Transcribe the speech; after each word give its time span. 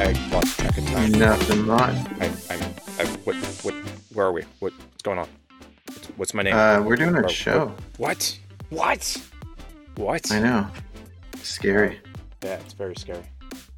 I 0.00 0.12
lost 0.32 0.58
track 0.58 0.78
of 0.78 0.86
time. 0.86 1.12
Nothing 1.12 1.66
much. 1.66 1.94
I, 2.20 2.30
I'm, 2.48 2.60
I, 2.98 3.04
what, 3.24 3.36
what, 3.62 3.74
where 4.14 4.24
are 4.26 4.32
we? 4.32 4.42
What, 4.60 4.72
what's 4.72 5.02
going 5.02 5.18
on? 5.18 5.28
What's, 5.88 6.06
what's 6.16 6.34
my 6.34 6.42
name? 6.42 6.54
Uh, 6.56 6.80
we're 6.82 6.96
doing 6.96 7.12
Where- 7.12 7.24
a 7.24 7.28
show. 7.28 7.74
What? 7.98 8.38
What? 8.70 9.16
What? 9.96 10.32
I 10.32 10.40
know. 10.40 10.66
Scary. 11.42 12.00
Yeah, 12.42 12.54
it's 12.54 12.72
very 12.72 12.94
scary. 12.96 13.24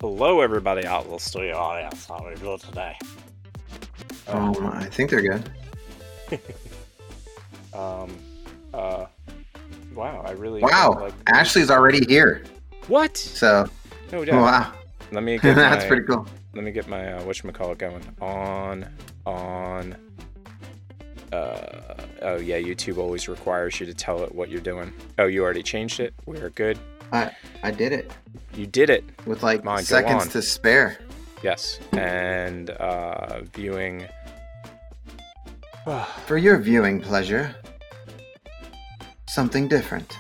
Hello, 0.00 0.40
everybody 0.43 0.87
out 0.87 1.06
in 1.06 1.11
the 1.11 1.19
studio 1.19 1.56
audience. 1.56 2.07
How 2.07 2.25
are 2.25 2.30
you 2.30 2.36
doing 2.36 2.59
today? 2.59 2.96
Um, 4.29 4.54
I 4.73 4.84
think 4.84 5.11
they're 5.11 5.23
good. 5.23 5.50
Um, 7.75 8.14
uh, 8.75 9.07
wow, 9.95 10.23
I 10.27 10.32
really 10.32 10.61
Wow, 10.61 10.98
like 11.00 11.14
Ashley's 11.27 11.70
already 11.70 12.04
here. 12.04 12.43
What? 12.86 13.16
So, 13.16 13.66
No 14.12 14.27
doubt. 14.27 14.43
wow, 14.43 14.73
Let 15.12 15.22
me 15.22 15.38
get 15.42 15.54
that's 15.54 15.84
my, 15.84 15.88
pretty 15.88 16.06
cool. 16.06 16.26
Let 16.54 16.64
me 16.64 16.72
get 16.72 16.88
my 16.88 17.12
uh, 17.12 17.22
whatchamacallit 17.22 17.79
going. 17.79 18.03
On, 18.20 18.89
on. 19.26 19.96
Uh, 21.32 22.07
oh 22.22 22.36
yeah, 22.36 22.58
YouTube 22.58 22.98
always 22.98 23.29
requires 23.29 23.79
you 23.79 23.86
to 23.86 23.94
tell 23.94 24.22
it 24.22 24.34
what 24.34 24.48
you're 24.48 24.61
doing. 24.61 24.93
Oh, 25.18 25.26
you 25.26 25.43
already 25.43 25.62
changed 25.62 26.00
it. 26.00 26.14
We're 26.26 26.50
good. 26.50 26.79
I 27.12 27.30
I 27.62 27.70
did 27.70 27.93
it 27.93 28.11
You 28.54 28.67
did 28.67 28.90
it. 28.90 29.04
with 29.26 29.43
like 29.43 29.62
seconds 29.80 30.29
to 30.29 30.43
spare. 30.43 30.98
Yes. 31.42 31.79
And 31.92 32.70
uh, 32.70 33.41
viewing. 33.55 34.06
For 36.27 36.39
your 36.39 36.58
viewing 36.58 37.00
pleasure, 37.00 37.55
something 39.28 39.69
different. 39.69 40.17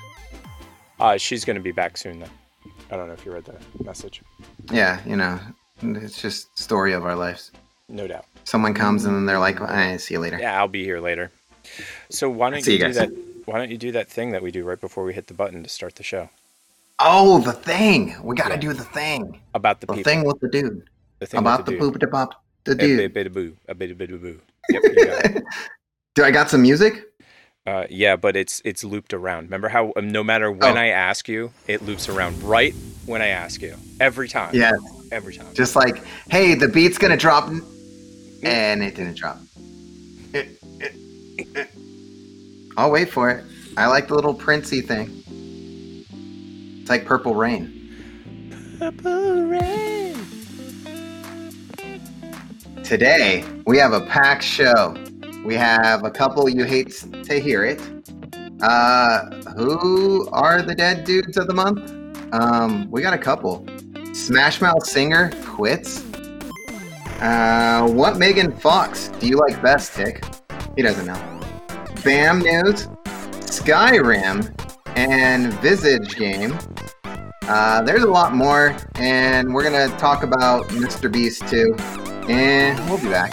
Uh, 0.98 1.16
she's 1.16 1.44
gonna 1.44 1.60
be 1.60 1.72
back 1.72 1.96
soon 1.96 2.20
though. 2.20 2.26
I 2.92 2.96
don't 2.96 3.08
know 3.08 3.14
if 3.14 3.24
you 3.24 3.32
read 3.32 3.44
the 3.46 3.54
message. 3.82 4.20
Yeah, 4.70 5.00
you 5.06 5.16
know, 5.16 5.40
it's 5.82 6.20
just 6.20 6.56
story 6.58 6.92
of 6.92 7.04
our 7.04 7.16
lives. 7.16 7.50
No 7.88 8.06
doubt. 8.06 8.26
Someone 8.44 8.74
comes 8.74 9.04
and 9.06 9.28
they're 9.28 9.38
like, 9.38 9.60
"I 9.60 9.96
see 9.96 10.14
you 10.14 10.20
later." 10.20 10.38
Yeah, 10.38 10.58
I'll 10.58 10.68
be 10.68 10.84
here 10.84 11.00
later. 11.00 11.30
So 12.10 12.28
why 12.28 12.50
don't 12.50 12.62
See 12.62 12.72
you, 12.76 12.78
you 12.78 12.86
do 12.88 12.92
that? 12.94 13.10
Why 13.46 13.58
don't 13.58 13.70
you 13.70 13.78
do 13.78 13.92
that 13.92 14.08
thing 14.08 14.30
that 14.32 14.42
we 14.42 14.50
do 14.50 14.62
right 14.64 14.80
before 14.80 15.04
we 15.04 15.14
hit 15.14 15.26
the 15.26 15.34
button 15.34 15.62
to 15.62 15.68
start 15.68 15.96
the 15.96 16.02
show 16.02 16.28
Oh, 17.00 17.40
the 17.40 17.52
thing. 17.52 18.14
We 18.22 18.36
got 18.36 18.48
to 18.48 18.54
Yeah. 18.54 18.60
do 18.60 18.72
the 18.74 18.84
thing. 18.84 19.40
about 19.54 19.80
the, 19.80 19.86
The 19.86 19.94
people? 19.94 20.10
thing 20.12 20.24
with 20.24 20.38
the 20.40 20.48
dude. 20.48 20.88
the 21.18 21.26
thing 21.26 21.38
About 21.38 21.64
the 21.66 21.72
dude. 21.72 21.80
poop 21.80 21.98
de 21.98 22.06
pop 22.06 22.44
the 22.64 22.74
dude. 22.76 23.00
A 23.00 23.08
bit 23.08 23.26
of 23.26 23.32
boo. 23.32 23.56
A 23.68 23.74
bit 23.74 23.90
of 23.90 23.98
boo. 23.98 24.40
Yep, 24.70 24.82
you 24.84 25.06
got 25.06 25.24
it. 25.24 25.44
Do 26.14 26.22
I 26.24 26.30
got 26.30 26.50
some 26.50 26.62
music? 26.62 27.10
Uh, 27.64 27.86
yeah, 27.88 28.16
but 28.16 28.34
it's 28.36 28.60
it's 28.64 28.82
looped 28.82 29.14
around. 29.14 29.44
Remember 29.44 29.68
how 29.68 29.92
um, 29.96 30.08
no 30.10 30.24
matter 30.24 30.50
when 30.50 30.76
Oh. 30.76 30.80
I 30.80 30.86
ask 30.88 31.28
you, 31.28 31.52
it 31.68 31.82
loops 31.82 32.08
around 32.08 32.42
right 32.42 32.74
when 33.06 33.22
I 33.22 33.28
ask 33.28 33.62
you 33.62 33.76
every 34.00 34.28
time. 34.28 34.52
Yeah. 34.54 34.72
every 35.12 35.32
time. 35.34 35.46
Just 35.54 35.76
like, 35.76 36.02
hey, 36.28 36.54
the 36.54 36.66
beat's 36.68 36.98
gonna 36.98 37.16
drop, 37.16 37.48
and 38.42 38.82
it 38.82 38.94
didn't 38.96 39.14
drop. 39.16 39.38
I'll 42.76 42.90
wait 42.90 43.10
for 43.10 43.30
it. 43.30 43.44
I 43.76 43.86
like 43.86 44.08
the 44.08 44.14
little 44.14 44.34
Princey 44.34 44.80
thing. 44.80 45.22
It's 46.80 46.90
like 46.90 47.04
Purple 47.04 47.34
Rain. 47.34 47.78
Purple 48.80 49.44
Rain. 49.44 50.16
Today 52.82 53.44
we 53.66 53.78
have 53.78 53.92
a 53.92 54.00
packed 54.00 54.42
show. 54.42 54.96
We 55.44 55.54
have 55.56 56.04
a 56.04 56.10
couple 56.10 56.48
you 56.48 56.64
hate 56.64 57.04
to 57.24 57.40
hear 57.40 57.64
it. 57.64 57.80
Uh, 58.62 59.30
who 59.56 60.28
are 60.30 60.62
the 60.62 60.74
dead 60.74 61.04
dudes 61.04 61.36
of 61.36 61.48
the 61.48 61.54
month? 61.54 61.92
Um, 62.32 62.88
we 62.90 63.02
got 63.02 63.12
a 63.12 63.18
couple. 63.18 63.66
Smash 64.12 64.60
Mouth 64.60 64.86
singer 64.86 65.32
quits. 65.44 66.04
Uh, 67.20 67.88
what 67.90 68.18
Megan 68.18 68.52
Fox 68.52 69.08
do 69.20 69.26
you 69.26 69.36
like 69.36 69.60
best, 69.62 69.94
Tick? 69.94 70.24
He 70.76 70.82
doesn't 70.82 71.06
know. 71.06 71.40
Bam 72.04 72.40
News, 72.40 72.86
Skyrim, 73.46 74.52
and 74.96 75.52
Visage 75.54 76.16
Game. 76.16 76.56
Uh, 77.42 77.82
there's 77.82 78.04
a 78.04 78.08
lot 78.08 78.34
more, 78.34 78.76
and 78.94 79.52
we're 79.52 79.64
gonna 79.64 79.88
talk 79.98 80.22
about 80.22 80.68
Mr. 80.68 81.10
Beast 81.10 81.46
too. 81.48 81.74
And 82.28 82.78
we'll 82.88 82.98
be 82.98 83.08
back. 83.08 83.32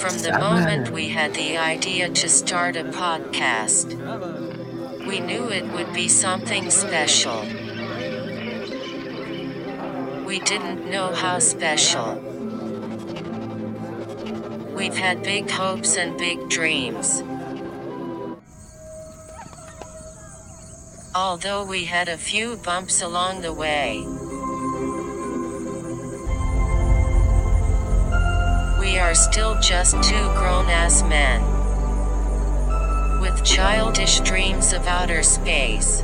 From 0.00 0.16
the 0.16 0.32
moment 0.40 0.92
we 0.92 1.10
had 1.10 1.34
the 1.34 1.58
idea 1.58 2.08
to 2.08 2.26
start 2.26 2.74
a 2.74 2.84
podcast, 2.84 3.86
we 5.06 5.20
knew 5.20 5.50
it 5.50 5.70
would 5.74 5.92
be 5.92 6.08
something 6.08 6.70
special. 6.70 7.42
We 10.24 10.40
didn't 10.40 10.90
know 10.90 11.12
how 11.14 11.38
special. 11.38 12.14
We've 14.74 14.96
had 14.96 15.22
big 15.22 15.50
hopes 15.50 15.98
and 15.98 16.16
big 16.16 16.48
dreams. 16.48 17.22
Although 21.14 21.66
we 21.66 21.84
had 21.84 22.08
a 22.08 22.16
few 22.16 22.56
bumps 22.56 23.02
along 23.02 23.42
the 23.42 23.52
way. 23.52 24.02
We 28.90 28.98
are 28.98 29.14
still 29.14 29.54
just 29.60 29.92
two 30.02 30.26
grown 30.34 30.66
ass 30.66 31.04
men. 31.04 31.40
With 33.20 33.44
childish 33.44 34.18
dreams 34.18 34.72
of 34.72 34.84
outer 34.88 35.22
space. 35.22 36.02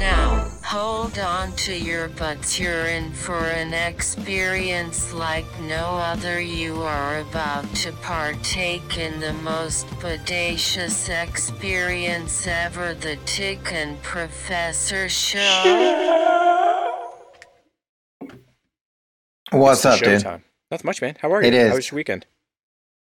Now, 0.00 0.48
hold 0.64 1.18
on 1.18 1.52
to 1.66 1.78
your 1.78 2.08
butts, 2.08 2.58
you're 2.58 2.86
in 2.86 3.12
for 3.12 3.48
an 3.48 3.74
experience 3.74 5.12
like 5.12 5.44
no 5.60 5.84
other. 5.96 6.40
You 6.40 6.80
are 6.80 7.18
about 7.18 7.70
to 7.82 7.92
partake 8.00 8.96
in 8.96 9.20
the 9.20 9.34
most 9.34 9.86
bodacious 10.00 11.10
experience 11.10 12.46
ever 12.46 12.94
the 12.94 13.16
Tick 13.26 13.70
and 13.70 14.02
Professor 14.02 15.10
Show. 15.10 15.40
What's 19.50 19.84
It's 19.84 19.84
up, 19.84 20.00
dude? 20.00 20.42
Not 20.70 20.84
much, 20.84 21.00
man. 21.00 21.16
How 21.20 21.32
are 21.32 21.40
you? 21.42 21.48
It 21.48 21.54
is. 21.54 21.68
How 21.70 21.76
was 21.76 21.90
your 21.90 21.96
weekend? 21.96 22.26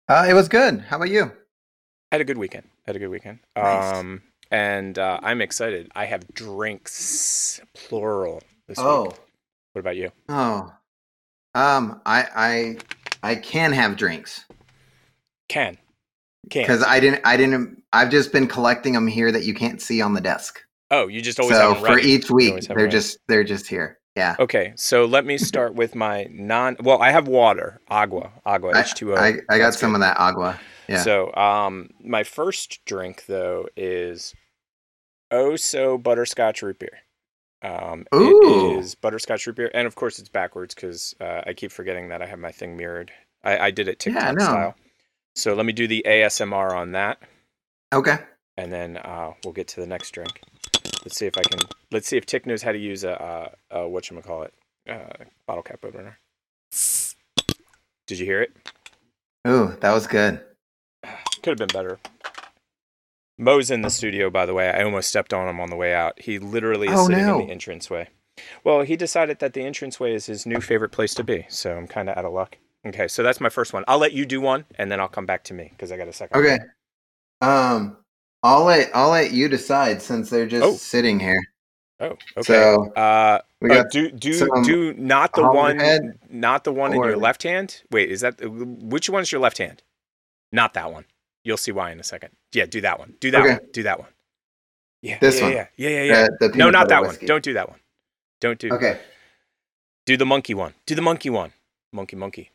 Uh, 0.08 0.26
it 0.28 0.34
was 0.34 0.48
good. 0.48 0.80
How 0.80 0.96
about 0.96 1.10
you? 1.10 1.24
I 1.24 2.16
had 2.16 2.20
a 2.20 2.24
good 2.24 2.38
weekend. 2.38 2.64
I 2.86 2.90
had 2.90 2.96
a 2.96 2.98
good 2.98 3.08
weekend. 3.10 3.40
Nice. 3.56 3.96
Um, 3.96 4.22
and 4.50 4.98
uh, 4.98 5.20
I'm 5.22 5.40
excited. 5.40 5.90
I 5.94 6.06
have 6.06 6.26
drinks, 6.34 7.60
plural, 7.74 8.42
this 8.66 8.78
Oh, 8.80 9.04
week. 9.04 9.12
What 9.72 9.80
about 9.80 9.96
you? 9.96 10.10
oh. 10.28 10.72
Um, 11.52 12.00
I 12.06 12.76
I 13.22 13.28
I 13.32 13.34
can 13.34 13.72
have 13.72 13.96
drinks 13.96 14.44
Can. 15.48 15.78
Can. 16.48 16.62
because 16.62 16.84
I 16.84 17.00
didn't 17.00 17.22
I 17.24 17.36
didn't 17.36 17.82
I've 17.92 18.10
just 18.10 18.32
been 18.32 18.46
collecting 18.46 18.92
them 18.92 19.08
here 19.08 19.32
that 19.32 19.44
you 19.44 19.52
can't 19.52 19.80
see 19.82 20.00
on 20.00 20.14
the 20.14 20.20
desk. 20.20 20.60
Oh, 20.92 21.08
you 21.08 21.20
just 21.20 21.40
always 21.40 21.56
so 21.56 21.74
for 21.74 21.98
each 21.98 22.30
week, 22.30 22.50
always 22.50 22.66
have 22.68 22.76
'em 22.76 22.78
they're 22.82 22.88
just 22.90 23.18
they're 23.26 23.42
just 23.44 23.66
here. 23.66 23.98
Yeah. 24.20 24.36
Okay, 24.38 24.74
so 24.76 25.06
let 25.06 25.24
me 25.24 25.38
start 25.38 25.74
with 25.74 25.94
my 25.94 26.26
non. 26.30 26.76
Well, 26.80 27.00
I 27.00 27.10
have 27.10 27.26
water, 27.26 27.80
agua, 27.88 28.32
agua, 28.44 28.78
H 28.78 28.92
two 28.94 29.14
O. 29.14 29.16
I, 29.16 29.38
I 29.48 29.56
got 29.56 29.72
some 29.72 29.92
good. 29.92 29.96
of 29.96 30.00
that 30.02 30.20
agua. 30.20 30.60
Yeah. 30.88 31.02
So, 31.02 31.34
um, 31.34 31.88
my 32.04 32.22
first 32.22 32.84
drink 32.84 33.24
though 33.26 33.66
is 33.76 34.34
oh 35.30 35.56
so 35.56 35.96
butterscotch 35.96 36.60
root 36.60 36.78
beer. 36.78 36.98
Um, 37.62 38.04
Ooh. 38.14 38.28
it 38.42 38.82
is 38.82 38.94
butterscotch 38.94 39.46
root 39.46 39.56
beer, 39.56 39.70
and 39.72 39.86
of 39.86 39.94
course 39.94 40.18
it's 40.18 40.28
backwards 40.28 40.74
because 40.74 41.14
uh, 41.18 41.40
I 41.46 41.54
keep 41.54 41.72
forgetting 41.72 42.10
that 42.10 42.20
I 42.20 42.26
have 42.26 42.38
my 42.38 42.52
thing 42.52 42.76
mirrored. 42.76 43.10
I, 43.42 43.58
I 43.58 43.70
did 43.70 43.88
it 43.88 44.04
Yeah, 44.04 44.12
I 44.18 44.32
TikTok 44.32 44.40
style. 44.42 44.74
So 45.34 45.54
let 45.54 45.64
me 45.64 45.72
do 45.72 45.86
the 45.86 46.04
ASMR 46.06 46.76
on 46.76 46.92
that, 46.92 47.22
Okay. 47.94 48.18
and 48.58 48.70
then 48.70 48.98
uh, 48.98 49.32
we'll 49.44 49.54
get 49.54 49.68
to 49.68 49.80
the 49.80 49.86
next 49.86 50.10
drink. 50.10 50.42
Let's 51.04 51.16
see 51.16 51.26
if 51.26 51.36
I 51.38 51.42
can. 51.42 51.60
Let's 51.90 52.06
see 52.08 52.16
if 52.16 52.26
Tick 52.26 52.46
knows 52.46 52.62
how 52.62 52.72
to 52.72 52.78
use 52.78 53.04
a, 53.04 53.52
a, 53.70 53.80
a 53.82 53.88
what 53.88 54.08
call 54.24 54.42
it, 54.42 54.54
uh, 54.88 55.24
bottle 55.46 55.62
cap 55.62 55.84
opener. 55.84 56.18
Did 58.06 58.18
you 58.18 58.26
hear 58.26 58.42
it? 58.42 58.52
Ooh, 59.48 59.76
that 59.80 59.92
was 59.92 60.06
good. 60.06 60.40
Could 61.42 61.58
have 61.58 61.68
been 61.68 61.68
better. 61.68 61.98
Mo's 63.38 63.70
in 63.70 63.80
the 63.80 63.88
studio, 63.88 64.28
by 64.28 64.44
the 64.44 64.52
way. 64.52 64.68
I 64.70 64.82
almost 64.82 65.08
stepped 65.08 65.32
on 65.32 65.48
him 65.48 65.60
on 65.60 65.70
the 65.70 65.76
way 65.76 65.94
out. 65.94 66.20
He 66.20 66.38
literally 66.38 66.88
is 66.88 66.98
Oh, 66.98 67.06
sitting 67.06 67.24
no. 67.26 67.40
in 67.40 67.46
the 67.46 67.52
entranceway. 67.52 68.08
Well, 68.64 68.82
he 68.82 68.96
decided 68.96 69.38
that 69.38 69.54
the 69.54 69.62
entranceway 69.64 70.14
is 70.14 70.26
his 70.26 70.44
new 70.44 70.60
favorite 70.60 70.90
place 70.92 71.14
to 71.14 71.24
be, 71.24 71.46
so 71.48 71.74
I'm 71.74 71.86
kind 71.86 72.10
of 72.10 72.18
out 72.18 72.24
of 72.26 72.32
luck. 72.32 72.58
Okay, 72.86 73.08
so 73.08 73.22
that's 73.22 73.40
my 73.40 73.48
first 73.48 73.72
one. 73.72 73.84
I'll 73.88 73.98
let 73.98 74.12
you 74.12 74.26
do 74.26 74.40
one, 74.40 74.64
and 74.76 74.90
then 74.90 75.00
I'll 75.00 75.08
come 75.08 75.26
back 75.26 75.44
to 75.44 75.54
me 75.54 75.68
because 75.70 75.90
I 75.92 75.96
got 75.96 76.08
a 76.08 76.12
second. 76.12 76.38
Okay. 76.40 76.58
Um, 77.42 77.96
I'll 78.42 78.64
let 78.64 78.90
I'll 78.94 79.10
let 79.10 79.32
you 79.32 79.48
decide 79.48 80.00
since 80.02 80.30
they're 80.30 80.46
just 80.46 80.64
Oh. 80.64 80.74
sitting 80.74 81.20
here. 81.20 81.42
Oh, 82.00 82.16
okay. 82.38 82.42
So 82.42 82.90
uh, 82.94 83.40
we 83.60 83.70
uh, 83.70 83.82
got 83.82 83.90
do 83.90 84.10
do 84.10 84.62
do 84.64 84.94
not 84.94 85.34
the 85.34 85.42
on 85.42 85.54
one, 85.54 86.18
not 86.30 86.64
the 86.64 86.72
one 86.72 86.94
in 86.94 87.02
your 87.02 87.16
left 87.18 87.42
hand. 87.42 87.82
Wait, 87.90 88.10
is 88.10 88.22
that 88.22 88.40
which 88.40 89.10
one's 89.10 89.30
your 89.30 89.40
left 89.40 89.58
hand? 89.58 89.82
Not 90.52 90.72
that 90.74 90.90
one. 90.92 91.04
You'll 91.44 91.58
see 91.58 91.72
why 91.72 91.90
in 91.92 92.00
a 92.00 92.04
second. 92.04 92.30
Yeah, 92.52 92.66
do 92.66 92.80
that 92.80 92.98
one. 92.98 93.14
Do 93.20 93.30
that 93.30 93.40
Okay. 93.42 93.50
one. 93.52 93.60
Do 93.72 93.82
that 93.82 93.98
one. 93.98 94.08
Yeah. 95.02 95.18
This 95.20 95.38
yeah, 95.38 95.44
one. 95.44 95.52
Yeah. 95.52 95.66
Yeah. 95.76 95.88
Yeah. 95.88 96.02
yeah. 96.02 96.28
The- 96.40 96.48
the 96.48 96.56
no, 96.58 96.70
not 96.70 96.88
that 96.88 97.02
whiskey. 97.02 97.24
one. 97.24 97.28
Don't 97.28 97.44
do 97.44 97.52
that 97.54 97.68
one. 97.68 97.80
Don't 98.40 98.58
do. 98.58 98.70
Okay. 98.72 98.98
Do 100.06 100.16
the 100.16 100.26
monkey 100.26 100.54
one. 100.54 100.74
Do 100.86 100.94
the 100.94 101.02
monkey 101.02 101.30
one. 101.30 101.52
Monkey, 101.92 102.16
monkey. 102.16 102.50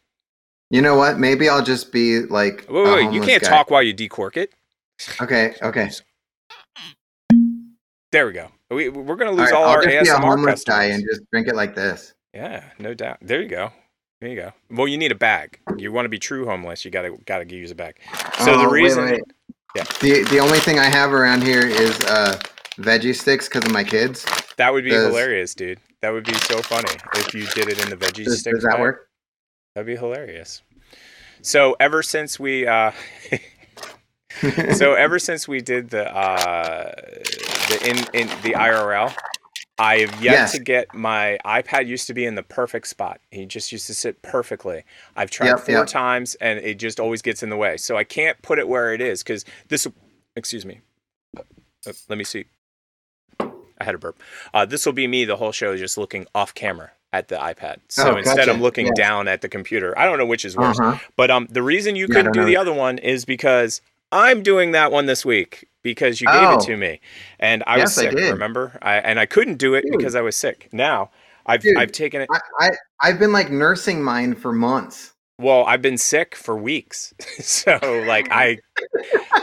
You 0.71 0.81
know 0.81 0.95
what? 0.95 1.19
Maybe 1.19 1.47
I'll 1.47 1.63
just 1.63 1.91
be 1.91 2.21
like. 2.21 2.65
Wait, 2.69 2.83
wait, 2.83 3.05
wait. 3.05 3.13
You 3.13 3.21
can't 3.21 3.43
guy. 3.43 3.49
talk 3.49 3.69
while 3.69 3.83
you 3.83 3.93
decork 3.93 4.37
it. 4.37 4.53
Okay. 5.21 5.53
Okay. 5.61 5.89
There 8.11 8.27
we 8.27 8.33
go. 8.33 8.49
We, 8.71 8.89
we're 8.89 9.15
gonna 9.17 9.31
lose 9.31 9.51
right, 9.51 9.53
all, 9.53 9.63
I'll 9.65 9.69
our 9.71 9.83
just 9.83 9.89
be 10.05 10.09
a 10.09 10.13
ASMR 10.13 10.19
homeless 10.21 10.63
customers. 10.63 10.63
guy 10.63 10.83
and 10.85 11.03
just 11.09 11.21
drink 11.31 11.47
it 11.47 11.55
like 11.55 11.75
this. 11.75 12.13
Yeah, 12.33 12.63
no 12.79 12.93
doubt. 12.93 13.17
There 13.21 13.41
you 13.41 13.49
go. 13.49 13.71
There 14.21 14.29
you 14.29 14.35
go. 14.37 14.53
Well, 14.71 14.87
you 14.87 14.97
need 14.97 15.11
a 15.11 15.15
bag. 15.15 15.59
You 15.77 15.91
want 15.91 16.05
to 16.05 16.09
be 16.09 16.17
true 16.19 16.45
homeless, 16.45 16.85
you 16.85 16.91
gotta 16.91 17.17
gotta 17.25 17.45
use 17.53 17.71
a 17.71 17.75
bag. 17.75 17.97
So 18.39 18.53
Oh, 18.53 18.61
the 18.61 18.67
reason, 18.69 19.05
wait. 19.05 19.21
Yeah. 19.75 19.83
The 20.01 20.23
the 20.29 20.39
only 20.39 20.59
thing 20.59 20.79
I 20.79 20.85
have 20.85 21.11
around 21.11 21.43
here 21.43 21.65
is 21.67 21.99
uh 22.05 22.39
veggie 22.77 23.13
sticks 23.15 23.49
because 23.49 23.65
of 23.65 23.71
my 23.71 23.83
kids. 23.83 24.25
that 24.57 24.71
would 24.71 24.85
be 24.85 24.91
Does- 24.91 25.07
hilarious, 25.07 25.53
dude. 25.53 25.79
That 26.01 26.11
would 26.13 26.23
be 26.25 26.33
so 26.35 26.61
funny 26.61 26.91
if 27.15 27.33
you 27.33 27.45
did 27.47 27.67
it 27.67 27.83
in 27.83 27.89
the 27.89 27.97
veggie 27.97 28.23
Does, 28.25 28.39
stick. 28.39 28.53
does 28.53 28.63
that 28.63 28.71
bag. 28.73 28.79
work? 28.79 29.09
That'd 29.73 29.87
be 29.87 29.95
hilarious. 29.97 30.61
So 31.41 31.75
ever 31.79 32.01
since 32.03 32.39
we, 32.39 32.65
uh, 32.67 32.91
so 34.75 34.93
ever 34.93 35.19
since 35.19 35.47
we 35.47 35.61
did 35.61 35.89
the 35.89 36.13
uh, 36.15 36.91
the 37.69 37.79
in 37.89 37.97
in 38.21 38.27
the 38.41 38.53
IRL, 38.53 39.13
I've 39.77 40.11
yet 40.21 40.33
Yes. 40.33 40.51
to 40.53 40.59
get 40.59 40.93
my 40.93 41.37
iPad. 41.45 41.87
Used 41.87 42.07
to 42.07 42.13
be 42.13 42.25
in 42.25 42.35
the 42.35 42.43
perfect 42.43 42.87
spot. 42.87 43.19
He 43.31 43.45
just 43.45 43.71
used 43.71 43.87
to 43.87 43.93
sit 43.93 44.21
perfectly. 44.21 44.83
I've 45.15 45.29
tried 45.31 45.47
Yep, 45.47 45.59
four 45.59 45.75
yep. 45.75 45.87
times, 45.87 46.35
and 46.35 46.59
it 46.59 46.75
just 46.79 46.99
always 46.99 47.21
gets 47.21 47.43
in 47.43 47.49
the 47.49 47.57
way. 47.57 47.77
So 47.77 47.97
I 47.97 48.03
can't 48.03 48.41
put 48.41 48.59
it 48.59 48.67
where 48.67 48.93
it 48.93 49.01
is 49.01 49.23
because 49.23 49.45
this. 49.67 49.87
Excuse 50.35 50.65
me. 50.65 50.81
Uh, 51.37 51.93
let 52.09 52.17
me 52.17 52.23
see. 52.23 52.45
I 53.39 53.83
had 53.83 53.95
a 53.95 53.97
burp. 53.97 54.19
Uh, 54.53 54.65
this 54.65 54.85
will 54.85 54.93
be 54.93 55.07
me 55.07 55.25
the 55.25 55.35
whole 55.35 55.51
show, 55.51 55.75
just 55.75 55.97
looking 55.97 56.25
off 56.33 56.53
camera 56.53 56.91
at 57.11 57.27
the 57.27 57.35
iPad. 57.35 57.77
So 57.89 58.13
Oh, 58.13 58.17
instead, 58.17 58.37
gotcha. 58.37 58.51
I'm 58.51 58.61
looking 58.61 58.87
Yeah. 58.87 58.93
down 58.95 59.27
at 59.27 59.41
the 59.41 59.49
computer. 59.49 59.97
I 59.97 60.05
don't 60.05 60.17
know 60.17 60.25
which 60.25 60.45
is 60.45 60.55
worse. 60.57 60.79
Uh-huh. 60.79 60.97
But 61.15 61.29
um, 61.31 61.47
the 61.49 61.61
reason 61.61 61.95
you 61.95 62.07
Yeah, 62.09 62.15
couldn't 62.15 62.31
do 62.33 62.45
the 62.45 62.57
other 62.57 62.73
one 62.73 62.97
is 62.97 63.23
because 63.25 63.81
I'm 64.15 64.41
doing 64.43 64.71
that 64.71 64.91
one 64.91 65.05
this 65.05 65.25
week 65.25 65.67
because 65.83 66.21
you 66.21 66.27
gave 66.27 66.35
Oh. 66.41 66.53
it 66.55 66.61
to 66.61 66.77
me, 66.77 67.01
and 67.39 67.63
I 67.67 67.73
was 67.77 67.95
Yes, 67.95 67.97
I 67.97 68.01
sick. 68.09 68.15
did. 68.17 68.31
remember? 68.31 68.77
I 68.81 68.95
and 68.95 69.19
I 69.19 69.25
couldn't 69.25 69.57
do 69.57 69.73
it 69.75 69.81
Dude. 69.83 69.97
because 69.97 70.15
I 70.15 70.21
was 70.21 70.35
sick. 70.35 70.69
Now 70.71 71.11
I've 71.45 71.61
Dude, 71.61 71.77
I've 71.77 71.91
taken 71.91 72.21
it. 72.21 72.29
I, 72.31 72.39
I 72.59 72.69
I've 73.01 73.19
been 73.19 73.31
like 73.33 73.51
nursing 73.51 74.01
mine 74.01 74.33
for 74.35 74.51
months. 74.51 75.11
Well, 75.37 75.65
I've 75.65 75.81
been 75.81 75.97
sick 75.97 76.33
for 76.33 76.55
weeks, 76.55 77.13
so 77.41 77.77
like 78.07 78.29
I, 78.31 78.57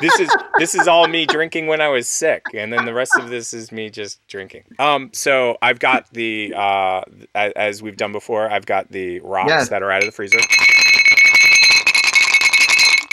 this 0.00 0.19
is 0.19 0.34
this 0.58 0.75
is 0.75 0.88
all 0.88 1.06
me 1.06 1.26
drinking 1.26 1.66
when 1.66 1.82
I 1.82 1.88
was 1.88 2.08
sick, 2.08 2.42
and 2.54 2.72
then 2.72 2.86
the 2.86 2.94
rest 2.94 3.12
of 3.18 3.28
this 3.28 3.52
is 3.52 3.70
me 3.70 3.90
just 3.90 4.26
drinking. 4.26 4.64
Um, 4.78 5.10
so 5.12 5.58
I've 5.60 5.78
got 5.80 6.10
the 6.14 6.54
uh, 6.56 7.02
as 7.34 7.82
we've 7.82 7.98
done 7.98 8.12
before, 8.12 8.50
I've 8.50 8.64
got 8.64 8.90
the 8.90 9.20
rocks 9.20 9.50
Yes. 9.50 9.68
that 9.68 9.82
are 9.82 9.90
out 9.92 9.98
of 10.02 10.06
the 10.06 10.12
freezer, 10.12 10.38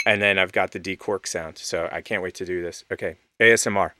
and 0.06 0.20
then 0.20 0.38
I've 0.38 0.52
got 0.52 0.72
the 0.72 0.80
decork 0.80 1.26
sound. 1.26 1.58
So 1.58 1.88
I 1.92 2.00
can't 2.00 2.22
wait 2.22 2.34
to 2.36 2.44
do 2.44 2.62
this. 2.62 2.84
Okay, 2.90 3.16
ASMR. 3.40 3.92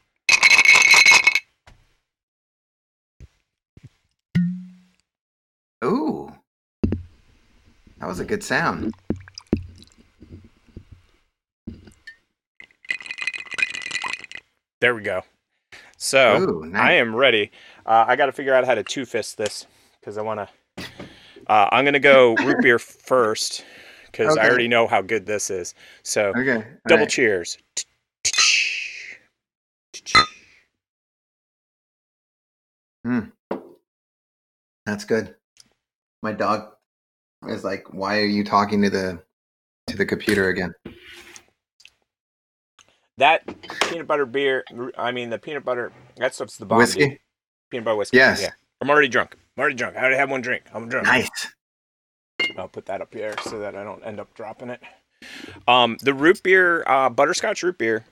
Ooh. 5.84 6.32
That 7.98 8.06
was 8.06 8.20
a 8.20 8.24
good 8.24 8.42
sound. 8.42 8.94
There 14.80 14.94
we 14.94 15.02
go. 15.02 15.22
So 15.98 16.38
Ooh, 16.38 16.64
nice. 16.64 16.80
I 16.80 16.92
am 16.92 17.14
ready. 17.14 17.50
Uh, 17.84 18.06
I 18.08 18.16
got 18.16 18.26
to 18.26 18.32
figure 18.32 18.54
out 18.54 18.64
how 18.64 18.74
to 18.74 18.82
two 18.82 19.04
fist 19.04 19.36
this 19.36 19.66
because 20.00 20.16
I 20.16 20.22
want 20.22 20.40
to. 20.40 20.84
Uh, 21.46 21.68
I'm 21.72 21.84
gonna 21.84 21.98
go 21.98 22.34
root 22.36 22.62
beer 22.62 22.78
first 22.78 23.64
because 24.20 24.36
I 24.36 24.48
already 24.48 24.68
know 24.68 24.86
how 24.86 25.00
good 25.00 25.24
this 25.26 25.50
is. 25.50 25.74
So 26.02 26.32
Okay. 26.36 26.66
double 26.86 27.02
right. 27.02 27.08
cheers. 27.08 27.58
Hmm. 33.04 33.20
That's 34.84 35.04
good. 35.04 35.34
My 36.22 36.32
dog 36.32 36.74
is 37.48 37.64
like, 37.64 37.94
"Why 37.94 38.18
are 38.18 38.26
you 38.26 38.44
talking 38.44 38.82
to 38.82 38.90
the 38.90 39.22
to 39.86 39.96
the 39.96 40.04
computer 40.04 40.48
again?" 40.48 40.74
That 43.16 43.46
peanut 43.88 44.06
butter 44.06 44.26
beer. 44.26 44.64
I 44.98 45.12
mean 45.12 45.30
the 45.30 45.38
peanut 45.38 45.64
butter. 45.64 45.92
That 46.16 46.34
stuff's 46.34 46.58
the 46.58 46.66
bomb. 46.66 46.80
dude. 46.80 46.88
Whiskey. 46.88 47.20
Peanut 47.70 47.84
butter 47.84 47.96
whiskey. 47.96 48.18
Yes. 48.18 48.42
Yeah. 48.42 48.50
I'm 48.82 48.90
already 48.90 49.08
drunk. 49.08 49.36
I'm 49.56 49.60
already 49.62 49.76
drunk. 49.76 49.96
I 49.96 50.00
already 50.00 50.16
had 50.16 50.28
one 50.28 50.42
drink. 50.42 50.64
I'm 50.74 50.88
drunk. 50.88 51.06
Nice. 51.06 51.30
I'll 52.56 52.68
put 52.68 52.86
that 52.86 53.00
up 53.00 53.12
here 53.14 53.34
so 53.44 53.58
that 53.58 53.74
I 53.76 53.84
don't 53.84 54.04
end 54.04 54.20
up 54.20 54.32
dropping 54.34 54.70
it. 54.70 54.80
Um, 55.68 55.96
the 56.02 56.14
root 56.14 56.42
beer, 56.42 56.82
uh, 56.86 57.10
butterscotch 57.10 57.62
root 57.62 57.78
beer. 57.78 58.04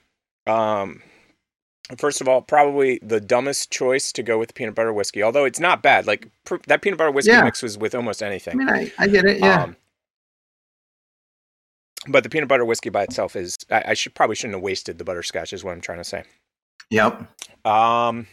Um, 0.46 1.02
first 1.98 2.20
of 2.20 2.28
all, 2.28 2.42
probably 2.42 2.98
the 3.02 3.20
dumbest 3.20 3.70
choice 3.70 4.12
to 4.12 4.22
go 4.22 4.38
with 4.38 4.54
peanut 4.54 4.74
butter 4.74 4.92
whiskey. 4.92 5.22
Although 5.22 5.44
it's 5.44 5.60
not 5.60 5.82
bad. 5.82 6.06
Like 6.06 6.28
pr- 6.44 6.56
that 6.66 6.82
peanut 6.82 6.98
butter 6.98 7.10
whiskey 7.10 7.32
Yeah. 7.32 7.42
mix 7.44 7.62
was 7.62 7.78
with 7.78 7.94
almost 7.94 8.22
I 8.22 8.26
anything. 8.26 8.58
mean, 8.58 8.68
I, 8.68 8.92
I 8.98 9.06
get 9.08 9.24
it. 9.24 9.38
Yeah. 9.38 9.62
Um, 9.64 9.76
but 12.08 12.22
the 12.22 12.30
peanut 12.30 12.48
butter 12.48 12.64
whiskey 12.64 12.90
by 12.90 13.02
itself 13.02 13.36
is. 13.36 13.56
I, 13.70 13.82
I 13.88 13.94
should 13.94 14.14
probably 14.14 14.36
shouldn't 14.36 14.54
have 14.54 14.62
wasted 14.62 14.98
the 14.98 15.04
butterscotch. 15.04 15.52
Is 15.52 15.64
what 15.64 15.72
I'm 15.72 15.80
trying 15.80 15.98
to 15.98 16.04
say. 16.04 16.24
yep. 16.90 17.22
Um, 17.64 18.26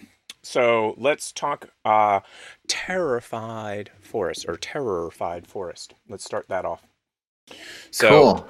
so 0.46 0.94
let's 0.98 1.32
talk 1.32 1.70
uh, 1.86 2.20
terrified 2.68 3.90
forest 4.00 4.46
or 4.48 4.58
terrorified 4.58 5.48
forest. 5.48 5.96
Let's 6.08 6.24
start 6.24 6.48
that 6.50 6.66
off. 6.66 6.86
So, 7.90 8.10
cool. 8.10 8.48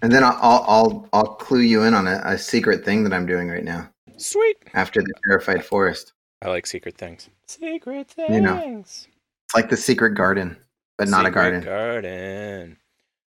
And 0.00 0.12
then 0.12 0.22
I'll, 0.22 0.38
I'll 0.40 1.08
I'll 1.12 1.34
clue 1.34 1.62
you 1.62 1.82
in 1.82 1.94
on 1.94 2.06
a, 2.06 2.22
a 2.24 2.38
secret 2.38 2.84
thing 2.84 3.02
that 3.02 3.12
I'm 3.12 3.26
doing 3.26 3.48
right 3.48 3.64
now. 3.64 3.90
Sweet. 4.16 4.56
After 4.74 5.02
the 5.02 5.12
terrified 5.26 5.64
forest. 5.64 6.12
I 6.40 6.48
like 6.48 6.68
secret 6.68 6.96
things. 6.96 7.28
Secret 7.48 8.08
things. 8.08 8.32
You 8.32 8.40
know, 8.40 8.78
it's 8.80 9.08
like 9.56 9.68
the 9.68 9.76
secret 9.76 10.10
garden, 10.10 10.56
but 10.98 11.08
not 11.08 11.24
secret 11.26 11.30
a 11.30 11.34
garden. 11.34 11.64
Garden. 11.64 12.76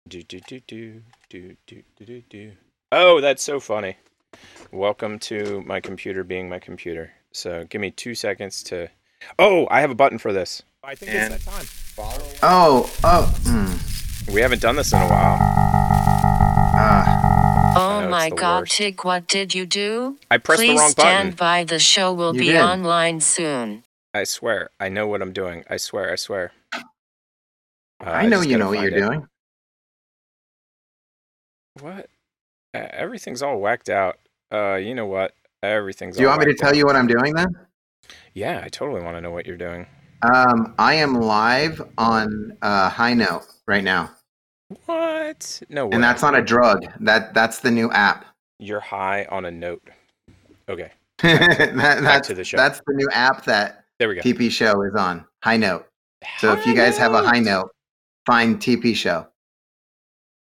Do 0.06 0.22
do 0.22 0.40
do 0.40 0.60
do 0.60 1.02
do 1.30 1.56
do 1.66 1.82
do 1.96 2.22
do. 2.28 2.52
Oh, 2.92 3.22
that's 3.22 3.42
so 3.42 3.58
funny. 3.58 3.96
Welcome 4.70 5.18
to 5.20 5.62
my 5.62 5.80
computer 5.80 6.24
being 6.24 6.46
my 6.46 6.58
computer. 6.58 7.10
So 7.34 7.64
give 7.68 7.80
me 7.80 7.90
two 7.90 8.14
seconds 8.14 8.62
to. 8.64 8.88
Oh, 9.38 9.66
I 9.70 9.80
have 9.80 9.90
a 9.90 9.94
button 9.94 10.18
for 10.18 10.32
this. 10.32 10.62
I 10.84 10.94
think 10.94 11.10
And- 11.12 11.34
it's 11.34 11.44
that 11.44 11.50
time. 11.50 11.64
Follow. 11.64 12.22
Oh 12.42 12.90
oh. 13.04 13.34
Mm, 13.42 14.32
We 14.34 14.40
haven't 14.40 14.60
done 14.62 14.76
this 14.76 14.92
in 14.92 15.00
a 15.00 15.06
while. 15.08 15.38
ah, 16.76 17.74
Oh 17.76 18.08
my 18.08 18.30
god, 18.30 18.62
worst. 18.62 18.72
Tig, 18.76 19.04
what 19.04 19.26
did 19.28 19.54
you 19.54 19.66
do? 19.66 20.18
I 20.30 20.38
pressed 20.38 20.60
Please 20.60 20.74
the 20.76 20.80
wrong 20.80 20.92
button. 20.96 21.10
stand 21.10 21.36
by. 21.36 21.64
The 21.64 21.78
show 21.78 22.12
will 22.12 22.34
You 22.34 22.40
be 22.40 22.46
did. 22.48 22.60
online 22.60 23.20
soon. 23.20 23.84
I 24.12 24.24
swear, 24.24 24.70
I 24.78 24.88
know 24.88 25.06
what 25.08 25.22
I'm 25.22 25.32
doing. 25.32 25.64
I 25.68 25.76
swear, 25.76 26.12
I 26.12 26.16
swear. 26.16 26.52
Uh, 26.72 26.82
I 28.04 28.26
know 28.26 28.38
just 28.38 28.48
you 28.50 28.58
know 28.58 28.68
what 28.68 28.80
you're 28.80 28.88
it. 28.96 29.00
doing. 29.00 29.28
What? 31.80 32.08
Uh, 32.74 32.86
everything's 32.90 33.42
all 33.42 33.58
whacked 33.58 33.88
out. 33.88 34.18
Uh, 34.52 34.74
you 34.76 34.94
know 34.94 35.06
what? 35.06 35.34
Everything's. 35.72 36.16
Do 36.16 36.22
you 36.22 36.28
want 36.28 36.40
me 36.40 36.46
to 36.46 36.54
tell 36.54 36.74
you 36.74 36.84
what 36.84 36.96
I'm 36.96 37.06
doing 37.06 37.34
then? 37.34 37.48
Yeah, 38.34 38.60
I 38.62 38.68
totally 38.68 39.02
want 39.02 39.16
to 39.16 39.20
know 39.20 39.30
what 39.30 39.46
you're 39.46 39.56
doing. 39.56 39.86
Um, 40.22 40.74
I 40.78 40.94
am 40.94 41.14
live 41.14 41.82
on 41.98 42.56
uh, 42.62 42.88
High 42.88 43.14
Note 43.14 43.42
right 43.66 43.84
now, 43.84 44.10
What? 44.86 45.62
No 45.68 45.86
way. 45.86 45.94
and 45.94 46.02
that's 46.02 46.22
not 46.22 46.34
a 46.34 46.42
drug. 46.42 46.84
That 47.00 47.34
that's 47.34 47.60
the 47.60 47.70
new 47.70 47.90
app. 47.92 48.24
You're 48.58 48.80
high 48.80 49.26
on 49.30 49.44
a 49.44 49.50
note. 49.50 49.82
Okay, 50.68 50.90
that, 51.22 51.74
that's 52.02 52.28
to 52.28 52.34
the 52.34 52.44
show. 52.44 52.56
that's 52.56 52.80
the 52.86 52.94
new 52.94 53.08
app 53.12 53.44
that 53.44 53.84
there 53.98 54.08
we 54.08 54.14
go. 54.16 54.22
TP 54.22 54.50
Show 54.50 54.82
is 54.82 54.94
on. 54.94 55.24
High 55.42 55.58
Note. 55.58 55.86
So 56.38 56.52
if 56.54 56.66
you 56.66 56.74
guys 56.74 56.96
have 56.96 57.12
a 57.12 57.22
high 57.22 57.40
note, 57.40 57.70
find 58.24 58.58
TP 58.58 58.94
Show. 58.96 59.26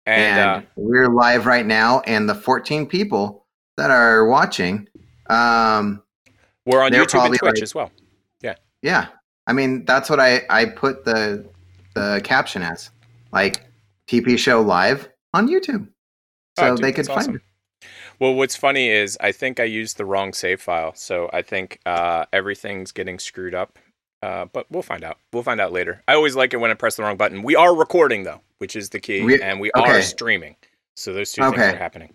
and, 0.06 0.40
And, 0.40 0.40
uh, 0.40 0.68
we're 0.76 1.10
live 1.10 1.48
right 1.48 1.66
now, 1.66 2.02
and 2.02 2.30
the 2.30 2.36
14 2.36 2.86
people 2.86 3.48
that 3.78 3.90
are 3.90 4.28
watching, 4.28 4.88
um, 5.32 6.04
we're 6.66 6.82
on 6.82 6.92
YouTube 6.92 7.26
and 7.26 7.36
Twitch 7.38 7.42
like- 7.56 7.62
as 7.64 7.74
well. 7.76 7.92
yeah. 8.42 8.56
Yeah. 8.82 9.08
I 9.48 9.54
mean, 9.54 9.86
that's 9.86 10.10
what 10.10 10.20
I 10.20 10.42
I 10.50 10.66
put 10.66 11.04
the 11.06 11.48
the 11.96 12.22
caption 12.24 12.62
as, 12.62 12.90
like 13.32 13.66
TP 14.08 14.38
Show 14.38 14.62
live 14.62 15.10
on 15.34 15.48
YouTube, 15.48 15.88
so 16.58 16.66
Oh, 16.66 16.76
dude, 16.76 16.84
they 16.86 16.92
could 16.92 17.06
that's 17.06 17.26
find 17.26 17.38
awesome. 17.38 17.42
Well, 18.20 18.36
what's 18.36 18.56
funny 18.56 18.90
is 18.90 19.18
I 19.20 19.32
think 19.32 19.60
I 19.60 19.64
used 19.64 19.98
the 19.98 20.06
wrong 20.06 20.32
save 20.34 20.62
file, 20.62 20.94
so 20.96 21.30
I 21.34 21.42
think 21.42 21.80
uh, 21.86 22.26
everything's 22.32 22.92
getting 22.92 23.18
screwed 23.18 23.56
up. 23.56 23.80
Uh, 24.22 24.46
but 24.46 24.68
we'll 24.70 24.84
find 24.84 25.04
out. 25.04 25.18
We'll 25.34 25.42
find 25.42 25.60
out 25.60 25.72
later. 25.72 26.04
I 26.08 26.14
always 26.14 26.36
like 26.36 26.54
it 26.54 26.58
when 26.58 26.70
I 26.70 26.76
press 26.76 26.96
the 26.96 27.02
wrong 27.04 27.18
button. 27.18 27.42
We 27.42 27.56
are 27.56 27.76
recording 27.76 28.22
though, 28.24 28.42
which 28.60 28.76
is 28.76 28.90
the 28.90 29.00
key, 29.00 29.24
We- 29.24 29.42
and 29.42 29.60
we 29.60 29.72
are 29.72 30.02
streaming. 30.04 30.56
So 30.96 31.12
those 31.14 31.32
two 31.32 31.42
things 31.42 31.58
are 31.58 31.76
happening. 31.76 32.14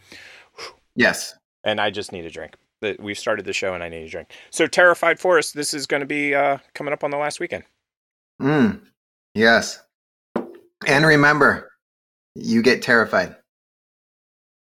Yes. 0.94 1.35
and 1.64 1.80
I 1.80 1.90
just 1.90 2.12
need 2.12 2.25
a 2.25 2.30
drink. 2.30 2.54
The- 2.86 3.02
We've 3.02 3.18
started 3.18 3.44
the 3.44 3.52
show, 3.52 3.74
and 3.74 3.82
I 3.82 3.88
need 3.88 4.04
a 4.04 4.08
drink. 4.08 4.30
So, 4.50 4.66
Terrified 4.66 5.18
Forest. 5.18 5.54
This 5.54 5.74
is 5.74 5.86
going 5.86 6.00
to 6.00 6.06
be 6.06 6.34
uh, 6.34 6.58
coming 6.74 6.92
up 6.92 7.02
on 7.04 7.10
the 7.10 7.16
last 7.16 7.40
weekend. 7.40 7.64
Mm. 8.40 8.80
Yes. 9.34 9.80
And 10.86 11.06
remember, 11.06 11.72
you 12.34 12.62
get 12.62 12.82
terrified. 12.82 13.34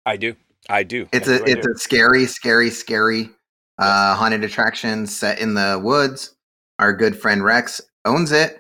I 0.07 0.17
do. 0.17 0.37
I 0.69 0.83
do. 0.83 1.07
It's 1.13 1.29
a 1.29 1.43
it's 1.45 1.67
do. 1.67 1.73
a 1.73 1.79
scary, 1.79 2.27
scary, 2.27 2.71
scary 2.71 3.31
uh, 3.79 4.15
haunted 4.15 4.45
attraction 4.45 5.07
set 5.07 5.39
in 5.41 5.55
the 5.55 5.81
woods. 5.83 6.35
Our 6.79 6.93
good 6.93 7.17
friend 7.17 7.45
Rex 7.45 7.81
owns 8.05 8.33
it, 8.33 8.59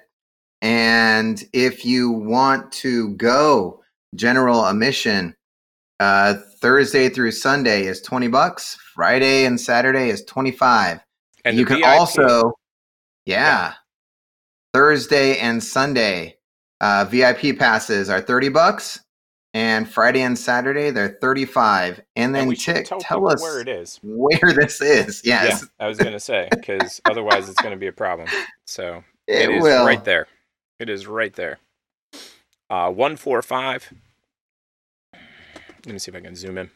and 0.63 1.43
if 1.53 1.85
you 1.85 2.11
want 2.11 2.71
to 2.73 3.11
go 3.15 3.83
general 4.15 4.67
admission, 4.67 5.35
uh, 6.01 6.35
Thursday 6.61 7.09
through 7.09 7.33
Sunday 7.33 7.87
is 7.87 8.01
twenty 8.01 8.29
bucks. 8.29 8.77
Friday 8.95 9.45
and 9.45 9.61
Saturday 9.61 10.09
is 10.09 10.25
twenty 10.25 10.51
five. 10.51 11.01
and 11.45 11.57
you 11.57 11.65
can 11.65 11.79
VIP 11.79 11.87
also, 11.87 12.53
yeah, 13.27 13.75
Thursday 14.73 15.39
and 15.39 15.63
Sunday 15.63 16.37
uh, 16.81 17.05
VIP 17.09 17.59
passes 17.59 18.11
are 18.11 18.21
thirty 18.21 18.49
bucks, 18.49 19.01
and 19.53 19.89
Friday 19.89 20.23
and 20.23 20.39
Saturday 20.39 20.91
they're 20.91 21.17
thirty 21.21 21.45
five. 21.45 21.99
And 22.17 22.27
and 22.27 22.35
then 22.35 22.47
we 22.47 22.57
should 22.57 22.77
Tick, 22.77 22.87
tell, 22.87 23.01
tell 23.01 23.29
us 23.29 23.41
where 23.41 23.61
it 23.61 23.69
is. 23.69 24.01
where 24.03 24.53
this 24.53 24.81
is. 24.81 25.23
Yes, 25.25 25.63
Yeah, 25.63 25.85
I 25.85 25.89
was 25.89 25.99
going 25.99 26.13
to 26.13 26.21
say 26.21 26.49
because 26.51 27.01
otherwise 27.05 27.49
it's 27.49 27.61
going 27.61 27.75
to 27.75 27.79
be 27.79 27.87
a 27.87 27.93
problem. 27.93 28.29
So 28.67 29.05
it, 29.27 29.49
it 29.49 29.57
is 29.57 29.63
will. 29.63 29.87
right 29.87 30.05
there. 30.05 30.27
It 30.79 30.91
is 30.91 31.07
right 31.07 31.33
there. 31.35 31.59
Uh, 32.69 32.91
one 32.91 33.17
four 33.17 33.41
five. 33.43 33.93
Let 35.87 35.93
me 35.93 35.99
see 35.99 36.11
if 36.11 36.17
I 36.17 36.21
can 36.21 36.35
zoom 36.35 36.59
in. 36.59 36.71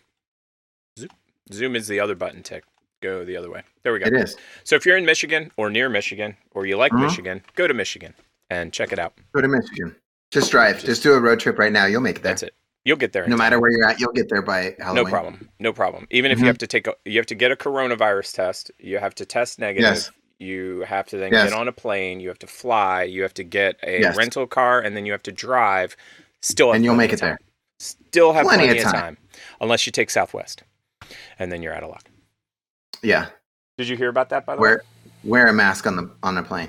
Zoom. 0.98 1.08
Zoom 1.52 1.76
is 1.76 1.88
the 1.88 2.00
other 2.00 2.14
button. 2.14 2.42
Tick. 2.42 2.64
Go 3.00 3.24
the 3.24 3.36
other 3.36 3.50
way. 3.50 3.62
There 3.84 3.92
we 3.92 4.00
go. 4.00 4.06
It 4.06 4.14
is. 4.14 4.36
So 4.64 4.74
if 4.76 4.84
you're 4.84 4.96
in 4.96 5.04
Michigan 5.06 5.50
or 5.56 5.70
near 5.70 5.88
Michigan 5.88 6.36
or 6.50 6.66
you 6.66 6.76
like 6.76 6.92
Mhm. 6.92 7.02
Michigan, 7.02 7.42
go 7.54 7.66
to 7.66 7.74
Michigan 7.74 8.14
and 8.50 8.72
check 8.72 8.92
it 8.92 8.98
out. 8.98 9.14
Go 9.32 9.40
to 9.40 9.48
Michigan. 9.48 9.94
Just 10.30 10.50
drive. 10.50 10.74
Just- 10.76 10.86
Just, 10.86 11.02
do 11.04 11.12
a 11.14 11.20
road 11.20 11.40
trip 11.40 11.58
right 11.58 11.72
now. 11.72 11.86
You'll 11.86 12.00
make 12.00 12.16
it 12.16 12.22
there. 12.22 12.32
That's 12.32 12.42
it. 12.42 12.54
You'll 12.84 12.96
get 12.96 13.12
there. 13.12 13.22
No 13.24 13.30
time. 13.30 13.38
matter 13.38 13.60
where 13.60 13.70
you're 13.70 13.88
at, 13.88 14.00
you'll 14.00 14.12
get 14.12 14.28
there 14.28 14.42
by 14.42 14.74
Halloween. 14.78 15.04
No 15.04 15.10
problem. 15.10 15.48
No 15.58 15.72
problem. 15.72 16.06
Even 16.10 16.30
if 16.30 16.38
Mhm. 16.38 16.42
you 16.42 16.46
have 16.48 16.58
to 16.58 16.66
take 16.66 16.86
a, 16.86 16.94
you 17.04 17.18
have 17.18 17.26
to 17.26 17.34
get 17.34 17.50
a 17.52 17.56
coronavirus 17.56 18.34
test. 18.34 18.70
You 18.78 18.98
have 18.98 19.14
to 19.16 19.24
test 19.26 19.58
negative. 19.58 19.82
Yes. 19.90 20.10
You 20.38 20.80
have 20.82 21.06
to 21.08 21.18
then 21.18 21.32
Yes. 21.32 21.50
get 21.50 21.58
on 21.58 21.68
a 21.68 21.72
plane. 21.72 22.20
You 22.20 22.28
have 22.28 22.38
to 22.40 22.46
fly. 22.46 23.02
You 23.04 23.22
have 23.22 23.34
to 23.34 23.44
get 23.44 23.76
a 23.82 24.00
Yes. 24.00 24.16
rental 24.16 24.46
car, 24.46 24.80
and 24.80 24.96
then 24.96 25.04
you 25.06 25.12
have 25.12 25.22
to 25.24 25.32
drive. 25.32 25.96
Still, 26.40 26.72
And 26.72 26.84
you'll 26.84 26.94
make 26.94 27.12
it 27.12 27.20
there. 27.20 27.38
Time. 27.78 28.04
Still 28.08 28.32
have 28.32 28.44
Plenty 28.44 28.64
plenty, 28.66 28.80
of 28.80 28.86
of 28.86 28.92
time. 28.92 29.00
time. 29.02 29.18
unless 29.60 29.86
you 29.86 29.92
take 29.92 30.10
Southwest, 30.10 30.62
and 31.38 31.50
then 31.52 31.62
you're 31.62 31.74
out 31.74 31.82
of 31.82 31.90
luck. 31.90 32.04
Yeah. 33.02 33.26
Did 33.76 33.88
you 33.88 33.96
hear 33.96 34.08
about 34.08 34.30
that? 34.30 34.44
By 34.44 34.56
the 34.56 34.60
Wear 34.60 34.76
way, 34.78 35.10
wear 35.24 35.46
a 35.46 35.52
mask 35.52 35.86
on 35.86 35.96
the 35.96 36.10
on 36.22 36.34
the 36.34 36.42
plane. 36.42 36.68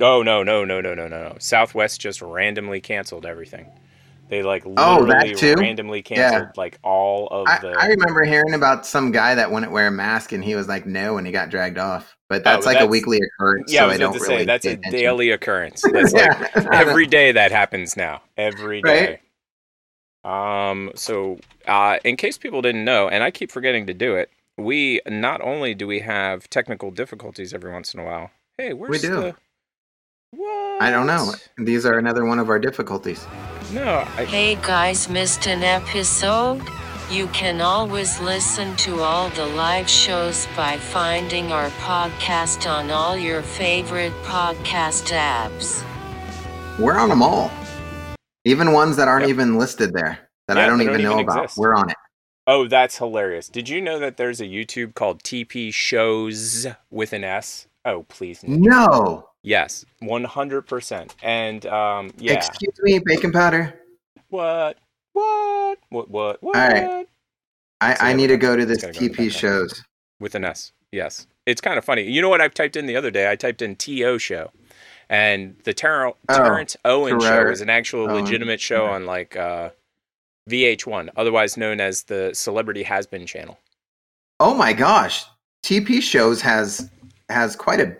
oh 0.00 0.22
no, 0.22 0.42
no, 0.42 0.64
no, 0.64 0.80
no, 0.80 0.94
no, 0.94 1.06
no, 1.08 1.22
no. 1.28 1.36
Southwest 1.38 2.00
just 2.00 2.22
randomly 2.22 2.80
canceled 2.80 3.26
everything. 3.26 3.66
They 4.28 4.42
like 4.42 4.64
Oh, 4.66 4.98
literally 5.02 5.30
that 5.34 5.38
too? 5.38 5.54
randomly 5.56 6.02
canceled 6.02 6.56
like 6.56 6.78
all 6.82 7.28
of 7.28 7.46
I, 7.46 7.58
the. 7.60 7.68
I 7.78 7.86
remember 7.88 8.24
hearing 8.24 8.54
about 8.54 8.84
some 8.86 9.12
guy 9.12 9.34
that 9.36 9.52
wouldn't 9.52 9.70
wear 9.70 9.86
a 9.86 9.90
mask 9.90 10.32
and 10.32 10.42
he 10.42 10.54
was 10.56 10.66
like 10.66 10.84
no 10.86 11.18
and 11.18 11.26
he 11.26 11.32
got 11.32 11.48
dragged 11.50 11.78
off. 11.78 12.16
But 12.28 12.40
oh, 12.40 12.44
that's 12.44 12.66
Oh, 12.66 12.70
like 12.70 12.80
a 12.80 12.86
weekly 12.86 13.18
occurrence. 13.20 13.72
yeah, 13.72 13.80
so 13.80 13.84
I 13.84 13.86
was 13.88 13.94
I 13.94 13.98
don't 13.98 14.12
to 14.14 14.18
really 14.20 14.36
say 14.38 14.44
that's 14.46 14.64
a 14.66 14.70
attention. 14.72 14.92
daily 14.92 15.30
occurrence. 15.30 15.82
That's 15.92 16.12
like 16.12 16.56
every 16.72 17.06
day 17.06 17.30
that 17.32 17.52
happens 17.52 17.96
now 17.96 18.22
every 18.36 18.82
day 18.82 19.06
Right. 19.10 19.20
Um 20.26 20.90
so 20.94 21.38
uh 21.66 21.98
in 22.04 22.16
case 22.16 22.36
people 22.36 22.60
didn't 22.60 22.84
know 22.84 23.08
and 23.08 23.22
i 23.22 23.30
keep 23.30 23.50
forgetting 23.50 23.86
to 23.86 23.94
do 23.94 24.16
it 24.16 24.30
we 24.58 25.00
not 25.06 25.40
only 25.42 25.74
do 25.74 25.86
we 25.86 26.00
have 26.00 26.48
technical 26.50 26.90
difficulties 26.90 27.54
every 27.54 27.72
once 27.72 27.94
in 27.94 28.00
a 28.00 28.04
while 28.04 28.30
hey 28.58 28.72
where's 28.72 29.02
do. 29.02 29.20
the 29.20 29.36
what 30.32 30.82
I 30.82 30.90
don't 30.90 31.06
know. 31.06 31.32
These 31.56 31.86
are 31.86 31.98
another 31.98 32.24
one 32.26 32.38
of 32.38 32.50
our 32.50 32.58
difficulties. 32.58 33.26
no 33.72 34.04
I, 34.16 34.24
Hey 34.26 34.56
guys, 34.56 35.08
missed 35.08 35.46
an 35.46 35.62
episode? 35.62 36.60
You 37.10 37.28
can 37.28 37.60
always 37.60 38.20
listen 38.20 38.76
to 38.78 39.00
all 39.00 39.30
the 39.30 39.46
live 39.46 39.88
shows 39.88 40.48
by 40.56 40.76
finding 40.76 41.52
our 41.52 41.70
podcast 41.80 42.68
on 42.68 42.90
all 42.90 43.16
your 43.16 43.42
favorite 43.42 44.12
podcast 44.24 45.12
apps. 45.12 45.84
We're 46.78 46.98
on 46.98 47.08
them 47.08 47.22
all. 47.22 47.50
Even 48.46 48.72
ones 48.72 48.96
that 48.96 49.08
aren't 49.08 49.22
Yep. 49.24 49.30
even 49.30 49.58
listed 49.58 49.92
there 49.92 50.18
that 50.48 50.56
Yeah, 50.56 50.64
I 50.64 50.66
don't 50.66 50.80
even 50.80 50.94
don't 50.94 51.02
know 51.02 51.12
even 51.20 51.24
about. 51.28 51.44
exist. 51.44 51.58
We're 51.58 51.74
on 51.74 51.90
it. 51.90 51.96
oh 52.46 52.68
that's 52.68 52.96
hilarious 52.98 53.48
did 53.48 53.68
you 53.68 53.80
know 53.80 53.98
that 53.98 54.16
there's 54.16 54.40
a 54.40 54.44
youtube 54.46 54.94
called 54.94 55.22
tp 55.24 55.74
shows 55.74 56.66
with 56.90 57.12
an 57.12 57.24
s 57.24 57.66
oh 57.84 58.04
please 58.04 58.42
no. 58.44 58.56
No. 58.70 59.28
yes 59.42 59.84
100% 60.02 61.10
and 61.22 61.66
um 61.66 62.12
yeah 62.18 62.34
Excuse 62.34 62.74
me, 62.82 63.00
bacon 63.04 63.32
powder. 63.32 63.74
What? 64.28 64.78
What? 65.12 65.78
What? 65.90 66.10
What? 66.10 66.42
What? 66.42 66.54
right. 66.56 67.06
I, 67.80 67.94
So 67.94 68.04
I 68.04 68.12
need 68.12 68.28
to 68.28 68.36
go 68.36 68.56
to 68.56 68.64
this 68.66 68.78
gotta 68.82 68.92
go 68.92 69.00
TP 69.00 69.30
shows. 69.30 69.82
With 70.20 70.34
an 70.34 70.44
S. 70.44 70.72
Yes. 70.92 71.26
It's 71.46 71.60
kind 71.60 71.76
of 71.78 71.84
funny. 71.84 72.02
You 72.10 72.22
know 72.22 72.28
what 72.28 72.40
I've 72.40 72.54
typed 72.54 72.76
in 72.76 72.86
the 72.86 72.96
other 72.96 73.10
day? 73.10 73.30
I 73.30 73.36
typed 73.36 73.60
in 73.62 73.76
TO 73.76 74.18
show. 74.18 74.50
And 75.08 75.56
the 75.64 75.72
Ter- 75.72 76.08
Oh, 76.08 76.14
Terrence 76.30 76.76
Owen 76.84 77.20
show 77.20 77.28
Terrell 77.28 77.52
is 77.52 77.60
an 77.60 77.70
actual 77.70 78.10
Owen. 78.10 78.24
legitimate 78.24 78.60
show 78.60 78.84
Okay. 78.84 78.92
on 78.94 79.06
like 79.06 79.36
uh, 79.36 79.70
VH1, 80.50 81.10
otherwise 81.16 81.56
known 81.56 81.80
as 81.80 82.04
the 82.04 82.30
Celebrity 82.34 82.82
Has 82.82 83.06
Been 83.06 83.26
channel. 83.26 83.58
Oh 84.40 84.54
my 84.54 84.72
gosh. 84.72 85.24
TP 85.62 86.02
shows 86.02 86.40
has 86.42 86.90
has 87.28 87.56
quite 87.56 87.80
a 87.80 87.96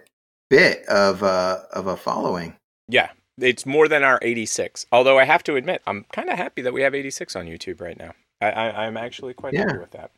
bit 0.51 0.85
of 0.87 1.23
uh 1.23 1.61
of 1.73 1.87
a 1.87 1.97
following. 1.97 2.55
Yeah. 2.89 3.11
It's 3.39 3.67
more 3.67 3.87
than 3.89 4.03
our 4.03 4.19
86. 4.23 4.87
Although 4.93 5.19
I 5.19 5.25
have 5.25 5.43
to 5.45 5.57
admit, 5.57 5.83
I'm 5.87 6.07
kind 6.13 6.31
of 6.31 6.39
happy 6.39 6.63
that 6.63 6.73
we 6.73 6.83
have 6.83 6.95
86 6.95 7.37
on 7.37 7.47
YouTube 7.47 7.81
right 7.83 7.99
now. 7.99 8.13
I, 8.41 8.51
I, 8.51 8.87
I'm 8.87 8.97
actually 8.97 9.35
quite 9.35 9.53
Yeah. 9.53 9.67
happy 9.67 9.79
with 9.79 9.91
that. 9.91 10.11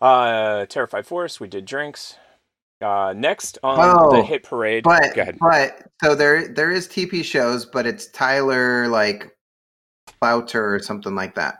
Uh, 0.00 0.66
Terrified 0.66 1.06
Forest, 1.06 1.40
we 1.40 1.48
did 1.48 1.64
drinks. 1.66 2.16
Uh, 2.82 3.12
next 3.14 3.58
on 3.62 3.78
oh, 3.78 4.16
the 4.16 4.22
hit 4.22 4.42
parade. 4.42 4.84
But 4.84 5.14
Go 5.14 5.22
ahead. 5.22 5.38
but 5.38 5.86
so 6.02 6.14
there 6.14 6.48
there 6.48 6.70
is 6.70 6.88
TP 6.88 7.22
shows, 7.22 7.66
but 7.66 7.86
it's 7.86 8.06
Tyler 8.06 8.88
like 8.88 9.36
Plowter 10.20 10.74
or 10.74 10.78
something 10.78 11.14
like 11.14 11.34
that. 11.34 11.58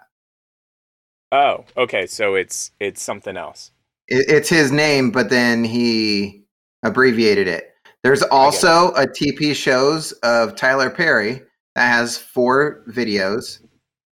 Oh, 1.32 1.64
okay. 1.76 2.06
So 2.06 2.34
it's 2.36 2.70
it's 2.80 3.02
something 3.02 3.36
else. 3.36 3.72
It, 4.08 4.28
it's 4.28 4.48
his 4.48 4.72
name, 4.72 5.10
but 5.10 5.28
then 5.28 5.62
he 5.62 6.44
abbreviated 6.82 7.48
it. 7.48 7.74
There's 8.02 8.22
also 8.22 8.92
a 8.92 9.06
TP 9.06 9.54
shows 9.54 10.12
of 10.22 10.56
Tyler 10.56 10.88
Perry 10.88 11.42
that 11.74 11.92
has 11.92 12.16
four 12.16 12.82
videos. 12.88 13.60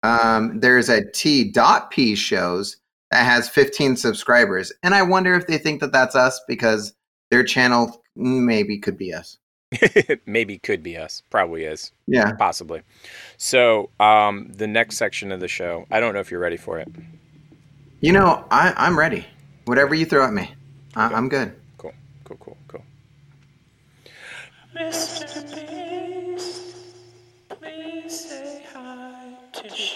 Um, 0.03 0.59
there's 0.61 0.89
a 0.89 1.11
T 1.13 1.51
dot 1.51 1.91
P 1.91 2.15
shows 2.15 2.79
that 3.15 3.25
has 3.25 3.49
15 3.49 3.95
subscribers, 3.95 4.73
and 4.83 4.93
I 4.93 5.03
wonder 5.03 5.35
if 5.35 5.47
they 5.47 5.57
think 5.57 5.81
that 5.83 5.93
that's 5.93 6.17
us 6.17 6.41
because 6.49 6.95
their 7.31 7.45
channel 7.45 8.03
maybe 8.17 8.77
could 8.77 8.99
be 8.99 9.15
us. 9.15 9.39
Maybe 10.27 10.59
could 10.59 10.83
be 10.83 10.97
us. 10.97 11.23
Probably 11.31 11.65
is. 11.65 11.93
Yeah. 12.07 12.33
Possibly. 12.33 12.83
So 13.37 13.91
um, 14.01 14.51
the 14.53 14.67
next 14.67 14.97
section 14.97 15.31
of 15.33 15.39
the 15.41 15.49
show. 15.49 15.87
I 15.91 16.01
don't 16.01 16.15
know 16.15 16.21
if 16.21 16.31
you're 16.31 16.41
ready 16.41 16.57
for 16.57 16.79
it. 16.79 16.89
You 18.01 18.13
know, 18.13 18.45
I, 18.51 18.73
I'm 18.77 18.99
ready. 18.99 19.27
Whatever 19.65 19.95
you 19.95 20.07
throw 20.07 20.25
at 20.25 20.33
me, 20.33 20.53
I, 20.97 21.07
Okay. 21.07 21.15
I'm 21.15 21.29
good. 21.29 21.55
Cool. 21.79 21.95
Cool. 22.25 22.37
Cool. 22.39 22.57
Cool. 22.69 22.85
Mr. 24.77 26.35
Beast, 26.35 26.77
please 27.49 28.29
say 28.29 28.65
hi 28.73 29.37
to 29.53 29.69
Shasta. 29.69 29.94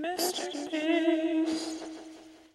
Mr. 0.00 0.70
Beast, 0.70 1.82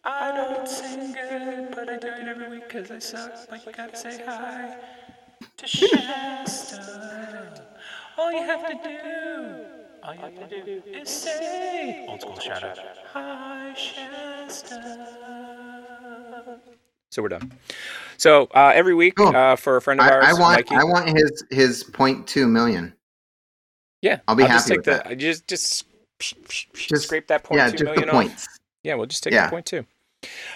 I 0.06 0.32
don't 0.36 0.68
sing 0.68 1.12
good, 1.14 1.72
but 1.76 1.90
I 1.90 1.98
do 1.98 2.08
it 2.08 2.28
every 2.28 2.50
week 2.50 2.68
because 2.68 2.90
I 2.90 3.00
suck. 3.00 3.50
But 3.50 3.66
you 3.66 3.72
gotta 3.74 3.98
say 3.98 4.24
hi 4.26 4.78
to 5.58 5.68
Shasta. 5.68 7.66
All 8.18 8.32
you 8.32 8.44
have 8.44 8.66
to 8.68 8.74
do, 8.82 9.66
all 10.04 10.14
you 10.16 10.22
have 10.22 10.50
to 10.50 10.64
do 10.64 10.82
is 10.88 11.10
say, 11.10 12.06
old 12.08 12.22
school 12.22 12.40
shout 12.40 12.64
out, 12.64 12.80
hi 13.12 13.74
Shasta. 13.76 15.10
So 17.12 17.22
we're 17.22 17.28
done. 17.30 17.52
So 18.18 18.44
uh, 18.56 18.72
every 18.74 18.96
week 18.96 19.16
Cool. 19.16 19.36
uh, 19.36 19.56
for 19.58 19.76
a 19.78 19.82
friend 19.82 20.00
of 20.00 20.08
I, 20.08 20.12
ours, 20.12 20.26
I 20.28 20.34
want 20.34 20.56
Mikey. 20.56 20.76
I 20.76 20.84
want 20.86 21.10
his 21.10 21.44
his 21.52 21.84
point 21.84 22.26
two 22.26 22.48
million. 22.48 22.94
yeah, 24.02 24.20
I'll 24.28 24.36
be 24.36 24.44
just 24.46 24.70
happy 24.70 24.82
take 24.82 24.86
with 24.88 25.10
the, 25.10 25.16
Just 25.16 25.48
just 25.48 25.86
Just- 26.74 27.04
scrape 27.04 27.28
that 27.28 27.44
point 27.44 27.60
yeah, 27.60 27.66
two 27.68 27.72
just 27.74 27.84
million 27.84 28.08
the 28.08 28.14
off. 28.14 28.14
points. 28.26 28.48
Yeah, 28.84 28.96
we'll 28.96 29.06
just 29.08 29.24
take 29.24 29.34
Yeah. 29.34 29.46
the 29.48 29.52
point 29.52 29.66
two. 29.66 29.86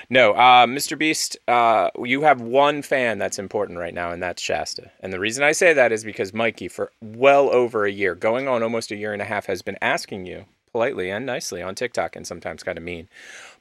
No, 0.10 0.32
uh, 0.32 0.66
Mr. 0.66 0.98
Beast, 0.98 1.36
uh, 1.50 1.90
you 2.02 2.22
have 2.22 2.40
one 2.40 2.82
fan 2.82 3.18
that's 3.18 3.38
important 3.38 3.78
right 3.80 3.94
now, 3.94 4.12
and 4.12 4.24
that's 4.24 4.42
Shasta. 4.42 4.92
And 5.02 5.12
the 5.12 5.20
reason 5.20 5.44
I 5.44 5.52
say 5.52 5.74
that 5.74 5.92
is 5.92 6.06
because 6.06 6.34
Mikey, 6.34 6.70
for 6.70 6.92
well 7.02 7.50
over 7.50 7.84
a 7.86 7.92
year, 7.92 8.16
going 8.16 8.48
on 8.48 8.64
almost 8.64 8.92
a 8.92 8.96
year 8.96 9.12
and 9.12 9.22
a 9.22 9.26
half, 9.26 9.46
has 9.48 9.62
been 9.62 9.78
asking 9.82 10.26
you 10.26 10.46
politely 10.72 11.10
and 11.10 11.26
nicely 11.26 11.62
on 11.62 11.76
TikTok 11.76 12.16
and 12.16 12.26
sometimes 12.26 12.64
kind 12.64 12.78
of 12.78 12.84
mean. 12.84 13.10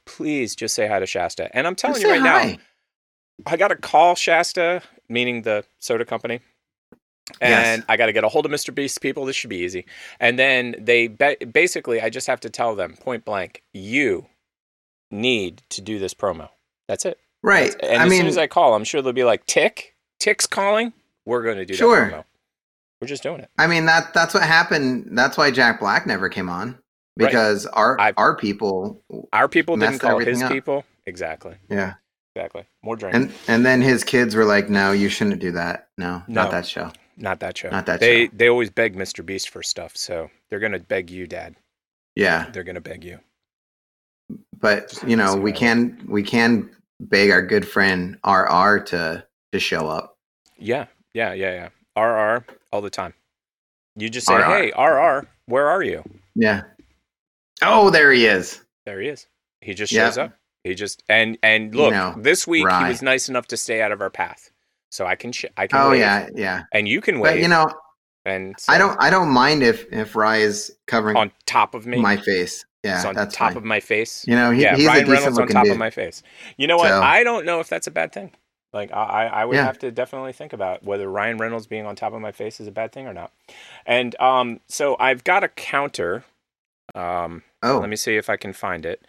Please 0.05 0.55
just 0.55 0.75
say 0.75 0.87
hi 0.87 0.99
to 0.99 1.05
Shasta. 1.05 1.49
And 1.53 1.67
I'm 1.67 1.75
telling 1.75 1.95
Just 2.01 2.05
you 2.05 2.11
right 2.11 2.57
now. 2.57 2.57
I 3.45 3.57
got 3.57 3.67
to 3.67 3.75
call 3.75 4.15
Shasta, 4.15 4.81
meaning 5.09 5.41
the 5.41 5.65
soda 5.79 6.05
company. 6.05 6.39
And 7.41 7.79
Yes. 7.81 7.85
I 7.89 7.97
got 7.97 8.05
to 8.07 8.13
get 8.13 8.23
a 8.23 8.29
hold 8.29 8.45
of 8.45 8.51
Mr. 8.51 8.73
Beast 8.73 9.01
people. 9.01 9.25
This 9.25 9.35
should 9.35 9.49
be 9.49 9.57
easy. 9.57 9.85
And 10.19 10.39
then 10.39 10.75
they 10.79 11.07
ba- 11.07 11.35
basically, 11.51 12.01
I 12.01 12.09
just 12.09 12.27
have 12.27 12.39
to 12.41 12.49
tell 12.49 12.75
them 12.75 12.93
point 12.95 13.25
blank, 13.25 13.63
you 13.73 14.27
need 15.11 15.61
to 15.69 15.81
do 15.81 15.99
this 15.99 16.13
promo. 16.13 16.49
That's 16.87 17.05
it. 17.05 17.19
Right. 17.43 17.75
And 17.81 18.01
I 18.01 18.05
as 18.05 18.09
mean, 18.09 18.19
soon 18.21 18.27
as 18.27 18.37
I 18.37 18.47
call, 18.47 18.73
I'm 18.73 18.83
sure 18.83 19.01
they'll 19.01 19.13
be 19.13 19.23
like, 19.23 19.45
Tick, 19.45 19.95
Tick's 20.19 20.47
calling. 20.47 20.93
We're 21.25 21.43
going 21.43 21.57
to 21.57 21.65
do 21.65 21.73
Sure. 21.73 22.09
that 22.09 22.13
promo. 22.13 22.23
We're 23.01 23.07
just 23.07 23.21
doing 23.23 23.41
it. 23.41 23.49
I 23.59 23.67
mean 23.67 23.85
that 23.85 24.11
that's 24.15 24.33
what 24.33 24.41
happened. 24.43 25.09
That's 25.11 25.37
why 25.37 25.51
Jack 25.51 25.79
Black 25.79 26.07
never 26.07 26.29
came 26.29 26.49
on 26.49 26.79
Right. 27.15 27.27
because 27.27 27.67
our 27.67 27.99
I've- 27.99 28.15
our 28.17 28.35
people, 28.35 29.03
Our 29.31 29.47
people 29.47 29.77
didn't 29.77 29.99
call 29.99 30.17
his 30.19 30.41
up. 30.41 30.51
people. 30.51 30.83
Exactly. 31.05 31.57
yeah. 31.69 31.95
Exactly. 32.35 32.63
More 32.83 32.95
drink. 32.95 33.13
And 33.15 33.31
and 33.47 33.63
then 33.65 33.81
his 33.81 34.03
kids 34.03 34.35
were 34.35 34.45
like, 34.45 34.69
"No, 34.69 34.91
you 34.93 35.09
shouldn't 35.09 35.39
do 35.39 35.51
that. 35.53 35.89
No, 35.97 36.23
No. 36.27 36.41
not 36.43 36.51
that 36.51 36.65
show." 36.67 36.91
Not 37.17 37.39
that 37.41 37.57
show. 37.57 37.69
Not 37.69 37.85
that 37.87 37.99
they 37.99 38.25
show. 38.27 38.31
they 38.33 38.49
always 38.49 38.69
beg 38.69 38.95
Mr. 38.95 39.25
Beast 39.25 39.49
for 39.49 39.61
stuff, 39.63 39.95
so 39.97 40.29
they're 40.49 40.59
gonna 40.59 40.79
beg 40.79 41.09
you, 41.09 41.27
Dad. 41.27 41.55
Yeah, 42.15 42.49
They're 42.51 42.63
gonna 42.63 42.81
beg 42.81 43.03
you. 43.03 43.19
but 44.59 44.89
Just 44.89 45.03
you 45.07 45.15
know, 45.15 45.35
we 45.35 45.51
can 45.51 46.03
we 46.07 46.23
can 46.23 46.69
beg 46.99 47.29
our 47.31 47.41
good 47.45 47.67
friend 47.67 48.17
RR 48.25 48.79
to 48.87 49.23
to 49.51 49.59
show 49.59 49.87
up. 49.87 50.15
Yeah, 50.57 50.87
yeah, 51.13 51.33
yeah, 51.33 51.69
yeah. 51.95 52.01
RR 52.01 52.45
all 52.71 52.81
the 52.81 52.89
time. 52.89 53.13
You 53.95 54.09
just 54.09 54.27
say, 54.27 54.35
RR. 54.35 54.43
"Hey, 54.43 54.71
RR, 54.77 55.27
where 55.47 55.67
are 55.67 55.83
you?" 55.83 56.03
Yeah. 56.35 56.63
Oh, 57.61 57.89
there 57.89 58.11
he 58.11 58.25
is. 58.25 58.63
There 58.85 58.99
he 59.01 59.07
is. 59.09 59.27
He 59.61 59.73
just 59.73 59.91
Yep. 59.91 60.05
shows 60.07 60.17
up. 60.17 60.33
He 60.63 60.75
just 60.75 61.03
and 61.09 61.37
and 61.43 61.73
You 61.73 61.81
look, 61.81 61.93
know, 61.93 62.13
this 62.17 62.45
week 62.47 62.67
he 62.69 62.83
was 62.85 63.01
nice 63.01 63.29
enough 63.29 63.47
to 63.47 63.57
stay 63.57 63.81
out 63.81 63.91
of 63.91 64.01
our 64.01 64.09
path, 64.09 64.51
so 64.89 65.05
I 65.05 65.15
can 65.15 65.31
sh- 65.31 65.45
I 65.57 65.67
can. 65.67 65.79
Oh 65.79 65.89
wave, 65.91 65.99
yeah, 65.99 66.27
yeah. 66.35 66.63
and 66.71 66.87
you 66.87 67.01
can 67.01 67.19
wave. 67.19 67.33
But 67.35 67.41
you 67.41 67.47
know, 67.47 67.67
and 68.25 68.55
I 68.67 68.77
don't 68.77 68.97
I 69.01 69.09
don't 69.09 69.29
mind 69.29 69.63
if 69.63 69.85
if 69.91 70.15
Rye 70.15 70.37
is 70.37 70.75
covering 70.87 71.17
on 71.17 71.31
top 71.45 71.73
of 71.75 71.85
me. 71.85 71.97
my 71.99 72.17
face. 72.17 72.65
Yeah, 72.83 72.95
It's 72.97 73.05
on 73.05 73.15
that's 73.15 73.35
top 73.35 73.49
fine. 73.49 73.57
of 73.57 73.63
my 73.65 73.79
face. 73.79 74.25
You 74.27 74.35
know, 74.35 74.51
he, 74.51 74.61
yeah, 74.61 74.75
he's 74.75 74.85
Ryan 74.87 75.03
a 75.03 75.05
decent 75.05 75.19
Reynolds 75.19 75.39
on 75.39 75.47
top 75.49 75.63
dude. 75.65 75.73
of 75.73 75.77
my 75.79 75.89
face. 75.89 76.23
You 76.57 76.67
know 76.67 76.77
what? 76.77 76.89
So- 76.89 77.01
I 77.01 77.23
don't 77.23 77.45
know 77.45 77.59
if 77.59 77.67
that's 77.69 77.87
a 77.87 77.91
bad 77.91 78.13
thing. 78.13 78.31
Like 78.73 78.91
I, 78.93 79.03
I 79.03 79.25
I 79.25 79.45
would 79.45 79.55
Yeah. 79.55 79.65
have 79.65 79.79
to 79.79 79.91
definitely 79.91 80.31
think 80.33 80.53
about 80.53 80.83
whether 80.83 81.09
Ryan 81.09 81.37
Reynolds 81.37 81.67
being 81.67 81.85
on 81.85 81.95
top 81.95 82.13
of 82.13 82.21
my 82.21 82.31
face 82.31 82.59
is 82.59 82.67
a 82.67 82.71
bad 82.71 82.91
thing 82.91 83.07
or 83.07 83.13
not. 83.13 83.31
And 83.85 84.17
um, 84.21 84.59
so 84.67 84.95
I've 84.99 85.23
got 85.23 85.43
a 85.43 85.47
counter. 85.47 86.23
Um, 86.95 87.43
oh, 87.63 87.79
let 87.79 87.89
me 87.89 87.95
see 87.95 88.15
if 88.17 88.29
I 88.29 88.37
can 88.37 88.53
find 88.53 88.85
it. 88.85 89.05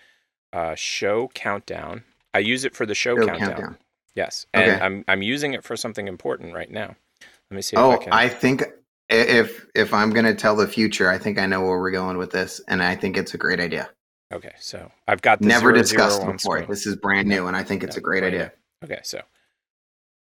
Uh, 0.52 0.74
show 0.74 1.28
countdown. 1.34 2.04
I 2.32 2.38
use 2.38 2.64
it 2.64 2.74
for 2.74 2.86
the 2.86 2.94
show, 2.94 3.16
show 3.16 3.26
countdown. 3.26 3.48
countdown. 3.50 3.76
Yes, 4.18 4.46
and 4.52 4.72
Okay. 4.72 4.84
I'm 4.84 5.04
I'm 5.06 5.22
using 5.22 5.54
it 5.54 5.62
for 5.62 5.76
something 5.76 6.08
important 6.08 6.52
right 6.52 6.68
now. 6.68 6.96
Let 7.22 7.54
me 7.54 7.62
see 7.62 7.76
if 7.76 7.80
Oh, 7.80 7.92
I 7.92 7.96
can. 7.98 8.12
I 8.12 8.28
think 8.28 8.64
if 9.08 9.64
if 9.76 9.94
I'm 9.94 10.10
gonna 10.10 10.34
tell 10.34 10.56
the 10.56 10.66
future, 10.66 11.08
I 11.08 11.18
think 11.18 11.38
I 11.38 11.46
know 11.46 11.60
where 11.60 11.78
we're 11.78 11.92
going 11.92 12.18
with 12.18 12.32
this, 12.32 12.60
and 12.66 12.82
I 12.82 12.96
think 12.96 13.16
it's 13.16 13.34
a 13.34 13.38
great 13.38 13.60
idea. 13.60 13.90
Okay, 14.32 14.54
so 14.58 14.90
I've 15.06 15.22
got 15.22 15.40
Never 15.40 15.70
zero, 15.70 15.74
discussed 15.74 16.20
zero 16.22 16.32
before. 16.32 16.56
screen. 16.56 16.68
This 16.68 16.84
is 16.84 16.96
brand 16.96 17.28
new, 17.28 17.46
and 17.46 17.56
I 17.56 17.62
think 17.62 17.84
it's 17.84 17.96
a 17.96 18.00
great 18.00 18.24
idea. 18.24 18.50
Okay, 18.84 18.98
so 19.04 19.22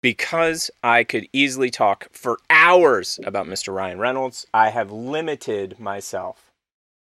because 0.03 0.71
I 0.83 1.03
could 1.03 1.27
easily 1.33 1.71
talk 1.71 2.09
for 2.13 2.37
hours 2.51 3.19
about 3.25 3.47
Mr. 3.47 3.75
Ryan 3.75 3.99
Reynolds, 3.99 4.47
I 4.53 4.69
have 4.69 4.93
limited 4.93 5.81
myself, 5.81 6.53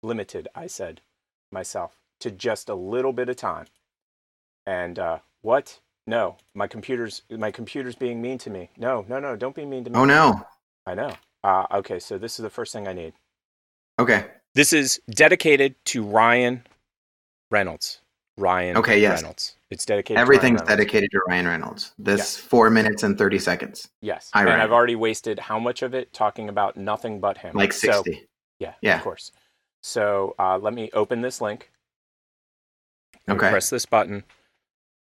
limited, 0.01 0.47
I 0.55 0.67
said, 0.67 1.01
myself 1.51 1.97
to 2.21 2.31
just 2.31 2.69
a 2.69 2.75
little 2.75 3.11
bit 3.11 3.27
of 3.27 3.35
time. 3.35 3.65
And 4.65 4.97
uh, 4.97 5.19
what? 5.41 5.81
No, 6.07 6.37
my 6.55 6.67
computer's 6.67 7.21
my 7.29 7.51
computer's 7.51 7.95
being 7.95 8.21
mean 8.21 8.37
to 8.39 8.49
me. 8.49 8.69
No, 8.77 9.05
no, 9.07 9.19
no, 9.19 9.35
don't 9.35 9.55
be 9.55 9.65
mean 9.65 9.83
to 9.85 9.89
me. 9.91 9.97
Oh 9.97 10.05
no. 10.05 10.45
I 10.85 10.95
know. 10.95 11.13
Uh, 11.43 11.65
okay, 11.73 11.99
so 11.99 12.17
this 12.17 12.39
is 12.39 12.43
the 12.43 12.49
first 12.49 12.73
thing 12.73 12.87
I 12.87 12.93
need. 12.93 13.13
Okay. 13.99 14.25
This 14.55 14.73
is 14.73 14.99
dedicated 15.11 15.75
to 15.85 16.03
Ryan 16.03 16.63
Reynolds. 17.51 17.99
Ryan 18.37 18.77
Okay, 18.77 18.99
yes. 18.99 19.21
Reynolds. 19.21 19.55
It's 19.69 19.85
dedicated. 19.85 20.15
to 20.17 20.19
Ryan 20.19 20.21
Everything's 20.23 20.59
Reynolds. 20.61 20.69
dedicated 20.69 21.11
to 21.11 21.19
Ryan 21.27 21.47
Reynolds. 21.47 21.93
This 21.99 22.35
four 22.37 22.69
minutes 22.69 23.03
and 23.03 23.17
thirty 23.17 23.37
seconds, 23.39 23.87
Yes. 24.01 24.29
Hi, 24.33 24.41
and 24.41 24.49
Ryan. 24.49 24.61
I've 24.61 24.71
already 24.71 24.95
wasted 24.95 25.37
how 25.39 25.59
much 25.59 25.81
of 25.83 25.93
it 25.93 26.11
talking 26.13 26.49
about 26.49 26.75
nothing 26.77 27.19
but 27.19 27.37
him? 27.37 27.55
like 27.55 27.73
So, 27.73 27.91
sixty. 28.03 28.27
yeah, 28.59 28.73
Yeah. 28.81 28.97
of 28.97 29.03
course. 29.03 29.31
So 29.83 30.35
uh, 30.39 30.57
let 30.57 30.73
me 30.73 30.89
open 30.93 31.21
this 31.21 31.41
link. 31.41 31.69
Okay. 33.29 33.49
Press 33.49 33.69
this 33.69 33.85
button, 33.85 34.23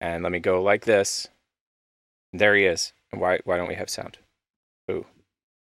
and 0.04 0.22
let 0.22 0.32
me 0.32 0.38
go 0.38 0.62
like 0.62 0.84
this. 0.84 1.28
There 2.34 2.54
he 2.54 2.66
is. 2.66 2.92
And 3.10 3.20
Why? 3.20 3.40
Why 3.44 3.56
don't 3.56 3.68
we 3.68 3.74
have 3.74 3.88
sound? 3.88 4.18
Ooh. 4.90 5.06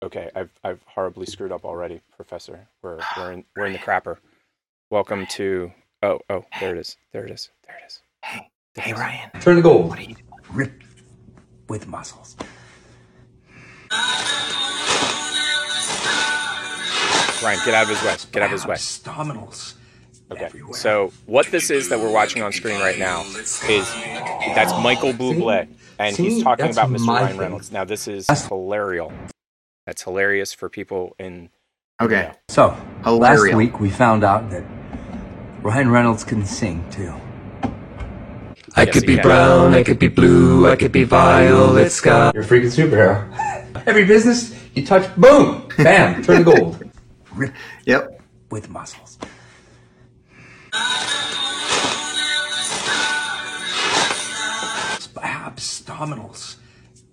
Okay. 0.02 0.31
I've 0.35 0.50
I've 0.64 0.83
horribly 0.87 1.26
screwed 1.26 1.52
up 1.52 1.64
already, 1.64 2.00
Professor. 2.16 2.66
We're 2.83 2.98
we're 3.16 3.33
in 3.33 3.44
we're 3.55 3.66
in 3.66 3.72
the 3.72 3.78
crapper. 3.78 4.16
Welcome 4.90 5.26
to. 5.26 5.72
Oh 6.02 6.18
oh. 6.28 6.44
There 6.59 6.74
it 6.74 6.78
is. 6.78 6.96
There 7.12 7.24
it 7.24 7.31
is. 7.31 7.50
There 7.66 7.76
it 7.76 7.87
is. 7.87 8.00
Hey, 8.24 8.50
There 8.74 8.85
hey. 8.85 8.92
Ryan. 8.94 9.31
Turn 9.40 9.57
the 9.57 9.62
gold. 9.62 9.88
What 9.88 9.98
are 10.00 10.02
you? 10.02 10.16
doing? 10.16 10.26
Ripped 10.52 10.87
with 11.68 11.87
muscles. 11.87 12.37
Ryan, 17.44 17.61
get 17.64 17.74
out 17.74 17.83
of 17.85 17.88
his 17.90 18.02
way. 18.02 18.16
Get 18.33 18.42
out 18.42 18.46
of 18.46 18.50
his 18.52 18.66
way. 18.66 18.76
Abdominals. 18.76 19.74
Okay. 20.33 20.45
everywhere. 20.45 20.75
So 20.75 21.12
what 21.27 21.47
this 21.47 21.71
is 21.71 21.88
that 21.88 21.99
we're 21.99 22.12
watching 22.12 22.42
on 22.42 22.53
screen 22.53 22.81
right 22.81 22.99
now 22.99 23.23
is 23.37 23.61
that's 24.55 24.73
Michael 24.83 25.12
Bublé, 25.12 25.68
and 25.99 26.14
See? 26.16 26.25
he's 26.31 26.42
talking 26.42 26.66
That's 26.66 26.77
about 26.77 26.90
Mr. 26.90 27.05
my 27.05 27.14
Ryan 27.21 27.29
thing. 27.29 27.38
Reynolds. 27.38 27.73
Now 27.73 27.85
this 27.85 28.09
is 28.09 28.27
That's- 28.27 28.47
hilarious. 28.49 29.12
That's 29.87 30.03
hilarious 30.03 30.53
for 30.53 30.68
people 30.68 31.14
in. 31.18 31.51
Okay. 32.01 32.33
So, 32.49 32.71
Hilarious. 33.05 33.42
last 33.47 33.57
week 33.57 33.81
we 33.81 33.90
found 33.90 34.23
out 34.25 34.51
that 34.51 34.62
Ryan 35.62 35.90
Reynolds 35.90 36.25
can 36.25 36.45
sing 36.45 36.85
too. 36.90 37.12
I 38.75 38.85
Yes, 38.85 38.95
could 38.95 39.07
be 39.07 39.14
can. 39.16 39.23
brown, 39.25 39.75
I 39.75 39.83
could 39.83 39.99
be 39.99 40.09
blue, 40.09 40.68
I 40.68 40.77
could 40.77 40.92
be 40.92 41.05
violet 41.05 41.90
sky. 41.92 42.31
You're 42.35 42.42
a 42.42 42.47
freaking 42.47 42.73
superhero. 42.73 43.83
Every 43.87 44.05
business 44.05 44.55
you 44.75 44.87
touch, 44.87 45.14
boom, 45.16 45.68
bam, 45.77 46.23
turn 46.23 46.38
to 46.38 46.45
gold. 46.45 46.90
Ripped 47.35 47.57
Yep. 47.85 48.21
with 48.51 48.71
muscles. 48.71 49.18
Abdominals 55.14 56.56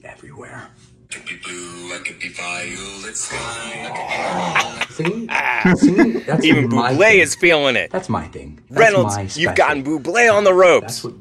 everywhere. 0.04 0.68
could 1.12 1.26
be 1.26 1.38
blue, 1.44 1.94
I 1.94 2.00
could 2.06 2.20
be 2.20 2.30
violet 2.30 3.16
sky. 3.18 4.86
See? 4.90 5.28
See? 5.76 6.20
That's 6.26 6.44
Even 6.46 6.70
my 6.70 6.94
Bublé 6.94 6.98
thing. 6.98 7.20
is 7.20 7.36
feeling 7.36 7.76
it. 7.76 7.92
That's 7.92 8.10
my 8.10 8.28
thing. 8.28 8.60
That's 8.70 8.80
Reynolds, 8.80 9.16
my 9.16 9.22
you've 9.24 9.32
special. 9.32 9.54
gotten 9.56 9.84
Bublé 9.84 10.34
on 10.34 10.44
the 10.44 10.52
That's 10.80 11.04
ropes. 11.04 11.04
what 11.04 11.14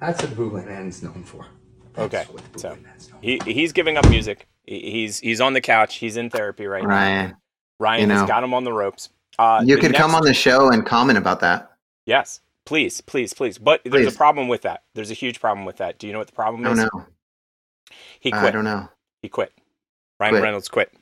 that's 0.00 0.22
what 0.22 0.32
Bublé 0.32 0.66
Man's 0.66 1.02
known 1.02 1.24
for. 1.24 1.46
That's 1.94 2.14
Okay, 2.14 2.24
what 2.32 2.42
so 2.56 2.70
known 2.70 2.78
he 3.20 3.40
he's 3.44 3.72
giving 3.72 3.96
up 3.96 4.08
music. 4.08 4.46
He's 4.64 5.18
he's 5.20 5.40
on 5.40 5.52
the 5.54 5.60
couch. 5.60 5.96
He's 5.96 6.16
in 6.16 6.30
therapy 6.30 6.66
right 6.66 6.86
now. 6.88 6.88
Ryan, 6.88 7.36
Ryan 7.80 8.08
you 8.08 8.08
has 8.10 8.22
know. 8.22 8.26
got 8.28 8.44
him 8.44 8.54
on 8.54 8.64
the 8.64 8.72
ropes. 8.72 9.08
Uh, 9.38 9.62
you 9.64 9.76
could 9.76 9.94
come 9.94 10.14
on 10.14 10.24
the 10.24 10.34
show 10.34 10.70
and 10.70 10.84
comment 10.84 11.18
about 11.18 11.40
that. 11.40 11.70
Yes, 12.06 12.40
please, 12.66 13.00
please, 13.00 13.32
please. 13.32 13.58
But 13.58 13.82
there's 13.84 14.06
Please. 14.06 14.14
a 14.14 14.16
problem 14.16 14.48
with 14.48 14.62
that. 14.62 14.82
There's 14.94 15.10
a 15.10 15.14
huge 15.14 15.40
problem 15.40 15.64
with 15.64 15.76
that. 15.76 15.98
Do 15.98 16.06
you 16.06 16.12
know 16.12 16.18
what 16.18 16.28
the 16.28 16.34
problem 16.34 16.66
I 16.66 16.72
is? 16.72 16.78
don't 16.78 16.94
know. 16.94 17.06
He 18.20 18.32
I 18.32 18.50
don't 18.50 18.64
know. 18.64 18.88
He 19.22 19.28
quit. 19.28 19.52
Ryan 20.20 20.32
Quit. 20.32 20.42
Reynolds 20.42 20.68
quit. 20.68 20.92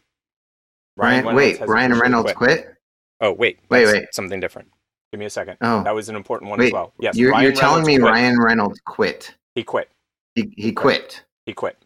Ryan, 0.96 1.26
Reynolds 1.26 1.36
wait, 1.36 1.68
Ryan 1.68 1.98
Reynolds 1.98 2.32
quit? 2.32 2.74
Oh, 3.20 3.32
wait. 3.32 3.58
Wait, 3.70 3.86
wait. 3.86 4.06
Something 4.12 4.40
different. 4.40 4.68
Give 5.12 5.20
me 5.20 5.26
a 5.26 5.30
second. 5.30 5.56
Oh. 5.60 5.82
That 5.82 5.94
was 5.94 6.08
an 6.08 6.16
important 6.16 6.50
one 6.50 6.60
as 6.60 6.72
well. 6.72 6.92
Yes. 6.98 7.16
you're, 7.16 7.32
Ryan 7.32 7.44
you're 7.44 7.52
telling 7.52 7.84
me 7.84 7.98
quit. 7.98 8.10
Ryan 8.10 8.38
Reynolds 8.40 8.80
quit. 8.84 9.34
He 9.54 9.62
quit. 9.62 9.90
He, 10.34 10.52
he 10.56 10.72
quit. 10.72 11.24
He 11.46 11.52
quit. 11.52 11.82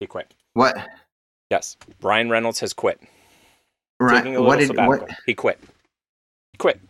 He 0.00 0.06
quit. 0.06 0.32
What? 0.54 0.76
Yes. 1.50 1.76
Ryan 2.00 2.30
Reynolds 2.30 2.60
has 2.60 2.72
quit. 2.72 3.00
Ryan, 4.00 4.36
a 4.36 4.42
what 4.42 4.58
did 4.58 4.76
what? 4.76 5.08
He 5.26 5.34
quit. 5.34 5.58
Quit. 6.58 6.80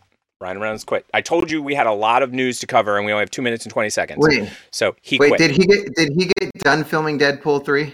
Ryan 0.41 0.59
Reynolds 0.59 0.83
quit. 0.83 1.05
I 1.13 1.21
told 1.21 1.49
you 1.49 1.63
we 1.63 1.73
had 1.75 1.87
a 1.87 1.93
lot 1.93 2.21
of 2.21 2.33
news 2.33 2.59
to 2.59 2.67
cover 2.67 2.97
and 2.97 3.05
we 3.05 3.11
only 3.13 3.21
have 3.21 3.31
two 3.31 3.41
minutes 3.41 3.65
and 3.65 3.71
20 3.71 3.89
seconds. 3.89 4.19
Wait, 4.21 4.49
So 4.71 4.95
he 5.01 5.17
wait. 5.17 5.29
quit. 5.29 5.39
Did 5.39 5.51
he 5.51 5.65
get 5.65 5.95
did 5.95 6.11
he 6.13 6.29
get 6.37 6.51
done 6.55 6.83
filming 6.83 7.17
Deadpool 7.17 7.63
three 7.65 7.93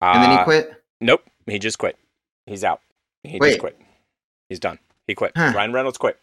and 0.00 0.22
then 0.22 0.30
Uh, 0.30 0.38
he 0.38 0.44
quit? 0.44 0.82
Nope. 1.00 1.22
He 1.46 1.58
just 1.58 1.78
quit. 1.78 1.98
He's 2.46 2.62
out. 2.62 2.80
He 3.24 3.38
Wait. 3.38 3.48
just 3.50 3.60
quit. 3.60 3.78
He's 4.48 4.60
done. 4.60 4.78
He 5.06 5.14
quit. 5.14 5.32
Huh. 5.36 5.52
Ryan 5.54 5.72
Reynolds 5.72 5.98
quit. 5.98 6.18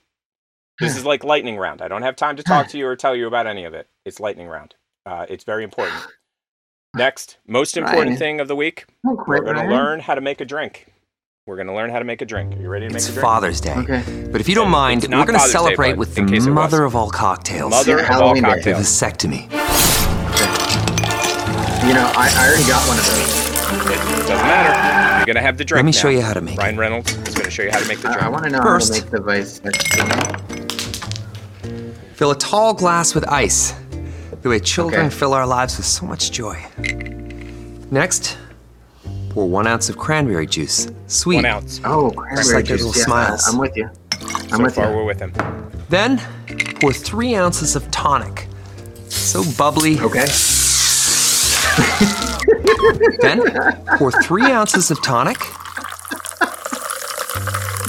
This 0.80 0.96
is 0.98 1.06
like 1.06 1.24
lightning 1.24 1.58
round. 1.58 1.82
I 1.82 1.88
don't 1.89 2.02
have 2.02 2.15
time 2.15 2.38
to 2.38 2.44
talk 2.44 2.67
to 2.70 2.78
you 2.78 2.88
or 2.88 2.96
tell 2.96 3.15
you 3.15 3.28
about 3.28 3.46
any 3.46 3.65
of 3.65 3.74
it. 3.74 3.88
It's 4.06 4.20
lightning 4.20 4.48
round. 4.48 4.74
Uh, 5.06 5.26
it's 5.30 5.44
very 5.44 5.63
important. 5.63 6.02
Next, 6.96 7.38
most 7.48 7.78
important 7.78 8.08
Ryan. 8.08 8.17
thing 8.17 8.39
of 8.39 8.48
the 8.48 8.56
week, 8.56 8.86
Don't 9.06 9.28
we're 9.28 9.41
going 9.41 9.56
to 9.58 9.67
learn 9.74 10.00
how 10.00 10.15
to 10.15 10.22
make 10.22 10.41
a 10.41 10.46
drink. 10.46 10.90
We're 11.52 11.58
We're 11.58 11.64
gonna 11.66 11.76
learn 11.76 11.90
how 11.90 12.00
to 12.00 12.06
make 12.06 12.22
a 12.22 12.26
drink. 12.26 12.56
Are 12.56 12.62
you 12.62 12.70
ready 12.70 12.88
to 12.88 12.96
It's 12.96 13.10
make 13.10 13.12
a 13.12 13.14
drink? 13.14 13.18
It's 13.18 13.22
Father's 13.22 13.60
Day. 13.60 13.74
Okay. 13.76 14.30
But 14.32 14.40
if 14.40 14.48
you 14.48 14.56
don't 14.56 14.68
It's 14.68 14.72
mind, 14.72 15.02
we're 15.04 15.10
going 15.10 15.26
to 15.28 15.34
Father's 15.34 15.48
Day, 15.48 15.52
celebrate 15.52 15.98
with 15.98 16.16
the 16.16 16.22
case 16.24 16.46
it 16.46 16.48
was. 16.52 16.56
mother 16.56 16.86
of 16.86 16.96
all 16.96 17.10
cocktails. 17.10 17.72
Mother 17.72 17.98
Yeah, 17.98 18.04
of 18.06 18.10
all 18.22 18.34
Halloween 18.36 18.44
Day. 18.44 18.62
the 18.62 18.72
vasectomy. 18.80 19.42
You 21.86 21.94
know, 21.94 22.10
I, 22.16 22.32
I 22.38 22.48
already 22.48 22.64
got 22.70 22.88
one 22.88 22.98
of 22.98 23.06
those. 23.06 23.20
It 23.52 24.28
doesn't 24.30 24.48
matter. 24.48 25.18
You're 25.18 25.26
gonna 25.26 25.42
have 25.46 25.58
the 25.58 25.66
drink. 25.66 25.80
Let 25.80 25.84
me 25.86 25.92
now. 25.92 25.98
show 26.00 26.08
you 26.08 26.22
how 26.22 26.32
to 26.34 26.40
make 26.40 26.58
Ryan 26.58 26.78
Reynolds 26.78 27.12
is 27.28 27.36
gonna 27.36 27.50
show 27.50 27.64
you 27.64 27.72
how 27.72 27.80
to 27.80 27.88
make 27.90 28.00
the 28.00 28.08
I, 28.08 28.14
drink. 28.14 28.26
I 28.28 28.30
want 28.30 28.44
to 28.46 28.50
know 28.52 28.62
First- 28.62 28.94
how 28.94 29.00
to 29.00 29.04
make 29.04 29.12
the 29.12 29.20
vice. 29.20 29.60
Fill 32.16 32.32
a 32.32 32.38
tall 32.38 32.74
glass 32.74 33.14
with 33.14 33.28
ice, 33.28 33.74
the 34.42 34.48
way 34.48 34.60
children 34.62 35.08
Okay. 35.08 35.16
fill 35.16 35.34
our 35.34 35.46
lives 35.46 35.76
with 35.76 35.86
so 35.86 36.06
much 36.06 36.32
joy. 36.32 36.58
Next, 37.92 38.38
pour 39.32 39.48
one 39.48 39.65
ounce 39.65 39.88
of 39.88 39.98
cranberry 39.98 40.46
juice, 40.46 40.89
sweet. 41.08 41.38
One 41.38 41.46
ounce. 41.46 41.80
Oh, 41.86 42.12
cranberry 42.12 42.56
like 42.56 42.65
juice. 42.65 42.82
little 42.82 42.94
Yes, 42.96 43.06
smiles. 43.06 43.48
I'm 43.48 43.58
with 43.58 43.78
you. 43.78 43.89
I'm 44.52 44.58
So 44.58 44.63
with 44.63 44.76
far, 44.76 44.89
you. 44.91 44.98
we're 44.98 45.06
with 45.06 45.22
him. 45.22 45.34
Then, 45.88 46.17
pour 46.82 46.91
three 46.91 47.34
ounces 47.36 47.78
of 47.78 47.89
tonic. 47.91 48.48
So 49.08 49.44
bubbly. 49.58 50.00
Okay. 50.00 50.26
Then, 53.22 53.41
pour 53.98 54.12
three 54.22 54.44
ounces 54.52 54.91
of 54.91 55.02
tonic. 55.02 55.38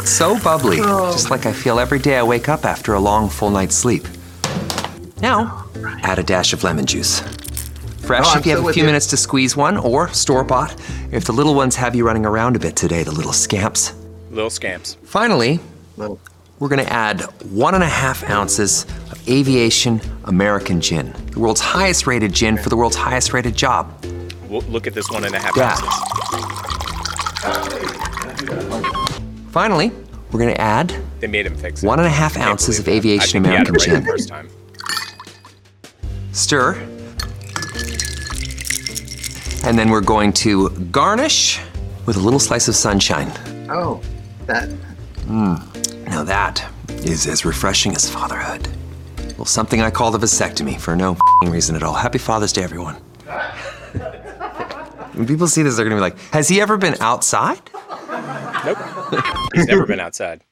So 0.06 0.38
bubbly, 0.38 0.78
oh. 0.80 1.10
just 1.10 1.30
like 1.30 1.44
I 1.46 1.52
feel 1.52 1.80
every 1.80 1.98
day 1.98 2.18
I 2.18 2.22
wake 2.22 2.48
up 2.48 2.64
after 2.64 2.94
a 2.94 3.00
long, 3.00 3.28
full 3.28 3.50
night's 3.50 3.74
sleep. 3.74 4.06
Now, 5.20 5.66
add 6.02 6.20
a 6.20 6.22
dash 6.22 6.52
of 6.52 6.62
lemon 6.62 6.86
juice. 6.86 7.20
Fresh 8.02 8.26
Oh, 8.34 8.38
if 8.38 8.46
you 8.46 8.52
have 8.56 8.66
a 8.66 8.72
few 8.72 8.82
you. 8.82 8.86
minutes 8.86 9.06
to 9.08 9.16
squeeze 9.16 9.56
one, 9.56 9.76
or 9.76 10.08
store 10.08 10.42
bought 10.44 10.74
if 11.12 11.24
the 11.24 11.32
little 11.32 11.54
ones 11.54 11.76
have 11.76 11.94
you 11.94 12.04
running 12.04 12.26
around 12.26 12.56
a 12.56 12.58
bit 12.58 12.74
today, 12.76 13.02
the 13.04 13.12
little 13.12 13.32
scamps. 13.32 13.94
Little 14.30 14.50
scamps. 14.50 14.96
Finally, 15.04 15.60
Little. 15.96 16.18
we're 16.58 16.68
gonna 16.68 16.82
add 16.82 17.20
one 17.50 17.74
and 17.74 17.82
a 17.84 17.88
half 17.88 18.28
ounces 18.28 18.84
of 19.12 19.28
Aviation 19.28 20.00
American 20.24 20.80
Gin, 20.80 21.14
the 21.30 21.38
world's 21.40 21.60
highest 21.60 22.06
rated 22.06 22.32
gin 22.32 22.56
for 22.56 22.68
the 22.70 22.76
world's 22.76 22.96
highest 22.96 23.32
rated 23.32 23.54
job. 23.54 23.92
We'll 24.48 24.62
look 24.62 24.86
at 24.86 24.94
this 24.94 25.08
one 25.10 25.24
and 25.24 25.34
a 25.34 25.38
half 25.38 25.56
Yeah. 25.56 25.70
ounces. 25.72 25.88
Finally, 29.52 29.92
we're 30.32 30.40
gonna 30.40 30.52
add 30.52 30.94
They 31.20 31.26
made 31.28 31.46
him 31.46 31.56
fix 31.56 31.82
it. 31.82 31.86
one 31.86 31.98
and 32.00 32.06
a 32.06 32.10
half 32.10 32.36
ounces 32.36 32.78
of 32.78 32.86
believe. 32.86 32.96
I 32.96 32.98
Aviation 32.98 33.42
think 33.44 33.46
he 33.52 33.58
had 33.58 33.68
American 33.68 33.74
it 33.74 33.78
right 33.78 33.88
Gin. 33.96 34.04
the 34.04 34.10
first 34.10 34.28
time. 34.28 34.48
Stir. 36.32 36.76
And 39.64 39.78
then 39.78 39.90
we're 39.90 40.00
going 40.00 40.32
to 40.34 40.70
garnish 40.90 41.60
with 42.06 42.16
a 42.16 42.20
little 42.20 42.40
slice 42.40 42.66
of 42.68 42.74
sunshine. 42.74 43.30
Oh, 43.70 44.00
that. 44.46 44.68
Now 45.28 46.24
that 46.24 46.68
is 47.04 47.26
as 47.26 47.44
refreshing 47.44 47.94
as 47.94 48.10
fatherhood. 48.10 48.68
Well, 49.38 49.44
something 49.44 49.80
I 49.80 49.90
call 49.90 50.10
the 50.10 50.18
vasectomy 50.18 50.78
for 50.80 50.96
no 50.96 51.16
fing 51.40 51.50
reason 51.52 51.76
at 51.76 51.82
all. 51.82 51.94
Happy 51.94 52.18
Father's 52.18 52.52
Day, 52.52 52.62
everyone. 52.64 52.94
when 55.14 55.26
people 55.26 55.46
see 55.46 55.62
this, 55.62 55.76
they're 55.76 55.84
gonna 55.84 55.96
be 55.96 56.00
like, 56.00 56.18
"Has 56.32 56.48
he 56.48 56.60
ever 56.60 56.76
been 56.76 56.96
outside?" 57.00 57.60
Nope. 58.64 58.78
he's 59.54 59.66
never 59.66 59.86
been 59.86 60.00
outside. 60.00 60.44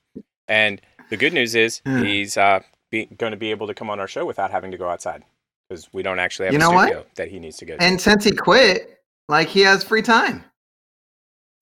And 0.49 0.81
the 1.11 1.17
good 1.17 1.33
news 1.33 1.55
is 1.55 1.83
he's 1.85 2.37
uh, 2.37 2.61
be, 2.91 3.07
going 3.07 3.31
to 3.31 3.37
be 3.37 3.51
able 3.51 3.67
to 3.69 3.75
come 3.75 3.89
on 3.91 4.01
our 4.01 4.09
show 4.09 4.25
without 4.25 4.51
having 4.51 4.71
to 4.73 4.79
go 4.79 4.89
outside 4.89 5.25
because 5.69 5.89
we 5.93 6.03
don't 6.03 6.19
actually 6.19 6.47
have 6.47 6.53
You 6.53 6.59
a 6.59 6.61
know 6.61 6.71
what? 6.73 6.89
studio 6.89 7.07
that 7.15 7.29
he 7.29 7.39
needs 7.39 7.57
to 7.59 7.65
go 7.65 7.77
to. 7.77 7.83
And 7.83 8.01
since 8.01 8.25
he 8.25 8.33
quit, 8.33 9.00
like 9.31 9.49
he 9.49 9.61
has 9.61 9.83
free 9.85 10.03
time. 10.03 10.45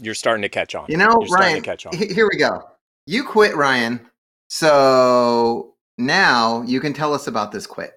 You're 0.00 0.14
starting 0.14 0.42
to 0.42 0.48
catch 0.48 0.74
on. 0.74 0.86
You 0.88 0.96
know, 0.96 1.18
You're 1.24 1.36
Ryan. 1.38 1.56
to 1.56 1.62
catch 1.62 1.86
on. 1.86 1.96
Here 1.96 2.28
we 2.32 2.38
go. 2.38 2.68
You 3.06 3.24
quit, 3.24 3.54
Ryan. 3.56 4.00
So 4.48 5.74
now 5.98 6.62
you 6.62 6.80
can 6.80 6.92
tell 6.92 7.12
us 7.14 7.26
about 7.26 7.52
this 7.52 7.66
quit. 7.66 7.92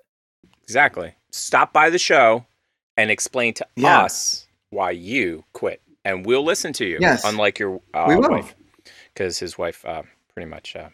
Exactly. 0.63 1.13
Stop 1.31 1.73
by 1.73 1.89
the 1.89 1.97
show 1.99 2.45
and 2.97 3.09
explain 3.11 3.53
to 3.55 3.67
Yeah. 3.75 4.01
us 4.01 4.47
why 4.69 4.91
you 4.91 5.43
quit, 5.53 5.81
and 6.05 6.25
we'll 6.25 6.43
listen 6.43 6.73
to 6.73 6.85
you. 6.85 6.97
Yes. 6.99 7.23
Unlike 7.25 7.59
your 7.59 7.81
uh, 7.93 8.05
We 8.07 8.15
will. 8.15 8.29
wife, 8.29 8.55
because 9.13 9.39
his 9.39 9.57
wife 9.57 9.85
uh, 9.85 10.03
pretty 10.33 10.49
much 10.49 10.75
uh, 10.75 10.89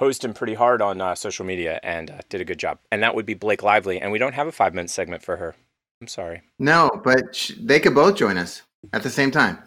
hosted 0.00 0.24
him 0.26 0.34
pretty 0.34 0.54
hard 0.54 0.80
on 0.82 1.00
uh, 1.00 1.14
social 1.14 1.44
media 1.44 1.78
and 1.82 2.10
uh, 2.10 2.18
did 2.28 2.40
a 2.40 2.44
good 2.44 2.58
job. 2.58 2.78
And 2.90 3.02
that 3.02 3.14
would 3.14 3.26
be 3.26 3.34
Blake 3.34 3.62
Lively, 3.62 4.00
and 4.00 4.10
we 4.12 4.18
don't 4.18 4.34
have 4.34 4.46
a 4.46 4.52
five 4.52 4.74
minute 4.74 4.90
segment 4.90 5.22
for 5.22 5.36
her. 5.36 5.54
I'm 6.00 6.06
sorry. 6.08 6.42
No, 6.58 6.90
but 7.04 7.34
sh- 7.34 7.52
they 7.58 7.80
could 7.80 7.94
both 7.94 8.16
join 8.16 8.36
us 8.38 8.62
at 8.92 9.02
the 9.02 9.10
same 9.10 9.30
time. 9.30 9.58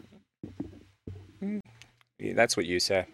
Yeah, 2.19 2.33
That's 2.33 2.55
what 2.55 2.65
you 2.65 2.79
say. 2.79 3.05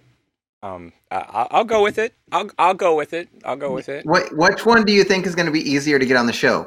Um, 0.63 0.91
I- 1.12 1.47
I'll, 1.51 1.63
go 1.63 1.82
with 1.84 1.97
it. 1.97 2.13
I'll 2.32 2.49
I'll 2.58 2.73
go 2.73 2.95
with 2.95 3.13
it. 3.13 3.30
I'll 3.45 3.56
go 3.56 3.71
with 3.71 3.89
it. 3.89 4.06
What 4.06 4.36
which 4.36 4.65
one 4.65 4.86
do 4.86 4.91
you 4.93 5.03
think 5.03 5.25
is 5.25 5.36
going 5.36 5.45
to 5.45 5.51
be 5.51 5.62
easier 5.69 5.97
to 5.99 6.06
get 6.06 6.17
on 6.17 6.25
the 6.25 6.34
show? 6.34 6.62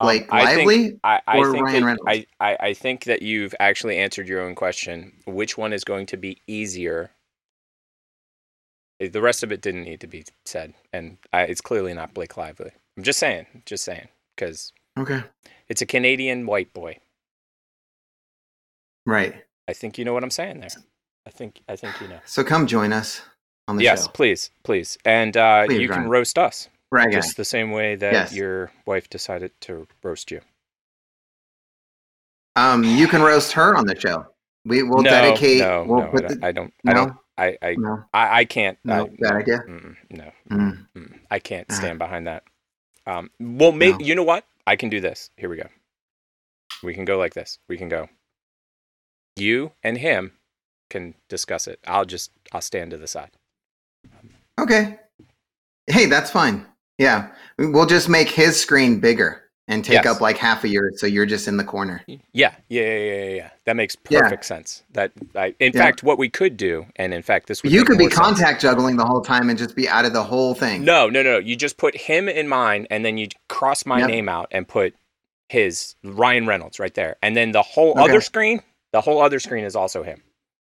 Um, 0.00 0.06
Blake 0.06 0.28
I 0.30 0.54
think- 0.54 0.58
Lively 0.68 1.00
I, 1.04 1.20
I 1.26 1.38
or 1.38 1.52
think 1.52 1.64
Ryan 1.64 1.80
that, 1.80 1.86
Reynolds? 1.86 2.02
I, 2.06 2.26
I, 2.40 2.56
I 2.68 2.74
think 2.74 3.04
that 3.04 3.22
you've 3.22 3.54
actually 3.60 3.96
answered 3.98 4.28
your 4.28 4.40
own 4.42 4.54
question. 4.54 5.12
Which 5.26 5.58
one 5.58 5.72
is 5.72 5.84
going 5.84 6.06
to 6.06 6.16
be 6.16 6.40
easier? 6.46 7.10
Eh, 9.00 9.08
The 9.08 9.20
rest 9.22 9.42
of 9.42 9.50
it 9.52 9.60
didn't 9.60 9.84
need 9.84 10.00
to 10.00 10.06
be 10.06 10.24
said, 10.46 10.74
and 10.92 11.18
I, 11.32 11.42
it's 11.42 11.60
clearly 11.60 11.92
not 11.94 12.14
Blake 12.14 12.36
Lively. 12.36 12.70
I'm 12.96 13.02
just 13.02 13.18
saying, 13.18 13.46
just 13.66 13.84
saying, 13.84 14.08
because 14.36 14.72
Okay. 14.98 15.22
it's 15.68 15.82
a 15.82 15.86
Canadian 15.86 16.46
white 16.46 16.72
boy. 16.74 16.98
Right. 19.06 19.34
I 19.68 19.72
think 19.72 19.98
you 19.98 20.04
know 20.04 20.12
what 20.12 20.24
I'm 20.24 20.30
saying 20.30 20.60
there. 20.60 20.70
I 21.26 21.30
think 21.30 21.60
I 21.68 21.76
think 21.76 22.00
you 22.00 22.08
know. 22.08 22.18
So 22.24 22.42
come 22.44 22.66
join 22.66 22.92
us 22.92 23.22
on 23.68 23.76
the 23.76 23.84
Yes, 23.84 24.00
show. 24.00 24.04
Yes, 24.06 24.08
please, 24.12 24.50
please, 24.62 24.98
and 25.04 25.36
uh, 25.36 25.66
Please, 25.66 25.80
you 25.80 25.88
can 25.88 26.08
roast 26.08 26.38
us 26.38 26.68
Right. 26.92 27.12
just 27.12 27.36
the 27.36 27.44
same 27.44 27.70
way 27.70 27.94
that 27.94 28.12
Yes. 28.12 28.34
your 28.34 28.72
wife 28.86 29.08
decided 29.08 29.52
to 29.62 29.86
roast 30.02 30.30
you. 30.30 30.40
Um, 32.56 32.82
you 32.82 33.06
can 33.06 33.22
roast 33.22 33.52
her 33.52 33.76
on 33.76 33.86
the 33.86 33.98
show. 33.98 34.26
We 34.64 34.82
will 34.82 35.02
no, 35.02 35.10
dedicate. 35.10 35.60
No, 35.60 35.84
we'll 35.86 36.00
no, 36.00 36.08
I, 36.08 36.10
the, 36.10 36.20
don't, 36.20 36.44
I 36.44 36.52
don't. 36.52 36.74
I 36.86 36.92
no? 36.92 36.94
don't. 37.06 37.16
I, 37.38 37.58
I, 37.62 37.74
no, 37.78 38.04
I, 38.12 38.38
I 38.40 38.44
can't. 38.44 38.76
no, 38.84 39.04
I, 39.06 39.08
bad 39.18 39.32
idea. 39.36 39.58
Mm, 39.66 39.96
no, 40.10 40.32
Mm. 40.50 40.86
mm, 40.94 41.18
I 41.30 41.38
can't 41.38 41.70
stand 41.72 41.98
behind 41.98 42.26
that. 42.26 42.42
Um, 43.06 43.30
well, 43.40 43.72
may, 43.72 43.92
No. 43.92 43.98
you 44.00 44.14
know 44.14 44.24
what? 44.24 44.44
I 44.70 44.76
can 44.76 44.88
do 44.88 45.00
this. 45.00 45.30
Here 45.36 45.48
we 45.48 45.56
go. 45.56 45.66
We 46.84 46.94
can 46.94 47.04
go 47.04 47.18
like 47.18 47.34
this. 47.34 47.58
We 47.68 47.76
can 47.76 47.88
go. 47.88 48.08
You 49.34 49.72
and 49.82 49.98
him 49.98 50.34
can 50.90 51.14
discuss 51.28 51.66
it. 51.66 51.80
I'll 51.88 52.04
just 52.04 52.30
I'll 52.52 52.60
stand 52.60 52.92
to 52.92 52.96
the 52.96 53.08
side. 53.08 53.32
Okay. 54.60 55.00
Hey, 55.88 56.06
that's 56.06 56.30
fine. 56.30 56.66
Yeah, 56.98 57.32
we'll 57.58 57.86
just 57.86 58.08
make 58.08 58.30
his 58.30 58.60
screen 58.60 59.00
bigger 59.00 59.49
and 59.70 59.84
take 59.84 59.94
Yes. 60.04 60.06
up 60.06 60.20
like 60.20 60.36
half 60.36 60.64
of 60.64 60.70
yours, 60.70 61.00
so 61.00 61.06
you're 61.06 61.24
just 61.26 61.46
in 61.48 61.56
the 61.56 61.64
corner. 61.64 62.02
Yeah, 62.06 62.18
yeah, 62.32 62.52
yeah, 62.68 62.82
yeah, 62.82 63.14
yeah. 63.14 63.24
yeah. 63.36 63.50
That 63.66 63.76
makes 63.76 63.96
Yeah. 64.10 64.20
perfect 64.20 64.44
sense. 64.44 64.82
That 64.92 65.12
I, 65.34 65.54
in 65.60 65.72
Yeah. 65.72 65.80
fact, 65.82 66.02
what 66.02 66.18
we 66.18 66.28
could 66.28 66.56
do, 66.56 66.86
and 66.96 67.14
in 67.14 67.22
fact, 67.22 67.46
this 67.46 67.62
would 67.62 67.72
You 67.72 67.84
could 67.84 67.96
be 67.96 68.04
more 68.04 68.10
sense. 68.10 68.20
contact 68.20 68.60
juggling 68.60 68.96
the 68.96 69.04
whole 69.06 69.20
time 69.22 69.48
and 69.48 69.56
just 69.58 69.76
be 69.76 69.88
out 69.88 70.04
of 70.04 70.12
the 70.12 70.24
whole 70.24 70.54
thing. 70.54 70.84
No, 70.84 71.08
no, 71.08 71.22
no. 71.22 71.38
You 71.38 71.54
just 71.56 71.76
put 71.76 71.96
him 71.96 72.28
in 72.28 72.48
mine, 72.48 72.86
and 72.90 73.04
then 73.04 73.16
you 73.16 73.28
cross 73.48 73.86
my 73.86 74.00
Yep. 74.00 74.08
name 74.08 74.28
out 74.28 74.48
and 74.50 74.66
put 74.66 74.94
his 75.48 75.94
Ryan 76.04 76.46
Reynolds 76.46 76.78
right 76.80 76.94
there, 76.94 77.16
and 77.22 77.36
then 77.36 77.52
the 77.52 77.62
whole 77.62 77.92
Okay. 77.92 78.02
other 78.02 78.20
screen, 78.20 78.62
the 78.92 79.00
whole 79.00 79.22
other 79.22 79.38
screen 79.38 79.64
is 79.64 79.76
also 79.76 80.02
him. 80.02 80.22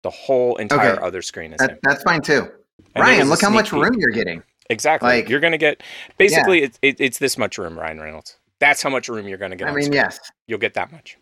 The 0.02 0.10
whole 0.10 0.56
entire 0.56 0.92
Okay. 0.94 1.02
other 1.06 1.20
screen 1.22 1.52
is 1.52 1.58
That, 1.58 1.70
him. 1.72 1.78
that's 1.82 2.02
fine 2.02 2.22
too. 2.22 2.50
And 2.94 3.02
Ryan, 3.04 3.28
look 3.28 3.40
how 3.42 3.50
much 3.50 3.70
peek. 3.70 3.82
room 3.82 3.94
you're 3.98 4.10
getting. 4.10 4.42
Exactly. 4.68 5.08
like- 5.08 5.28
you're 5.28 5.38
gonna 5.40 5.56
get 5.58 5.80
basically 6.18 6.62
it's 6.64 6.76
it, 6.82 6.96
it's 7.00 7.18
this 7.18 7.38
much 7.38 7.56
room, 7.56 7.78
Ryan 7.78 8.00
Reynolds. 8.00 8.36
That's 8.60 8.82
how 8.82 8.90
much 8.90 9.08
room 9.08 9.28
you're 9.28 9.38
gonna 9.38 9.56
get. 9.56 9.66
I 9.66 9.70
on 9.70 9.76
mean, 9.76 9.84
screen. 9.84 9.94
yes. 9.94 10.18
you'll 10.48 10.58
get 10.58 10.74
that 10.74 10.90
much. 10.92 11.18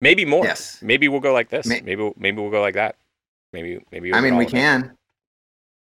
Maybe 0.00 0.24
more. 0.24 0.44
Yes. 0.44 0.78
Maybe 0.82 1.08
we'll 1.08 1.20
go 1.20 1.32
like 1.32 1.48
this. 1.50 1.66
May- 1.66 1.80
maybe 1.80 2.02
we'll- 2.02 2.14
maybe 2.16 2.40
we'll 2.40 2.50
go 2.50 2.60
like 2.60 2.74
that. 2.74 2.96
Maybe 3.52 3.80
maybe. 3.90 4.12
I 4.12 4.16
we'll 4.20 4.30
mean, 4.30 4.36
we 4.36 4.44
all 4.44 4.48
of 4.48 4.54
it. 4.54 4.56
can. 4.56 4.96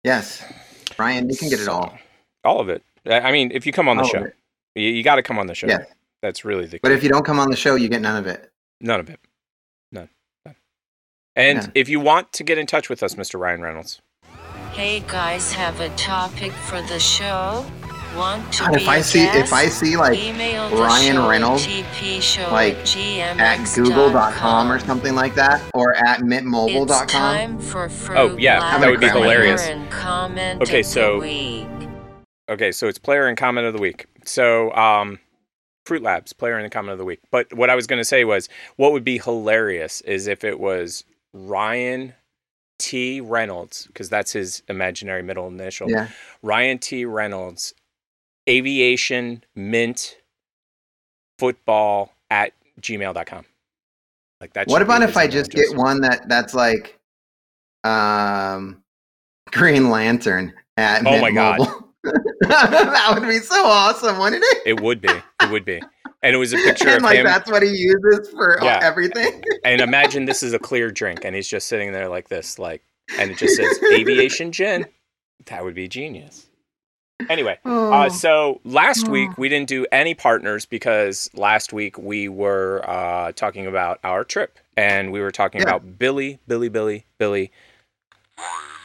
Yes. 0.03 0.43
Ryan, 0.99 1.29
you 1.29 1.35
can 1.37 1.49
get 1.49 1.59
it 1.59 1.67
all. 1.67 1.97
All 2.43 2.59
of 2.59 2.69
it. 2.69 2.83
I 3.05 3.19
I 3.19 3.31
mean, 3.31 3.51
if 3.51 3.65
you 3.65 3.71
come 3.71 3.87
on 3.87 3.97
the 3.97 4.03
All 4.03 4.07
of 4.09 4.11
show, 4.11 4.31
you, 4.75 4.89
you 4.89 5.03
got 5.03 5.15
to 5.15 5.23
come 5.23 5.39
on 5.39 5.47
the 5.47 5.55
show. 5.55 5.67
Yes. 5.67 5.85
That's 6.21 6.45
really 6.45 6.65
the. 6.65 6.77
Key. 6.77 6.79
But 6.83 6.91
if 6.91 7.03
you 7.03 7.09
don't 7.09 7.25
come 7.25 7.39
on 7.39 7.49
the 7.49 7.55
show, 7.57 7.75
you 7.75 7.87
get 7.89 8.01
none 8.01 8.15
of 8.17 8.27
it. 8.27 8.51
None 8.79 8.99
of 8.99 9.09
it. 9.09 9.19
None. 9.91 10.09
None. 10.45 10.55
And 11.35 11.59
Yeah. 11.63 11.67
if 11.75 11.89
you 11.89 11.99
want 11.99 12.31
to 12.33 12.43
get 12.43 12.57
in 12.57 12.67
touch 12.67 12.89
with 12.89 13.01
us, 13.01 13.15
Mr. 13.15 13.39
Ryan 13.39 13.61
Reynolds, 13.61 14.01
Hey 14.73 15.01
guys, 15.07 15.51
have 15.53 15.79
a 15.81 15.89
topic 15.97 16.51
for 16.51 16.81
the 16.83 16.99
show? 16.99 17.65
Want 18.15 18.51
to 18.53 18.59
God, 18.63 18.73
be 18.73 18.81
if 18.81 18.87
I 18.89 18.97
a 18.97 19.03
see 19.03 19.23
if? 19.23 19.53
I 19.53 19.67
see 19.67 19.95
like 19.95 20.19
Ryan 20.19 21.15
show 21.15 21.23
at 21.23 21.29
Reynolds, 21.29 21.67
like, 22.51 22.75
at, 23.39 23.73
google.com 23.75 24.71
or 24.71 24.79
something 24.79 25.15
like 25.15 25.35
that, 25.35 25.61
or 25.73 25.95
at 25.95 26.19
It's 26.19 26.27
mintmobile.com. 26.27 27.59
for 27.59 27.87
fruit 27.89 28.17
Oh, 28.17 28.37
yeah, 28.37 28.77
that 28.79 28.89
would 28.89 28.99
be 28.99 29.07
hilarious. 29.07 29.67
Okay, 30.61 30.83
so- 30.83 31.21
okay, 32.49 32.71
so 32.71 32.87
it's 32.87 32.99
player 32.99 33.27
and 33.27 33.37
comment 33.37 33.65
of 33.67 33.73
the 33.73 33.81
week. 33.81 34.05
So, 34.25 34.73
um, 34.73 35.19
Fruit 35.85 36.03
Labs, 36.03 36.33
player 36.33 36.57
and 36.57 36.71
comment 36.71 36.91
of 36.93 36.99
the 36.99 37.05
week. 37.05 37.19
But 37.31 37.53
what 37.53 37.69
I 37.69 37.75
was 37.75 37.87
going 37.87 37.99
to 37.99 38.05
say 38.05 38.23
was, 38.23 38.49
what 38.75 38.91
would 38.91 39.03
be 39.03 39.17
hilarious 39.17 40.01
is 40.01 40.27
if 40.27 40.43
it 40.43 40.59
was 40.59 41.03
Ryan 41.33 42.13
T. 42.77 43.19
Reynolds, 43.21 43.87
because 43.87 44.09
that's 44.09 44.31
his 44.33 44.63
imaginary 44.67 45.23
middle 45.23 45.47
initial. 45.47 45.89
Yeah. 45.89 46.09
Ryan 46.43 46.77
T. 46.77 47.05
Reynolds, 47.05 47.73
aviation 48.49 49.43
mint 49.55 50.17
football 51.37 52.13
at 52.29 52.53
gmail.com. 52.81 53.45
Like 54.39 54.53
that. 54.53 54.67
What 54.67 54.81
about 54.81 55.03
if 55.03 55.17
I 55.17 55.27
just 55.27 55.51
get 55.51 55.75
one 55.75 56.01
that 56.01 56.27
that's 56.27 56.53
like 56.53 56.99
um 57.83 58.81
Green 59.51 59.89
Lantern 59.89 60.53
at 60.77 61.05
Oh 61.05 61.11
Mint 61.11 61.21
my 61.21 61.31
God. 61.31 61.59
That 62.41 63.11
would 63.13 63.27
be 63.27 63.37
so 63.37 63.63
awesome, 63.63 64.17
wouldn't 64.17 64.43
it? 64.43 64.57
It 64.65 64.81
would 64.81 65.01
be. 65.01 65.09
It 65.41 65.51
would 65.51 65.63
be. 65.65 65.79
And 66.23 66.33
it 66.35 66.37
was 66.37 66.51
a 66.53 66.57
picture 66.57 66.87
and 66.87 66.97
of 66.97 67.03
like 67.03 67.17
him. 67.19 67.25
that's 67.25 67.49
what 67.49 67.61
he 67.61 67.69
uses 67.69 68.29
for 68.31 68.57
Yeah. 68.63 68.79
everything. 68.81 69.43
And 69.63 69.79
imagine 69.81 70.25
this 70.25 70.41
is 70.41 70.53
a 70.53 70.59
clear 70.59 70.89
drink, 70.89 71.23
and 71.23 71.35
he's 71.35 71.47
just 71.47 71.67
sitting 71.67 71.91
there 71.91 72.09
like 72.09 72.27
this, 72.29 72.57
like, 72.57 72.81
and 73.19 73.29
it 73.29 73.37
just 73.37 73.55
says 73.55 73.79
aviation 73.93 74.51
gin. 74.51 74.87
That 75.45 75.63
would 75.63 75.75
be 75.75 75.87
genius. 75.87 76.47
Anyway, 77.29 77.57
Oh. 77.65 77.91
uh, 77.93 78.09
so 78.09 78.59
last 78.63 79.07
week 79.07 79.37
we 79.37 79.49
didn't 79.49 79.67
do 79.69 79.85
any 79.91 80.13
partners 80.13 80.65
because 80.65 81.29
last 81.33 81.73
week 81.73 81.97
we 81.97 82.27
were 82.29 82.83
uh, 82.87 83.31
talking 83.33 83.67
about 83.67 83.99
our 84.03 84.23
trip, 84.23 84.57
and 84.77 85.11
we 85.11 85.19
were 85.21 85.31
talking 85.31 85.61
Yeah. 85.61 85.67
about 85.67 85.97
Billy, 85.99 86.39
Billy, 86.47 86.69
Billy, 86.69 87.05
Billy. 87.17 87.51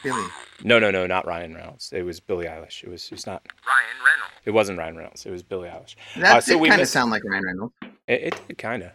Billy. 0.03 0.27
No, 0.65 0.79
no, 0.79 0.91
no, 0.91 1.07
not 1.07 1.27
Ryan 1.27 1.55
Reynolds. 1.55 1.93
It 1.93 2.03
was 2.03 2.21
Billie 2.21 2.47
Eilish. 2.47 2.83
It 2.83 2.89
was. 2.91 3.11
It's 3.13 3.27
not. 3.27 3.43
Ryan 3.67 3.97
Reynolds. 4.05 4.35
It 4.45 4.51
wasn't 4.53 4.79
Ryan 4.79 4.97
Reynolds. 4.97 5.27
It 5.27 5.31
was 5.31 5.43
Billie 5.43 5.69
Eilish. 5.69 5.97
That 6.17 6.37
Uh, 6.37 6.41
so 6.41 6.53
did 6.53 6.61
we 6.61 6.69
kind 6.69 6.81
of 6.81 6.83
missed- 6.83 6.93
sound 6.93 7.11
like 7.11 7.25
Ryan 7.25 7.45
Reynolds. 7.45 7.75
It, 8.07 8.23
it 8.23 8.49
did 8.49 8.59
kind 8.59 8.83
of. 8.85 8.93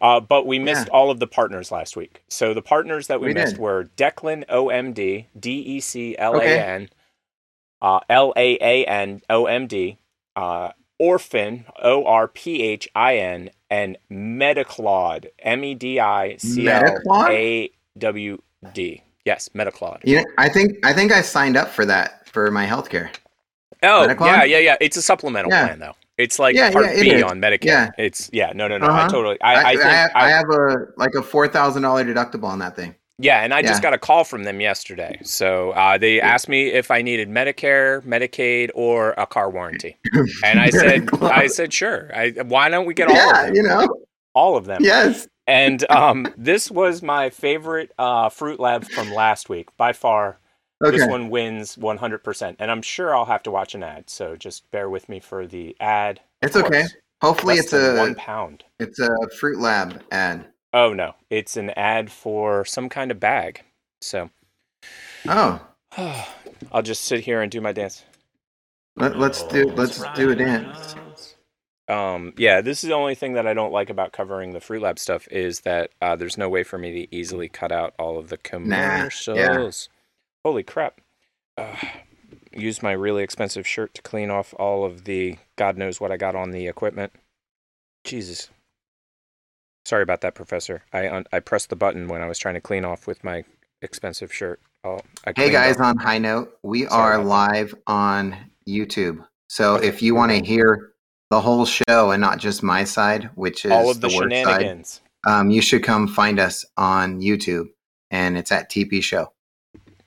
Uh, 0.00 0.20
but 0.20 0.46
we 0.46 0.58
missed 0.58 0.86
Yeah. 0.86 0.92
all 0.92 1.10
of 1.10 1.18
the 1.18 1.26
partners 1.26 1.72
last 1.72 1.96
week. 1.96 2.22
So 2.28 2.54
the 2.54 2.62
partners 2.62 3.08
that 3.08 3.20
we, 3.20 3.28
We 3.28 3.34
missed 3.34 3.54
did. 3.54 3.60
were 3.60 3.90
Declan 3.96 4.44
OMD, 4.48 5.26
D 5.38 5.50
E 5.50 5.80
C 5.80 6.16
L 6.18 6.38
A 6.40 6.44
N, 6.44 6.88
uh, 7.82 8.00
L 8.08 8.32
A 8.36 8.56
A 8.62 8.84
N 8.86 9.20
O 9.28 9.44
M 9.46 9.66
D, 9.66 9.98
uh, 10.36 10.70
Orphan, 10.98 11.66
O 11.82 12.04
R 12.06 12.28
P 12.28 12.62
H 12.62 12.88
I 12.94 13.16
N, 13.18 13.50
and 13.68 13.98
Metaclod, 14.10 15.26
M 15.40 15.64
E 15.64 15.74
D 15.74 16.00
I 16.00 16.36
C 16.38 16.68
L 16.70 16.96
A 17.28 17.70
W 17.98 18.40
D. 18.72 19.02
Yes. 19.24 19.48
You 19.54 20.16
know, 20.16 20.24
I 20.38 20.48
think 20.48 20.84
I 20.84 20.92
think 20.92 21.12
I 21.12 21.20
signed 21.22 21.56
up 21.56 21.68
for 21.68 21.84
that 21.86 22.26
for 22.28 22.50
my 22.50 22.66
healthcare. 22.66 23.10
Oh, 23.84 24.06
yeah, 24.26 24.44
yeah, 24.44 24.58
yeah. 24.58 24.76
It's 24.80 24.96
a 24.96 25.02
supplemental 25.02 25.50
Yeah. 25.50 25.66
plan, 25.66 25.78
though. 25.80 25.94
It's 26.18 26.38
like 26.38 26.54
Yeah, 26.54 26.70
Part 26.70 26.84
yeah, 26.86 27.00
B 27.00 27.10
is. 27.10 27.22
on 27.24 27.40
Medicare. 27.40 27.64
Yeah. 27.64 27.90
It's 27.98 28.30
yeah, 28.32 28.52
no, 28.54 28.68
no, 28.68 28.78
no. 28.78 28.86
I 28.86 29.00
Uh-huh. 29.00 29.08
totally. 29.08 29.40
I, 29.40 29.54
I, 29.54 29.62
I, 29.70 29.72
think 29.76 29.86
I, 29.86 30.06
I, 30.14 30.24
I 30.26 30.28
have 30.28 30.48
a 30.50 30.86
like 30.96 31.14
a 31.14 31.22
four 31.22 31.48
thousand 31.48 31.82
dollar 31.82 32.04
deductible 32.04 32.44
on 32.44 32.58
that 32.60 32.76
thing. 32.76 32.94
Yeah, 33.18 33.44
and 33.44 33.54
I 33.54 33.62
just 33.62 33.82
got 33.82 33.92
a 33.94 33.98
call 33.98 34.24
from 34.24 34.44
them 34.44 34.60
yesterday. 34.60 35.20
So 35.22 35.70
uh, 35.72 35.96
they 35.98 36.20
asked 36.20 36.48
me 36.48 36.68
if 36.68 36.90
I 36.90 37.02
needed 37.02 37.28
Medicare, 37.28 38.02
Medicaid, 38.02 38.70
or 38.74 39.10
a 39.12 39.26
car 39.26 39.50
warranty, 39.50 39.96
and 40.44 40.58
I 40.58 40.70
said. 40.70 41.08
I 41.22 41.46
said, 41.46 41.72
sure. 41.72 42.10
I, 42.14 42.30
why 42.46 42.68
don't 42.68 42.86
we 42.86 42.94
get 42.94 43.08
all 43.08 43.16
of 43.16 43.46
them? 43.46 43.54
you 43.54 43.62
know. 43.62 43.88
All 44.34 44.56
of 44.56 44.64
them. 44.64 44.82
Yes. 44.82 45.28
And 45.46 45.88
um, 45.90 46.26
this 46.36 46.70
was 46.70 47.02
my 47.02 47.30
favorite 47.30 47.92
uh, 47.98 48.28
Fruit 48.28 48.58
Lab 48.58 48.84
from 48.88 49.12
last 49.12 49.48
week 49.48 49.68
by 49.76 49.92
far. 49.92 50.38
Okay. 50.84 50.96
This 50.96 51.06
one 51.06 51.30
wins 51.30 51.76
100%, 51.76 52.56
and 52.58 52.70
I'm 52.70 52.82
sure 52.82 53.14
I'll 53.14 53.26
have 53.26 53.44
to 53.44 53.52
watch 53.52 53.76
an 53.76 53.84
ad. 53.84 54.10
So 54.10 54.34
just 54.34 54.68
bear 54.72 54.90
with 54.90 55.08
me 55.08 55.20
for 55.20 55.46
the 55.46 55.76
ad. 55.78 56.20
It's 56.40 56.56
okay. 56.56 56.86
Hopefully, 57.20 57.54
Less 57.54 57.66
it's 57.66 57.72
a 57.74 57.96
one 57.98 58.16
pound. 58.16 58.64
it's 58.80 58.98
a 58.98 59.16
Fruit 59.38 59.60
Lab 59.60 60.02
ad. 60.10 60.46
Oh 60.72 60.92
no, 60.92 61.14
it's 61.30 61.56
an 61.56 61.70
ad 61.70 62.10
for 62.10 62.64
some 62.64 62.88
kind 62.88 63.10
of 63.10 63.20
bag. 63.20 63.62
So 64.00 64.30
Oh, 65.26 65.60
I'll 66.72 66.82
just 66.82 67.04
sit 67.04 67.20
here 67.20 67.42
and 67.42 67.50
do 67.50 67.60
my 67.60 67.72
dance. 67.72 68.04
let, 68.96 69.18
let's 69.18 69.42
do 69.44 69.64
let's 69.66 70.02
do 70.14 70.30
a 70.30 70.34
dance. 70.34 70.96
Um, 71.88 72.32
yeah, 72.38 72.60
this 72.60 72.82
is 72.84 72.88
the 72.88 72.94
only 72.94 73.14
thing 73.14 73.34
that 73.34 73.46
I 73.46 73.54
don't 73.54 73.72
like 73.72 73.90
about 73.90 74.12
covering 74.12 74.52
the 74.52 74.60
Fruit 74.60 74.80
Lab 74.82 74.98
stuff 74.98 75.28
is 75.30 75.60
that 75.60 75.90
uh, 76.00 76.16
there's 76.16 76.38
no 76.38 76.48
way 76.48 76.62
for 76.62 76.78
me 76.78 76.92
to 77.06 77.14
easily 77.14 77.48
cut 77.48 77.72
out 77.72 77.92
all 77.98 78.18
of 78.18 78.28
the 78.28 78.38
commercials. 78.38 79.88
Holy 80.44 80.62
crap! 80.62 81.00
Uh, 81.58 81.76
use 82.52 82.82
my 82.82 82.92
really 82.92 83.22
expensive 83.22 83.66
shirt 83.66 83.94
to 83.94 84.02
clean 84.02 84.30
off 84.30 84.54
all 84.58 84.84
of 84.84 85.04
the 85.04 85.36
God 85.56 85.76
knows 85.76 86.00
what 86.00 86.12
I 86.12 86.16
got 86.16 86.34
on 86.34 86.50
the 86.50 86.66
equipment. 86.66 87.12
Jesus. 88.04 88.48
Sorry 89.84 90.02
about 90.02 90.20
that, 90.20 90.34
Professor. 90.34 90.82
I 90.92 91.08
un- 91.08 91.26
I 91.32 91.40
pressed 91.40 91.70
the 91.70 91.76
button 91.76 92.08
when 92.08 92.22
I 92.22 92.26
was 92.26 92.38
trying 92.38 92.54
to 92.54 92.60
clean 92.60 92.84
off 92.84 93.06
with 93.06 93.22
my 93.24 93.44
expensive 93.82 94.32
shirt. 94.32 94.60
Oh, 94.84 95.00
I 95.26 95.32
Hey 95.36 95.50
guys, 95.50 95.76
up. 95.76 95.86
on 95.86 95.96
high 95.98 96.18
note, 96.18 96.56
we 96.62 96.86
Sorry 96.86 96.90
are 96.92 97.14
about 97.14 97.22
that. 97.24 97.28
live 97.28 97.74
on 97.86 98.36
YouTube. 98.68 99.26
So 99.48 99.76
Okay, 99.76 99.88
if 99.88 100.02
you 100.02 100.14
want 100.14 100.32
to 100.32 100.38
hear 100.44 100.92
the 101.30 101.40
whole 101.40 101.64
show 101.64 102.10
and 102.12 102.20
not 102.20 102.38
just 102.38 102.62
my 102.62 102.84
side, 102.84 103.30
which 103.34 103.64
is 103.64 103.72
all 103.72 103.90
of 103.90 104.00
the, 104.00 104.08
work 104.08 104.30
side, 104.30 104.44
shenanigans. 104.44 105.00
um, 105.26 105.50
you 105.50 105.60
should 105.62 105.82
come 105.82 106.06
find 106.06 106.38
us 106.38 106.64
on 106.76 107.20
YouTube, 107.20 107.66
and 108.10 108.36
it's 108.38 108.52
at 108.52 108.70
TP 108.70 109.02
Show. 109.02 109.32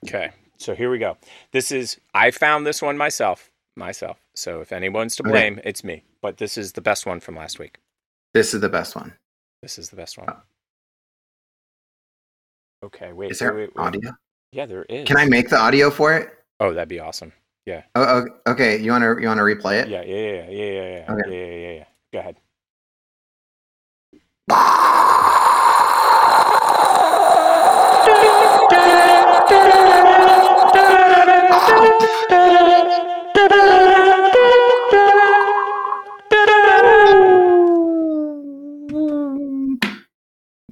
Okay, 0.08 0.32
so 0.58 0.74
here 0.76 0.90
we 0.90 1.00
go. 1.00 1.18
This 1.52 1.72
is 1.72 2.00
I 2.14 2.32
found 2.32 2.66
this 2.66 2.82
one 2.82 2.98
myself, 2.98 3.50
myself. 3.76 4.18
So 4.36 4.62
if 4.62 4.72
anyone's 4.72 5.16
to 5.18 5.24
Okay. 5.24 5.32
blame, 5.32 5.60
it's 5.64 5.84
me. 5.84 6.04
But 6.22 6.38
this 6.38 6.58
is 6.58 6.74
the 6.74 6.82
best 6.82 7.06
one 7.06 7.20
from 7.20 7.36
last 7.36 7.60
week. 7.60 7.78
This 8.34 8.54
is 8.54 8.62
the 8.62 8.70
best 8.70 8.96
one. 8.96 9.14
This 9.62 9.78
is 9.80 9.90
the 9.90 9.96
best 9.96 10.18
one. 10.18 10.30
Uh 10.30 10.36
okay, 12.86 13.14
wait. 13.14 13.32
Is 13.32 13.40
there 13.40 13.54
wait, 13.54 13.62
wait, 13.62 13.76
wait. 13.76 13.84
audio? 13.84 14.12
Yeah, 14.52 14.66
there 14.66 14.84
is. 14.84 15.08
Can 15.08 15.18
I 15.18 15.26
make 15.26 15.50
the 15.50 15.58
audio 15.58 15.90
for 15.90 16.14
it? 16.16 16.30
Oh, 16.60 16.74
that'd 16.74 16.88
be 16.88 17.00
awesome. 17.00 17.34
Yeah. 17.66 17.82
Oh, 17.96 18.04
oh, 18.48 18.52
okay. 18.52 18.78
You 18.80 18.92
want 18.92 19.04
to 19.04 19.22
you 19.22 19.28
want 19.28 19.40
to 19.40 19.44
replay 19.44 19.82
it? 19.82 19.90
Yeah, 19.90 20.04
yeah, 20.04 20.16
yeah, 20.16 20.50
yeah, 20.50 20.66
yeah, 20.66 21.06
yeah, 21.08 21.14
Okay. 21.14 21.30
yeah, 21.32 21.46
yeah, 21.46 21.56
yeah, 21.56 21.74
yeah. 21.74 21.86
Go 22.14 22.20
ahead. 22.20 22.38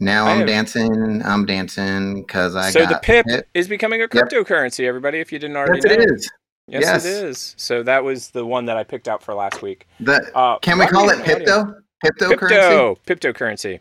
Now 0.04 0.26
I 0.26 0.32
I'm 0.32 0.40
have- 0.40 0.48
dancing. 0.48 1.22
I'm 1.24 1.46
dancing 1.46 2.22
because 2.22 2.56
I 2.56 2.70
so 2.72 2.86
the 2.86 3.00
pip 3.02 3.26
hit. 3.28 3.48
is 3.54 3.68
becoming 3.68 4.02
a 4.02 4.04
Yep. 4.04 4.12
cryptocurrency, 4.12 4.86
everybody. 4.86 5.20
If 5.20 5.32
you 5.32 5.40
didn't 5.40 5.56
already 5.56 5.80
Yes, 5.84 5.86
know, 5.98 6.04
it 6.04 6.12
is. 6.12 6.32
Yes, 6.68 6.82
Yes. 6.84 7.06
it 7.06 7.26
is. 7.26 7.56
So 7.58 7.84
that 7.84 8.04
was 8.04 8.30
the 8.32 8.46
one 8.46 8.66
that 8.66 8.78
I 8.78 8.84
picked 8.84 9.08
out 9.08 9.24
for 9.24 9.34
last 9.34 9.62
week. 9.62 9.88
The, 10.00 10.30
Uh, 10.36 10.60
can 10.60 10.78
we 10.78 10.86
call 10.88 11.10
it 11.10 11.18
we 11.18 11.24
have 11.24 11.42
audio? 11.42 11.82
Pipto? 12.06 12.20
Piptocurrency? 12.20 12.98
Pipto, 13.06 13.34
cryptocurrency. 13.34 13.80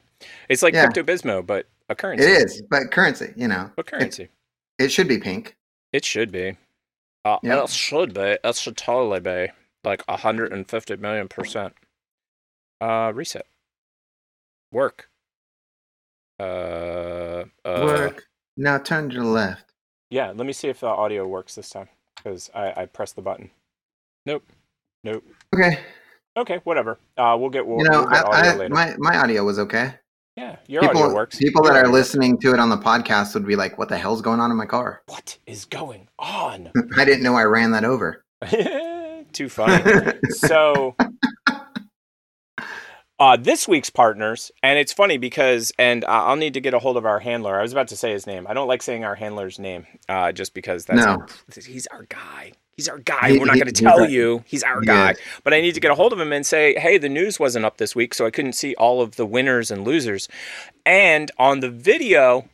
It's 0.48 0.62
like 0.62 0.74
Yeah. 0.74 0.86
Pepto 0.86 1.02
Bismol, 1.04 1.44
but 1.46 1.66
a 1.88 1.94
currency. 1.94 2.24
It 2.24 2.30
is, 2.30 2.62
but 2.70 2.90
currency. 2.92 3.32
You 3.36 3.48
know, 3.48 3.70
But 3.76 3.86
currency. 3.86 4.28
it 4.78 4.90
should 4.92 5.08
be 5.08 5.18
pink. 5.18 5.56
It 5.92 6.04
should 6.04 6.30
be. 6.32 6.56
Uh, 7.24 7.38
Yep. 7.42 7.64
It 7.64 7.70
should 7.70 8.14
be. 8.14 8.38
It 8.42 8.56
should 8.56 8.76
totally 8.76 9.20
be. 9.20 9.52
Like 9.84 10.02
150 10.08 10.96
million 10.96 11.28
percent. 11.28 11.74
Uh, 12.80 13.12
reset. 13.14 13.46
Work. 14.72 15.08
Uh, 16.42 17.44
uh, 17.64 17.82
Work. 17.84 18.24
Now 18.56 18.78
turn 18.78 19.10
to 19.10 19.18
the 19.18 19.24
left. 19.24 19.72
Yeah, 20.10 20.32
let 20.34 20.46
me 20.46 20.52
see 20.52 20.68
if 20.68 20.80
the 20.80 20.88
audio 20.88 21.26
works 21.26 21.54
this 21.54 21.70
time. 21.70 21.88
Because 22.16 22.50
I, 22.54 22.82
I 22.82 22.86
pressed 22.86 23.16
the 23.16 23.22
button. 23.22 23.50
Nope. 24.26 24.44
Nope. 25.04 25.24
Okay. 25.54 25.78
Okay, 26.36 26.60
whatever. 26.64 26.98
Uh, 27.16 27.36
we'll 27.38 27.50
get, 27.50 27.66
we'll, 27.66 27.78
you 27.78 27.84
know, 27.84 28.00
we'll 28.00 28.10
get 28.10 28.26
I, 28.26 28.38
audio 28.38 28.50
I, 28.50 28.54
later. 28.56 28.74
my 28.74 28.94
my 28.98 29.18
audio 29.18 29.44
was 29.44 29.58
okay. 29.58 29.94
yeah, 30.36 30.56
your 30.66 30.80
people 30.82 31.02
audio 31.02 31.14
works. 31.14 31.36
people 31.36 31.62
that 31.64 31.76
are 31.76 31.88
listening 31.88 32.38
to 32.38 32.54
it 32.54 32.58
on 32.58 32.70
the 32.70 32.78
podcast 32.78 33.34
would 33.34 33.46
be 33.46 33.56
like, 33.56 33.76
"What 33.76 33.90
the 33.90 33.98
hell's 33.98 34.22
going 34.22 34.40
on 34.40 34.50
in 34.50 34.56
my 34.56 34.64
car?" 34.64 35.02
What 35.06 35.36
is 35.46 35.66
going 35.66 36.08
on? 36.18 36.70
I 36.96 37.04
didn't 37.04 37.22
know 37.22 37.34
I 37.34 37.44
ran 37.44 37.72
that 37.72 37.84
over. 37.84 38.24
Too 39.32 39.48
funny. 39.48 40.12
so 40.30 40.94
uh, 43.22 43.36
this 43.36 43.68
week's 43.68 43.88
partners, 43.90 44.50
and 44.64 44.80
it's 44.80 44.92
funny 44.92 45.16
because, 45.16 45.70
and 45.78 46.02
uh, 46.04 46.08
I'll 46.08 46.34
need 46.36 46.54
to 46.54 46.60
get 46.60 46.74
a 46.74 46.80
hold 46.80 46.96
of 46.96 47.06
our 47.06 47.20
handler. 47.20 47.56
I 47.56 47.62
was 47.62 47.70
about 47.70 47.86
to 47.88 47.96
say 47.96 48.10
his 48.10 48.26
name. 48.26 48.46
I 48.48 48.52
don't 48.54 48.66
like 48.66 48.82
saying 48.82 49.04
our 49.04 49.14
handler's 49.14 49.60
name, 49.60 49.86
uh, 50.08 50.32
just 50.32 50.54
because 50.54 50.86
that's 50.86 51.04
No. 51.06 51.24
he's 51.64 51.86
our 51.88 52.02
guy. 52.08 52.52
He's 52.76 52.88
our 52.88 52.98
guy. 52.98 53.30
He- 53.30 53.38
We're 53.38 53.44
not 53.44 53.54
going 53.54 53.72
to 53.72 53.82
tell 53.84 54.08
you 54.08 54.42
he's 54.46 54.64
our 54.64 54.80
guy, 54.80 55.14
but 55.44 55.54
I 55.54 55.60
need 55.60 55.74
to 55.74 55.80
get 55.80 55.92
a 55.92 55.94
hold 55.94 56.12
of 56.12 56.18
him 56.18 56.32
and 56.32 56.44
say, 56.44 56.74
hey, 56.78 56.98
the 56.98 57.08
news 57.08 57.38
wasn't 57.38 57.64
up 57.64 57.76
this 57.76 57.94
week, 57.94 58.12
so 58.12 58.26
I 58.26 58.30
couldn't 58.32 58.54
see 58.54 58.74
all 58.74 59.00
of 59.00 59.14
the 59.14 59.26
winners 59.26 59.70
and 59.70 59.84
losers. 59.84 60.28
And 60.84 61.30
on 61.38 61.60
the 61.60 61.70
video, 61.70 62.48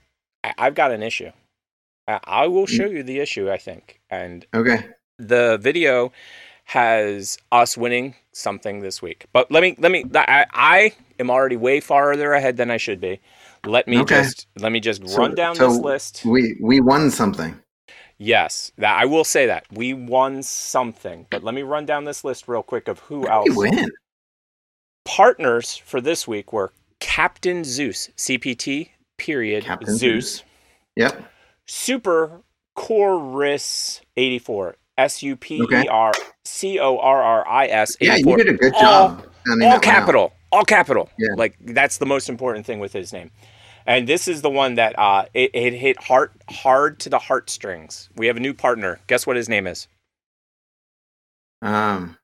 I- 0.45 0.55
I've 0.59 0.75
got 0.75 0.91
an 0.91 1.03
issue. 1.03 1.31
I 2.07 2.21
I 2.25 2.47
will 2.47 2.67
Mm. 2.67 2.77
show 2.77 2.87
you 2.87 3.03
the 3.03 3.21
issue, 3.21 3.51
I 3.51 3.57
think, 3.57 4.01
and 4.11 4.45
Okay. 4.55 4.81
the 5.19 5.57
video 5.59 6.13
has 6.69 7.39
us 7.51 7.79
winning 7.79 8.15
something 8.33 8.81
this 8.81 9.01
week. 9.01 9.25
But 9.33 9.51
let 9.51 9.63
me 9.63 9.75
let 9.79 9.91
me 9.91 10.05
I, 10.15 10.45
I 10.53 10.93
am 11.19 11.31
already 11.31 11.57
way 11.57 11.81
farther 11.81 12.35
ahead 12.35 12.59
than 12.59 12.71
I 12.71 12.77
should 12.77 13.01
be. 13.01 13.21
Let 13.65 13.89
me 13.89 13.99
Okay. 14.01 14.23
just 14.23 14.47
let 14.59 14.71
me 14.71 14.79
just 14.79 15.09
So- 15.09 15.17
run 15.17 15.35
down 15.35 15.57
so 15.57 15.69
this 15.71 15.79
list. 15.79 16.23
We 16.27 16.59
we 16.61 16.81
won 16.81 17.11
something. 17.11 17.59
Yes, 18.19 18.71
that 18.77 18.99
I 19.01 19.07
will 19.07 19.25
say 19.25 19.47
that 19.47 19.65
we 19.73 19.95
won 19.95 20.43
something. 20.43 21.27
But 21.31 21.43
let 21.43 21.55
me 21.55 21.63
run 21.63 21.87
down 21.87 22.05
this 22.05 22.23
list 22.23 22.49
real 22.49 22.63
quick 22.63 22.87
of 22.87 22.99
who 22.99 23.27
else. 23.27 23.49
We 23.49 23.71
win. 23.71 23.89
Partners 25.07 25.75
for 25.75 26.03
this 26.03 26.29
week 26.29 26.53
were 26.53 26.73
Captain 27.01 27.65
Zeus, 27.65 28.11
CPT 28.17 28.91
period 29.17 29.65
Captain 29.65 29.97
Zeus, 29.97 30.43
Yep. 30.97 31.25
Super 31.67 32.43
Chorus 32.75 34.01
84, 34.17 34.77
S 34.99 35.23
U 35.23 35.37
P 35.37 35.63
E 35.71 35.89
R 35.89 36.13
C 36.45 36.79
O 36.79 36.99
R 36.99 37.23
R 37.23 37.49
I 37.49 37.67
S 37.69 37.97
Yeah, 38.01 38.17
you 38.17 38.37
did 38.37 38.49
a 38.49 38.55
good 38.55 38.75
All- 38.75 38.81
job. 38.81 39.27
sounding 39.47 39.49
all 39.49 39.57
that 39.57 39.65
one 39.67 39.73
out. 39.77 39.83
capital, 39.83 40.33
all 40.53 40.65
capital. 40.65 41.09
Yeah. 41.19 41.29
Like 41.37 41.57
that's 41.61 41.97
the 41.99 42.07
most 42.07 42.29
important 42.29 42.67
thing 42.67 42.81
with 42.81 42.93
his 42.93 43.13
name. 43.13 43.31
And 43.87 44.07
this 44.07 44.29
is 44.29 44.43
the 44.43 44.51
one 44.51 44.75
that 44.75 44.99
uh, 44.99 45.25
it, 45.33 45.51
it 45.55 45.73
hit 45.73 46.03
heart 46.03 46.33
hard 46.51 46.99
to 47.01 47.09
the 47.09 47.19
heartstrings. 47.19 48.11
We 48.17 48.27
have 48.27 48.37
a 48.37 48.41
new 48.41 48.53
partner. 48.53 49.01
Guess 49.07 49.27
what 49.27 49.37
his 49.37 49.49
name 49.49 49.67
is? 49.67 49.89
Um. 51.63 52.19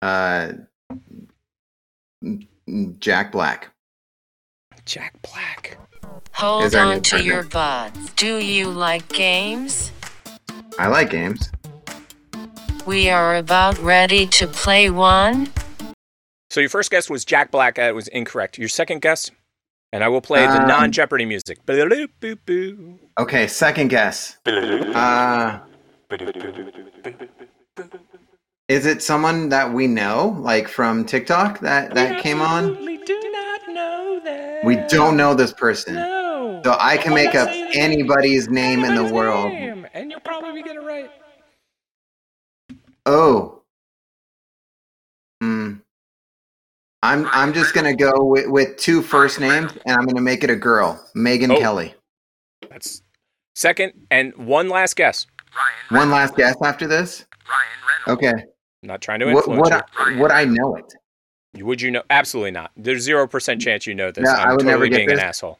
Uh. 0.00 0.52
Jack 3.00 3.32
Black. 3.32 3.68
Jack 4.86 5.14
Black. 5.22 5.78
Hold 6.32 6.64
Is 6.64 6.74
our 6.74 6.86
new 6.86 6.92
on 6.92 7.02
to 7.02 7.10
partner. 7.10 7.26
your 7.32 7.42
butts. 7.44 8.12
Do 8.14 8.36
you 8.38 8.70
like 8.70 9.08
games? 9.08 9.90
I 10.78 10.88
like 10.88 11.10
games. 11.10 11.50
We 12.86 13.10
are 13.10 13.36
about 13.36 13.78
ready 13.78 14.26
to 14.26 14.46
play 14.46 14.90
one. 14.90 15.48
So 16.50 16.60
your 16.60 16.68
first 16.68 16.90
guess 16.90 17.08
was 17.08 17.24
Jack 17.24 17.50
Black. 17.50 17.76
That 17.76 17.94
was 17.94 18.08
incorrect. 18.08 18.58
Your 18.58 18.68
second 18.68 19.00
guess, 19.02 19.30
and 19.92 20.02
I 20.04 20.08
will 20.08 20.20
play 20.20 20.46
the 20.46 20.60
Um, 20.62 20.68
non-Jeopardy 20.68 21.24
music. 21.24 21.58
Okay, 23.18 23.46
second 23.46 23.88
guess. 23.88 24.36
Uh, 24.46 25.58
is 28.68 28.86
it 28.86 29.02
someone 29.02 29.48
that 29.50 29.72
we 29.72 29.86
know, 29.86 30.36
like 30.40 30.68
from 30.68 31.04
TikTok, 31.04 31.60
that 31.60 31.94
that 31.94 32.22
came 32.22 32.40
on? 32.40 32.84
We 32.84 32.98
do 32.98 33.18
not 33.32 33.60
know 33.68 34.20
that. 34.24 34.64
We 34.64 34.76
don't 34.88 35.16
know 35.16 35.34
this 35.34 35.52
person, 35.52 35.94
No. 35.94 36.21
So 36.64 36.76
I 36.78 36.96
can 36.96 37.14
make 37.14 37.34
up 37.34 37.48
anybody's 37.74 38.48
name 38.48 38.84
in 38.84 38.94
the 38.94 39.12
world. 39.12 39.52
name, 39.52 39.86
and 39.94 40.10
you'll 40.10 40.20
probably 40.20 40.62
get 40.62 40.76
it 40.76 40.80
right. 40.82 41.10
Oh. 43.06 43.62
Hmm. 45.40 45.74
I'm 47.02 47.26
I'm 47.32 47.52
just 47.52 47.74
gonna 47.74 47.94
go 47.96 48.24
with, 48.24 48.46
with 48.48 48.76
two 48.76 49.02
first 49.02 49.40
names, 49.40 49.72
and 49.86 49.96
I'm 49.96 50.06
gonna 50.06 50.20
make 50.20 50.44
it 50.44 50.50
a 50.50 50.56
girl, 50.56 51.04
Megan 51.14 51.50
Oh. 51.50 51.58
Kelly. 51.58 51.94
That's 52.70 53.02
second 53.56 53.92
and 54.10 54.34
one 54.36 54.68
last 54.68 54.94
guess. 54.94 55.26
One 55.90 56.10
last 56.10 56.36
guess 56.36 56.54
after 56.62 56.86
this. 56.86 57.26
Ryan 57.48 58.16
Okay. 58.18 58.44
not 58.82 59.00
trying 59.00 59.20
to 59.20 59.28
influence 59.28 59.68
would, 59.70 59.72
you. 59.72 59.80
I, 59.98 60.20
would 60.20 60.30
I 60.30 60.44
know 60.44 60.76
it? 60.76 60.92
Would 61.62 61.82
you 61.82 61.90
know? 61.90 62.02
Absolutely 62.08 62.52
not. 62.52 62.70
There's 62.76 63.02
zero 63.02 63.26
percent 63.26 63.60
chance 63.60 63.86
you 63.86 63.94
know 63.94 64.10
this. 64.12 64.24
Yeah, 64.24 64.36
I'm 64.42 64.48
I 64.48 64.52
would 64.54 64.64
never 64.64 64.84
totally 64.84 64.88
get 64.90 64.96
being 64.96 65.08
this. 65.08 65.18
an 65.18 65.24
asshole. 65.26 65.58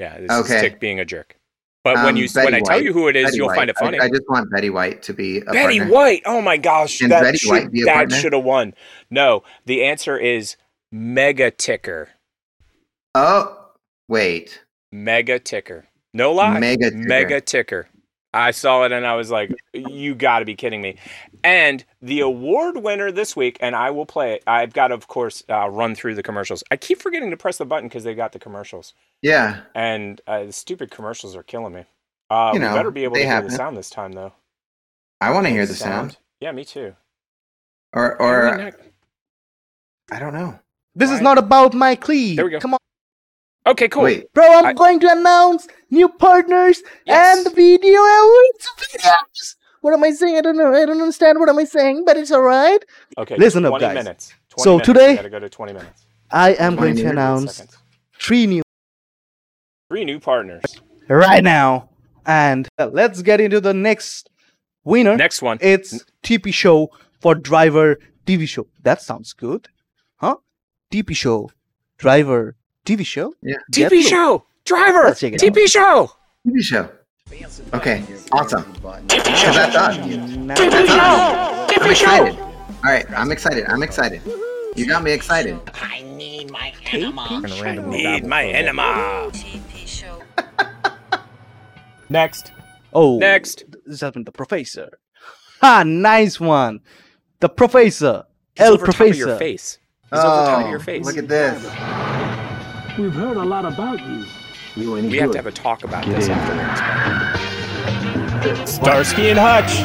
Yeah, 0.00 0.18
this 0.18 0.30
Okay. 0.30 0.56
is 0.56 0.62
Tick 0.62 0.80
being 0.80 0.98
a 0.98 1.04
jerk. 1.04 1.36
But 1.84 1.96
when 1.96 2.06
Um, 2.08 2.16
you 2.16 2.28
Betty 2.28 2.44
when 2.46 2.54
I 2.54 2.60
tell 2.60 2.82
you 2.82 2.92
who 2.92 3.08
it 3.08 3.16
is, 3.16 3.26
Betty 3.26 3.36
you'll 3.36 3.46
White. 3.48 3.56
find 3.56 3.70
it 3.70 3.76
funny. 3.78 3.98
I, 4.00 4.08
just 4.08 4.22
want 4.28 4.50
Betty 4.50 4.70
White 4.70 5.02
to 5.04 5.12
be 5.14 5.38
a 5.38 5.44
Betty 5.44 5.78
partner. 5.78 5.94
White. 5.94 6.22
Oh 6.26 6.40
my 6.42 6.56
gosh, 6.56 6.98
that 7.00 7.08
Betty 7.22 7.38
should 7.38 7.50
White 7.50 7.70
be 7.70 7.82
a 7.82 7.84
that 7.84 8.10
should 8.12 8.32
have 8.32 8.44
won. 8.44 8.74
No, 9.10 9.42
the 9.66 9.84
answer 9.84 10.16
is 10.18 10.56
Mega 10.90 11.50
Ticker. 11.50 12.10
Oh, 13.14 13.56
wait. 14.08 14.62
Mega 14.92 15.38
Ticker. 15.38 15.86
No 16.12 16.32
lie. 16.32 16.58
Mega 16.58 16.90
Ticker. 16.90 16.96
Mega 17.08 17.40
Ticker. 17.40 17.88
I 18.32 18.52
saw 18.52 18.84
it 18.84 18.92
and 18.92 19.04
I 19.06 19.14
was 19.16 19.30
like, 19.30 19.52
you 19.74 20.14
got 20.14 20.38
to 20.38 20.44
be 20.44 20.54
kidding 20.54 20.80
me. 20.80 20.96
And 21.42 21.84
the 22.00 22.20
award 22.20 22.76
winner 22.76 23.10
this 23.10 23.34
week, 23.34 23.58
and 23.60 23.74
I 23.74 23.90
will 23.90 24.06
play 24.06 24.34
it. 24.34 24.44
I've 24.46 24.72
got 24.72 24.88
to, 24.88 24.94
of 24.94 25.08
course, 25.08 25.42
uh, 25.48 25.68
run 25.68 25.94
through 25.94 26.14
the 26.14 26.22
commercials. 26.22 26.62
I 26.70 26.76
keep 26.76 27.02
forgetting 27.02 27.30
to 27.30 27.36
press 27.36 27.58
the 27.58 27.64
button 27.64 27.88
because 27.88 28.04
they 28.04 28.14
got 28.14 28.32
the 28.32 28.38
commercials. 28.38 28.94
Yeah. 29.22 29.60
And 29.74 30.20
uh, 30.26 30.44
the 30.44 30.52
stupid 30.52 30.90
commercials 30.90 31.34
are 31.34 31.42
killing 31.42 31.72
me. 31.72 31.84
Uh, 32.30 32.52
You 32.54 32.60
we 32.60 32.66
better 32.66 32.90
be 32.92 33.02
able 33.04 33.14
they 33.14 33.22
to 33.22 33.26
hear 33.26 33.34
happen. 33.34 33.50
the 33.50 33.56
sound 33.56 33.76
this 33.76 33.90
time, 33.90 34.12
though. 34.12 34.32
I 35.20 35.32
want 35.32 35.46
to 35.46 35.50
hear 35.50 35.66
the 35.66 35.74
sound. 35.74 36.16
Yeah, 36.40 36.52
me 36.52 36.64
too. 36.64 36.94
Or, 37.92 38.16
Why 38.18 38.26
or 38.26 38.56
not? 38.58 38.74
I 40.12 40.18
don't 40.20 40.32
know. 40.34 40.58
This 40.94 41.10
is 41.10 41.20
not 41.20 41.38
about 41.38 41.74
my 41.74 41.96
cleave. 41.96 42.36
There 42.36 42.44
we 42.44 42.52
go. 42.52 42.60
Come 42.60 42.74
on. 42.74 42.80
Okay, 43.66 43.88
cool. 43.88 44.04
Wait. 44.04 44.32
Bro, 44.32 44.44
I'm 44.58 44.66
I- 44.66 44.72
going 44.72 45.00
to 45.00 45.10
announce 45.10 45.68
new 45.90 46.08
partners 46.08 46.82
Yes. 47.06 47.36
and 47.36 47.46
the 47.46 47.50
video 47.50 48.00
awards 48.00 48.68
videos. 48.80 49.56
What 49.82 49.94
am 49.94 50.04
I 50.04 50.10
saying? 50.12 50.36
I 50.36 50.40
don't 50.42 50.56
know. 50.56 50.72
I 50.74 50.84
don't 50.86 51.00
understand 51.00 51.38
what 51.38 51.48
am 51.48 51.58
I 51.58 51.64
saying, 51.64 52.04
but 52.04 52.16
it's 52.16 52.30
alright. 52.32 52.84
Okay, 53.18 53.36
Listen 53.36 53.64
up, 53.64 53.70
20 53.70 53.84
guys. 53.84 53.94
minutes. 53.94 54.34
20 54.50 54.64
So 54.64 54.70
minutes. 54.72 54.86
today- 54.86 55.10
We 55.10 55.16
gotta 55.16 55.30
go 55.30 55.38
to 55.40 55.48
20 55.48 55.72
minutes. 55.72 56.06
I 56.30 56.52
am 56.54 56.76
going 56.76 56.96
to 56.96 57.06
announce 57.06 57.56
Seconds. 57.56 57.76
three 58.18 58.46
new 58.46 58.62
Three 59.90 60.04
new 60.04 60.20
partners. 60.20 60.62
right 61.08 61.42
now. 61.42 61.88
And 62.26 62.68
uh, 62.78 62.88
let's 62.92 63.22
get 63.22 63.40
into 63.40 63.60
the 63.60 63.74
next 63.74 64.28
winner. 64.84 65.16
Next 65.16 65.42
one. 65.42 65.58
It's 65.60 66.04
TP 66.22 66.52
show 66.52 66.90
for 67.20 67.34
driver 67.34 67.98
TV 68.26 68.46
show. 68.46 68.66
That 68.82 69.02
sounds 69.02 69.32
good. 69.32 69.68
Huh? 70.16 70.36
TP 70.92 71.16
show, 71.16 71.50
driver 71.98 72.54
TV 72.96 73.06
show? 73.06 73.34
Yeah. 73.42 73.56
Get 73.70 73.92
TP 73.92 74.02
show. 74.02 74.44
Driver. 74.64 75.04
Let's 75.04 75.20
check 75.20 75.34
it 75.34 75.40
TP 75.40 75.66
show. 75.68 76.10
TV 76.46 76.60
show. 76.62 76.88
Okay. 77.74 78.02
Awesome. 78.32 78.64
TP 78.74 79.24
So 79.24 79.34
show. 79.34 79.52
that's 79.52 79.76
us. 79.76 79.96
Now- 79.96 80.54
TP 80.56 80.86
show. 80.86 80.94
I'm 80.94 81.68
TP 81.68 81.90
excited. 81.92 82.34
show. 82.34 82.42
All 82.42 82.82
right. 82.84 83.06
I'm 83.12 83.30
excited. 83.30 83.64
I'm 83.66 83.82
excited. 83.82 84.22
You 84.76 84.86
got 84.86 85.02
me 85.02 85.12
excited. 85.12 85.58
I 85.74 86.02
need 86.02 86.50
my 86.50 86.72
enema. 86.86 87.22
TP 89.32 89.86
show. 89.86 90.22
Next. 92.08 92.52
Oh, 92.92 93.18
Next. 93.18 93.64
This 93.86 94.00
has 94.00 94.10
been 94.12 94.24
the 94.24 94.32
professor. 94.32 94.98
Ha, 95.60 95.84
nice 95.84 96.40
one. 96.40 96.80
The 97.40 97.48
professor. 97.48 98.24
It's 98.56 98.60
El 98.62 98.72
over 98.74 98.86
top 98.86 98.88
of 98.88 98.96
professor. 98.96 99.18
your 99.28 99.36
face. 99.36 99.78
It's 100.12 100.12
over 100.24 100.46
top 100.46 100.62
of 100.64 100.70
your 100.70 100.80
Oh, 100.80 100.82
face. 100.82 101.04
Look 101.06 101.18
at 101.18 101.28
this. 101.28 101.62
We've 103.00 103.14
heard 103.14 103.38
a 103.38 103.44
lot 103.44 103.64
about 103.64 103.98
you. 103.98 104.26
You 104.76 104.98
ain't 104.98 105.10
we 105.10 105.16
have 105.16 105.30
to 105.30 105.38
have 105.38 105.46
a 105.46 105.50
talk 105.50 105.84
about 105.84 106.04
this 106.04 106.28
afterwards. 106.28 106.80
Starsky 108.70 109.30
and 109.30 109.38
Hutch. 109.38 109.78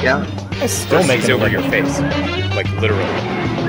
Yeah. 0.00 0.24
Still 0.68 1.04
makes 1.08 1.28
over 1.28 1.48
your 1.48 1.62
face. 1.62 1.98
Like 2.54 2.70
literally. 2.80 3.02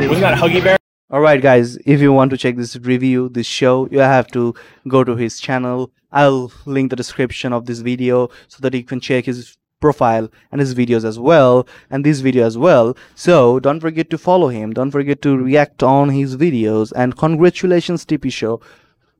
Wasn't 0.08 0.20
that 0.20 0.38
Huggy 0.38 0.64
Bear? 0.64 0.78
Alright, 1.12 1.42
guys, 1.42 1.78
if 1.78 2.00
you 2.00 2.14
want 2.14 2.30
to 2.30 2.38
check 2.38 2.58
this 2.58 2.76
review, 2.76 3.28
this 3.28 3.48
show, 3.48 3.88
you 3.90 3.98
have 3.98 4.28
to 4.34 4.54
go 4.88 5.04
to 5.04 5.16
his 5.16 5.40
channel. 5.40 5.92
I'll 6.12 6.52
link 6.68 6.92
the 6.92 6.96
description 6.96 7.54
of 7.54 7.66
this 7.66 7.80
video 7.80 8.30
so 8.50 8.60
that 8.62 8.76
you 8.76 8.84
can 8.84 9.00
check 9.00 9.26
his 9.26 9.58
profile 9.82 10.30
and 10.52 10.62
his 10.62 10.74
videos 10.74 11.04
as 11.04 11.20
well, 11.20 11.68
and 11.90 12.06
this 12.06 12.22
video 12.22 12.46
as 12.46 12.58
well. 12.58 12.96
So 13.16 13.60
don't 13.60 13.80
forget 13.82 14.10
to 14.12 14.18
follow 14.18 14.48
him. 14.48 14.72
Don't 14.72 14.92
forget 14.92 15.22
to 15.24 15.36
react 15.38 15.84
on 15.84 16.10
his 16.10 16.38
videos. 16.38 16.94
And 16.96 17.18
congratulations, 17.18 18.06
TP 18.06 18.32
Show. 18.32 18.62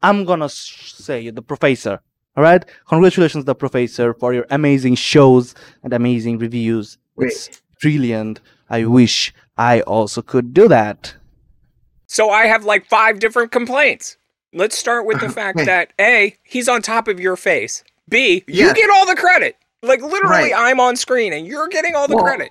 I'm 0.04 0.24
gonna 0.26 0.48
sh- 0.50 0.94
say 0.94 1.30
the 1.30 1.42
professor. 1.42 2.00
Alright? 2.38 2.64
Congratulations, 2.88 3.44
the 3.46 3.56
professor, 3.56 4.14
for 4.14 4.34
your 4.34 4.46
amazing 4.50 4.96
shows 4.96 5.54
and 5.84 5.92
amazing 5.94 6.38
reviews. 6.40 6.98
It's 7.18 7.62
brilliant. 7.82 8.40
I 8.70 8.86
wish 8.86 9.34
I 9.58 9.82
also 9.82 10.22
could 10.22 10.54
do 10.54 10.70
that. 10.70 11.14
So 12.08 12.30
I 12.30 12.46
have 12.46 12.64
like 12.66 12.86
five 12.88 13.20
different 13.20 13.52
complaints. 13.52 14.18
Let's 14.54 14.78
start 14.78 15.06
with 15.06 15.20
the 15.20 15.30
fact 15.40 15.58
that 15.66 15.92
A, 16.00 16.36
he's 16.44 16.70
on 16.70 16.82
top 16.82 17.08
of 17.10 17.20
your 17.20 17.36
face. 17.36 17.84
B, 18.10 18.44
you 18.48 18.66
Yes. 18.66 18.76
get 18.78 18.90
all 18.90 19.06
the 19.06 19.16
credit. 19.16 19.56
Like 19.84 20.02
literally, 20.02 20.52
Right. 20.52 20.54
I'm 20.56 20.80
on 20.80 20.96
screen 20.96 21.34
and 21.34 21.48
you're 21.48 21.68
getting 21.68 21.96
all 21.96 22.08
the 22.08 22.16
Well- 22.16 22.26
credit. 22.26 22.50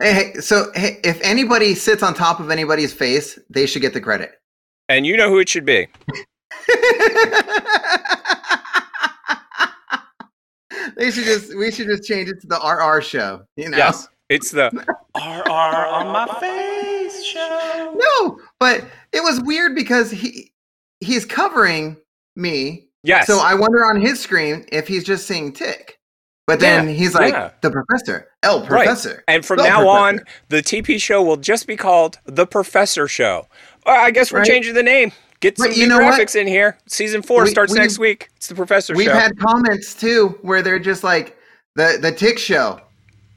Hey, 0.00 0.12
hey, 0.12 0.34
so 0.40 0.70
hey, 0.74 1.00
if 1.04 1.18
anybody 1.22 1.74
sits 1.74 2.02
on 2.02 2.12
top 2.12 2.38
of 2.38 2.50
anybody's 2.50 2.92
face, 2.92 3.38
they 3.48 3.64
should 3.66 3.80
get 3.80 3.94
the 3.94 4.00
credit. 4.00 4.32
And 4.90 5.06
you 5.06 5.16
know 5.16 5.30
who 5.30 5.38
it 5.38 5.48
should 5.48 5.64
be. 5.64 5.88
they 10.96 11.10
should 11.10 11.24
just 11.24 11.56
we 11.56 11.70
should 11.70 11.86
just 11.86 12.04
change 12.04 12.28
it 12.28 12.40
to 12.40 12.46
the 12.46 12.56
RR 12.56 13.00
show. 13.02 13.42
You 13.56 13.70
know? 13.70 13.76
Yes. 13.78 14.08
It's 14.28 14.50
the 14.50 14.70
RR 15.16 15.50
on 15.50 16.08
my 16.08 16.26
face 16.40 17.24
show. 17.24 17.94
No, 17.96 18.38
but 18.58 18.84
it 19.12 19.22
was 19.22 19.40
weird 19.42 19.74
because 19.74 20.10
he 20.10 20.52
he's 21.00 21.24
covering 21.24 21.96
me. 22.34 22.88
yes. 23.02 23.26
So 23.26 23.38
I 23.38 23.54
wonder 23.54 23.84
on 23.84 24.00
his 24.00 24.20
screen 24.20 24.64
if 24.72 24.88
he's 24.88 25.04
just 25.04 25.26
seeing 25.26 25.52
tick. 25.52 25.95
But 26.46 26.60
then 26.60 26.86
Yeah, 26.88 26.94
he's 26.94 27.14
like 27.14 27.32
yeah. 27.32 27.50
the 27.60 27.70
professor, 27.70 28.28
El 28.42 28.60
Right. 28.60 28.68
Professor. 28.68 29.24
And 29.26 29.44
from 29.44 29.56
The 29.58 29.64
now 29.64 29.88
on, 29.88 30.20
the 30.48 30.62
TP 30.62 31.00
show 31.00 31.20
will 31.22 31.36
just 31.36 31.66
be 31.66 31.76
called 31.76 32.18
The 32.24 32.46
Professor 32.46 33.08
Show. 33.08 33.48
Well, 33.84 33.98
I 34.00 34.10
guess 34.12 34.30
we're 34.32 34.38
Right. 34.40 34.46
changing 34.46 34.74
the 34.74 34.82
name. 34.84 35.10
Get 35.40 35.58
some 35.58 35.70
new 35.72 35.86
know 35.88 35.98
what? 35.98 36.20
graphics 36.20 36.34
in 36.34 36.46
here. 36.46 36.78
Season 36.86 37.20
four 37.20 37.42
We- 37.44 37.50
starts 37.50 37.72
we've- 37.72 37.82
next 37.82 37.98
week. 37.98 38.28
It's 38.36 38.46
the 38.46 38.54
Professor 38.54 38.94
We've 38.94 39.06
Show. 39.08 39.14
had 39.14 39.38
comments 39.38 39.92
too 39.94 40.38
where 40.42 40.62
they're 40.62 40.78
just 40.78 41.02
like 41.04 41.36
the 41.74 41.98
the 42.00 42.10
Tick 42.12 42.38
Show, 42.38 42.80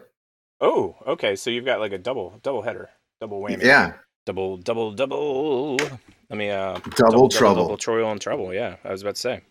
Oh, 0.59 0.95
okay. 1.07 1.35
So 1.35 1.49
you've 1.49 1.65
got 1.65 1.79
like 1.79 1.93
a 1.93 1.97
double 1.97 2.39
double 2.43 2.61
header, 2.61 2.89
double 3.19 3.41
whammy. 3.41 3.63
Yeah, 3.63 3.93
Double 4.25 4.57
double 4.57 4.91
double. 4.91 5.77
Let 6.29 6.37
me 6.37 6.49
uh. 6.49 6.79
double, 6.95 7.27
trouble. 7.29 7.63
Double 7.63 7.77
trouble 7.77 8.11
and 8.11 8.21
trouble. 8.21 8.53
Yeah, 8.53 8.75
I 8.83 8.91
was 8.91 9.01
about 9.01 9.15
to 9.15 9.21
say. 9.21 9.41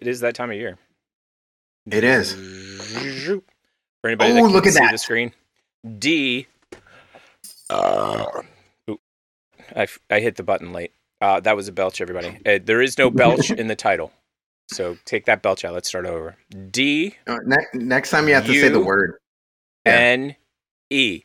It 0.00 0.06
is 0.08 0.20
that 0.20 0.34
time 0.34 0.50
of 0.50 0.56
year. 0.56 0.76
It 1.90 2.04
is. 2.04 2.32
For 2.34 3.40
anybody 4.08 4.32
Oh, 4.32 4.34
that 4.34 4.40
can 4.42 4.50
look 4.52 4.66
at 4.66 4.74
see 4.74 4.78
that. 4.80 4.92
the 4.92 4.98
screen, 4.98 5.32
D. 5.98 6.46
Uh. 7.70 8.26
I, 9.76 9.82
f- 9.82 9.98
I 10.10 10.20
hit 10.20 10.36
the 10.36 10.42
button 10.42 10.72
late. 10.72 10.92
Uh, 11.20 11.40
that 11.40 11.54
was 11.56 11.68
a 11.68 11.72
belch, 11.72 12.00
everybody. 12.00 12.38
Uh, 12.46 12.58
there 12.62 12.80
is 12.80 12.96
no 12.98 13.10
belch 13.10 13.50
in 13.50 13.66
the 13.68 13.76
title, 13.76 14.12
so 14.72 14.96
take 15.04 15.26
that 15.26 15.42
belch 15.42 15.64
out. 15.64 15.74
Let's 15.74 15.88
start 15.88 16.06
over. 16.06 16.36
D 16.70 17.16
Uh, 17.26 17.38
ne- 17.44 17.56
next 17.74 18.10
time 18.10 18.26
you 18.28 18.34
have 18.34 18.46
to 18.46 18.54
say 18.54 18.68
the 18.68 18.80
word 18.80 19.18
Yeah. 19.86 19.92
N 19.92 20.36
E. 20.90 21.22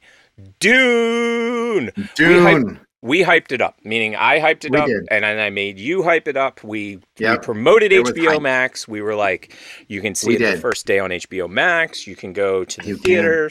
Dune. 0.59 1.91
Dune. 2.15 2.79
We 3.01 3.21
hyped 3.23 3.51
it 3.51 3.61
up, 3.61 3.77
meaning 3.83 4.15
I 4.15 4.39
hyped 4.39 4.65
it 4.65 4.71
We 4.71 4.79
up, 4.79 4.87
did. 4.87 5.07
and 5.11 5.23
then 5.23 5.39
I 5.39 5.51
made 5.51 5.77
you 5.77 6.01
hype 6.01 6.27
it 6.27 6.35
up. 6.35 6.63
We, 6.63 6.99
we 7.19 7.37
promoted 7.37 7.91
It 7.93 8.03
HBO. 8.03 8.41
Max. 8.41 8.87
We 8.87 9.01
were 9.01 9.13
like, 9.15 9.55
you 9.87 10.01
can 10.01 10.15
see 10.15 10.29
We 10.29 10.35
it 10.37 10.55
the 10.55 10.57
first 10.57 10.87
day 10.87 10.97
on 10.97 11.11
HBO 11.11 11.47
Max. 11.47 12.07
You 12.07 12.15
can 12.15 12.33
go 12.33 12.65
to 12.65 12.81
the 12.81 12.87
You 12.87 12.97
can. 12.97 13.49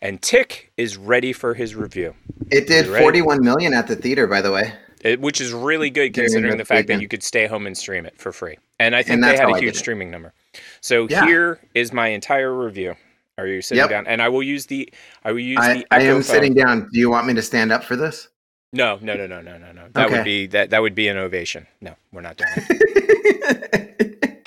And 0.00 0.20
Tick 0.22 0.72
is 0.76 0.96
ready 0.96 1.32
for 1.32 1.54
his 1.54 1.74
review, 1.74 2.14
It 2.50 2.66
did 2.66 2.86
41 2.86 3.42
million 3.42 3.72
at 3.74 3.86
the 3.86 3.96
theater, 3.96 4.26
by 4.26 4.40
the 4.42 4.52
way. 4.52 4.72
it, 5.02 5.20
which 5.20 5.40
is 5.40 5.52
really 5.52 5.90
good 5.90 6.14
considering 6.14 6.56
the 6.58 6.64
fact 6.64 6.88
that 6.88 7.00
you 7.00 7.08
could 7.08 7.22
stay 7.22 7.46
home 7.46 7.66
and 7.66 7.76
stream 7.76 8.06
it 8.06 8.18
for 8.18 8.32
free. 8.32 8.58
And 8.78 8.94
I 8.94 9.02
think 9.02 9.14
And 9.14 9.24
they 9.24 9.36
had 9.36 9.48
a 9.50 9.58
huge 9.58 9.76
streaming 9.76 10.10
number. 10.10 10.32
So 10.80 11.06
Yeah. 11.08 11.24
here 11.26 11.60
is 11.74 11.92
my 11.92 12.08
entire 12.08 12.52
review. 12.52 12.94
Are 13.38 13.46
you 13.46 13.60
sitting 13.62 13.82
Yep. 13.82 13.90
down? 13.90 14.06
And 14.06 14.22
I 14.22 14.28
will 14.30 14.42
use 14.42 14.66
the 14.66 14.88
I 15.24 15.32
will 15.32 15.40
use 15.40 15.58
I, 15.60 15.74
the 15.74 15.86
I 15.90 16.02
am 16.02 16.14
phone. 16.16 16.22
sitting 16.22 16.54
down. 16.54 16.88
Do 16.92 16.98
you 16.98 17.10
want 17.10 17.26
me 17.26 17.34
to 17.34 17.42
stand 17.42 17.70
up 17.72 17.84
for 17.84 17.94
this? 17.96 18.28
No, 18.72 18.98
no, 19.02 19.14
no, 19.16 19.26
no, 19.26 19.40
no, 19.40 19.58
no, 19.58 19.72
no. 19.72 19.88
That 19.92 20.06
Okay. 20.06 20.16
would 20.16 20.24
be 20.24 20.46
that 20.48 20.70
that 20.70 20.80
would 20.82 20.94
be 20.94 21.08
an 21.08 21.16
ovation. 21.18 21.66
No, 21.80 21.94
we're 22.12 22.22
not 22.22 22.36
doing 22.36 22.50
it. 22.56 24.36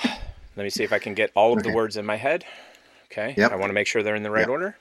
Let 0.56 0.64
me 0.64 0.70
see 0.70 0.84
if 0.84 0.92
I 0.92 0.98
can 0.98 1.14
get 1.14 1.30
all 1.34 1.52
of 1.52 1.62
the 1.62 1.70
words 1.70 1.96
in 1.96 2.04
my 2.04 2.16
head. 2.16 2.44
Okay. 3.10 3.34
Yep. 3.36 3.52
I 3.52 3.56
want 3.56 3.70
to 3.70 3.74
make 3.74 3.86
sure 3.86 4.02
they're 4.02 4.14
in 4.16 4.22
the 4.22 4.30
right 4.30 4.40
Yep. 4.40 4.48
order. 4.48 4.76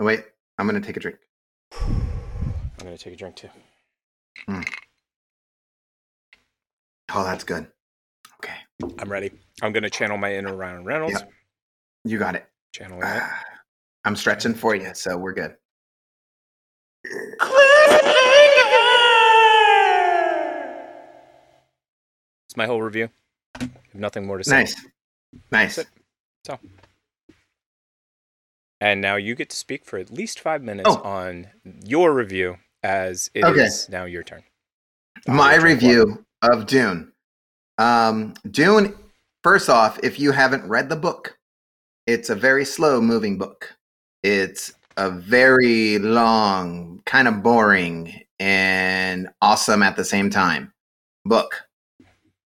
Oh, 0.00 0.04
wait, 0.04 0.24
I'm 0.58 0.66
going 0.66 0.80
to 0.80 0.86
take 0.86 0.96
a 0.96 1.00
drink. 1.00 1.18
I'm 1.72 2.86
going 2.86 2.96
to 2.96 3.02
take 3.02 3.14
a 3.14 3.16
drink 3.16 3.36
too. 3.36 3.48
Mm. 4.48 4.66
Oh, 7.14 7.24
that's 7.24 7.44
good. 7.44 7.66
Okay, 8.42 8.56
I'm 8.98 9.10
ready. 9.10 9.30
I'm 9.62 9.72
going 9.72 9.82
to 9.84 9.90
channel 9.90 10.16
my 10.16 10.34
inner 10.34 10.56
Ryan 10.56 10.84
Reynolds. 10.84 11.14
Yep. 11.14 11.30
you 12.04 12.18
got 12.18 12.34
it. 12.34 12.46
Channeling 12.72 13.02
it. 13.02 13.08
Ah, 13.08 13.44
I'm 14.04 14.16
stretching 14.16 14.54
for 14.54 14.74
you, 14.74 14.92
so 14.94 15.16
we're 15.16 15.34
good. 15.34 15.54
It's 22.46 22.56
my 22.56 22.66
whole 22.66 22.82
review. 22.82 23.08
I 23.54 23.64
have 23.64 23.72
nothing 23.94 24.26
more 24.26 24.38
to 24.38 24.44
say. 24.44 24.56
Nice. 24.56 24.76
Nice. 25.50 25.78
So. 26.44 26.58
And 28.82 29.00
now 29.00 29.14
you 29.14 29.36
get 29.36 29.48
to 29.50 29.56
speak 29.56 29.84
for 29.84 29.96
at 29.96 30.10
least 30.10 30.40
five 30.40 30.60
minutes 30.60 30.88
Oh. 30.90 31.00
on 31.02 31.46
your 31.84 32.12
review, 32.12 32.56
as 32.82 33.30
it 33.32 33.44
is 33.56 33.84
Okay. 33.84 33.96
now 33.96 34.06
your 34.06 34.24
turn. 34.24 34.42
My 35.28 35.52
Your 35.52 35.60
turn. 35.60 35.70
review 35.70 36.26
of 36.42 36.66
Dune. 36.66 37.12
Um, 37.78 38.34
Dune, 38.50 38.96
first 39.44 39.68
off, 39.68 40.00
if 40.02 40.18
you 40.18 40.32
haven't 40.32 40.66
read 40.66 40.88
the 40.88 40.96
book, 40.96 41.38
it's 42.08 42.28
a 42.28 42.34
very 42.34 42.64
slow 42.64 43.00
moving 43.00 43.38
book. 43.38 43.72
It's 44.24 44.72
a 44.96 45.10
very 45.10 45.98
long, 45.98 47.02
kind 47.06 47.28
of 47.28 47.40
boring, 47.40 48.24
and 48.40 49.28
awesome 49.40 49.84
at 49.84 49.94
the 49.94 50.04
same 50.04 50.28
time 50.28 50.72
book. 51.24 51.62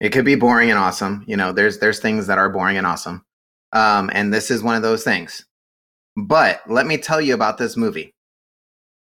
It 0.01 0.13
could 0.15 0.25
be 0.25 0.37
boring 0.37 0.71
and 0.71 0.79
awesome. 0.79 1.25
You 1.27 1.37
know, 1.37 1.53
there's 1.53 1.79
there's 1.79 2.01
things 2.01 2.27
that 2.29 2.39
are 2.39 2.49
boring 2.49 2.79
and 2.79 2.87
awesome. 2.87 3.23
Um, 3.73 4.09
and 4.15 4.33
this 4.33 4.51
is 4.51 4.63
one 4.63 4.77
of 4.77 4.83
those 4.83 5.05
things. 5.05 5.45
But 6.17 6.63
let 6.69 6.87
me 6.87 6.99
tell 6.99 7.21
you 7.21 7.35
about 7.35 7.59
this 7.59 7.77
movie. 7.77 8.15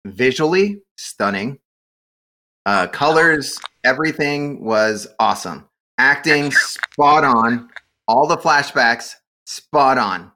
Visually 0.06 0.82
stunning. 0.98 1.60
Uh, 2.66 2.88
colors, 2.88 3.60
everything 3.84 4.64
was 4.64 5.08
awesome. 5.20 5.68
Acting 5.98 6.52
spot 6.52 7.24
on. 7.24 7.70
All 8.08 8.28
the 8.28 8.38
flashbacks 8.38 9.16
spot 9.46 9.98
on. 9.98 10.32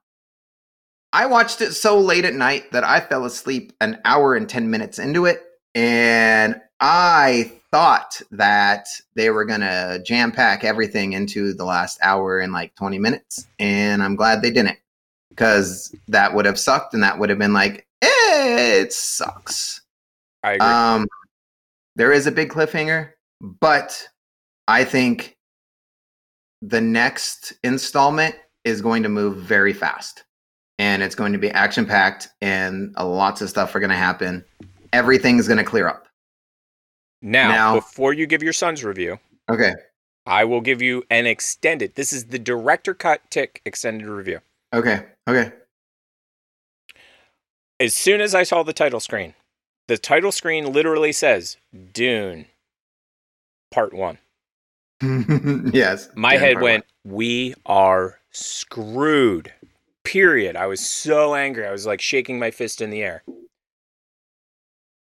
I 1.14 1.26
watched 1.26 1.62
it 1.62 1.74
so 1.74 2.00
late 2.00 2.26
at 2.26 2.34
night 2.34 2.72
that 2.72 2.84
I 2.84 3.00
fell 3.00 3.26
asleep 3.26 3.74
an 3.80 4.00
hour 4.04 4.36
and 4.36 4.48
10 4.48 4.70
minutes 4.70 5.00
into 5.00 5.26
it. 5.26 5.42
And 5.74 6.62
I 6.80 7.52
thought 7.72 8.22
that 8.32 8.88
they 9.16 9.30
were 9.30 9.46
going 9.46 9.62
to 9.62 10.02
jam 10.06 10.32
pack 10.32 10.64
everything 10.64 11.14
into 11.14 11.54
the 11.54 11.66
last 11.66 12.00
hour 12.02 12.40
and 12.40 12.54
like 12.54 12.76
20 12.76 13.00
minutes. 13.00 13.48
And 13.60 14.04
I'm 14.04 14.16
glad 14.16 14.42
they 14.42 14.52
didn't 14.52 14.78
because 15.38 15.96
that 16.08 16.34
would 16.34 16.46
have 16.46 16.58
sucked 16.60 16.96
and 16.96 17.04
that 17.04 17.20
would 17.20 17.30
have 17.30 17.38
been 17.38 17.54
like, 17.54 17.86
eh, 18.02 18.82
it 18.82 18.92
sucks. 18.92 19.82
I 20.44 20.54
agree. 20.54 20.68
Um, 20.68 21.08
there 21.96 22.12
is 22.12 22.26
a 22.26 22.32
big 22.32 22.50
cliffhanger, 22.50 23.12
but 23.42 24.08
I 24.68 24.84
think 24.84 25.36
the 26.64 26.82
next 26.82 27.54
installment 27.64 28.36
is 28.66 28.82
going 28.82 29.04
to 29.04 29.10
move 29.10 29.38
very 29.38 29.74
fast. 29.74 30.24
and 30.80 31.02
it's 31.02 31.16
going 31.16 31.34
to 31.34 31.40
be 31.40 31.50
action 31.50 31.88
packed, 31.88 32.28
and 32.40 32.94
lots 32.96 33.42
of 33.42 33.50
stuff 33.50 33.74
are 33.74 33.80
going 33.80 33.90
to 33.90 33.96
happen. 33.96 34.46
Everything's 34.94 35.48
going 35.48 35.58
to 35.58 35.64
clear 35.64 35.88
up. 35.88 36.08
Now, 37.24 37.50
Now- 37.50 37.76
before 37.76 38.14
you 38.14 38.28
give 38.28 38.44
your 38.44 38.54
son's 38.54 38.84
review, 38.84 39.20
Okay. 39.50 39.74
I 40.28 40.44
will 40.44 40.62
give 40.62 40.80
you 40.84 41.04
an 41.10 41.26
extended. 41.26 41.96
This 41.96 42.14
is 42.14 42.26
the 42.26 42.38
director 42.38 42.94
cut 42.94 43.22
tick 43.32 43.62
extended 43.66 44.08
review. 44.08 44.40
Okay. 44.72 45.06
Okay. 45.28 45.52
As 47.80 47.94
soon 47.94 48.22
as 48.22 48.34
I 48.34 48.44
saw 48.44 48.64
the 48.64 48.74
title 48.74 49.00
screen, 49.00 49.34
the 49.88 49.98
title 49.98 50.32
screen 50.32 50.72
literally 50.72 51.12
says 51.12 51.58
Dune 51.94 52.46
Part 53.72 53.94
1. 53.94 54.18
yes. 55.74 56.10
My 56.16 56.34
Dune 56.34 56.40
head 56.42 56.62
went, 56.62 56.86
"We 57.04 57.54
are 57.66 58.20
screwed." 58.32 59.54
Period. 60.04 60.56
I 60.56 60.68
was 60.68 60.88
so 60.88 61.36
angry. 61.36 61.68
I 61.68 61.72
was 61.72 61.86
like 61.86 62.02
shaking 62.02 62.40
my 62.40 62.50
fist 62.50 62.82
in 62.82 62.90
the 62.90 63.04
air. 63.04 63.24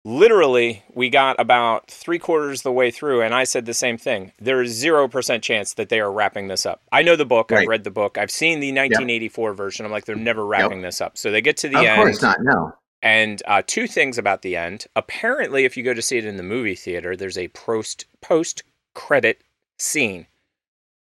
Literally, 0.04 0.84
we 0.95 1.12
got 1.12 1.39
about 1.39 1.89
three 1.89 2.18
quarters 2.18 2.64
the 2.64 2.72
way 2.72 2.89
through, 2.89 3.22
and 3.22 3.36
I 3.36 3.43
said 3.43 3.68
the 3.68 3.74
same 3.74 3.99
thing. 3.99 4.32
There 4.39 4.62
is 4.62 4.72
zero 4.72 5.08
percent 5.08 5.43
chance 5.43 5.76
that 5.76 5.89
they 5.89 5.99
are 5.99 6.12
wrapping 6.12 6.47
this 6.47 6.66
up. 6.66 6.82
I 6.91 7.04
know 7.04 7.16
the 7.16 7.26
book. 7.26 7.52
I've 7.52 7.68
read 7.68 7.84
the 7.84 7.91
book. 7.91 8.18
I've 8.18 8.32
seen 8.32 8.60
the 8.60 8.70
1984 8.70 9.54
version. 9.54 9.86
I'm 9.86 9.91
like, 9.91 10.06
they're 10.06 10.16
never 10.16 10.43
wrapping 10.45 10.82
this 10.82 11.02
up. 11.02 11.18
So 11.18 11.30
they 11.30 11.41
get 11.41 11.58
to 11.58 11.70
the 11.70 11.78
end. 11.78 11.88
Of 11.88 11.95
course 11.97 12.22
not. 12.22 12.41
No. 12.41 12.74
And 13.04 13.43
uh, 13.47 13.62
two 13.66 13.88
things 13.88 14.18
about 14.18 14.41
the 14.41 14.56
end. 14.56 14.86
Apparently, 14.95 15.66
if 15.66 15.78
you 15.78 15.84
go 15.84 15.93
to 15.93 16.02
see 16.02 16.18
it 16.18 16.26
in 16.26 16.38
the 16.38 16.43
movie 16.43 16.76
theater, 16.76 17.16
there's 17.16 17.38
a 17.38 17.49
post 17.49 18.06
post 18.22 18.64
credit 18.95 19.41
scene. 19.78 20.26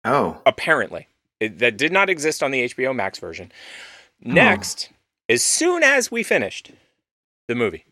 Oh. 0.05 0.39
Apparently, 0.45 1.09
it, 1.41 1.59
that 1.61 1.79
did 1.79 1.93
not 1.93 2.11
exist 2.11 2.43
on 2.43 2.51
the 2.51 2.69
HBO 2.69 2.95
Max 2.95 3.19
version. 3.19 3.53
Next, 4.21 4.91
as 5.29 5.43
soon 5.43 5.83
as 5.83 6.11
we 6.11 6.23
finished 6.23 6.73
the 7.49 7.55
movie, 7.55 7.87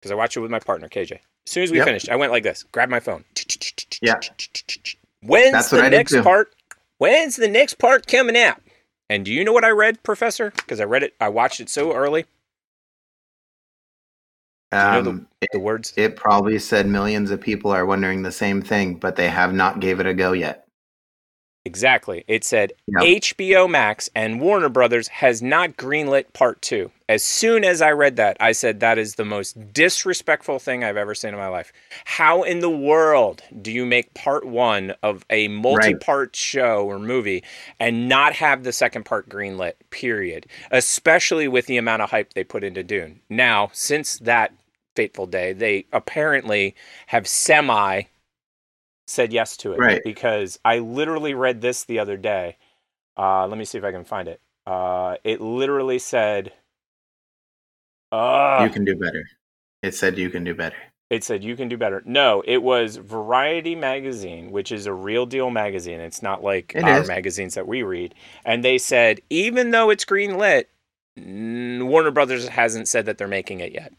because 0.00 0.10
I 0.10 0.14
watched 0.14 0.36
it 0.36 0.40
with 0.40 0.50
my 0.50 0.58
partner 0.58 0.88
KJ. 0.88 1.12
As 1.12 1.20
soon 1.52 1.62
as 1.64 1.70
we 1.70 1.78
Yep. 1.78 1.86
finished, 1.86 2.08
I 2.08 2.16
went 2.16 2.32
like 2.32 2.42
this: 2.42 2.64
grab 2.64 2.88
my 2.88 3.00
phone. 3.00 3.24
Yeah. 4.02 4.20
When's 5.22 5.52
That's 5.52 5.70
the 5.70 5.90
next 5.90 6.12
part? 6.22 6.54
When's 6.98 7.36
the 7.36 7.48
next 7.48 7.74
part 7.78 8.06
coming 8.06 8.36
out? 8.36 8.60
And 9.08 9.24
do 9.24 9.32
you 9.32 9.44
know 9.44 9.52
what 9.52 9.64
I 9.64 9.70
read, 9.70 10.02
Professor? 10.02 10.50
Because 10.50 10.80
I 10.80 10.84
read 10.84 11.02
it, 11.02 11.14
I 11.20 11.28
watched 11.28 11.60
it 11.60 11.68
so 11.68 11.92
early. 11.94 12.24
Do 14.72 14.86
you 14.86 14.90
know 14.92 15.02
the, 15.02 15.10
Um, 15.10 15.26
the 15.52 15.58
words? 15.58 15.92
it 15.96 16.16
probably 16.16 16.58
said 16.58 16.86
millions 16.86 17.30
of 17.32 17.40
people 17.40 17.72
are 17.72 17.84
wondering 17.84 18.22
the 18.22 18.30
same 18.32 18.62
thing, 18.62 18.94
but 18.94 19.16
they 19.16 19.28
have 19.28 19.52
not 19.52 19.80
gave 19.80 19.98
it 19.98 20.06
a 20.06 20.14
go 20.14 20.32
yet. 20.32 20.66
Exactly. 21.66 22.24
It 22.26 22.42
said 22.42 22.72
Yep. 22.86 23.02
HBO 23.02 23.68
Max 23.68 24.08
and 24.14 24.40
Warner 24.40 24.70
Brothers 24.70 25.08
has 25.08 25.42
not 25.42 25.76
greenlit 25.76 26.32
part 26.32 26.62
two. 26.62 26.90
As 27.06 27.22
soon 27.22 27.64
as 27.64 27.82
I 27.82 27.90
read 27.90 28.16
that, 28.16 28.36
I 28.40 28.52
said 28.52 28.80
that 28.80 28.96
is 28.96 29.16
the 29.16 29.24
most 29.26 29.72
disrespectful 29.72 30.58
thing 30.58 30.82
I've 30.82 30.96
ever 30.96 31.14
seen 31.14 31.34
in 31.34 31.38
my 31.38 31.48
life. 31.48 31.72
How 32.06 32.44
in 32.44 32.60
the 32.60 32.70
world 32.70 33.42
do 33.60 33.70
you 33.70 33.84
make 33.84 34.14
part 34.14 34.46
one 34.46 34.94
of 35.02 35.24
a 35.28 35.48
multi 35.48 35.94
part 35.94 36.34
show 36.34 36.86
or 36.86 36.98
movie 36.98 37.44
and 37.78 38.08
not 38.08 38.32
have 38.34 38.62
the 38.64 38.72
second 38.72 39.04
part 39.04 39.28
greenlit, 39.28 39.74
period? 39.90 40.46
Especially 40.70 41.46
with 41.46 41.66
the 41.66 41.76
amount 41.76 42.00
of 42.00 42.10
hype 42.10 42.32
they 42.32 42.44
put 42.44 42.64
into 42.64 42.82
Dune. 42.82 43.20
Now, 43.28 43.68
since 43.74 44.18
that 44.20 44.54
fateful 44.96 45.26
day, 45.26 45.52
they 45.52 45.86
apparently 45.92 46.74
have 47.08 47.28
semi 47.28 48.02
said 49.10 49.32
yes 49.32 49.56
to 49.58 49.72
it 49.72 49.78
Right. 49.78 50.00
because 50.04 50.58
I 50.64 50.78
literally 50.78 51.34
read 51.34 51.60
this 51.60 51.84
the 51.84 51.98
other 51.98 52.16
day. 52.16 52.56
Uh, 53.16 53.46
let 53.46 53.58
me 53.58 53.64
see 53.64 53.76
if 53.78 53.84
I 53.84 53.92
can 53.92 54.04
find 54.04 54.28
it. 54.28 54.40
Uh, 54.66 55.16
it 55.24 55.40
literally 55.40 55.98
said, 55.98 56.52
uh, 58.12 58.60
you 58.64 58.70
can 58.70 58.84
do 58.84 58.96
better. 58.96 59.24
It 59.82 59.94
said 59.94 60.18
you 60.18 60.30
can 60.30 60.44
do 60.44 60.54
better. 60.54 60.76
it 61.10 61.24
said 61.24 61.42
you 61.44 61.56
can 61.56 61.68
do 61.68 61.76
better. 61.76 62.02
No, 62.04 62.42
it 62.46 62.62
was 62.62 62.96
Variety 62.96 63.74
magazine, 63.74 64.50
which 64.50 64.70
is 64.72 64.86
a 64.86 64.92
real 64.92 65.26
deal 65.26 65.50
magazine. 65.50 66.00
It's 66.00 66.22
not 66.22 66.42
like 66.42 66.72
It 66.74 66.84
our 66.84 67.00
is. 67.02 67.08
magazines 67.08 67.54
that 67.54 67.66
we 67.66 67.82
read. 67.82 68.14
And 68.44 68.64
they 68.64 68.78
said 68.78 69.20
even 69.30 69.70
though 69.70 69.90
it's 69.90 70.04
green 70.04 70.38
lit, 70.38 70.68
Warner 71.16 72.10
Brothers 72.10 72.48
hasn't 72.48 72.88
said 72.88 73.06
that 73.06 73.18
they're 73.18 73.28
making 73.28 73.60
it 73.60 73.72
yet. 73.72 73.92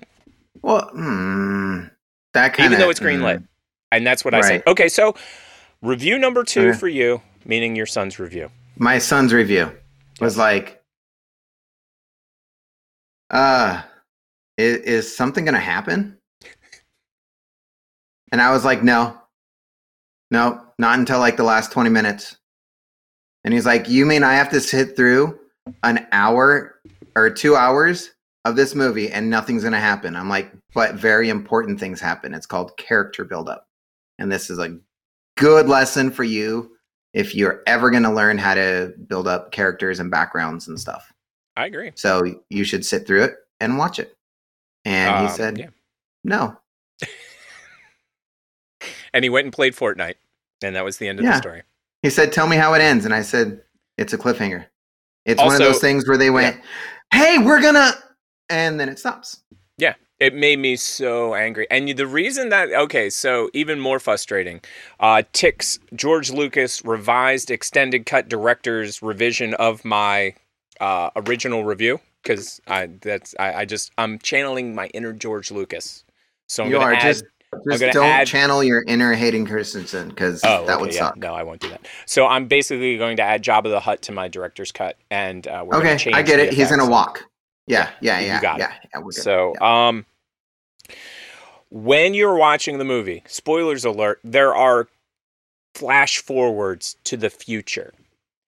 Well, 0.62 0.89
hmm, 0.93 1.86
that 2.34 2.53
kind 2.53 2.68
even 2.72 2.80
though 2.80 2.89
it's 2.89 2.99
green 2.99 3.22
lit. 3.24 3.41
And 3.92 4.06
that's 4.08 4.24
what 4.24 4.34
I 4.34 4.42
said. 4.42 4.64
Okay, 4.68 4.89
so 4.89 5.16
review 5.82 6.18
number 6.18 6.44
two 6.44 6.70
Okay. 6.70 6.78
for 6.78 6.88
you, 6.88 7.22
meaning 7.46 7.76
your 7.76 7.86
son's 7.86 8.20
review. 8.20 8.50
My 8.78 8.98
son's 9.00 9.34
review 9.34 9.72
was 10.20 10.38
like, 10.38 10.82
uh, 13.30 13.82
is, 14.58 14.78
is 14.78 15.16
something 15.16 15.46
going 15.46 15.56
to 15.56 15.60
happen? 15.60 16.18
And 18.32 18.42
I 18.42 18.52
was 18.52 18.64
like, 18.64 18.82
no, 18.82 19.18
no, 20.30 20.62
not 20.80 21.00
until 21.00 21.20
like 21.20 21.36
the 21.38 21.44
last 21.44 21.72
20 21.72 21.89
minutes. 21.89 22.38
And 23.44 23.54
he's 23.54 23.66
like, 23.66 23.89
you 23.89 24.06
mean 24.06 24.24
I 24.24 24.36
have 24.36 24.50
to 24.52 24.62
sit 24.62 24.96
through 24.96 25.38
an 25.84 26.08
hour 26.12 26.80
or 27.16 27.30
two 27.30 27.56
hours 27.56 28.12
of 28.46 28.56
this 28.56 28.74
movie 28.74 29.12
and 29.12 29.30
nothing's 29.30 29.64
going 29.64 29.74
to 29.74 29.80
happen? 29.80 30.16
I'm 30.16 30.30
like, 30.30 30.52
but 30.74 30.96
very 30.96 31.28
important 31.30 31.80
things 31.80 32.00
happen. 32.00 32.34
It's 32.34 32.46
called 32.46 32.78
character 32.78 33.26
buildup. 33.26 33.68
And 34.22 34.32
this 34.32 34.52
is 34.52 34.60
a 34.60 34.78
good 35.36 35.68
lesson 35.68 36.12
for 36.12 36.24
you 36.24 36.72
if 37.14 37.34
you're 37.34 37.64
ever 37.66 37.90
going 37.90 38.04
to 38.04 38.12
learn 38.12 38.38
how 38.38 38.54
to 38.54 38.94
build 39.08 39.28
up 39.28 39.52
characters 39.52 40.00
and 40.00 40.12
backgrounds 40.12 40.68
and 40.68 40.80
stuff. 40.80 41.12
I 41.58 41.66
agree. 41.66 41.92
So 41.96 42.22
you 42.50 42.64
should 42.64 42.86
sit 42.86 43.08
through 43.08 43.24
it 43.24 43.34
and 43.60 43.80
watch 43.80 43.98
it. 43.98 44.16
And 44.86 45.22
he 45.22 45.32
Um, 45.32 45.36
said, 45.36 45.58
yeah. 45.58 45.70
no. 46.24 46.56
And 49.14 49.26
he 49.26 49.30
went 49.30 49.46
and 49.46 49.54
played 49.54 49.74
Fortnite. 49.76 50.16
And 50.64 50.76
that 50.76 50.86
was 50.86 50.98
the 50.98 51.08
end 51.08 51.20
of 51.20 51.26
the 51.26 51.38
story. 51.38 51.64
He 52.02 52.10
said, 52.10 52.32
tell 52.32 52.48
me 52.48 52.56
how 52.56 52.74
it 52.76 52.80
ends. 52.82 53.04
And 53.04 53.14
I 53.14 53.24
said, 53.24 53.62
it's 53.98 54.14
a 54.14 54.18
cliffhanger. 54.18 54.66
It's 55.26 55.42
one 55.42 55.52
of 55.54 55.60
those 55.60 55.80
things 55.80 56.08
where 56.08 56.18
they 56.18 56.30
went, 56.30 56.62
hey, 57.14 57.38
we're 57.40 57.62
going 57.62 57.74
to, 57.74 57.92
and 58.50 58.80
then 58.80 58.88
it 58.88 59.00
stops. 59.00 59.42
Yeah, 59.78 59.96
it 60.22 60.34
made 60.36 60.60
me 60.60 60.76
so 60.78 61.34
angry. 61.34 61.68
And 61.72 61.90
the 61.98 62.08
reason 62.08 62.50
that 62.50 62.72
okay, 62.72 63.10
so 63.10 63.50
even 63.54 63.80
more 63.80 64.00
frustrating. 64.00 64.62
Uh 65.00 65.24
Tick's 65.34 65.80
George 65.96 66.30
Lucas 66.32 66.86
revised 66.86 67.52
extended 67.52 68.06
cut 68.06 68.30
director's 68.30 69.02
revision 69.02 69.54
of 69.56 69.84
my 69.84 70.36
uh 70.80 71.10
original 71.16 71.64
review 71.66 72.00
because 72.22 72.62
I 72.68 72.88
that's 73.02 73.36
I, 73.40 73.54
I 73.62 73.66
just 73.66 73.92
I'm 73.98 74.20
channeling 74.20 74.76
my 74.76 74.88
inner 74.94 75.12
George 75.12 75.52
Lucas. 75.52 76.06
So 76.48 76.64
I'm 76.66 76.72
you 76.72 76.78
are 76.78 76.94
add, 76.94 77.02
just, 77.02 77.24
just 77.70 77.82
don't 77.94 78.06
add- 78.06 78.28
channel 78.28 78.64
your 78.64 78.84
inner 78.88 79.14
Hayden 79.14 79.46
Christensen 79.48 80.10
because 80.10 80.44
Oh, 80.44 80.66
that 80.66 80.76
okay, 80.76 80.82
would 80.82 80.94
yeah. 80.94 81.00
suck. 81.00 81.18
No, 81.18 81.34
I 81.34 81.44
won't 81.44 81.62
do 81.62 81.70
that. 81.70 81.88
So 82.06 82.28
I'm 82.28 82.48
basically 82.48 82.98
going 82.98 83.18
to 83.18 83.24
add 83.24 83.44
Jabba 83.44 83.64
the 83.70 83.80
Hutt 83.80 84.02
to 84.04 84.12
my 84.12 84.28
director's 84.28 84.72
cut, 84.72 84.98
and 85.10 85.48
uh, 85.48 85.64
we're 85.66 85.80
Okay, 85.80 85.98
change 85.98 86.16
I 86.16 86.22
get 86.22 86.40
it. 86.40 86.54
He's 86.54 86.68
to 86.80 86.86
walk. 86.86 87.24
Yeah, 87.68 87.90
yeah, 88.02 88.20
You 88.20 88.26
yeah. 88.28 88.42
got 88.42 88.60
it. 88.60 88.64
yeah, 88.64 88.74
yeah, 88.94 89.00
we're 89.00 89.06
good. 89.12 89.24
So, 89.24 89.54
Yeah. 89.62 89.88
um, 89.88 90.06
when 91.70 92.14
you're 92.14 92.36
watching 92.36 92.78
the 92.78 92.84
movie, 92.86 93.24
spoilers 93.28 93.86
alert, 93.86 94.20
there 94.24 94.54
are 94.56 94.88
flash 95.76 96.18
forwards 96.20 96.96
to 97.06 97.18
the 97.18 97.30
future. 97.30 97.94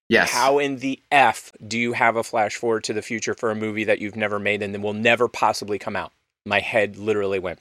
yes. 0.09 0.29
How 0.31 0.59
in 0.59 0.77
the 0.77 0.99
F 1.11 1.51
do 1.65 1.79
you 1.79 1.93
have 1.93 2.15
a 2.17 2.23
flash 2.23 2.55
forward 2.55 2.83
to 2.85 2.93
the 2.93 3.01
future 3.01 3.33
for 3.33 3.49
a 3.51 3.55
movie 3.55 3.85
that 3.85 3.99
you've 3.99 4.15
never 4.17 4.39
made 4.39 4.61
and 4.61 4.73
then 4.73 4.81
will 4.81 4.93
never 4.93 5.27
possibly 5.27 5.79
come 5.79 5.95
out? 5.95 6.11
My 6.45 6.59
head 6.59 6.97
literally 6.97 7.39
went. 7.39 7.59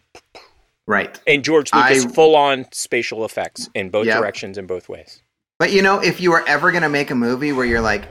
right. 0.88 1.18
And 1.28 1.44
George 1.44 1.72
Lucas, 1.72 2.04
I- 2.04 2.08
full 2.08 2.34
on 2.34 2.66
spatial 2.72 3.24
effects 3.24 3.70
in 3.74 3.90
both 3.90 4.06
Yep. 4.06 4.18
directions 4.18 4.58
in 4.58 4.66
both 4.66 4.88
ways. 4.88 5.22
But 5.60 5.70
you 5.70 5.80
know, 5.82 6.00
if 6.00 6.20
you 6.20 6.32
are 6.32 6.44
ever 6.48 6.72
going 6.72 6.82
to 6.82 6.88
make 6.88 7.10
a 7.12 7.14
movie 7.14 7.52
where 7.52 7.64
you're 7.64 7.80
like, 7.80 8.02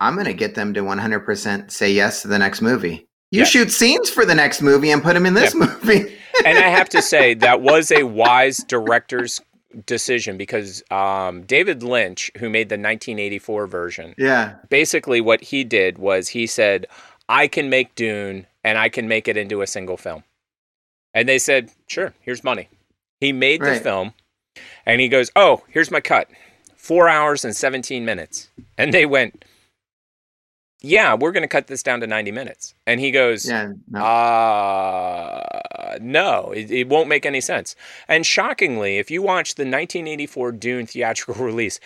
I'm 0.00 0.14
going 0.14 0.24
to 0.26 0.32
get 0.32 0.54
them 0.54 0.72
to 0.74 0.80
100% 0.80 1.70
say 1.70 1.90
yes 1.92 2.22
to 2.22 2.28
the 2.28 2.38
next 2.38 2.62
movie, 2.62 3.07
you 3.30 3.40
Yeah. 3.40 3.44
shoot 3.44 3.70
scenes 3.70 4.10
for 4.10 4.24
the 4.24 4.34
next 4.34 4.62
movie 4.62 4.90
and 4.90 5.02
put 5.02 5.14
them 5.14 5.26
in 5.26 5.34
this 5.34 5.54
movie. 5.54 6.16
and 6.44 6.58
I 6.58 6.68
have 6.68 6.88
to 6.90 7.02
say 7.02 7.34
that 7.34 7.60
was 7.60 7.90
a 7.90 8.02
wise 8.22 8.58
director's 8.58 9.40
decision 9.86 10.36
because 10.38 10.82
um, 10.90 11.42
David 11.42 11.82
Lynch, 11.82 12.30
who 12.38 12.48
made 12.48 12.68
the 12.68 12.74
1984 12.74 13.66
version, 13.66 14.14
yeah. 14.16 14.54
basically 14.70 15.20
what 15.20 15.42
he 15.42 15.62
did 15.64 15.98
was 15.98 16.28
he 16.28 16.46
said, 16.46 16.86
"I 17.28 17.48
can 17.48 17.68
make 17.68 17.94
Dune 17.94 18.46
and 18.64 18.78
I 18.78 18.88
can 18.88 19.08
make 19.08 19.28
it 19.28 19.36
into 19.36 19.60
a 19.60 19.66
single 19.66 19.96
film," 19.98 20.24
and 21.12 21.28
they 21.28 21.38
said, 21.38 21.70
"Sure, 21.86 22.14
here's 22.22 22.42
money." 22.42 22.68
He 23.20 23.32
made 23.32 23.60
the 23.60 23.74
film, 23.76 24.14
and 24.86 25.00
he 25.02 25.08
goes, 25.08 25.30
"Oh, 25.36 25.62
here's 25.68 25.90
my 25.90 26.00
cut, 26.00 26.28
four 26.76 27.08
hours 27.08 27.44
and 27.44 27.54
17 27.54 28.04
minutes," 28.06 28.48
and 28.78 28.92
they 28.94 29.04
went. 29.04 29.44
Yeah, 30.80 31.14
we're 31.14 31.32
going 31.32 31.42
to 31.42 31.48
cut 31.48 31.66
this 31.66 31.82
down 31.82 32.00
to 32.00 32.06
90 32.06 32.30
minutes. 32.30 32.74
And 32.86 33.00
he 33.00 33.10
goes, 33.10 33.48
Yeah. 33.48 33.72
No. 33.90 34.00
uh, 34.00 35.98
no, 36.00 36.52
it, 36.52 36.70
it 36.70 36.88
won't 36.88 37.08
make 37.08 37.26
any 37.26 37.40
sense. 37.40 37.74
And 38.06 38.24
shockingly, 38.24 38.98
if 38.98 39.10
you 39.10 39.20
watch 39.22 39.56
the 39.56 39.62
1984 39.62 40.52
Dune 40.52 40.86
theatrical 40.86 41.44
release, 41.44 41.80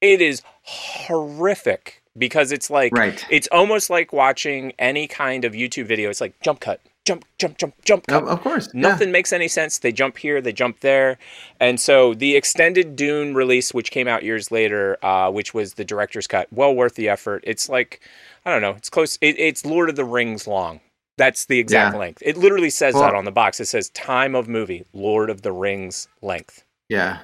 it 0.00 0.20
is 0.20 0.42
horrific 0.62 2.02
because 2.18 2.52
it's 2.52 2.68
like 2.70 2.92
Right. 2.96 3.24
it's 3.30 3.48
almost 3.52 3.90
like 3.90 4.12
watching 4.12 4.72
any 4.78 5.06
kind 5.06 5.44
of 5.44 5.52
YouTube 5.52 5.86
video. 5.86 6.10
It's 6.10 6.20
like 6.20 6.38
jump 6.40 6.60
cut, 6.60 6.80
jump, 7.04 7.24
jump, 7.38 7.58
jump, 7.58 7.74
jump. 7.84 8.08
Of, 8.10 8.40
course. 8.42 8.68
yeah. 8.74 8.80
Nothing 8.80 9.10
makes 9.12 9.32
any 9.32 9.48
sense. 9.48 9.78
They 9.78 9.92
jump 9.92 10.18
here, 10.18 10.40
they 10.40 10.52
jump 10.52 10.80
there, 10.80 11.18
and 11.60 11.80
so 11.80 12.14
the 12.14 12.36
extended 12.36 12.96
Dune 12.96 13.34
release, 13.34 13.72
which 13.74 13.90
came 13.90 14.08
out 14.08 14.22
years 14.22 14.50
later, 14.50 14.96
uh, 15.04 15.30
which 15.30 15.52
was 15.54 15.74
the 15.74 15.84
director's 15.84 16.26
cut, 16.26 16.48
well 16.52 16.74
worth 16.74 16.94
the 16.94 17.08
effort. 17.08 17.42
It's 17.46 17.68
like 17.68 18.00
I 18.44 18.50
don't 18.52 18.62
know, 18.62 18.72
it's 18.72 18.90
close. 18.90 19.18
It, 19.20 19.38
it's 19.38 19.64
Lord 19.64 19.88
of 19.88 19.96
the 19.96 20.04
Rings 20.04 20.46
long. 20.46 20.80
That's 21.18 21.44
the 21.44 21.58
exact 21.58 21.94
Yeah. 21.94 21.98
length. 22.00 22.22
It 22.24 22.36
literally 22.38 22.70
says 22.70 22.94
Well- 22.94 23.02
that 23.04 23.14
on 23.14 23.24
the 23.26 23.30
box. 23.30 23.60
It 23.60 23.66
says 23.66 23.90
time 23.90 24.34
of 24.34 24.48
movie, 24.48 24.84
Lord 24.92 25.28
of 25.30 25.42
the 25.42 25.52
Rings 25.52 26.08
length. 26.22 26.64
Yeah. 26.88 27.18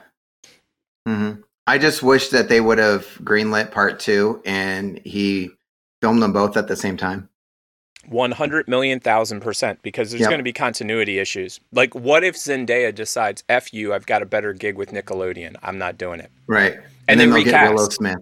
hmm 1.06 1.32
I 1.66 1.76
just 1.78 2.02
wish 2.02 2.28
that 2.30 2.48
they 2.48 2.60
would 2.62 2.78
have 2.78 3.04
greenlit 3.22 3.70
part 3.70 4.00
two 4.00 4.40
and 4.46 5.00
he 5.04 5.50
filmed 6.00 6.22
them 6.22 6.32
both 6.32 6.56
at 6.56 6.66
the 6.68 6.76
same 6.76 6.96
time. 6.96 7.27
One 8.08 8.30
hundred 8.32 8.68
million 8.68 9.00
thousand 9.00 9.40
percent, 9.40 9.80
because 9.82 10.10
there's 10.10 10.20
Yep. 10.22 10.30
going 10.30 10.38
to 10.38 10.44
be 10.44 10.52
continuity 10.52 11.18
issues. 11.18 11.60
Like, 11.72 11.94
what 11.94 12.24
if 12.24 12.36
Zendaya 12.36 12.94
decides, 12.94 13.44
"F 13.48 13.72
you, 13.74 13.92
I've 13.92 14.06
got 14.06 14.22
a 14.22 14.26
better 14.26 14.52
gig 14.52 14.76
with 14.76 14.92
Nickelodeon. 14.92 15.56
I'm 15.62 15.78
not 15.78 15.98
doing 15.98 16.20
it," 16.20 16.30
Right. 16.46 16.72
And, 16.74 16.82
And 17.08 17.20
then 17.20 17.30
they'll 17.30 17.44
get 17.44 17.62
Willow 17.62 17.72
recast. 17.84 17.92
Smith. 17.92 18.16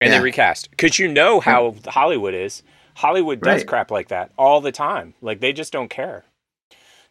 and 0.00 0.10
Yeah. 0.12 0.18
they 0.18 0.22
recast? 0.24 0.70
Because 0.70 0.98
you 0.98 1.08
know 1.08 1.40
how 1.40 1.74
Hollywood 1.86 2.34
is. 2.34 2.62
Hollywood 2.94 3.40
does 3.40 3.60
Right. 3.60 3.66
crap 3.66 3.90
like 3.90 4.08
that 4.08 4.30
all 4.36 4.60
the 4.60 4.72
time. 4.72 5.14
Like 5.22 5.40
they 5.40 5.52
just 5.52 5.72
don't 5.72 5.88
care. 5.88 6.24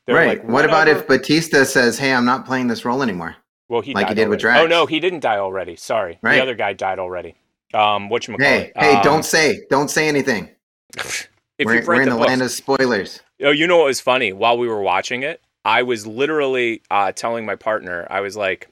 They're 0.05 0.15
right. 0.15 0.27
like, 0.39 0.43
what 0.47 0.65
about 0.65 0.87
if 0.87 1.07
Batista 1.07 1.63
says, 1.63 1.97
"Hey, 1.99 2.11
I'm 2.13 2.25
not 2.25 2.45
playing 2.45 2.67
this 2.67 2.83
role 2.85 3.01
anymore"? 3.03 3.35
Well, 3.69 3.81
he 3.81 3.93
like 3.93 4.09
he 4.09 4.15
did 4.15 4.27
with 4.29 4.43
already. 4.43 4.59
Oh 4.63 4.67
no, 4.67 4.85
he 4.85 4.99
didn't 4.99 5.19
die 5.21 5.37
already. 5.37 5.75
Sorry, 5.75 6.17
Right. 6.21 6.35
the 6.35 6.41
other 6.41 6.55
guy 6.55 6.73
died 6.73 6.99
already. 6.99 7.35
Um, 7.73 8.09
what 8.09 8.27
you 8.27 8.35
Hey, 8.39 8.71
hey, 8.75 8.99
don't 9.03 9.23
say, 9.23 9.61
don't 9.69 9.89
say 9.89 10.07
anything. 10.07 10.49
If 11.61 11.65
we're 11.65 11.75
you've 11.75 11.87
we're 11.87 11.93
read 11.93 12.03
in 12.03 12.09
the 12.09 12.15
the 12.15 12.19
books, 12.19 12.29
land 12.29 12.41
of 12.41 12.51
spoilers. 12.51 13.21
Oh, 13.41 13.51
you 13.51 13.67
know 13.67 13.77
what 13.77 13.85
was 13.85 14.01
funny? 14.01 14.33
While 14.33 14.57
we 14.57 14.67
were 14.67 14.81
watching 14.81 15.23
it, 15.23 15.41
I 15.63 15.83
was 15.83 16.05
literally 16.07 16.81
uh, 16.91 17.11
telling 17.13 17.45
my 17.45 17.55
partner, 17.55 18.07
I 18.09 18.21
was 18.21 18.35
like, 18.35 18.69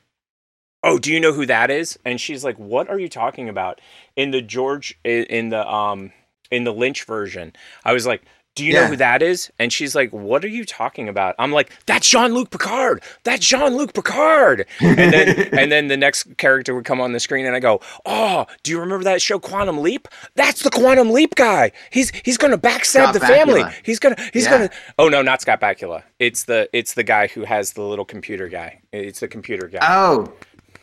"Oh, 0.83 0.99
do 0.99 1.11
you 1.13 1.19
know 1.19 1.33
who 1.33 1.45
that 1.45 1.71
is?" 1.71 1.97
And 2.05 2.19
she's 2.19 2.43
like, 2.43 2.57
"What 2.57 2.89
are 2.89 2.99
you 2.99 3.09
talking 3.09 3.47
about?" 3.49 3.79
In 4.15 4.31
the 4.31 4.41
George, 4.41 4.97
in- 5.03 5.25
in 5.25 5.49
the 5.49 5.67
um, 5.71 6.11
in 6.51 6.63
the 6.63 6.73
Lynch 6.73 7.03
version, 7.05 7.53
I 7.85 7.93
was 7.93 8.05
like. 8.05 8.23
Do 8.55 8.65
you 8.65 8.73
know 8.73 8.87
who 8.87 8.95
that 8.97 9.21
is? 9.21 9.49
And 9.57 9.71
she's 9.71 9.95
like, 9.95 10.11
"What 10.11 10.43
are 10.43 10.49
you 10.49 10.65
talking 10.65 11.07
about?" 11.07 11.33
I'm 11.39 11.51
like, 11.53 11.71
"That's 11.85 12.09
Jean-Luc 12.09 12.49
Picard. 12.49 13.01
That's 13.23 13.45
Jean-Luc 13.45 13.93
Picard." 13.93 14.65
And 14.81 14.97
then 15.13 15.49
and 15.57 15.71
then 15.71 15.87
the 15.87 15.95
next 15.95 16.35
character 16.37 16.75
would 16.75 16.83
come 16.83 16.99
on 16.99 17.13
the 17.13 17.21
screen, 17.21 17.45
and 17.45 17.55
I 17.55 17.61
go, 17.61 17.79
"Oh, 18.05 18.47
do 18.63 18.71
you 18.71 18.79
remember 18.81 19.05
that 19.05 19.21
show 19.21 19.39
Quantum 19.39 19.77
Leap? 19.77 20.09
That's 20.35 20.63
the 20.63 20.69
Quantum 20.71 21.11
Leap 21.11 21.35
guy. 21.35 21.71
He's 21.89 22.11
he's 22.25 22.37
gonna 22.37 22.57
backstab 22.57 23.03
Scott 23.03 23.13
the 23.13 23.21
family. 23.21 23.63
He's 23.83 23.99
gonna 23.99 24.17
he's 24.33 24.43
Yeah. 24.43 24.51
gonna 24.51 24.69
Oh 24.97 25.07
no, 25.07 25.21
not 25.21 25.41
Scott 25.41 25.61
Bakula. 25.61 26.03
It's 26.19 26.43
the 26.43 26.69
it's 26.73 26.95
the 26.95 27.03
guy 27.03 27.27
who 27.27 27.45
has 27.45 27.73
the 27.73 27.83
little 27.83 28.03
computer 28.05 28.49
guy. 28.49 28.81
It's 28.91 29.21
the 29.21 29.27
computer 29.29 29.67
guy. 29.67 29.79
Oh, 29.81 30.33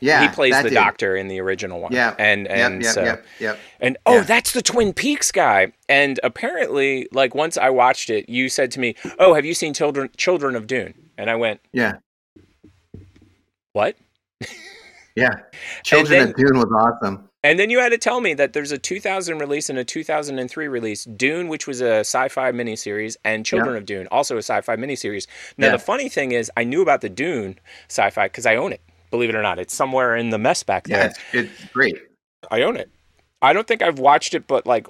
yeah. 0.01 0.23
he 0.23 0.29
plays 0.35 0.55
the 0.57 0.65
dude. 0.65 0.75
doctor 0.75 1.17
in 1.17 1.29
the 1.29 1.41
original 1.41 1.81
one. 1.81 1.93
Yeah. 1.93 2.15
and 2.19 2.47
Yep, 2.47 2.57
and 2.59 2.83
yep, 2.83 2.93
so 2.95 3.05
yep, 3.05 3.27
yep. 3.41 3.59
and 3.81 3.97
oh, 4.07 4.17
Yeah. 4.17 4.21
that's 4.23 4.53
the 4.53 4.63
Twin 4.63 4.93
Peaks 4.93 5.31
guy. 5.33 5.73
And 5.89 6.19
apparently, 6.23 7.09
like 7.13 7.35
once 7.35 7.57
I 7.57 7.71
watched 7.71 8.11
it, 8.11 8.29
you 8.29 8.49
said 8.49 8.71
to 8.73 8.81
me, 8.81 8.95
"Oh, 9.19 9.35
have 9.35 9.45
you 9.45 9.55
seen 9.55 9.75
Children 9.75 10.11
Children 10.17 10.57
of 10.57 10.67
Dune?" 10.67 10.95
And 11.19 11.31
I 11.31 11.37
went, 11.37 11.61
Yeah. 11.73 11.95
"What?" 13.73 13.97
Yeah. 15.15 15.31
Children 15.85 16.19
then- 16.19 16.29
of 16.31 16.37
Dune 16.37 16.59
was 16.59 16.73
awesome. 17.03 17.29
And 17.45 17.61
then 17.61 17.71
you 17.71 17.79
had 17.79 17.91
to 17.93 17.99
tell 17.99 18.21
me 18.21 18.35
that 18.35 18.55
there's 18.55 18.73
a 18.73 18.79
2000 18.79 19.39
release 19.39 19.71
and 19.71 19.79
a 19.79 19.85
2003 19.85 20.67
release, 20.67 21.05
Dune, 21.05 21.47
which 21.47 21.69
was 21.69 21.81
a 21.81 22.01
sci-fi 22.01 22.51
miniseries, 22.51 23.17
and 23.25 23.47
Children 23.47 23.75
Yeah. 23.75 23.79
of 23.79 23.87
Dune, 23.87 24.09
also 24.11 24.35
a 24.35 24.39
sci-fi 24.43 24.75
miniseries. 24.75 25.29
Now 25.57 25.67
Yeah. 25.67 25.73
the 25.75 25.79
funny 25.79 26.09
thing 26.09 26.33
is, 26.33 26.51
I 26.57 26.65
knew 26.65 26.83
about 26.83 27.03
the 27.03 27.09
Dune 27.09 27.61
sci-fi 27.89 28.27
because 28.27 28.47
I 28.47 28.57
own 28.57 28.73
it. 28.73 28.81
Believe 29.11 29.31
it 29.31 29.35
or 29.35 29.43
not, 29.43 29.59
it's 29.59 29.75
somewhere 29.75 30.17
in 30.17 30.31
the 30.31 30.39
mess 30.39 30.63
back 30.63 30.89
Yeah, 30.89 30.97
there. 30.99 31.07
it's, 31.09 31.19
it's 31.33 31.65
great. 31.73 31.97
I 32.51 32.63
own 32.63 32.77
it. 32.77 32.91
I 33.43 33.53
don't 33.53 33.67
think 33.67 33.83
I've 33.83 33.99
watched 33.99 34.35
it, 34.35 34.47
but 34.47 34.67
like 34.67 34.87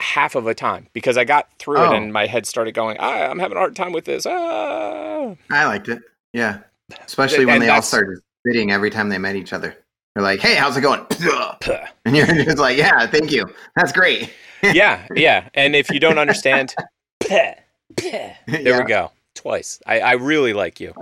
half 0.00 0.34
of 0.34 0.46
a 0.46 0.54
time 0.54 0.88
because 0.92 1.16
I 1.16 1.24
got 1.24 1.48
through 1.58 1.78
Oh. 1.78 1.92
it 1.92 1.96
and 1.96 2.12
my 2.12 2.26
head 2.26 2.46
started 2.46 2.72
going, 2.74 2.96
ah, 2.98 3.28
I'm 3.30 3.38
having 3.38 3.56
a 3.56 3.60
hard 3.60 3.76
time 3.76 3.92
with 3.92 4.04
this. 4.04 4.26
Ah. 4.26 5.34
I 5.50 5.64
liked 5.66 5.88
it. 5.88 6.00
Yeah. 6.32 6.58
Especially 7.06 7.44
when 7.46 7.54
And 7.56 7.62
they 7.62 7.68
all 7.68 7.80
started 7.82 8.18
spitting 8.46 8.70
every 8.70 8.90
time 8.90 9.08
they 9.08 9.18
met 9.18 9.36
each 9.36 9.52
other. 9.52 9.76
They're 10.14 10.22
like, 10.22 10.40
hey, 10.40 10.54
how's 10.54 10.76
it 10.76 10.80
going? 10.82 11.06
And 12.06 12.14
you're 12.16 12.26
just 12.26 12.58
like, 12.58 12.76
yeah, 12.76 13.06
thank 13.06 13.32
you. 13.32 13.46
That's 13.76 13.92
great. 13.92 14.30
yeah, 14.62 15.06
yeah. 15.14 15.48
And 15.54 15.74
if 15.74 15.90
you 15.90 15.98
don't 15.98 16.18
understand, 16.18 16.74
there 17.28 17.56
Yeah. 18.02 18.36
we 18.78 18.84
go. 18.84 19.10
Twice. 19.34 19.80
I, 19.86 20.00
I 20.00 20.12
really 20.12 20.52
like 20.52 20.78
you. 20.80 20.92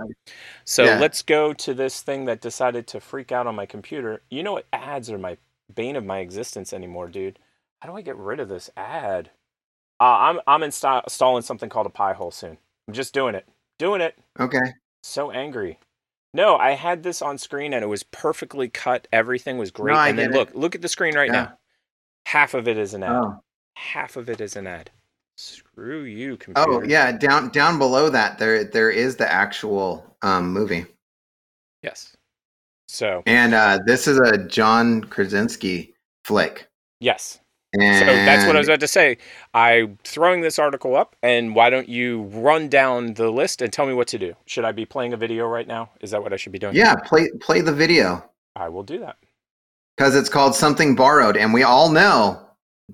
So 0.65 0.83
Yeah. 0.85 0.99
let's 0.99 1.21
go 1.21 1.53
to 1.53 1.73
this 1.73 2.01
thing 2.01 2.25
that 2.25 2.41
decided 2.41 2.87
to 2.87 2.99
freak 2.99 3.31
out 3.31 3.47
on 3.47 3.55
my 3.55 3.65
computer. 3.65 4.21
You 4.29 4.43
know 4.43 4.53
what? 4.53 4.65
Ads 4.73 5.09
are 5.11 5.17
my 5.17 5.37
bane 5.73 5.95
of 5.95 6.05
my 6.05 6.19
existence 6.19 6.73
anymore, 6.73 7.07
dude. 7.07 7.39
How 7.81 7.89
do 7.89 7.97
I 7.97 8.01
get 8.01 8.15
rid 8.17 8.39
of 8.39 8.49
this 8.49 8.69
ad? 8.77 9.31
Uh, 9.99 10.03
I'm 10.19 10.39
I'm 10.47 10.61
insta- 10.61 11.03
installing 11.03 11.43
something 11.43 11.69
called 11.69 11.85
a 11.87 11.89
Pi-hole 11.91 12.31
soon. 12.31 12.57
I'm 12.87 12.93
just 12.93 13.13
doing 13.13 13.35
it. 13.35 13.47
Doing 13.79 14.01
it. 14.01 14.17
Okay. 14.39 14.73
So 15.03 15.31
angry. 15.31 15.79
No, 16.33 16.55
I 16.57 16.71
had 16.71 17.03
this 17.03 17.21
on 17.21 17.37
screen 17.37 17.73
and 17.73 17.83
it 17.83 17.87
was 17.87 18.03
perfectly 18.03 18.67
cut. 18.69 19.07
Everything 19.13 19.57
was 19.57 19.69
great. 19.71 19.93
No, 19.93 19.99
and 19.99 20.17
then 20.17 20.31
it. 20.33 20.35
look, 20.35 20.49
look 20.55 20.75
at 20.75 20.81
the 20.81 20.87
screen 20.87 21.15
right 21.15 21.27
Yeah. 21.27 21.33
now. 21.43 21.57
Half 22.25 22.53
of 22.53 22.67
it 22.67 22.77
is 22.77 22.93
an 22.93 23.03
ad. 23.03 23.11
Oh. 23.11 23.43
Half 23.75 24.15
of 24.15 24.29
it 24.29 24.39
is 24.41 24.55
an 24.55 24.65
ad. 24.65 24.89
Screw 25.35 26.03
you, 26.03 26.37
computer. 26.37 26.69
Oh 26.69 26.83
yeah, 26.83 27.11
down 27.11 27.49
down 27.49 27.79
below 27.79 28.09
that 28.09 28.37
there 28.37 28.63
there 28.63 28.91
is 28.91 29.15
the 29.15 29.31
actual 29.31 30.15
um, 30.21 30.51
movie, 30.53 30.85
Yes. 31.81 32.15
So 32.87 33.23
and 33.25 33.53
uh, 33.55 33.79
this 33.85 34.07
is 34.07 34.19
a 34.19 34.37
John 34.37 35.03
Krasinski 35.05 35.95
flick. 36.25 36.67
yes. 36.99 37.39
And 37.75 37.97
So 37.97 38.05
that's 38.05 38.45
what 38.45 38.55
I 38.55 38.59
was 38.59 38.67
about 38.67 38.81
to 38.81 38.87
say. 38.87 39.17
I'm 39.55 39.97
throwing 40.03 40.41
this 40.41 40.59
article 40.59 40.95
up, 40.95 41.15
and 41.23 41.55
why 41.55 41.71
don't 41.71 41.89
you 41.89 42.21
run 42.31 42.69
down 42.69 43.15
the 43.15 43.31
list 43.31 43.63
and 43.63 43.73
tell 43.73 43.87
me 43.87 43.95
what 43.95 44.07
to 44.09 44.19
do? 44.19 44.35
Should 44.45 44.63
I 44.63 44.71
be 44.71 44.85
playing 44.85 45.13
a 45.13 45.17
video 45.17 45.47
right 45.47 45.65
now? 45.67 45.89
Is 45.99 46.11
that 46.11 46.21
what 46.21 46.33
I 46.33 46.35
should 46.35 46.51
be 46.51 46.59
doing? 46.59 46.75
Yeah, 46.75 46.93
play 46.93 47.31
play 47.41 47.61
the 47.61 47.73
video 47.73 48.23
I 48.55 48.69
will 48.69 48.83
do 48.83 48.99
that. 48.99 49.17
because 49.97 50.15
it's 50.15 50.29
called 50.29 50.53
Something 50.53 50.93
Borrowed, 50.95 51.35
and 51.35 51.51
we 51.51 51.63
all 51.63 51.89
know 51.89 52.45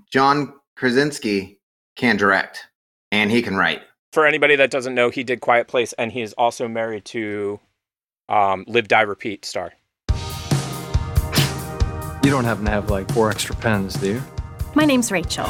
John 0.09 0.53
Krasinski 0.77 1.58
can 1.99 2.15
direct 2.15 2.67
and 3.11 3.29
he 3.29 3.41
can 3.41 3.57
write. 3.57 3.81
For 4.13 4.25
anybody 4.25 4.55
that 4.55 4.71
doesn't 4.71 4.95
know, 4.95 5.09
he 5.09 5.23
did 5.23 5.41
Quiet 5.41 5.67
Place, 5.67 5.93
and 5.93 6.11
he 6.11 6.21
is 6.21 6.33
also 6.33 6.67
married 6.67 7.05
to 7.05 7.59
um, 8.27 8.63
Live, 8.67 8.87
Die, 8.87 9.01
Repeat 9.01 9.45
star. 9.45 9.73
You 12.23 12.31
don't 12.31 12.45
happen 12.45 12.65
to 12.65 12.71
have 12.71 12.89
like 12.89 13.11
four 13.11 13.29
extra 13.29 13.55
pens, 13.55 13.95
do 13.95 14.13
you? 14.13 14.21
My 14.75 14.85
name's 14.85 15.11
Rachel. 15.11 15.47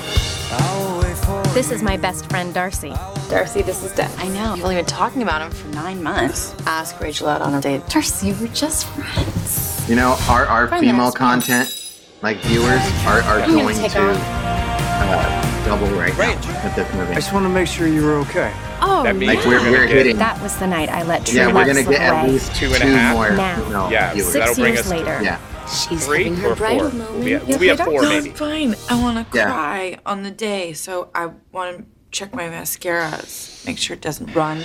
This 1.53 1.71
is 1.71 1.83
my 1.83 1.97
best 1.97 2.29
friend, 2.29 2.53
Darcy. 2.53 2.93
Darcy, 3.29 3.61
this 3.61 3.83
is 3.83 3.93
Deb. 3.93 4.09
I 4.17 4.27
know. 4.29 4.55
You've 4.55 4.65
only 4.65 4.75
been 4.75 4.85
talking 4.85 5.21
about 5.21 5.41
him 5.41 5.51
for 5.51 5.67
nine 5.69 6.01
months. 6.01 6.55
Ask 6.65 6.99
Rachel 6.99 7.27
out 7.27 7.41
on 7.41 7.53
a 7.53 7.61
date. 7.61 7.87
Darcy, 7.87 8.33
we're 8.33 8.47
just 8.47 8.87
friends. 8.87 9.87
You 9.87 9.95
know, 9.95 10.17
our 10.27 10.45
our 10.47 10.67
Five 10.67 10.81
female 10.81 11.11
content, 11.11 12.01
like 12.21 12.37
viewers, 12.37 12.81
are, 13.05 13.21
are 13.21 13.39
I'm 13.39 13.51
gonna 13.51 13.61
going 13.63 13.75
take 13.75 13.91
to 13.91 14.09
off. 14.09 15.38
Double 15.69 15.87
right 15.95 16.17
now 16.17 16.35
with 16.63 16.75
this 16.75 16.93
movie. 16.95 17.11
I 17.11 17.15
just 17.15 17.31
want 17.31 17.45
to 17.45 17.49
make 17.49 17.67
sure 17.67 17.87
you 17.87 18.03
were 18.03 18.15
okay. 18.25 18.51
Oh, 18.81 19.03
That 19.03 19.15
means 19.15 19.35
Like 19.35 19.45
we're, 19.45 19.61
we're 19.69 19.85
get- 19.85 19.95
hitting. 19.97 20.17
that 20.17 20.41
was 20.41 20.57
the 20.57 20.65
night 20.65 20.89
I 20.89 21.03
let 21.03 21.27
True 21.27 21.37
Yeah, 21.37 21.47
we're 21.47 21.53
Love 21.53 21.67
gonna 21.67 21.83
slip 21.83 21.97
get 21.99 22.01
at 22.01 22.23
away. 22.23 22.31
least 22.33 22.55
Two 22.55 22.69
two, 22.69 22.73
and 22.73 22.83
a 22.83 22.87
half? 22.87 23.15
more 23.15 23.29
Now. 23.31 23.55
female 23.55 23.91
Yeah, 23.91 24.13
viewers. 24.13 24.33
that'll 24.33 24.47
Six 24.55 24.59
bring 24.59 24.73
years 24.73 24.85
us 24.85 24.91
to- 24.91 24.97
later. 24.97 25.19
Yeah. 25.23 25.37
She's 25.67 26.05
Three 26.07 26.23
having 26.23 26.39
or 26.45 26.49
her 26.49 26.55
bridal 26.55 26.89
four? 26.89 26.97
moment. 26.99 27.11
We'll 27.13 27.23
be 27.25 27.33
at, 27.35 27.47
we'll 27.47 27.59
be 27.59 27.69
at 27.69 27.77
four, 27.85 28.01
Darcy? 28.01 28.09
maybe. 28.17 28.29
I'm 28.31 28.35
fine. 28.35 28.75
I 28.89 29.01
want 29.03 29.31
to 29.31 29.37
Yeah. 29.37 29.45
cry 29.45 29.97
on 30.07 30.23
the 30.23 30.31
day, 30.31 30.73
so 30.73 31.09
I 31.13 31.29
want 31.51 31.77
to 31.77 31.83
check 32.11 32.33
my 32.33 32.45
mascaras, 32.49 33.63
make 33.67 33.77
sure 33.77 33.93
it 33.93 34.01
doesn't 34.01 34.33
run. 34.33 34.63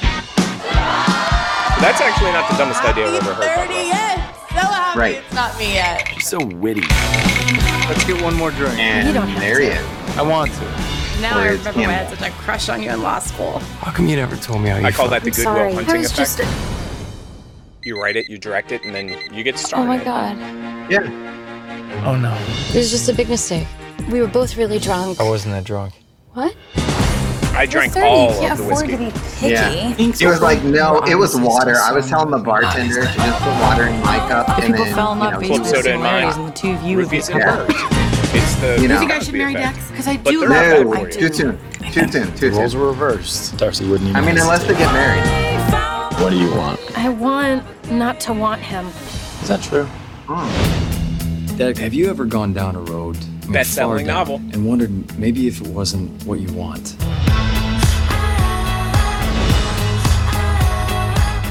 That's 1.80 2.00
actually 2.00 2.32
not 2.32 2.50
the 2.50 2.56
dumbest 2.56 2.82
idea 2.82 3.08
I've 3.08 3.14
ever 3.16 3.34
heard. 3.34 3.56
by 3.56 3.66
the 3.66 3.74
way. 3.74 3.88
yet. 3.88 4.18
So 4.48 4.60
happy 4.60 4.98
Right. 4.98 5.16
it's 5.16 5.34
not 5.34 5.58
me 5.58 5.74
yet. 5.74 6.08
She's 6.14 6.26
so 6.28 6.38
witty. 6.38 6.80
Let's 7.88 8.04
get 8.04 8.22
one 8.22 8.34
more 8.34 8.50
drink. 8.52 8.78
And 8.78 9.06
You 9.08 9.12
don't 9.12 9.28
have 9.28 9.40
there 9.40 9.58
to. 9.58 9.64
he 9.64 9.70
is. 9.72 9.86
I 10.16 10.22
want 10.22 10.50
to. 10.54 10.93
Now 11.20 11.38
I 11.38 11.42
Where's 11.44 11.58
remember 11.60 11.80
when 11.80 11.90
I 11.90 11.92
had 11.94 12.18
such 12.18 12.28
a 12.28 12.32
crush 12.32 12.68
on 12.68 12.82
you 12.82 12.90
in 12.90 13.02
law 13.02 13.18
school. 13.18 13.58
How 13.80 13.92
come 13.92 14.08
you 14.08 14.16
never 14.16 14.36
told 14.36 14.62
me 14.62 14.68
how 14.70 14.76
you 14.78 14.86
I 14.86 14.90
call 14.92 15.08
felt? 15.08 15.22
that 15.22 15.22
the 15.22 15.30
I'm 15.30 15.34
Goodwill 15.36 15.54
sorry. 15.54 15.70
I 15.70 15.74
Hunting 15.74 16.00
was 16.02 16.12
effect. 16.12 16.38
just. 16.38 17.84
You 17.84 18.00
write 18.00 18.16
it, 18.16 18.28
you 18.28 18.38
direct 18.38 18.72
it, 18.72 18.84
and 18.84 18.94
then 18.94 19.08
you 19.32 19.42
get 19.42 19.56
to 19.56 19.62
star 19.62 19.80
Oh 19.80 19.86
my 19.86 20.02
god. 20.02 20.36
Yeah. 20.90 22.02
Oh 22.04 22.16
no. 22.16 22.34
It 22.70 22.76
was 22.76 22.90
just 22.90 23.08
a 23.08 23.14
big 23.14 23.28
mistake. 23.28 23.66
We 24.10 24.20
were 24.20 24.26
both 24.26 24.56
really 24.56 24.78
drunk. 24.78 25.20
I 25.20 25.28
wasn't 25.28 25.54
that 25.54 25.64
drunk. 25.64 25.94
What? 26.32 26.54
I 27.56 27.66
drank 27.66 27.94
You're 27.94 28.02
30, 28.04 28.06
all 28.06 28.34
you 28.34 28.40
can't 28.40 28.52
of 28.52 28.58
the 28.58 28.64
afford 28.72 28.88
whiskey. 28.88 28.90
to 28.90 29.12
be 29.14 29.20
picky. 29.38 29.52
Yeah. 29.52 30.12
He 30.12 30.26
was 30.26 30.42
like, 30.42 30.64
no, 30.64 31.00
it 31.04 31.14
was 31.14 31.36
water. 31.38 31.76
I 31.76 31.92
was 31.92 32.08
telling 32.08 32.32
the 32.32 32.38
bartender 32.38 33.02
to 33.02 33.02
just 33.06 33.16
put 33.42 33.60
water 33.60 33.84
in 33.86 34.00
my 34.00 34.18
cup 34.28 34.48
and 34.58 34.66
People 34.66 34.84
then, 34.86 34.94
fell 34.94 35.12
in 35.12 35.18
you 35.18 35.24
love 35.24 35.32
know, 35.34 35.40
based 35.40 35.52
Club 35.52 35.66
soda 35.66 35.94
in 35.94 36.00
mine. 36.00 36.32
similarities, 36.32 36.36
and 36.36 36.48
the 36.48 36.52
two 36.52 36.70
of 36.72 36.82
you 36.82 36.96
would 36.96 37.10
be 37.10 37.18
a 37.18 37.24
and 37.26 37.40
couple. 37.42 37.66
birds. 37.66 38.03
It's 38.34 38.54
the. 38.56 38.78
You 38.80 38.88
know. 38.88 38.94
You 38.94 39.00
think 39.00 39.12
I 39.12 39.18
should 39.20 39.34
marry 39.34 39.54
effect. 39.54 39.76
Dex? 39.76 39.90
Because 39.90 40.08
I 40.08 40.16
do 40.16 40.40
love 40.40 40.50
not 40.50 40.64
him. 40.64 40.90
bad 40.90 40.96
I 40.96 41.00
for 41.00 41.06
you. 41.08 41.12
Too 41.12 41.28
do. 41.28 41.34
soon. 41.34 41.58
Too 41.92 42.08
soon. 42.12 42.34
Too 42.36 42.50
Roles 42.50 42.74
were 42.76 42.88
reversed. 42.88 43.56
Darcy 43.56 43.86
wouldn't 43.88 44.10
even. 44.10 44.22
I 44.22 44.26
mean, 44.26 44.38
unless 44.38 44.62
they 44.64 44.74
get 44.74 44.92
married. 44.92 45.24
What 46.22 46.30
do 46.30 46.36
you 46.38 46.50
want? 46.54 46.80
I 46.96 47.08
want 47.08 47.64
not 47.90 48.20
to 48.20 48.32
want 48.32 48.60
him. 48.60 48.86
Is 49.42 49.48
that 49.48 49.62
true? 49.62 49.84
Hmm. 50.26 51.56
Dad, 51.56 51.76
have 51.78 51.92
you 51.94 52.08
ever 52.08 52.24
gone 52.24 52.52
down 52.52 52.76
a 52.76 52.80
road, 52.80 53.16
I 53.16 53.20
mean, 53.44 53.52
Best-selling 53.52 54.06
novel. 54.06 54.36
and 54.52 54.66
wondered 54.66 55.18
maybe 55.18 55.46
if 55.46 55.60
it 55.60 55.66
wasn't 55.68 56.24
what 56.24 56.40
you 56.40 56.52
want? 56.52 56.96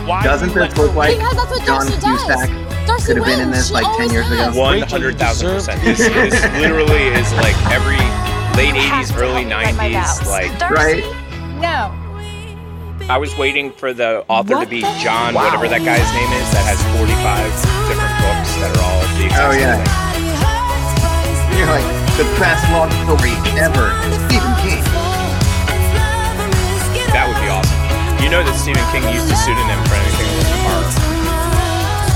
Why 0.07 0.21
Doesn't 0.23 0.49
would 0.49 0.55
you 0.55 0.67
this 0.67 0.77
look 0.77 0.95
like 0.95 1.15
Because 1.17 1.35
that's 1.35 1.49
what 1.51 1.65
John 1.65 1.87
Darcy 1.87 2.01
does. 2.01 2.23
Cusack 2.25 2.49
Darcy 2.85 3.07
could 3.13 3.17
have 3.17 3.25
been 3.25 3.39
in 3.39 3.51
this 3.51 3.71
like 3.71 3.83
10 3.85 3.91
always 3.93 4.11
years 4.11 4.27
ago? 4.31 4.51
One 4.59 4.81
hundred 4.81 5.17
thousand 5.17 5.49
percent. 5.49 5.81
This 5.83 5.97
this 5.99 6.33
literally 6.59 7.07
is 7.15 7.31
like 7.39 7.55
every 7.71 7.97
late 8.59 8.75
eighties, 8.75 9.11
early 9.15 9.45
nineties. 9.45 10.27
Like 10.27 10.51
Right? 10.69 11.03
No. 11.59 11.91
I 13.09 13.17
was 13.17 13.35
waiting 13.37 13.71
for 13.71 13.91
the 13.93 14.23
author 14.29 14.55
What 14.55 14.63
to 14.65 14.69
be 14.69 14.81
the- 14.81 14.97
John, 15.03 15.33
Wow. 15.33 15.45
whatever 15.45 15.67
that 15.67 15.83
guy's 15.83 16.07
name 16.15 16.31
is, 16.39 16.47
that 16.55 16.63
has 16.67 16.79
forty 16.95 17.15
five 17.19 17.51
different 17.91 18.15
books 18.23 18.51
that 18.63 18.71
are 18.75 18.83
all 18.83 19.03
the 19.19 19.25
exact 19.27 19.43
Oh, 19.43 19.51
yeah. 19.59 19.75
thing. 19.75 21.59
You're 21.59 21.67
like 21.71 21.87
the 22.15 22.27
best 22.39 22.63
love 22.71 22.91
story 23.03 23.35
ever. 23.59 23.91
Stephen 24.27 24.55
King. 24.63 24.83
That 27.11 27.27
would 27.27 27.39
be 27.43 27.49
awesome. 27.51 27.79
You 28.23 28.29
know 28.31 28.41
that 28.43 28.55
Stephen 28.55 28.83
King 28.95 29.03
used 29.13 29.27
a 29.29 29.35
pseudonym 29.35 29.79
for 29.85 29.95
anything 29.99 30.27
that 30.31 30.39
wasn't 30.39 31.03
horror. 31.03 31.12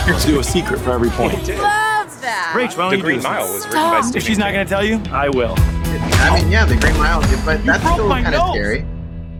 Let's 0.07 0.25
do 0.25 0.39
a 0.39 0.43
secret 0.43 0.79
for 0.79 0.91
every 0.91 1.09
point. 1.09 1.33
He 1.33 1.45
did. 1.45 1.59
Love 1.59 2.21
that. 2.21 2.53
Rach, 2.55 2.77
why 2.77 2.83
don't 2.83 2.89
The 2.91 2.97
you 2.97 3.03
Green 3.03 3.17
do? 3.19 3.23
Mile 3.23 3.41
was 3.53 3.65
written 3.65 3.81
by 3.81 4.01
Stephen 4.01 4.17
If 4.17 4.23
she's 4.23 4.37
not 4.37 4.45
King. 4.47 4.53
gonna 4.55 4.69
tell 4.69 4.83
you, 4.83 5.01
I 5.11 5.27
will. 5.29 5.53
I 5.57 6.39
mean, 6.39 6.49
yeah, 6.51 6.65
the 6.65 6.75
Green 6.77 6.97
Mile, 6.97 7.21
but 7.45 7.63
that's 7.65 7.83
still 7.83 8.07
kind 8.09 8.33
of 8.33 8.49
scary. 8.51 8.85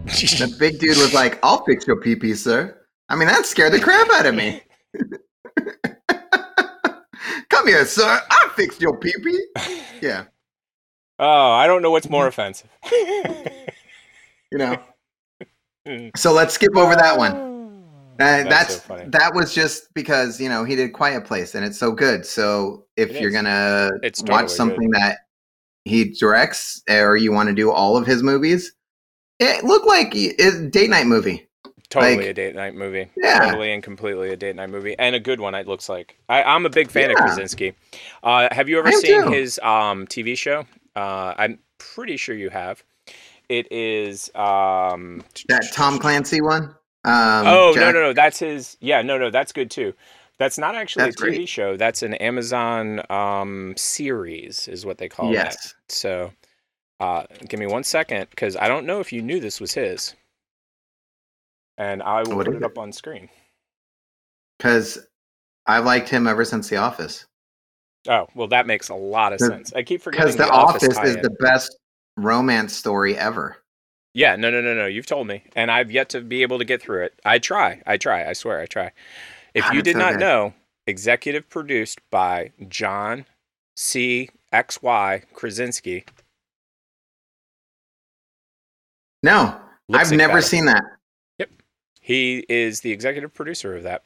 The 0.08 0.56
big 0.58 0.80
dude 0.80 0.98
was 0.98 1.14
like, 1.14 1.38
"I'll 1.44 1.64
fix 1.66 1.86
your 1.86 1.98
pee 2.00 2.16
pee, 2.16 2.34
sir." 2.34 2.78
I 3.10 3.16
mean, 3.18 3.28
that 3.28 3.46
scared 3.46 3.74
the 3.74 3.80
crap 3.80 4.10
out 4.12 4.26
of 4.26 4.36
me. 4.36 4.62
Come 7.50 7.68
here, 7.68 7.86
sir. 7.86 8.22
I'll 8.30 8.50
fix 8.52 8.80
your 8.80 8.98
pee 9.00 9.14
pee. 9.24 9.46
Yeah, 10.02 10.26
Oh, 11.20 11.52
I 11.52 11.68
don't 11.68 11.82
know 11.82 11.92
what's 11.92 12.10
more 12.10 12.28
offensive. 12.28 12.70
you 14.52 14.58
know. 14.58 14.78
So 16.16 16.32
let's 16.34 16.54
skip 16.54 16.76
over 16.78 16.96
that 16.96 17.18
one. 17.18 17.57
Uh, 18.20 18.44
That's 18.44 18.78
that's 18.80 18.86
so 18.88 19.06
that 19.10 19.34
was 19.36 19.54
just 19.54 19.94
because 19.94 20.40
you 20.42 20.50
know 20.50 20.64
he 20.64 20.76
did 20.76 20.94
Quiet 20.94 21.24
Place 21.26 21.56
and 21.56 21.64
it's 21.66 21.78
so 21.78 21.92
good. 21.92 22.26
So 22.26 22.86
if 22.96 23.12
It 23.12 23.22
you're 23.22 23.30
is. 23.30 23.36
gonna 23.36 23.92
It's 24.04 24.22
watch 24.22 24.30
totally 24.30 24.50
something 24.56 24.92
that 24.92 25.20
he 25.86 26.06
directs 26.06 26.82
or 26.90 27.16
you 27.16 27.32
want 27.32 27.50
to 27.50 27.56
do 27.56 27.72
all 27.72 27.96
of 27.98 28.06
his 28.08 28.24
movies, 28.24 28.74
it 29.40 29.64
looked 29.64 29.88
like 29.88 30.16
a 30.16 30.68
date 30.70 30.90
night 30.90 31.06
movie. 31.08 31.48
Totally 31.90 32.18
Like- 32.18 32.26
a 32.26 32.34
date 32.34 32.56
night 32.56 32.76
movie. 32.76 33.10
Yeah. 33.16 33.40
Totally 33.40 33.72
and 33.72 33.82
completely 33.82 34.30
a 34.32 34.36
date 34.36 34.56
night 34.58 34.70
movie. 34.70 34.98
And 35.00 35.16
a 35.16 35.20
good 35.22 35.40
one, 35.40 35.56
it 35.56 35.68
looks 35.68 35.88
like. 35.88 36.18
I, 36.28 36.44
I'm 36.44 36.66
a 36.66 36.70
big 36.70 36.90
fan 36.92 37.06
of 37.12 37.16
Yeah. 37.18 37.24
Krasinski. 37.26 37.74
Uh, 38.24 38.50
have 38.52 38.68
you 38.68 38.78
ever 38.80 38.90
I 38.90 38.92
seen 38.92 39.32
his 39.32 39.58
um, 39.64 40.06
TV 40.08 40.38
show? 40.38 40.66
Uh, 40.98 41.34
I'm 41.38 41.60
pretty 41.78 42.18
sure 42.18 42.36
you 42.36 42.50
have. 42.50 42.84
It 43.48 43.72
is. 43.72 44.30
Um, 44.36 45.24
That 45.48 45.70
Tom 45.72 45.98
Clancy 46.00 46.42
one. 46.42 46.76
Um, 47.04 47.14
oh, 47.48 47.72
no, 47.72 47.74
Jack- 47.74 47.94
no, 47.94 48.02
no. 48.02 48.14
That's 48.14 48.40
his. 48.40 48.78
Yeah, 48.82 49.02
no, 49.02 49.18
no. 49.18 49.30
That's 49.30 49.52
good 49.52 49.72
too. 49.72 49.94
That's 50.40 50.58
not 50.58 50.76
actually 50.76 51.06
That's 51.06 51.22
a 51.22 51.26
TV 51.26 51.36
great. 51.36 51.50
show. 51.50 51.78
That's 51.78 52.04
an 52.04 52.14
Amazon 52.16 53.02
um, 53.10 53.74
series, 53.76 54.68
is 54.68 54.86
what 54.86 54.98
they 55.00 55.10
call 55.10 55.30
it. 55.30 55.34
Yes. 55.34 55.56
that. 55.74 55.74
So 55.92 56.32
uh, 57.00 57.24
give 57.48 57.60
me 57.60 57.66
one 57.68 57.84
second 57.84 58.28
because 58.30 58.56
I 58.56 58.68
don't 58.68 58.86
know 58.86 59.00
if 59.00 59.12
you 59.12 59.22
knew 59.22 59.40
this 59.40 59.60
was 59.60 59.74
his. 59.74 60.14
And 61.80 62.02
I 62.04 62.24
will 62.24 62.36
What 62.38 62.46
put 62.48 62.56
it 62.56 62.58
it? 62.58 62.64
up 62.64 62.78
on 62.78 62.92
screen. 62.92 63.30
Because 64.58 64.98
I've 65.68 65.86
liked 65.86 66.10
him 66.10 66.28
ever 66.28 66.44
since 66.46 66.70
The 66.70 66.78
Office. 66.78 67.26
Oh, 68.10 68.28
well, 68.36 68.48
that 68.48 68.66
makes 68.68 68.90
a 68.90 68.96
lot 68.96 69.34
of 69.34 69.40
The- 69.40 69.48
sense. 69.48 69.74
I 69.74 69.84
keep 69.84 70.02
forgetting 70.02 70.26
Because 70.26 70.38
The, 70.38 70.46
the, 70.46 70.52
Office, 70.52 70.84
is 70.84 71.16
the 71.18 71.36
best 71.40 71.78
romance 72.16 72.74
story 72.76 73.18
ever. 73.18 73.58
Yeah, 74.18 74.36
no, 74.36 74.50
no, 74.50 74.62
no, 74.62 74.74
no. 74.74 74.88
You've 74.88 75.06
told 75.06 75.28
me, 75.28 75.44
and 75.56 75.70
I've 75.70 75.92
yet 75.92 76.10
to 76.10 76.22
be 76.22 76.42
able 76.42 76.58
to 76.58 76.66
get 76.66 76.82
through 76.82 77.04
it. 77.04 77.22
I 77.24 77.38
try. 77.38 77.84
I 77.86 77.98
try. 77.98 78.28
I 78.28 78.34
swear, 78.34 78.60
I 78.60 78.66
try. 78.66 78.92
If 79.54 79.64
God, 79.66 79.76
you 79.76 79.84
did 79.84 79.94
so 79.94 80.00
not 80.00 80.14
good. 80.14 80.22
know, 80.22 80.54
executive 80.88 81.48
produced 81.50 82.00
by 82.10 82.52
John 82.68 83.28
C. 83.76 84.32
X 84.52 84.82
Y 84.82 85.22
Krasinski. 85.36 86.04
No, 89.22 89.56
I've 89.94 90.12
never 90.12 90.42
seen 90.42 90.66
that. 90.66 90.84
Yep, 91.38 91.52
he 92.02 92.44
is 92.50 92.80
the 92.80 92.92
executive 92.92 93.36
producer 93.36 93.76
of 93.76 93.84
that. 93.84 94.04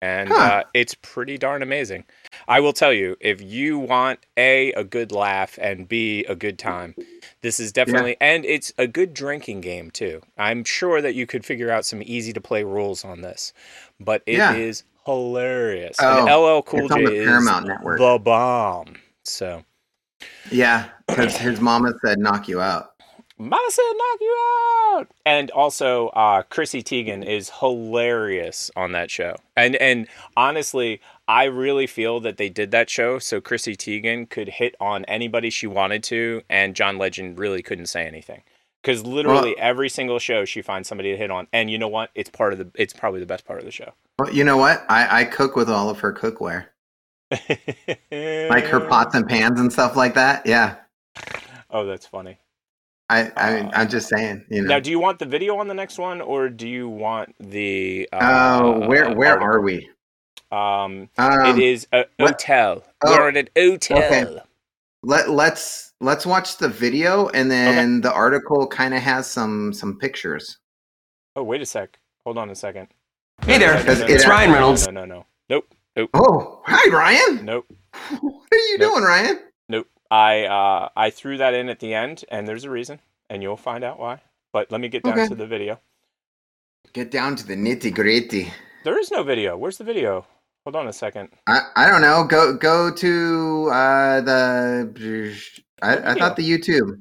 And 0.00 0.30
Huh. 0.30 0.42
uh, 0.42 0.64
it's 0.74 0.94
pretty 0.94 1.38
darn 1.38 1.62
amazing. 1.62 2.04
I 2.46 2.60
will 2.60 2.72
tell 2.72 2.92
you, 2.92 3.16
if 3.20 3.40
you 3.42 3.78
want 3.78 4.20
A, 4.36 4.72
a 4.72 4.84
good 4.84 5.10
laugh, 5.12 5.58
and 5.60 5.88
B, 5.88 6.24
a 6.28 6.34
good 6.36 6.58
time, 6.58 6.94
this 7.42 7.58
is 7.58 7.72
definitely, 7.72 8.16
and 8.20 8.44
it's 8.44 8.72
a 8.78 8.86
good 8.86 9.12
drinking 9.12 9.60
game 9.60 9.90
too. 9.90 10.22
I'm 10.36 10.62
sure 10.64 11.00
that 11.02 11.14
you 11.14 11.26
could 11.26 11.44
figure 11.44 11.70
out 11.70 11.84
some 11.84 12.02
easy 12.04 12.32
to 12.32 12.40
play 12.40 12.62
rules 12.62 13.04
on 13.04 13.20
this, 13.22 13.52
but 13.98 14.22
it 14.26 14.36
is 14.36 14.84
Yeah. 14.84 15.12
hilarious. 15.12 15.96
Oh, 16.00 16.18
and 16.18 16.28
LL 16.28 16.62
Cool 16.62 16.88
J 16.88 17.04
the 17.04 17.12
is 17.12 17.26
Paramount 17.26 17.66
Network. 17.66 17.98
the 17.98 18.18
bomb. 18.18 18.96
So, 19.24 19.64
Yeah, 20.50 20.88
because 21.06 21.36
his 21.38 21.60
mama 21.60 21.92
said 22.04 22.18
knock 22.18 22.48
you 22.48 22.60
out. 22.60 22.94
Said 23.38 23.92
knock 23.92 24.20
you 24.20 24.36
out. 24.94 25.08
And 25.24 25.50
also, 25.52 26.08
uh, 26.08 26.42
Chrissy 26.42 26.82
Teigen 26.82 27.24
is 27.24 27.50
hilarious 27.60 28.70
on 28.74 28.92
that 28.92 29.10
show. 29.10 29.36
And 29.56 29.76
and 29.76 30.08
honestly, 30.36 31.00
I 31.28 31.44
really 31.44 31.86
feel 31.86 32.18
that 32.20 32.36
they 32.36 32.48
did 32.48 32.70
that 32.72 32.90
show 32.90 33.18
so 33.18 33.40
Chrissy 33.40 33.76
Teigen 33.76 34.28
could 34.28 34.48
hit 34.48 34.74
on 34.80 35.04
anybody 35.04 35.50
she 35.50 35.66
wanted 35.66 36.02
to, 36.04 36.42
and 36.48 36.74
John 36.74 36.98
Legend 36.98 37.38
really 37.38 37.62
couldn't 37.62 37.86
say 37.86 38.06
anything. 38.06 38.42
Because 38.82 39.04
literally 39.04 39.54
Well- 39.56 39.64
every 39.68 39.88
single 39.88 40.18
show 40.18 40.44
she 40.44 40.62
finds 40.62 40.88
somebody 40.88 41.10
to 41.12 41.16
hit 41.16 41.30
on, 41.30 41.46
and 41.52 41.70
you 41.70 41.78
know 41.78 41.88
what? 41.88 42.10
It's 42.14 42.30
part 42.30 42.52
of 42.52 42.58
the. 42.58 42.70
It's 42.74 42.92
probably 42.92 43.20
the 43.20 43.26
best 43.26 43.44
part 43.44 43.60
of 43.60 43.64
the 43.64 43.70
show. 43.72 43.92
Well, 44.18 44.32
you 44.32 44.42
know 44.44 44.56
what? 44.56 44.84
I, 44.88 45.20
I 45.20 45.24
cook 45.24 45.54
with 45.54 45.68
all 45.70 45.90
of 45.90 46.00
her 46.00 46.12
cookware, 46.12 46.66
like 47.30 48.64
her 48.64 48.80
pots 48.80 49.14
and 49.14 49.28
pans 49.28 49.60
and 49.60 49.72
stuff 49.72 49.94
like 49.94 50.14
that. 50.14 50.44
Yeah, 50.46 50.76
Oh, 51.70 51.84
that's 51.86 52.06
funny. 52.06 52.38
I, 53.10 53.30
I 53.36 53.70
I'm 53.72 53.88
just 53.88 54.08
saying. 54.08 54.44
You 54.50 54.62
know. 54.62 54.68
Now, 54.68 54.80
do 54.80 54.90
you 54.90 54.98
want 55.00 55.18
the 55.18 55.24
video 55.26 55.56
on 55.58 55.68
the 55.68 55.74
next 55.74 55.98
one, 55.98 56.20
or 56.20 56.48
do 56.48 56.68
you 56.68 56.88
want 56.88 57.34
the? 57.40 58.08
Oh, 58.12 58.18
Uh, 58.82 58.86
where 58.86 59.14
where 59.14 59.32
article? 59.40 59.48
are 59.48 59.60
we? 59.62 59.88
Um, 60.50 61.08
Um, 61.18 61.58
it 61.58 61.58
is 61.62 61.86
a 61.92 62.04
what- 62.16 62.30
hotel. 62.32 62.84
Oh, 63.04 63.16
We're 63.16 63.28
at 63.28 63.36
an 63.36 63.48
hotel. 63.56 63.98
okay. 63.98 64.26
Let 65.02 65.30
let's 65.30 65.92
let's 66.00 66.26
watch 66.26 66.56
the 66.58 66.68
video 66.68 67.28
and 67.28 67.50
then 67.50 68.00
the 68.00 68.12
article 68.12 68.66
kind 68.66 68.94
of 68.94 69.00
has 69.00 69.26
some 69.26 69.72
some 69.72 69.96
pictures. 69.98 70.58
Oh, 71.36 71.42
wait 71.44 71.60
a 71.62 71.66
sec. 71.66 71.98
Hold 72.24 72.36
on 72.38 72.50
a 72.50 72.54
second. 72.54 72.88
Hey 73.42 73.58
there, 73.58 73.74
No, 73.74 73.80
no, 73.80 73.94
no, 73.94 73.98
no, 74.00 74.06
it's 74.06 74.24
no, 74.24 74.30
Ryan 74.30 74.52
Reynolds. 74.52 74.86
No, 74.86 74.92
no, 74.92 75.04
no. 75.04 75.26
Nope. 75.48 75.72
Nope. 75.96 76.10
Oh, 76.14 76.62
hi 76.66 76.90
Ryan. 76.90 77.44
Nope. 77.44 77.66
What 78.20 78.48
are 78.52 78.56
you 78.56 78.78
Nope. 78.78 78.92
doing, 78.94 79.04
Ryan? 79.04 79.40
Nope. 80.10 80.18
I 80.20 80.44
uh 80.46 80.88
I 80.96 81.10
threw 81.10 81.36
that 81.38 81.54
in 81.54 81.68
at 81.68 81.80
the 81.80 81.94
end, 81.94 82.24
and 82.30 82.46
there's 82.48 82.64
a 82.64 82.70
reason, 82.70 83.00
and 83.30 83.42
you'll 83.42 83.56
find 83.56 83.84
out 83.84 83.98
why. 83.98 84.22
But 84.52 84.70
let 84.72 84.80
me 84.80 84.88
get 84.88 85.02
down 85.04 85.18
Okay. 85.18 85.28
to 85.28 85.34
the 85.34 85.46
video. 85.46 85.80
Get 86.92 87.10
down 87.10 87.36
to 87.36 87.46
the 87.46 87.54
nitty 87.54 87.94
gritty. 87.94 88.52
There 88.84 88.98
is 88.98 89.10
no 89.10 89.22
video. 89.22 89.56
Where's 89.56 89.78
the 89.78 89.84
video? 89.84 90.26
Hold 90.64 90.76
on 90.76 90.88
a 90.88 90.92
second. 90.92 91.30
I, 91.46 91.60
I 91.76 91.86
don't 91.90 92.00
know. 92.00 92.24
Go 92.24 92.54
go 92.54 92.90
to 92.90 93.70
uh 93.72 94.20
the. 94.22 95.36
I, 95.82 96.12
I 96.12 96.14
thought 96.14 96.36
the 96.36 96.48
YouTube. 96.48 97.00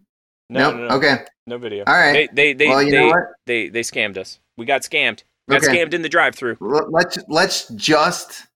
No, 0.50 0.72
Nope. 0.72 0.76
no, 0.76 0.90
no. 0.90 0.96
Okay. 0.96 1.26
No 1.48 1.58
video. 1.58 1.84
All 1.86 1.94
right. 1.94 2.30
They 2.36 2.54
they 2.54 2.54
they 2.54 2.68
Well, 2.68 2.84
you 2.84 2.92
they, 2.92 3.00
know 3.02 3.08
what? 3.08 3.24
they 3.46 3.70
they 3.70 3.82
scammed 3.82 4.18
us. 4.18 4.40
We 4.58 4.66
got 4.66 4.82
scammed. 4.82 5.24
Got 5.50 5.64
Okay. 5.64 5.78
scammed 5.78 5.94
in 5.94 6.02
the 6.02 6.10
drive-through. 6.10 6.58
Let's 6.60 7.18
let's 7.30 7.68
just 7.70 8.48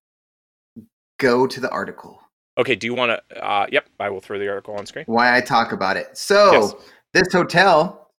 go 1.19 1.47
to 1.47 1.59
the 1.59 1.69
article. 1.69 2.20
Okay. 2.61 2.75
Do 2.75 2.87
you 2.87 2.93
want 2.93 3.11
to? 3.29 3.43
Uh, 3.45 3.67
yep. 3.71 3.87
I 3.99 4.09
will 4.09 4.21
throw 4.21 4.39
the 4.39 4.47
article 4.49 4.75
on 4.75 4.85
screen. 4.85 5.05
Why 5.07 5.35
I 5.35 5.41
talk 5.41 5.71
about 5.71 5.97
it. 5.97 6.17
So 6.17 6.51
Yes. 6.53 6.73
this 7.13 7.33
hotel, 7.33 8.11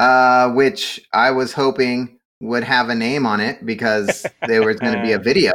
uh, 0.00 0.50
which 0.52 1.00
I 1.12 1.30
was 1.30 1.52
hoping 1.52 2.18
would 2.40 2.64
have 2.64 2.88
a 2.90 2.94
name 2.94 3.26
on 3.26 3.40
it 3.40 3.64
because 3.64 4.26
there 4.46 4.62
was 4.62 4.78
going 4.80 4.94
to 4.94 5.02
be 5.02 5.12
a 5.12 5.18
video. 5.18 5.52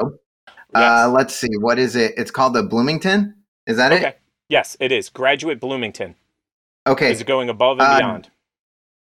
Uh, 0.73 1.09
let's 1.13 1.35
see. 1.35 1.49
What 1.59 1.79
is 1.79 1.95
it? 1.95 2.13
It's 2.17 2.31
called 2.31 2.53
the 2.53 2.63
Bloomington. 2.63 3.35
Is 3.67 3.77
that 3.77 3.91
Okay. 3.91 4.07
it? 4.09 4.19
Yes, 4.49 4.75
it 4.79 4.91
is. 4.91 5.09
Graduate 5.09 5.59
Bloomington. 5.59 6.15
Okay. 6.87 7.11
Is 7.11 7.21
it 7.21 7.27
going 7.27 7.49
above 7.49 7.79
and 7.79 7.87
Um, 7.91 7.97
beyond. 7.97 8.29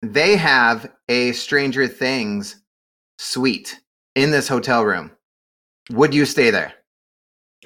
They 0.01 0.35
have 0.37 0.91
a 1.09 1.31
Stranger 1.33 1.87
Things 1.87 2.61
suite 3.17 3.79
in 4.15 4.31
this 4.31 4.47
hotel 4.47 4.83
room. 4.85 5.11
Would 5.89 6.13
you 6.13 6.25
stay 6.25 6.49
there? 6.49 6.73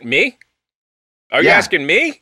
Me? 0.03 0.38
Are 1.32 1.43
you 1.43 1.49
asking 1.49 1.86
me? 1.86 2.21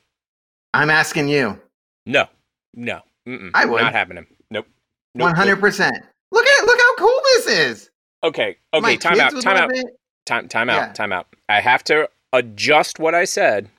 I'm 0.73 0.89
asking 0.89 1.29
you. 1.29 1.59
No, 2.05 2.27
no, 2.73 3.01
Mm-mm, 3.27 3.51
I 3.53 3.65
would. 3.65 3.81
not 3.81 3.93
happening. 3.93 4.25
Nope. 4.51 4.67
One 5.13 5.35
hundred 5.35 5.59
percent. 5.59 5.95
Look 6.31 6.45
at 6.45 6.65
look 6.65 6.79
how 6.79 6.95
cool 6.95 7.19
this 7.25 7.47
is. 7.47 7.89
Okay, 8.23 8.57
okay. 8.73 8.81
My 8.81 8.95
time 8.95 9.19
out. 9.19 9.41
Time 9.41 9.57
out. 9.57 9.71
it. 9.75 9.85
Time 10.25 10.47
time 10.47 10.69
Yeah. 10.69 10.77
out. 10.85 10.95
Time 10.95 11.13
out. 11.13 11.27
I 11.49 11.61
have 11.61 11.83
to 11.85 12.09
adjust 12.33 12.99
what 12.99 13.15
I 13.15 13.25
said. 13.25 13.69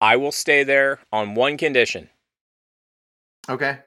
I 0.00 0.16
will 0.16 0.32
stay 0.32 0.62
there 0.64 1.00
on 1.12 1.34
one 1.34 1.56
condition: 1.56 2.08
Okay. 3.48 3.78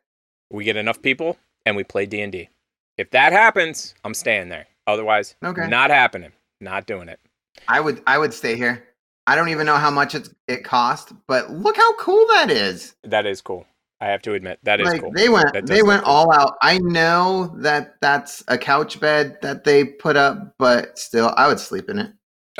we 0.49 0.63
get 0.65 0.75
enough 0.75 1.01
people 1.01 1.37
and 1.65 1.75
we 1.75 1.83
play 1.83 2.05
D 2.05 2.21
and 2.21 2.31
D. 2.31 2.49
If 2.97 3.11
that 3.11 3.31
happens, 3.31 3.95
I'm 4.03 4.13
staying 4.13 4.49
there. 4.49 4.67
Otherwise, 4.87 5.35
Okay. 5.43 5.67
not 5.67 5.89
happening. 5.89 6.31
Not 6.59 6.85
doing 6.85 7.07
it. 7.07 7.19
I 7.67 7.79
would 7.79 8.01
I 8.05 8.17
would 8.17 8.33
stay 8.33 8.55
here. 8.57 8.83
I 9.27 9.35
don't 9.35 9.49
even 9.49 9.65
know 9.65 9.77
how 9.77 9.91
much 9.91 10.15
it's, 10.15 10.33
it 10.47 10.63
cost, 10.63 11.13
but 11.27 11.51
look 11.51 11.77
how 11.77 11.93
cool 11.95 12.25
that 12.27 12.49
is. 12.49 12.95
That 13.03 13.25
is 13.25 13.41
cool. 13.41 13.65
I 14.01 14.07
have 14.07 14.23
to 14.23 14.33
admit 14.33 14.57
that 14.63 14.81
is 14.81 14.87
like 14.87 15.01
cool. 15.01 15.11
they 15.11 15.29
went 15.29 15.67
they 15.67 15.83
went 15.83 16.03
cool. 16.03 16.11
all 16.13 16.33
out. 16.33 16.57
I 16.63 16.79
know 16.79 17.55
that 17.59 17.97
that's 18.01 18.43
a 18.47 18.57
couch 18.57 18.99
bed 18.99 19.37
that 19.43 19.63
they 19.63 19.85
put 19.85 20.17
up, 20.17 20.55
but 20.57 20.97
still 20.97 21.31
I 21.37 21.47
would 21.47 21.59
sleep 21.59 21.87
in 21.87 21.99
it. 21.99 22.11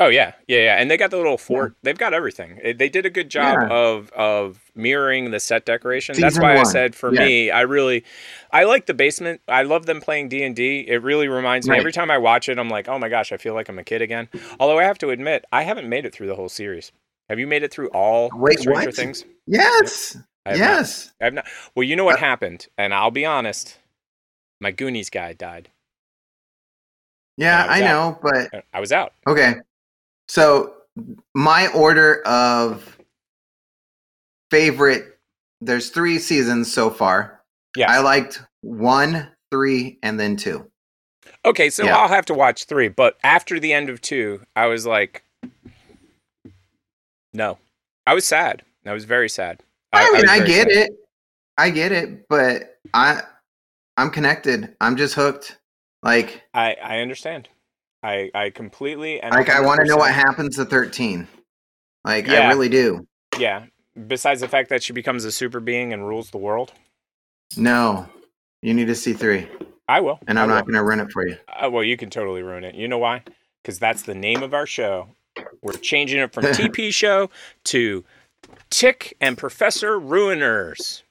Oh 0.02 0.08
yeah, 0.08 0.32
yeah, 0.48 0.58
yeah. 0.58 0.76
And 0.80 0.90
they 0.90 0.96
got 0.96 1.12
the 1.12 1.16
little 1.16 1.38
fort. 1.38 1.76
They've 1.84 1.96
got 1.96 2.12
everything. 2.12 2.58
They 2.76 2.88
did 2.88 3.06
a 3.06 3.10
good 3.10 3.28
job 3.28 3.58
Yeah. 3.62 3.68
of 3.68 4.10
of 4.12 4.58
mirroring 4.74 5.30
the 5.30 5.38
set 5.38 5.64
decoration. 5.64 6.18
That's 6.18 6.34
Season 6.34 6.42
why 6.42 6.56
I 6.58 6.64
said 6.64 6.96
for 6.96 7.14
Yeah. 7.14 7.24
me, 7.24 7.50
I 7.52 7.60
really, 7.60 8.04
I 8.52 8.64
like 8.64 8.86
the 8.86 8.94
basement. 8.94 9.42
I 9.46 9.62
love 9.62 9.86
them 9.86 10.00
playing 10.00 10.28
D 10.28 10.42
and 10.42 10.56
D. 10.56 10.80
It 10.88 11.02
really 11.04 11.28
reminds 11.28 11.68
me 11.68 11.76
every 11.76 11.92
time 11.92 12.10
I 12.10 12.18
watch 12.18 12.48
it. 12.48 12.58
I'm 12.58 12.68
like, 12.68 12.88
oh 12.88 12.98
my 12.98 13.08
gosh, 13.08 13.30
I 13.30 13.36
feel 13.36 13.54
like 13.54 13.68
I'm 13.68 13.78
a 13.78 13.84
kid 13.84 14.02
again. 14.02 14.28
Although 14.58 14.80
I 14.80 14.84
have 14.84 14.98
to 14.98 15.10
admit, 15.10 15.44
I 15.52 15.62
haven't 15.62 15.88
made 15.88 16.04
it 16.04 16.12
through 16.12 16.26
the 16.26 16.34
whole 16.36 16.48
series. 16.48 16.90
Have 17.28 17.38
you 17.38 17.46
made 17.46 17.62
it 17.62 17.72
through 17.72 17.88
all 17.90 18.30
Wait, 18.34 18.58
Stranger 18.58 18.86
what? 18.88 18.96
Things? 18.96 19.24
Yes. 19.46 20.16
I 20.44 20.50
have 20.50 20.58
not. 20.58 20.66
Yes. 20.66 21.12
I 21.20 21.24
have 21.26 21.34
not. 21.34 21.46
Well, 21.76 21.84
you 21.84 21.94
know 21.94 22.04
what 22.04 22.16
uh 22.16 22.18
happened, 22.18 22.66
and 22.76 22.92
I'll 22.92 23.12
be 23.12 23.24
honest. 23.24 23.78
My 24.60 24.72
Goonies 24.72 25.10
guy 25.10 25.32
died. 25.32 25.68
Yeah, 27.36 27.66
I 27.68 27.78
I 27.78 27.80
know, 27.80 28.18
but 28.22 28.64
I 28.72 28.80
was 28.80 28.92
out. 28.92 29.12
Okay. 29.26 29.54
So 30.32 30.72
my 31.34 31.66
order 31.74 32.22
of 32.24 32.96
favorite 34.50 35.18
there's 35.60 35.90
three 35.90 36.18
seasons 36.18 36.72
so 36.72 36.88
far. 36.88 37.42
Yeah. 37.76 37.92
I 37.92 38.00
liked 38.00 38.42
one, 38.62 39.28
three, 39.50 39.98
and 40.02 40.18
then 40.18 40.36
two. 40.36 40.70
Okay, 41.44 41.68
so 41.68 41.84
Yeah. 41.84 41.98
I'll 41.98 42.08
have 42.08 42.24
to 42.26 42.34
watch 42.34 42.64
three, 42.64 42.88
but 42.88 43.18
after 43.22 43.60
the 43.60 43.74
end 43.74 43.90
of 43.90 44.00
two, 44.00 44.40
I 44.56 44.68
was 44.68 44.86
like, 44.86 45.22
no, 47.34 47.58
I 48.06 48.14
was 48.14 48.26
sad. 48.26 48.62
I 48.86 48.94
was 48.94 49.04
very 49.04 49.28
sad. 49.28 49.62
I, 49.92 50.04
mean, 50.04 50.22
was 50.22 50.30
I, 50.30 50.38
get 50.46 50.70
sad. 50.70 50.78
it. 50.78 50.92
I 51.58 51.68
get 51.68 51.92
it, 51.92 52.26
but 52.30 52.78
I 52.94 53.20
I'm 53.98 54.08
connected. 54.08 54.74
I'm 54.80 54.96
just 54.96 55.14
hooked. 55.14 55.58
Like 56.02 56.42
I 56.54 56.74
I 56.82 57.00
understand. 57.00 57.50
I 58.02 58.30
I 58.34 58.50
completely 58.50 59.20
and 59.20 59.32
like 59.34 59.48
I 59.48 59.60
want 59.60 59.80
to 59.80 59.86
know 59.86 59.96
what 59.96 60.12
happens 60.12 60.56
to 60.56 60.64
13. 60.64 61.26
Like 62.04 62.28
I 62.28 62.48
really 62.48 62.68
do. 62.68 63.06
Yeah. 63.38 63.66
Besides 64.06 64.40
the 64.40 64.48
fact 64.48 64.70
that 64.70 64.82
she 64.82 64.92
becomes 64.92 65.24
a 65.24 65.32
super 65.32 65.60
being 65.60 65.92
and 65.92 66.06
rules 66.06 66.30
the 66.30 66.38
world, 66.38 66.72
No. 67.56 68.08
You 68.62 68.72
need 68.74 68.86
to 68.86 68.94
see 68.94 69.12
3. 69.12 69.46
I 69.88 70.00
will. 70.00 70.18
And 70.26 70.38
I'm 70.38 70.48
not 70.48 70.64
going 70.64 70.74
to 70.74 70.82
ruin 70.82 71.00
it 71.00 71.10
for 71.10 71.26
you. 71.26 71.36
Uh, 71.48 71.68
well, 71.68 71.82
you 71.82 71.96
can 71.96 72.08
totally 72.08 72.42
ruin 72.42 72.64
it. 72.64 72.74
You 72.76 72.86
know 72.88 72.98
why? 72.98 73.24
Because 73.60 73.78
that's 73.78 74.02
the 74.02 74.14
name 74.14 74.42
of 74.42 74.54
our 74.54 74.66
show. 74.66 75.08
We're 75.62 75.72
changing 75.72 76.20
it 76.20 76.32
from 76.32 76.44
TP 76.44 76.94
Show 76.94 77.28
to 77.64 78.04
Tick 78.70 79.16
and 79.20 79.36
Professor 79.36 79.98
Ruiners. 79.98 81.02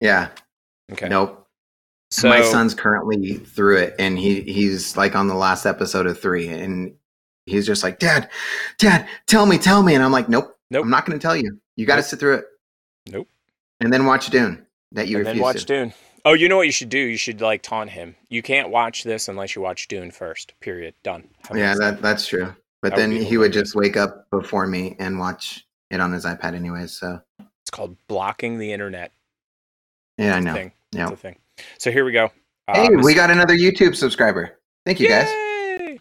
Yeah. 0.00 0.28
Okay. 0.92 1.08
Nope. 1.08 1.47
So 2.10 2.28
my 2.28 2.42
son's 2.42 2.74
currently 2.74 3.34
through 3.34 3.78
it 3.78 3.94
and 3.98 4.18
he 4.18 4.40
he's 4.42 4.96
like 4.96 5.14
on 5.14 5.28
the 5.28 5.34
last 5.34 5.66
episode 5.66 6.06
of 6.06 6.18
three 6.18 6.48
and 6.48 6.94
he's 7.46 7.66
just 7.66 7.82
like 7.82 7.98
dad 7.98 8.30
dad 8.78 9.06
tell 9.26 9.44
me 9.46 9.58
tell 9.58 9.82
me 9.82 9.94
and 9.94 10.02
i'm 10.02 10.12
like 10.12 10.28
nope 10.28 10.54
Nope. 10.70 10.84
i'm 10.84 10.90
not 10.90 11.04
going 11.06 11.18
to 11.18 11.22
tell 11.22 11.36
you 11.36 11.58
you 11.76 11.84
got 11.86 11.96
to 11.96 12.00
Nope. 12.00 12.06
sit 12.06 12.18
through 12.20 12.34
it 12.36 12.44
Nope. 13.10 13.28
and 13.80 13.92
then 13.92 14.06
watch 14.06 14.28
dune 14.30 14.66
that 14.92 15.08
you 15.08 15.18
and 15.18 15.26
then 15.26 15.38
watch 15.38 15.60
to 15.60 15.66
Dune. 15.66 15.92
Oh, 16.24 16.32
you 16.32 16.48
know 16.48 16.56
what 16.56 16.66
you 16.66 16.72
should 16.72 16.88
do? 16.88 16.98
You 16.98 17.16
should 17.16 17.40
like 17.40 17.62
taunt 17.62 17.90
him. 17.90 18.16
You 18.28 18.42
can't 18.42 18.70
watch 18.70 19.04
this 19.04 19.28
unless 19.28 19.54
you 19.54 19.62
watch 19.62 19.86
Dune 19.88 20.10
first. 20.10 20.52
Period. 20.60 20.94
Done. 21.02 21.28
Yeah 21.54 21.74
that 21.76 22.00
that's 22.02 22.26
true 22.26 22.54
but 22.82 22.90
That 22.90 22.96
then 22.96 23.10
be 23.10 23.24
he 23.24 23.36
would 23.38 23.52
just 23.52 23.74
wake 23.74 23.96
up 23.96 24.28
before 24.30 24.66
me 24.66 24.96
and 24.98 25.18
watch 25.18 25.66
it 25.90 26.00
on 26.00 26.12
his 26.12 26.24
ipad 26.24 26.54
anyways 26.54 26.92
so 26.92 27.20
It's 27.62 27.70
called 27.70 27.96
blocking 28.08 28.58
the 28.58 28.72
internet. 28.72 29.12
yeah 30.16 30.36
i 30.36 30.40
know 30.40 30.70
yeah 30.92 31.08
thing. 31.10 31.36
So 31.78 31.90
here 31.90 32.04
we 32.04 32.12
go. 32.12 32.30
Uh, 32.68 32.74
hey 32.82 32.88
Miss- 32.90 33.04
we 33.04 33.14
got 33.14 33.30
another 33.30 33.54
youtube 33.56 33.96
subscriber 33.96 34.58
thank 34.84 35.00
you 35.00 35.08
guys 35.08 35.26
Yay! 35.28 35.98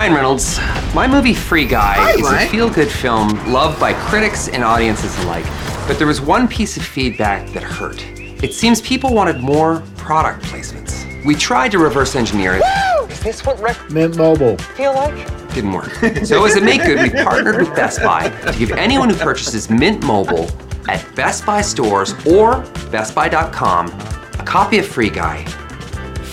Ryan 0.00 0.14
Reynolds. 0.14 0.58
My 0.94 1.06
movie 1.08 1.34
Free 1.34 1.64
Guy 1.64 1.94
Hi, 1.94 2.10
is 2.12 2.20
Mike. 2.22 2.46
a 2.48 2.50
feel 2.50 2.70
good 2.70 2.88
film 2.88 3.30
loved 3.52 3.80
by 3.80 3.94
critics 3.94 4.46
and 4.48 4.62
audiences 4.62 5.18
alike. 5.24 5.44
But 5.88 5.98
there 5.98 6.06
was 6.06 6.20
one 6.20 6.46
piece 6.46 6.76
of 6.76 6.84
feedback 6.84 7.48
that 7.50 7.64
hurt. 7.64 8.00
It 8.44 8.54
seems 8.54 8.80
people 8.80 9.12
wanted 9.12 9.40
more 9.40 9.82
product 9.96 10.44
placements. 10.44 11.24
We 11.24 11.34
tried 11.34 11.72
to 11.72 11.78
reverse 11.80 12.14
engineer 12.14 12.60
it. 12.62 13.10
Is 13.10 13.20
this 13.20 13.44
what 13.44 13.58
rec 13.60 13.76
Mint 13.90 14.16
Mobile. 14.16 14.56
feel 14.58 14.94
like? 14.94 15.16
Didn't 15.52 15.72
work. 15.72 15.90
So 16.24 16.44
as 16.44 16.54
a 16.54 16.60
make 16.60 16.84
good, 16.84 17.00
we 17.02 17.10
partnered 17.24 17.56
with 17.56 17.74
Best 17.74 18.00
Buy 18.00 18.28
to 18.28 18.56
give 18.56 18.70
anyone 18.72 19.10
who 19.10 19.16
purchases 19.16 19.68
Mint 19.68 20.04
Mobile 20.04 20.46
at 20.88 21.04
Best 21.16 21.44
Buy 21.44 21.62
stores 21.62 22.12
or 22.24 22.62
BestBuy.com 22.92 23.88
a 23.88 24.17
copy 24.48 24.78
of 24.78 24.86
Free 24.86 25.10
Guy 25.10 25.44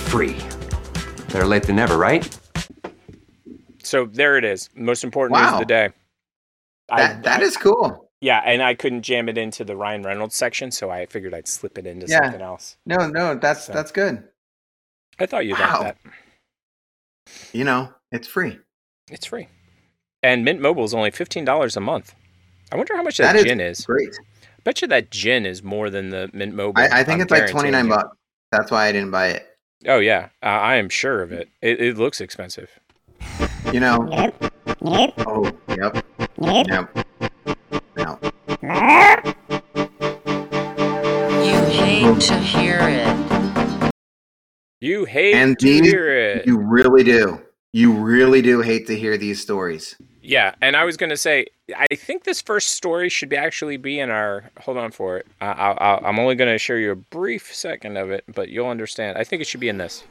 free. 0.08 0.38
Better 1.34 1.46
late 1.46 1.64
than 1.64 1.76
never, 1.76 1.98
right? 1.98 2.26
So 3.84 4.06
there 4.06 4.38
it 4.38 4.46
is. 4.46 4.70
Most 4.74 5.04
important 5.04 5.40
news 5.42 5.52
of 5.52 5.60
the 5.60 5.66
day. 5.66 5.90
that, 6.90 7.24
that 7.24 7.42
is 7.42 7.58
cool 7.58 8.10
Yeah, 8.22 8.42
and 8.46 8.62
I 8.64 8.74
couldn't 8.74 9.02
jam 9.02 9.28
it 9.28 9.38
into 9.38 9.64
the 9.66 9.76
Ryan 9.76 10.04
Reynolds 10.04 10.36
section, 10.36 10.72
so 10.72 10.90
I 10.90 11.06
figured 11.08 11.34
I'd 11.34 11.48
slip 11.48 11.78
it 11.78 11.86
into 11.86 12.06
Yeah. 12.08 12.22
something 12.24 12.42
else. 12.42 12.78
no 12.86 13.08
no 13.08 13.36
that's 13.36 13.66
So- 13.66 13.74
that's 13.74 13.92
good 13.92 14.24
I 15.20 15.26
thought 15.26 15.46
you'd 15.46 15.60
Wow. 15.60 15.82
like 15.82 15.98
that. 16.04 16.12
you 17.54 17.64
know 17.64 17.94
it's 18.12 18.28
free 18.28 18.60
It's 19.12 19.26
free. 19.26 19.48
And 20.24 20.44
Mint 20.46 20.60
Mobile 20.62 20.84
is 20.86 20.94
only 20.94 21.12
fifteen 21.12 21.44
dollars 21.46 21.76
a 21.78 21.82
month. 21.82 22.16
I 22.72 22.78
wonder 22.78 22.96
how 22.96 23.04
much 23.04 23.18
that, 23.18 23.34
that 23.34 23.36
is 23.40 23.44
gin 23.46 23.60
is. 23.60 23.86
great 23.86 24.16
Bet 24.66 24.82
you 24.82 24.88
that 24.90 25.12
gin 25.12 25.46
is 25.46 25.64
more 25.64 25.90
than 25.90 26.10
the 26.10 26.30
Mint 26.34 26.54
Mobile. 26.56 26.82
I, 26.82 26.88
I 27.00 27.04
think 27.04 27.18
I'm 27.18 27.22
it's 27.22 27.32
like 27.32 27.50
29 27.50 27.88
bucks 27.88 28.18
that's 28.52 28.72
why 28.72 28.88
i 28.88 28.92
didn't 28.92 29.12
buy 29.12 29.28
it 29.30 29.48
Oh 29.88 30.00
yeah, 30.00 30.30
uh, 30.42 30.46
I 30.48 30.76
am 30.78 30.90
sure 30.90 31.22
of 31.22 31.32
it. 31.32 31.50
It, 31.62 31.80
it 31.80 31.98
looks 31.98 32.20
expensive. 32.20 32.72
You 33.72 33.80
know. 33.80 34.08
Yep. 34.10 34.54
Yep. 34.82 35.14
Oh, 35.28 35.52
yep. 35.70 36.06
Yep. 36.42 37.08
No. 37.96 38.20
You 41.44 41.66
hate 41.66 42.20
to 42.22 42.38
hear 42.40 42.80
it. 42.82 43.92
You 44.82 45.06
hate 45.06 45.36
And 45.36 45.60
to 45.60 45.66
these, 45.66 45.82
hear 45.82 46.18
it. 46.18 46.48
you 46.48 46.58
really 46.58 47.04
do. 47.04 47.40
You 47.76 47.92
really 47.92 48.42
do 48.42 48.62
hate 48.62 48.88
to 48.88 48.98
hear 48.98 49.18
these 49.18 49.42
stories. 49.42 49.98
Yeah, 50.22 50.56
and 50.62 50.78
I 50.78 50.86
was 50.86 50.96
gonna 50.96 51.18
say, 51.18 51.48
I 51.76 51.94
think 51.94 52.24
this 52.24 52.42
first 52.42 52.70
story 52.70 53.10
should 53.10 53.28
be 53.28 53.36
actually 53.36 53.76
be 53.76 54.00
in 54.00 54.10
our. 54.10 54.50
Hold 54.62 54.78
on 54.78 54.92
for 54.92 55.18
it. 55.18 55.28
I, 55.42 55.48
I, 55.48 55.72
I- 55.72 56.08
I'm 56.08 56.18
only 56.18 56.36
gonna 56.36 56.58
show 56.58 56.76
you 56.76 56.92
a 56.92 56.96
brief 56.96 57.54
second 57.54 57.98
of 57.98 58.12
it, 58.12 58.24
but 58.34 58.48
you'll 58.48 58.70
understand. 58.70 59.18
I 59.18 59.26
think 59.26 59.42
it 59.42 59.48
should 59.48 59.60
be 59.60 59.68
in 59.68 59.78
this. 59.78 60.06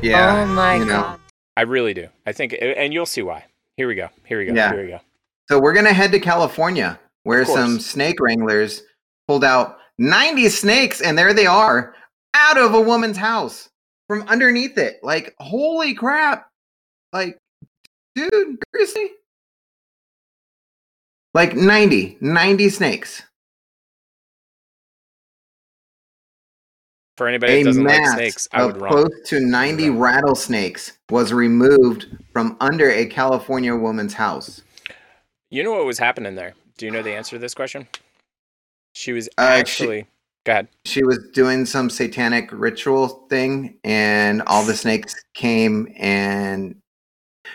Yeah. 0.00 0.42
oh 0.42 0.46
my 0.46 0.76
you 0.76 0.86
know. 0.86 1.02
god. 1.02 1.20
I 1.58 1.62
really 1.64 1.92
do. 1.92 2.08
I 2.24 2.32
think, 2.32 2.56
and 2.58 2.94
you'll 2.94 3.04
see 3.04 3.20
why. 3.20 3.44
Here 3.76 3.86
we 3.86 3.94
go. 3.94 4.08
Here 4.24 4.38
we 4.38 4.46
go. 4.46 4.54
Yeah. 4.54 4.72
Here 4.72 4.82
we 4.82 4.88
go. 4.88 5.00
So 5.50 5.60
we're 5.60 5.74
gonna 5.74 5.92
head 5.92 6.12
to 6.12 6.18
California, 6.18 6.98
where 7.24 7.44
some 7.44 7.78
snake 7.78 8.20
wranglers 8.20 8.84
pulled 9.28 9.44
out 9.44 9.76
90 9.98 10.48
snakes, 10.48 11.02
and 11.02 11.18
there 11.18 11.34
they 11.34 11.44
are, 11.44 11.94
out 12.32 12.56
of 12.56 12.72
a 12.72 12.80
woman's 12.80 13.18
house 13.18 13.68
from 14.12 14.28
underneath 14.28 14.76
it. 14.76 15.00
Like, 15.02 15.34
holy 15.38 15.94
crap! 15.94 16.50
Like, 17.14 17.38
dude, 18.14 18.58
seriously? 18.74 19.08
Like 21.32 21.56
90, 21.56 22.18
90 22.20 22.68
snakes. 22.68 23.22
For 27.16 27.26
anybody 27.26 27.62
that 27.62 27.70
doesn't 27.70 27.84
like 27.84 28.06
snakes, 28.06 28.48
I 28.52 28.60
of 28.60 28.74
would 28.74 28.82
run. 28.82 28.92
close 28.92 29.28
to 29.28 29.40
90 29.40 29.88
rattlesnakes 29.88 30.92
was 31.08 31.32
removed 31.32 32.06
from 32.34 32.58
under 32.60 32.90
a 32.90 33.06
California 33.06 33.74
woman's 33.74 34.12
house. 34.12 34.60
You 35.50 35.62
know 35.62 35.72
what 35.72 35.86
was 35.86 35.98
happening 35.98 36.34
there? 36.34 36.52
Do 36.76 36.84
you 36.84 36.92
know 36.92 37.02
the 37.02 37.14
answer 37.14 37.36
to 37.36 37.38
this 37.38 37.54
question? 37.54 37.88
She 38.92 39.12
was 39.12 39.28
Uh, 39.38 39.42
actually. 39.42 40.06
Go 40.44 40.52
ahead. 40.52 40.68
She 40.84 41.04
was 41.04 41.18
doing 41.32 41.64
some 41.66 41.88
satanic 41.88 42.50
ritual 42.52 43.26
thing, 43.28 43.78
and 43.84 44.42
all 44.46 44.64
the 44.64 44.74
snakes 44.84 45.14
came, 45.34 45.92
and 45.96 46.76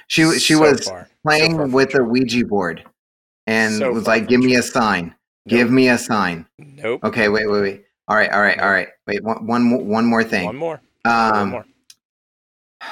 she 0.07 0.23
she 0.39 0.53
So 0.53 0.61
was 0.61 0.87
far. 0.87 1.09
Playing 1.25 1.57
from 1.57 1.71
with 1.71 1.95
a. 1.95 2.03
Ouija 2.03 2.45
board, 2.45 2.83
and 3.45 3.75
So 3.75 3.91
was 3.91 4.07
like, 4.07 4.27
"Give 4.27 4.39
me 4.39 4.55
a 4.55 4.61
sign." 4.61 5.13
Give 5.47 5.71
me 5.71 5.87
a 5.89 5.97
sign. 5.97 6.45
Nope. 6.59 7.03
Okay, 7.05 7.29
wait, 7.29 7.49
wait, 7.49 7.61
wait. 7.61 7.85
All 8.09 8.15
right, 8.17 8.29
all 8.31 8.41
right, 8.41 8.59
all 8.59 8.69
right. 8.69 8.89
Wait, 9.07 9.23
one, 9.23 9.47
one, 9.47 9.87
one 9.87 10.05
more 10.05 10.23
thing. 10.23 10.45
One 10.45 10.57
more. 10.57 10.81
Um, 11.05 11.31
One 11.31 11.49
more. 11.49 11.65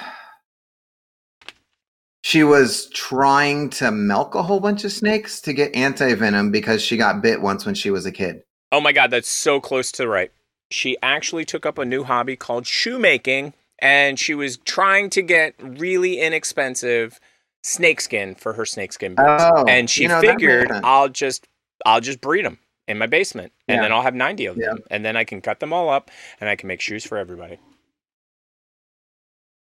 She 2.24 2.44
was 2.44 2.90
trying 2.90 3.70
to 3.72 3.92
milk 3.92 4.34
a 4.34 4.42
whole 4.42 4.60
bunch 4.60 4.84
of 4.84 4.92
snakes 4.92 5.40
to 5.42 5.54
get 5.54 5.76
anti 5.76 6.16
venom 6.16 6.50
because 6.50 6.82
she 6.82 6.98
got 6.98 7.22
bit 7.22 7.40
once 7.40 7.68
when 7.68 7.76
she 7.76 7.92
was 7.92 8.08
a 8.08 8.12
kid. 8.12 8.42
Oh 8.76 8.82
my 8.82 8.92
god, 8.92 9.10
that's 9.10 9.30
so 9.30 9.62
close 9.62 9.90
to 9.94 10.04
the 10.04 10.10
right. 10.10 10.34
She 10.70 10.98
actually 11.02 11.46
took 11.46 11.66
up 11.66 11.78
a 11.78 11.86
new 11.86 12.04
hobby 12.04 12.36
called 12.36 12.68
shoemaking, 12.68 13.54
and 13.80 14.20
she 14.20 14.36
was 14.36 14.58
trying 14.58 15.10
to 15.12 15.22
get 15.22 15.56
really 15.60 16.20
inexpensive 16.20 17.18
snakeskin 17.64 18.36
for 18.36 18.52
her 18.52 18.66
snakeskin 18.66 19.16
boots. 19.16 19.30
Oh, 19.30 19.64
and 19.66 19.90
she 19.90 20.02
you 20.04 20.10
know, 20.10 20.20
figured. 20.20 20.70
I'll 20.84 21.08
just 21.08 21.48
I'll 21.86 22.02
just 22.02 22.20
breed 22.20 22.44
them 22.44 22.60
in 22.86 22.98
my 22.98 23.06
basement, 23.06 23.54
and 23.70 23.78
Yeah. 23.78 23.82
then 23.84 23.94
I'll 23.94 24.02
have 24.02 24.14
ninety 24.14 24.46
of 24.46 24.58
them, 24.58 24.80
and 24.92 25.06
then 25.06 25.16
I 25.16 25.24
can 25.24 25.40
cut 25.40 25.62
them 25.62 25.72
all 25.72 25.90
up, 25.90 26.12
and 26.42 26.50
I 26.50 26.58
can 26.58 26.68
make 26.68 26.82
shoes 26.82 27.06
for 27.06 27.18
everybody. 27.18 27.60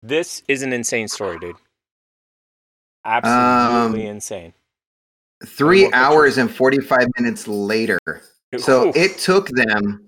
This 0.04 0.44
is 0.50 0.64
an 0.64 0.74
insane 0.74 1.08
story, 1.08 1.40
dude. 1.40 1.56
Absolutely 3.06 4.06
Um, 4.06 4.16
insane. 4.16 4.54
Three 5.46 5.90
hours 5.94 6.38
and 6.38 6.54
45 6.54 7.08
minutes 7.18 7.48
later. 7.48 8.00
So 8.56 8.90
Oof. 8.90 8.96
it 8.96 9.18
took 9.18 9.50
them 9.50 10.08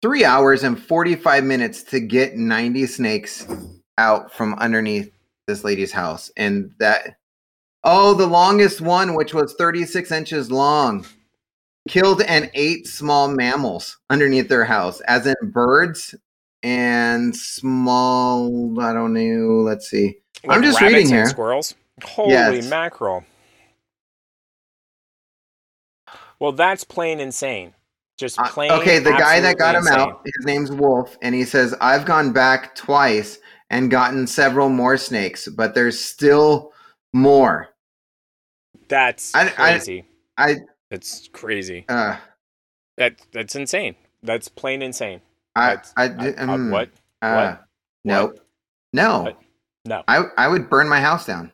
three 0.00 0.24
hours 0.24 0.64
and 0.64 0.82
45 0.82 1.44
minutes 1.44 1.82
to 1.84 2.00
get 2.00 2.36
90 2.36 2.86
snakes 2.86 3.46
out 3.98 4.32
from 4.32 4.54
underneath 4.54 5.12
this 5.46 5.64
lady's 5.64 5.92
house. 5.92 6.30
And 6.36 6.72
that, 6.78 7.16
oh, 7.84 8.14
the 8.14 8.26
longest 8.26 8.80
one, 8.80 9.14
which 9.14 9.34
was 9.34 9.54
36 9.54 10.10
inches 10.10 10.50
long, 10.50 11.06
killed 11.88 12.22
and 12.22 12.50
ate 12.54 12.86
small 12.86 13.28
mammals 13.28 13.98
underneath 14.08 14.48
their 14.48 14.64
house, 14.64 15.00
as 15.02 15.26
in 15.26 15.34
birds 15.42 16.14
and 16.62 17.34
small, 17.36 18.80
I 18.80 18.92
don't 18.92 19.12
know, 19.12 19.62
let's 19.62 19.88
see. 19.88 20.18
Like 20.44 20.56
I'm 20.56 20.62
just 20.62 20.80
reading 20.80 21.08
here. 21.08 21.26
Squirrels. 21.26 21.74
Holy 22.02 22.30
Yes. 22.30 22.70
mackerel! 22.70 23.24
Well, 26.42 26.50
that's 26.50 26.82
plain 26.82 27.20
insane. 27.20 27.72
Just 28.18 28.36
Uh, 28.40 28.48
plain. 28.48 28.72
okay, 28.72 28.98
the 28.98 29.12
guy 29.12 29.38
that 29.38 29.58
got 29.58 29.76
him 29.76 29.86
out, 29.86 30.22
his 30.24 30.44
name's 30.44 30.72
Wolf, 30.72 31.16
and 31.22 31.36
he 31.36 31.44
says, 31.44 31.72
I've 31.80 32.04
gone 32.04 32.32
back 32.32 32.74
twice 32.74 33.38
and 33.70 33.92
gotten 33.92 34.26
several 34.26 34.68
more 34.68 34.96
snakes, 34.96 35.46
but 35.46 35.76
there's 35.76 36.02
still 36.04 36.72
more. 37.12 37.68
That's 38.88 39.32
I- 39.36 39.46
I- 39.46 39.50
crazy. 39.50 40.04
I, 40.36 40.56
that's 40.90 41.28
crazy. 41.28 41.84
uh, 41.88 42.16
That 42.96 43.20
that's 43.30 43.54
insane. 43.54 43.94
That's 44.24 44.48
plain 44.48 44.82
insane. 44.82 45.20
I, 45.54 45.76
I, 45.96 46.06
uh, 46.06 46.08
uh, 46.08 46.08
mm, 46.56 46.70
what? 46.72 46.90
Uh, 47.22 47.34
What? 47.54 47.64
Nope. 48.04 48.40
No. 48.92 49.22
What? 49.22 49.38
No. 49.84 50.02
I, 50.08 50.24
I 50.36 50.48
would 50.48 50.68
burn 50.68 50.88
my 50.88 51.00
house 51.00 51.24
down. 51.24 51.52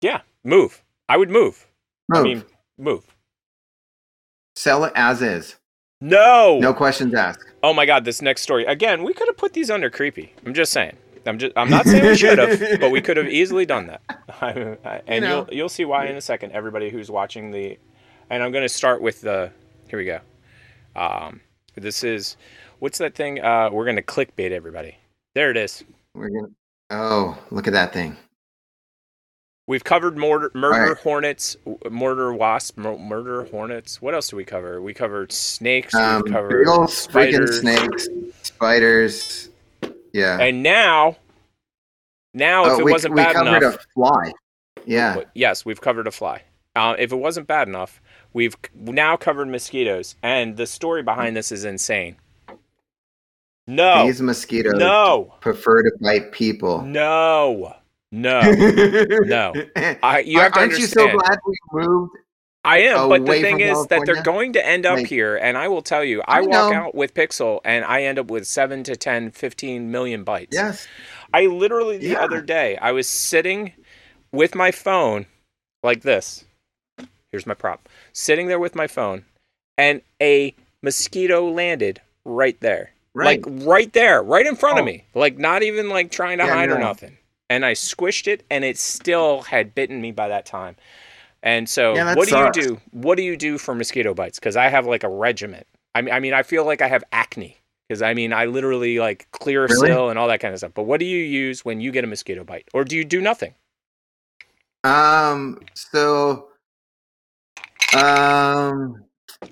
Yeah, 0.00 0.22
move. 0.42 0.82
I 1.08 1.18
would 1.18 1.30
move. 1.30 1.68
I 2.12 2.16
Move. 2.16 2.24
mean, 2.24 2.44
move. 2.78 3.13
Sell 4.56 4.84
it 4.84 4.92
as 4.94 5.22
is. 5.22 5.56
No. 6.00 6.58
No 6.60 6.74
questions 6.74 7.14
asked. 7.14 7.44
Oh 7.62 7.72
my 7.72 7.86
god, 7.86 8.04
this 8.04 8.20
next 8.22 8.42
story. 8.42 8.64
Again, 8.66 9.02
we 9.04 9.12
could 9.14 9.28
have 9.28 9.36
put 9.36 9.52
these 9.52 9.70
under 9.70 9.90
creepy. 9.90 10.32
I'm 10.44 10.54
just 10.54 10.72
saying. 10.72 10.96
I'm 11.26 11.38
just 11.38 11.52
I'm 11.56 11.70
not 11.70 11.86
saying 11.86 12.04
we 12.04 12.16
should 12.16 12.38
have, 12.38 12.60
but 12.80 12.90
we 12.90 13.00
could 13.00 13.16
have 13.16 13.28
easily 13.28 13.64
done 13.64 13.86
that. 13.86 14.02
I- 14.42 14.76
I- 14.84 15.02
and 15.06 15.24
know. 15.24 15.46
you'll 15.48 15.54
you'll 15.56 15.68
see 15.70 15.84
why 15.86 16.06
in 16.06 16.16
a 16.16 16.20
second 16.20 16.52
everybody 16.52 16.90
who's 16.90 17.10
watching 17.10 17.50
the 17.50 17.78
and 18.30 18.42
I'm 18.42 18.52
going 18.52 18.64
to 18.64 18.68
start 18.68 19.00
with 19.00 19.22
the 19.22 19.50
here 19.88 19.98
we 19.98 20.04
go. 20.04 20.20
Um 20.94 21.40
this 21.76 22.04
is 22.04 22.36
what's 22.78 22.98
that 22.98 23.14
thing 23.14 23.40
uh 23.40 23.70
we're 23.72 23.84
going 23.84 23.96
to 23.96 24.02
clickbait 24.02 24.50
everybody. 24.52 24.96
There 25.34 25.50
it 25.50 25.56
is. 25.56 25.82
We're 26.14 26.28
gonna. 26.28 26.48
Oh, 26.90 27.38
look 27.50 27.66
at 27.66 27.72
that 27.72 27.92
thing. 27.94 28.16
We've 29.66 29.82
covered 29.84 30.18
murder, 30.18 30.50
murder 30.54 30.88
right. 30.92 30.96
hornets, 30.98 31.56
murder 31.90 32.34
wasp, 32.34 32.76
mur- 32.76 32.98
murder 32.98 33.44
hornets. 33.44 34.02
What 34.02 34.14
else 34.14 34.28
do 34.28 34.36
we 34.36 34.44
cover? 34.44 34.82
We 34.82 34.92
covered 34.92 35.32
snakes. 35.32 35.94
Um, 35.94 36.22
we 36.26 36.30
covered 36.32 36.64
beetles, 36.64 37.06
freaking 37.08 37.48
spiders. 37.48 37.60
snakes, 37.60 38.08
spiders. 38.42 39.48
Yeah. 40.12 40.38
And 40.38 40.62
now, 40.62 41.16
now 42.34 42.66
if 42.66 42.72
Oh, 42.72 42.78
it 42.80 42.84
we, 42.84 42.92
wasn't 42.92 43.14
we 43.14 43.22
bad 43.22 43.34
covered 43.36 43.56
enough, 43.62 43.76
a 43.76 43.78
fly. 43.94 44.32
Yeah. 44.84 45.22
Yes, 45.34 45.64
we've 45.64 45.80
covered 45.80 46.06
a 46.06 46.10
fly. 46.10 46.42
Uh, 46.76 46.94
if 46.98 47.10
it 47.12 47.16
wasn't 47.16 47.46
bad 47.46 47.66
enough, 47.66 48.02
we've 48.34 48.56
now 48.74 49.16
covered 49.16 49.48
mosquitoes, 49.48 50.14
and 50.22 50.58
the 50.58 50.66
story 50.66 51.02
behind 51.02 51.34
this 51.36 51.50
is 51.50 51.64
insane. 51.64 52.16
No, 53.66 54.04
These 54.06 54.20
mosquitoes 54.20 54.74
no, 54.74 55.32
prefer 55.40 55.82
to 55.84 55.92
bite 56.02 56.32
people. 56.32 56.82
no, 56.82 57.74
no, 58.14 58.40
no. 59.24 59.52
I, 60.02 60.20
you 60.20 60.38
have 60.40 60.56
Aren't 60.56 60.78
you 60.78 60.86
so 60.86 61.08
glad 61.10 61.38
we 61.46 61.56
moved? 61.72 62.12
I 62.66 62.78
am, 62.78 63.10
but 63.10 63.26
the 63.26 63.40
thing 63.42 63.60
is 63.60 63.86
that 63.88 64.06
they're 64.06 64.22
going 64.22 64.54
to 64.54 64.66
end 64.66 64.86
up 64.86 65.00
here, 65.00 65.36
and 65.36 65.58
I 65.58 65.68
will 65.68 65.82
tell 65.82 66.02
you, 66.02 66.22
I, 66.22 66.38
I 66.38 66.40
walk 66.40 66.72
know. 66.72 66.72
out 66.72 66.94
with 66.94 67.12
Pixel, 67.12 67.60
and 67.64 67.84
I 67.84 68.04
end 68.04 68.18
up 68.18 68.30
with 68.30 68.46
7 68.46 68.82
to 68.84 68.96
10, 68.96 69.32
15 69.32 69.90
million 69.90 70.24
bites. 70.24 70.56
Yes. 70.56 70.86
I 71.34 71.44
literally, 71.46 71.98
the 71.98 72.06
Yeah. 72.08 72.24
other 72.24 72.40
day, 72.40 72.78
I 72.78 72.92
was 72.92 73.06
sitting 73.06 73.72
with 74.32 74.54
my 74.54 74.70
phone 74.70 75.26
like 75.82 76.00
this. 76.02 76.46
Here's 77.30 77.46
my 77.46 77.54
prop. 77.54 77.86
Sitting 78.14 78.46
there 78.46 78.60
with 78.60 78.74
my 78.74 78.86
phone, 78.86 79.26
and 79.76 80.00
a 80.22 80.54
mosquito 80.82 81.50
landed 81.50 82.00
right 82.24 82.58
there. 82.60 82.92
Right. 83.12 83.44
Like 83.44 83.66
right 83.66 83.92
there, 83.92 84.22
right 84.22 84.46
in 84.46 84.56
front 84.56 84.78
of 84.78 84.82
Oh. 84.84 84.86
me. 84.86 85.04
Like 85.14 85.36
not 85.36 85.62
even 85.62 85.90
like 85.90 86.10
trying 86.10 86.38
to 86.38 86.44
Yeah, 86.44 86.54
hide 86.54 86.70
or 86.70 86.78
nothing. 86.78 87.18
And 87.54 87.64
I 87.64 87.72
squished 87.72 88.26
it, 88.26 88.44
and 88.50 88.64
it 88.64 88.76
still 88.76 89.42
had 89.42 89.76
bitten 89.76 90.00
me 90.00 90.10
by 90.10 90.26
that 90.26 90.44
time. 90.44 90.74
And 91.40 91.68
so, 91.68 91.94
Yeah, 91.94 92.14
what 92.16 92.24
do 92.24 92.30
sucks. 92.30 92.56
you 92.56 92.62
do? 92.64 92.80
What 92.90 93.16
do 93.16 93.22
you 93.22 93.36
do 93.36 93.58
for 93.58 93.74
mosquito 93.74 94.12
bites? 94.12 94.40
Because 94.40 94.56
I 94.56 94.68
have 94.68 94.86
like 94.86 95.04
a 95.04 95.08
regiment. 95.08 95.68
I 95.94 96.02
mean, 96.02 96.12
I 96.12 96.18
mean, 96.18 96.34
I 96.34 96.42
feel 96.42 96.64
like 96.64 96.82
I 96.82 96.88
have 96.88 97.04
acne 97.12 97.58
because 97.88 98.02
I 98.02 98.14
mean, 98.14 98.32
I 98.32 98.46
literally 98.46 98.98
like 98.98 99.28
clear 99.30 99.66
Really? 99.68 100.10
and 100.10 100.18
all 100.18 100.26
that 100.26 100.40
kind 100.40 100.52
of 100.52 100.58
stuff. 100.58 100.72
But 100.74 100.84
what 100.84 100.98
do 100.98 101.06
you 101.06 101.22
use 101.22 101.64
when 101.64 101.80
you 101.80 101.92
get 101.92 102.02
a 102.02 102.06
mosquito 102.08 102.42
bite, 102.42 102.66
or 102.74 102.82
do 102.82 102.96
you 102.96 103.04
do 103.04 103.20
nothing? 103.20 103.54
Um. 104.82 105.60
So. 105.74 106.48
Um. 107.94 109.04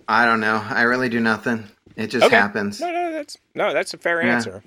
I 0.08 0.24
don't 0.24 0.40
know. 0.40 0.60
I 0.68 0.82
really 0.82 1.08
do 1.08 1.20
nothing. 1.20 1.68
It 1.96 2.08
just 2.08 2.26
Okay. 2.26 2.36
happens. 2.36 2.80
No, 2.80 2.90
no, 2.90 3.12
that's 3.12 3.38
no, 3.54 3.72
that's 3.72 3.94
a 3.94 3.98
fair 3.98 4.20
Yeah. 4.22 4.34
answer. 4.34 4.64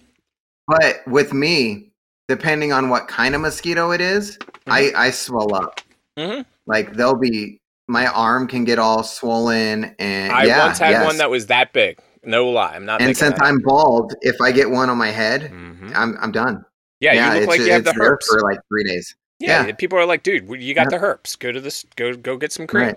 But 0.67 1.01
with 1.07 1.33
me, 1.33 1.91
depending 2.27 2.71
on 2.73 2.89
what 2.89 3.07
kind 3.07 3.35
of 3.35 3.41
mosquito 3.41 3.91
it 3.91 4.01
is, 4.01 4.37
I 4.67 4.91
I 4.95 5.11
swell 5.11 5.53
up. 5.55 5.81
hmm 6.17 6.41
Like 6.65 6.93
they'll 6.93 7.15
be. 7.17 7.59
My 7.87 8.07
arm 8.07 8.47
can 8.47 8.63
get 8.65 8.79
all 8.79 9.03
swollen, 9.03 9.95
and 9.99 10.31
I 10.33 10.45
yeah, 10.45 10.65
once 10.65 10.79
had 10.79 10.89
yes. 10.89 11.05
one 11.05 11.17
that 11.17 11.29
was 11.29 11.45
that 11.47 11.71
big. 11.71 11.99
No 12.23 12.49
lie, 12.49 12.73
I'm 12.73 12.83
not. 12.83 12.99
And 12.99 13.15
since. 13.15 13.37
I'm 13.39 13.59
bald, 13.59 14.15
if 14.21 14.41
I 14.41 14.51
get 14.51 14.71
one 14.71 14.89
on 14.89 14.97
my 14.97 15.11
head, 15.11 15.51
Mhm. 15.51 15.91
I'm 15.95 16.17
I'm 16.19 16.31
done. 16.31 16.65
yeah, 16.99 17.13
you 17.13 17.33
look 17.33 17.37
it's, 17.43 17.47
like 17.47 17.59
you 17.59 17.71
have 17.71 17.83
the 17.83 17.93
herpes. 17.93 18.27
for 18.27 18.39
like 18.41 18.59
three 18.69 18.83
days. 18.85 19.15
Yeah, 19.39 19.67
Yeah. 19.67 19.73
people 19.73 19.99
are 19.99 20.05
like, 20.07 20.23
dude, 20.23 20.49
you 20.59 20.73
got 20.73 20.83
Yeah. 20.85 20.89
the 20.89 20.97
herpes. 20.97 21.35
Go 21.35 21.51
to 21.51 21.61
this. 21.61 21.85
Go 21.95 22.15
go 22.15 22.37
get 22.37 22.51
some 22.51 22.65
cream. 22.65 22.85
Right. 22.87 22.95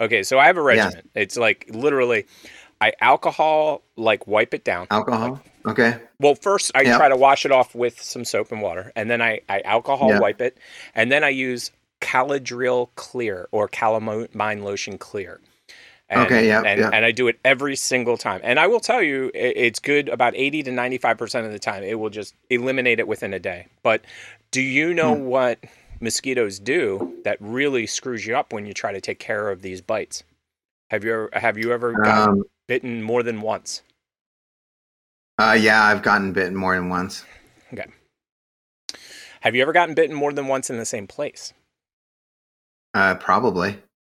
Okay, 0.00 0.24
so 0.24 0.40
I 0.40 0.46
have 0.46 0.56
a 0.56 0.60
Yeah. 0.60 0.86
regimen. 0.86 1.08
It's 1.14 1.36
like 1.36 1.66
literally, 1.70 2.26
I 2.80 2.94
alcohol 3.00 3.82
like 3.96 4.26
wipe 4.26 4.54
it 4.54 4.64
down. 4.64 4.88
Alcohol. 4.90 5.40
Okay. 5.66 5.98
Well, 6.20 6.34
first 6.34 6.70
I 6.74 6.84
Yeah. 6.84 6.96
try 6.96 7.08
to 7.08 7.16
wash 7.16 7.44
it 7.44 7.52
off 7.52 7.74
with 7.74 8.00
some 8.00 8.24
soap 8.24 8.52
and 8.52 8.62
water, 8.62 8.92
and 8.96 9.10
then 9.10 9.20
I, 9.20 9.40
I 9.48 9.60
alcohol 9.60 10.08
Yeah. 10.10 10.20
wipe 10.20 10.40
it, 10.40 10.56
and 10.94 11.10
then 11.12 11.24
I 11.24 11.28
use 11.30 11.70
Caladryl 12.00 12.88
Clear 12.94 13.48
or 13.52 13.68
Calamine 13.68 14.62
Lotion 14.62 14.98
Clear. 14.98 15.40
And, 16.08 16.20
Okay, 16.22 16.46
yeah, 16.46 16.62
and, 16.64 16.80
yeah. 16.80 16.90
and 16.92 17.04
I 17.04 17.10
do 17.10 17.26
it 17.26 17.38
every 17.44 17.74
single 17.74 18.16
time. 18.16 18.40
And 18.44 18.60
I 18.60 18.68
will 18.68 18.78
tell 18.78 19.02
you, 19.02 19.30
it's 19.34 19.80
good 19.80 20.08
about 20.08 20.34
80 20.36 20.62
to 20.64 20.70
95% 20.70 21.46
of 21.46 21.52
the 21.52 21.58
time. 21.58 21.82
It 21.82 21.98
will 21.98 22.10
just 22.10 22.34
eliminate 22.48 23.00
it 23.00 23.08
within 23.08 23.34
a 23.34 23.40
day. 23.40 23.66
But 23.82 24.04
do 24.52 24.62
you 24.62 24.94
know 24.94 25.14
Hmm. 25.16 25.24
what 25.24 25.58
mosquitoes 25.98 26.60
do 26.60 27.04
that 27.24 27.38
really 27.40 27.86
screws 27.86 28.24
you 28.24 28.36
up 28.36 28.52
when 28.52 28.66
you 28.66 28.72
try 28.72 28.92
to 28.92 29.00
take 29.00 29.18
care 29.18 29.50
of 29.50 29.62
these 29.62 29.80
bites? 29.80 30.22
Have 30.90 31.02
you 31.02 31.12
ever, 31.12 31.30
have 31.32 31.58
you 31.58 31.72
ever 31.72 32.06
Um, 32.06 32.44
bitten 32.68 33.02
more 33.02 33.24
than 33.24 33.40
once? 33.40 33.82
Uh, 35.38 35.56
yeah, 35.58 35.84
I've 35.84 36.02
gotten 36.02 36.32
bitten 36.32 36.56
more 36.56 36.74
than 36.74 36.88
once. 36.88 37.24
Okay. 37.72 37.86
Have 39.42 39.54
you 39.54 39.62
ever 39.62 39.72
gotten 39.72 39.94
bitten 39.94 40.16
more 40.16 40.32
than 40.32 40.46
once 40.48 40.70
in 40.70 40.78
the 40.78 40.84
same 40.86 41.06
place? 41.06 41.52
Uh, 42.94 43.14
probably. 43.16 43.78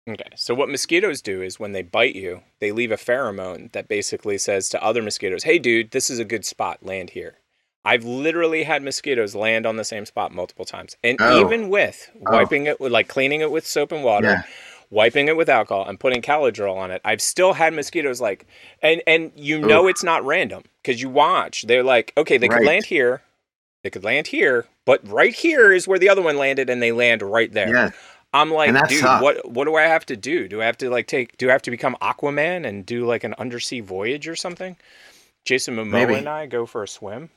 Okay. 0.08 0.28
So 0.36 0.54
what 0.54 0.68
mosquitoes 0.68 1.22
do 1.22 1.42
is 1.42 1.58
when 1.58 1.72
they 1.72 1.82
bite 1.82 2.14
you, 2.14 2.42
they 2.60 2.70
leave 2.70 2.92
a 2.92 2.96
pheromone 2.96 3.72
that 3.72 3.88
basically 3.88 4.38
says 4.38 4.68
to 4.68 4.82
other 4.82 5.02
mosquitoes, 5.02 5.42
"Hey 5.44 5.58
dude, 5.58 5.90
this 5.90 6.10
is 6.10 6.18
a 6.18 6.24
good 6.24 6.44
spot. 6.44 6.84
Land 6.84 7.10
here." 7.10 7.38
I've 7.84 8.04
literally 8.04 8.64
had 8.64 8.82
mosquitoes 8.82 9.34
land 9.34 9.64
on 9.64 9.76
the 9.76 9.84
same 9.84 10.06
spot 10.06 10.32
multiple 10.32 10.64
times. 10.64 10.96
And 11.02 11.18
Oh. 11.20 11.40
even 11.40 11.68
with 11.70 12.10
Oh. 12.26 12.32
wiping 12.32 12.66
it 12.66 12.78
with 12.80 12.92
like 12.92 13.08
cleaning 13.08 13.40
it 13.40 13.50
with 13.50 13.66
soap 13.66 13.90
and 13.92 14.04
water, 14.04 14.26
Yeah. 14.28 14.42
Wiping 14.90 15.26
it 15.26 15.36
with 15.36 15.48
alcohol, 15.48 15.84
and 15.88 15.98
putting 15.98 16.22
Caladryl 16.22 16.76
on 16.76 16.92
it, 16.92 17.00
I've 17.04 17.20
still 17.20 17.54
had 17.54 17.74
mosquitoes 17.74 18.20
like, 18.20 18.46
and 18.82 19.02
and 19.06 19.32
you 19.34 19.58
know 19.58 19.88
it's 19.88 20.04
not 20.04 20.24
random 20.24 20.62
because 20.82 21.02
you 21.02 21.08
watch. 21.10 21.62
They're 21.62 21.82
like, 21.82 22.12
okay, 22.16 22.38
they 22.38 22.46
could 22.48 22.64
land 22.64 22.84
here, 22.84 23.22
they 23.82 23.90
could 23.90 24.04
land 24.04 24.28
here, 24.28 24.66
but 24.84 25.06
right 25.08 25.34
here 25.34 25.72
is 25.72 25.88
where 25.88 25.98
the 25.98 26.08
other 26.08 26.22
one 26.22 26.36
landed, 26.36 26.70
and 26.70 26.80
they 26.80 26.92
land 26.92 27.22
right 27.22 27.52
there. 27.52 27.68
Yeah. 27.68 27.90
I'm 28.32 28.50
like, 28.52 28.70
dude, 28.88 29.00
sucks. 29.00 29.22
what 29.22 29.50
what 29.50 29.64
do 29.64 29.74
I 29.74 29.82
have 29.82 30.06
to 30.06 30.16
do? 30.16 30.46
Do 30.46 30.62
I 30.62 30.66
have 30.66 30.76
to 30.78 30.90
like 30.90 31.06
take? 31.08 31.36
Do 31.36 31.48
I 31.48 31.52
have 31.52 31.62
to 31.62 31.70
become 31.70 31.96
Aquaman 32.00 32.66
and 32.66 32.86
do 32.86 33.06
like 33.06 33.24
an 33.24 33.34
undersea 33.38 33.80
voyage 33.80 34.28
or 34.28 34.36
something? 34.36 34.76
Jason 35.44 35.74
Momoa 35.76 35.90
Maybe. 35.90 36.14
and 36.14 36.28
I 36.28 36.46
go 36.46 36.66
for 36.66 36.82
a 36.82 36.88
swim. 36.88 37.30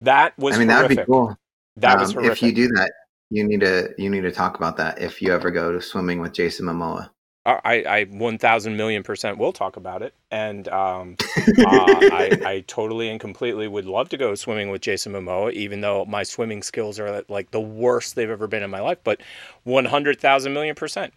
That 0.00 0.36
was 0.38 0.56
I 0.56 0.58
mean, 0.60 0.68
horrific. 0.68 0.88
that'd 0.96 1.06
be 1.06 1.12
cool. 1.12 1.36
That 1.76 1.98
was 1.98 2.16
Um, 2.16 2.24
If 2.24 2.42
you 2.42 2.52
do 2.52 2.68
that, 2.68 2.92
you 3.30 3.46
need 3.46 3.60
to 3.60 3.94
you 3.96 4.10
need 4.10 4.22
to 4.22 4.32
talk 4.32 4.56
about 4.56 4.76
that. 4.78 5.00
If 5.00 5.22
you 5.22 5.32
ever 5.32 5.50
go 5.50 5.72
to 5.72 5.80
swimming 5.80 6.20
with 6.20 6.32
Jason 6.32 6.66
Momoa, 6.66 7.10
I, 7.46 7.60
I 7.64 7.74
I 7.98 8.04
1000 8.04 8.76
million 8.76 9.02
percent 9.02 9.38
will 9.38 9.52
talk 9.52 9.76
about 9.76 10.02
it. 10.02 10.14
And 10.30 10.68
um, 10.68 11.16
uh, 11.36 11.40
I, 11.66 12.40
I 12.44 12.64
totally 12.66 13.08
and 13.08 13.20
completely 13.20 13.68
would 13.68 13.86
love 13.86 14.08
to 14.10 14.16
go 14.16 14.34
swimming 14.34 14.70
with 14.70 14.82
Jason 14.82 15.12
Momoa, 15.12 15.52
even 15.52 15.80
though 15.80 16.04
my 16.04 16.22
swimming 16.22 16.62
skills 16.62 16.98
are 16.98 17.24
like 17.28 17.50
the 17.50 17.60
worst 17.60 18.16
they've 18.16 18.30
ever 18.30 18.46
been 18.46 18.62
in 18.62 18.70
my 18.70 18.80
life. 18.80 18.98
But 19.04 19.20
100,000 19.64 20.52
million 20.52 20.74
percent. 20.74 21.12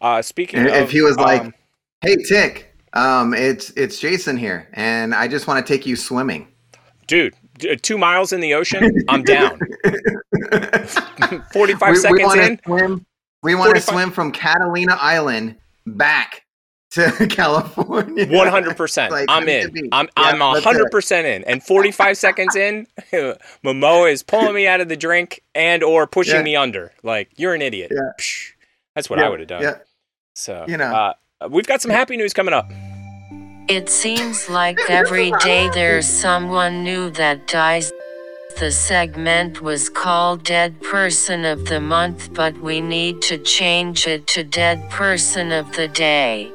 Uh, 0.00 0.22
speaking 0.22 0.60
And 0.60 0.68
of. 0.68 0.74
if 0.74 0.90
he 0.90 1.02
was 1.02 1.16
like, 1.18 1.42
um, 1.42 1.54
"Hey, 2.00 2.16
Tick, 2.16 2.74
um, 2.94 3.34
it's 3.34 3.70
it's 3.70 4.00
Jason 4.00 4.36
here, 4.36 4.68
and 4.72 5.14
I 5.14 5.28
just 5.28 5.46
want 5.46 5.64
to 5.64 5.72
take 5.72 5.86
you 5.86 5.96
swimming." 5.96 6.48
dude, 7.08 7.34
two 7.82 7.98
miles 7.98 8.32
in 8.32 8.40
the 8.40 8.54
ocean, 8.54 9.04
I'm 9.08 9.22
down. 9.22 9.58
45 11.52 11.90
we, 11.90 11.96
seconds 11.96 12.22
want 12.22 12.40
in. 12.40 12.60
swim. 12.64 13.06
We 13.42 13.54
want 13.54 13.74
to 13.76 13.80
swim 13.82 14.10
from 14.10 14.32
Catalina 14.32 14.96
Island 15.00 15.56
back 15.86 16.44
to 16.92 17.26
California. 17.30 18.26
One 18.28 18.48
hundred 18.48 18.76
percent. 18.76 19.12
Like, 19.12 19.26
I'm 19.28 19.42
I 19.42 19.46
need 19.46 19.72
to 19.74 19.78
in. 19.84 19.88
I'm 19.92 20.06
Yeah, 20.06 20.10
I'm 20.16 20.38
let's 20.40 20.60
do 20.60 20.64
hundred 20.68 20.86
it. 20.86 20.90
percent 20.90 21.26
in. 21.26 21.44
And 21.44 21.62
forty 21.62 21.90
five 21.92 22.16
seconds 22.16 22.56
in, 22.56 22.86
Momoa 23.64 24.10
is 24.10 24.22
pulling 24.22 24.54
me 24.54 24.66
out 24.66 24.80
of 24.80 24.88
the 24.88 24.96
drink 24.96 25.42
and 25.54 25.82
or 25.82 26.06
pushing 26.06 26.36
Yeah. 26.36 26.42
me 26.42 26.56
under. 26.56 26.92
Like 27.02 27.30
you're 27.36 27.54
an 27.54 27.62
idiot. 27.62 27.92
Yeah. 27.94 28.10
That's 28.94 29.08
what 29.10 29.18
I 29.20 29.28
would 29.28 29.38
have 29.40 29.48
done. 29.48 29.76
So 30.34 30.64
You 30.66 30.76
know. 30.76 31.14
uh, 31.40 31.48
we've 31.48 31.66
got 31.66 31.80
some 31.82 31.90
happy 31.90 32.16
news 32.16 32.32
coming 32.32 32.54
up. 32.54 32.70
It 33.68 33.90
seems 33.90 34.48
like 34.48 34.78
every 34.88 35.30
day 35.40 35.68
there's 35.74 36.08
someone 36.08 36.82
new 36.84 37.10
that 37.10 37.46
dies. 37.46 37.92
The 38.58 38.70
segment 38.72 39.60
was 39.60 39.88
called 39.90 40.42
Dead 40.42 40.80
Person 40.82 41.44
of 41.44 41.66
the 41.66 41.78
Month, 41.78 42.32
but 42.34 42.56
we 42.58 42.80
need 42.80 43.20
to 43.22 43.36
change 43.38 44.06
it 44.06 44.26
to 44.28 44.42
Dead 44.42 44.88
Person 44.90 45.52
of 45.52 45.70
the 45.76 45.86
Day. 45.86 46.50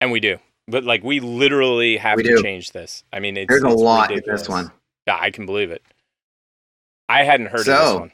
And 0.00 0.12
we 0.12 0.20
do. 0.20 0.38
But 0.68 0.84
like 0.84 1.02
we 1.02 1.20
literally 1.20 1.96
have 1.96 2.16
We 2.16 2.22
to 2.22 2.36
do. 2.36 2.42
change 2.42 2.72
this. 2.72 3.02
I 3.12 3.20
mean 3.20 3.36
it's 3.36 3.48
There's 3.48 3.64
a 3.64 3.68
it's 3.68 3.82
lot 3.82 4.12
in 4.12 4.22
this 4.26 4.48
one. 4.48 4.70
Yeah, 5.06 5.18
I 5.20 5.30
can 5.30 5.44
believe 5.44 5.70
it. 5.70 5.82
I 7.08 7.24
hadn't 7.24 7.46
heard 7.46 7.60
of 7.60 7.66
this 7.66 7.76
So, 7.76 7.98
one. 7.98 8.12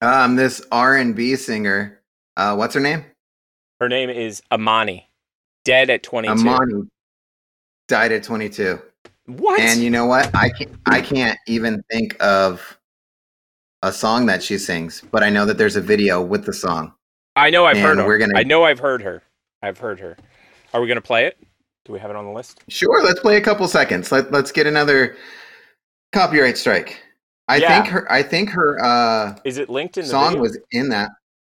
Um, 0.00 0.36
this 0.36 0.60
R 0.70 0.96
and 0.96 1.16
B 1.16 1.34
singer, 1.36 2.00
uh, 2.36 2.54
what's 2.54 2.74
her 2.74 2.80
name? 2.80 3.04
Her 3.84 3.88
name 3.90 4.08
is 4.08 4.40
Amani. 4.50 5.10
Dead 5.66 5.90
at 5.90 6.02
twenty 6.02 6.26
two. 6.28 6.32
Amani 6.48 6.88
died 7.86 8.12
at 8.12 8.22
22. 8.22 8.80
What? 9.26 9.60
And 9.60 9.78
you 9.82 9.90
know 9.90 10.06
what? 10.06 10.34
I 10.34 10.48
can't. 10.48 10.70
I 10.86 11.02
can't 11.02 11.38
even 11.46 11.84
think 11.90 12.16
of 12.18 12.78
a 13.82 13.92
song 13.92 14.24
that 14.24 14.42
she 14.42 14.56
sings, 14.56 15.02
but 15.10 15.22
I 15.22 15.28
know 15.28 15.44
that 15.44 15.58
there's 15.58 15.76
a 15.76 15.82
video 15.82 16.22
with 16.22 16.46
the 16.46 16.52
song. 16.54 16.94
I 17.36 17.50
know 17.50 17.66
I've 17.66 17.76
heard 17.76 17.98
her. 17.98 18.06
we're 18.06 18.16
gonna- 18.16 18.38
I 18.38 18.42
know 18.42 18.64
I've 18.64 18.78
heard 18.78 19.02
her. 19.02 19.22
I've 19.60 19.76
heard 19.76 20.00
her. 20.00 20.16
Are 20.72 20.80
we 20.80 20.88
gonna 20.88 21.02
play 21.02 21.26
it? 21.26 21.36
Do 21.84 21.92
we 21.92 21.98
have 21.98 22.08
it 22.08 22.16
on 22.16 22.24
the 22.24 22.32
list? 22.32 22.62
Sure, 22.68 23.02
let's 23.04 23.20
play 23.20 23.36
a 23.36 23.42
couple 23.42 23.68
seconds. 23.68 24.10
Let 24.10 24.32
Let's 24.32 24.50
get 24.50 24.66
another 24.66 25.14
copyright 26.14 26.56
strike. 26.56 27.02
I 27.48 27.56
Yeah. 27.56 27.82
think 27.82 27.92
her. 27.92 28.10
I 28.10 28.22
think 28.22 28.48
her 28.48 28.82
uh, 28.82 29.36
Is 29.44 29.58
it 29.58 29.68
linked 29.68 29.98
in 29.98 30.04
the 30.04 30.10
song 30.10 30.28
video? 30.30 30.40
was 30.40 30.58
in 30.70 30.88
that. 30.88 31.10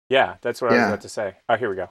Yeah, 0.09 0.38
that's 0.41 0.59
what 0.59 0.71
I 0.71 0.78
was 0.78 0.86
about 0.88 1.01
to 1.01 1.09
say. 1.09 1.36
Oh, 1.49 1.55
here 1.55 1.69
we 1.69 1.76
go. 1.76 1.88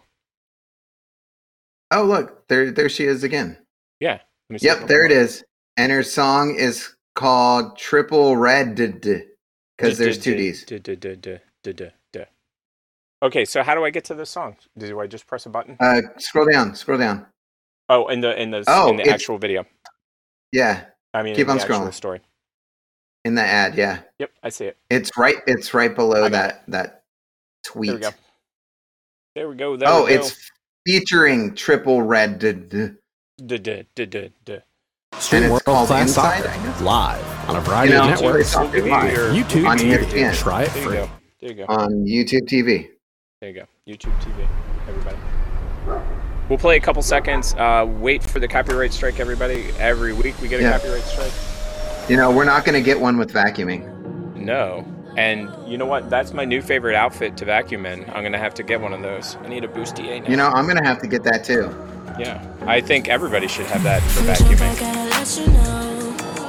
Oh, 1.90 2.04
look 2.04 2.48
there. 2.48 2.70
There 2.70 2.88
she 2.88 3.04
is 3.04 3.24
again. 3.24 3.58
Yeah. 4.00 4.12
Let 4.12 4.20
me 4.50 4.58
see 4.58 4.66
Yep, 4.66 4.88
there 4.88 5.04
it 5.04 5.12
is. 5.12 5.44
And 5.76 5.90
her 5.90 6.02
song 6.02 6.54
is 6.54 6.94
called 7.14 7.76
Triple 7.78 8.36
Red 8.36 8.74
because 8.74 9.98
there's 9.98 10.18
two 10.18 10.34
D's. 10.34 10.64
Okay, 13.22 13.44
so 13.46 13.62
how 13.62 13.74
do 13.74 13.84
I 13.84 13.90
get 13.90 14.04
to 14.06 14.14
the 14.14 14.26
song? 14.26 14.56
Do 14.76 15.00
I 15.00 15.06
just 15.06 15.26
press 15.26 15.46
a 15.46 15.48
button? 15.48 15.76
Uh, 15.80 16.02
scroll 16.18 16.46
down. 16.50 16.74
Scroll 16.74 16.98
down. 16.98 17.26
Oh, 17.88 18.08
in 18.08 18.20
the 18.20 18.40
in 18.40 18.50
the 18.50 18.64
Oh, 18.66 18.90
in 18.90 18.96
the 18.96 19.08
actual 19.08 19.38
video. 19.38 19.64
Yeah, 20.52 20.84
I 21.12 21.22
mean, 21.22 21.34
keep 21.34 21.48
on 21.48 21.58
scrolling. 21.58 21.92
story. 21.92 22.20
in 23.24 23.34
the 23.34 23.42
ad. 23.42 23.74
Yeah, 23.76 24.00
Yep, 24.18 24.30
I 24.42 24.48
see 24.50 24.66
it. 24.66 24.76
it's 24.90 25.10
right. 25.16 25.36
It's 25.46 25.74
right 25.74 25.94
below 25.94 26.28
that 26.28 26.64
that 26.68 27.04
tweet. 27.64 27.88
There 27.88 27.96
we 27.96 28.02
go. 28.02 28.10
There 29.34 29.48
we 29.48 29.56
go. 29.56 29.76
There 29.76 29.88
oh, 29.88 30.04
we 30.04 30.10
go. 30.10 30.20
it's 30.20 30.50
featuring 30.86 31.54
Triple 31.54 32.02
Red. 32.02 32.38
D- 32.38 32.52
d- 32.52 33.58
d- 33.58 33.86
d- 33.94 34.06
d. 34.44 34.58
And 35.32 35.44
it's 35.44 35.62
called 35.62 35.90
Inside. 35.92 36.44
I 36.46 36.56
guess. 36.64 36.80
live 36.80 37.48
on 37.48 37.56
a 37.56 37.60
variety 37.60 37.92
You 37.92 37.98
of 38.00 38.04
know, 38.06 38.10
networks. 38.14 38.40
it's 38.48 38.56
We'll 38.56 38.70
give 38.72 38.84
you 38.86 38.90
live. 38.92 39.12
your- 39.12 39.30
YouTube 39.32 39.68
on 39.68 39.78
TV. 39.78 39.98
ESPN. 40.06 40.34
Try 40.34 40.62
it 40.64 40.68
There 40.72 40.82
you 40.82 40.88
free. 40.88 40.96
go. 40.96 41.10
There 41.40 41.50
you 41.50 41.56
go. 41.56 41.64
on 41.68 41.90
YouTube 42.04 42.48
TV. 42.48 42.88
There 43.40 43.50
you 43.50 43.54
go. 43.60 43.66
YouTube 43.86 44.18
TV, 44.20 44.48
everybody. 44.88 45.16
We'll 46.48 46.58
play 46.58 46.76
a 46.76 46.80
couple 46.80 47.02
seconds. 47.02 47.54
Uh, 47.54 47.86
wait 48.00 48.22
for 48.22 48.38
the 48.38 48.48
copyright 48.48 48.92
strike, 48.92 49.20
everybody. 49.20 49.66
Every 49.78 50.12
week 50.12 50.34
we 50.42 50.48
get 50.48 50.60
a 50.60 50.62
Yeah. 50.64 50.72
copyright 50.72 51.02
strike. 51.02 51.32
You 52.08 52.16
know, 52.16 52.30
we're 52.30 52.44
not 52.44 52.64
going 52.64 52.74
to 52.74 52.84
get 52.84 53.00
one 53.00 53.16
with 53.16 53.32
vacuuming. 53.32 54.34
No. 54.36 54.84
And 55.16 55.50
you 55.68 55.78
know 55.78 55.86
what? 55.86 56.10
That's 56.10 56.32
my 56.32 56.44
new 56.44 56.60
favorite 56.60 56.96
outfit 56.96 57.36
to 57.38 57.44
vacuum 57.44 57.86
in. 57.86 58.04
I'm 58.10 58.22
gonna 58.24 58.38
have 58.38 58.54
to 58.54 58.62
get 58.62 58.80
one 58.80 58.92
of 58.92 59.00
those. 59.02 59.36
I 59.44 59.48
need 59.48 59.64
a 59.64 59.68
bustier 59.68 60.22
now. 60.22 60.28
You 60.28 60.36
know, 60.36 60.48
I'm 60.48 60.64
going 60.66 60.76
to 60.76 60.84
have 60.84 61.00
to 61.02 61.06
get 61.08 61.22
that 61.24 61.44
too. 61.44 61.72
Yeah. 62.18 62.44
I 62.66 62.80
think 62.80 63.08
everybody 63.08 63.46
should 63.48 63.66
have 63.66 63.82
that 63.84 64.02
for 64.02 64.22
vacuuming. 64.22 64.74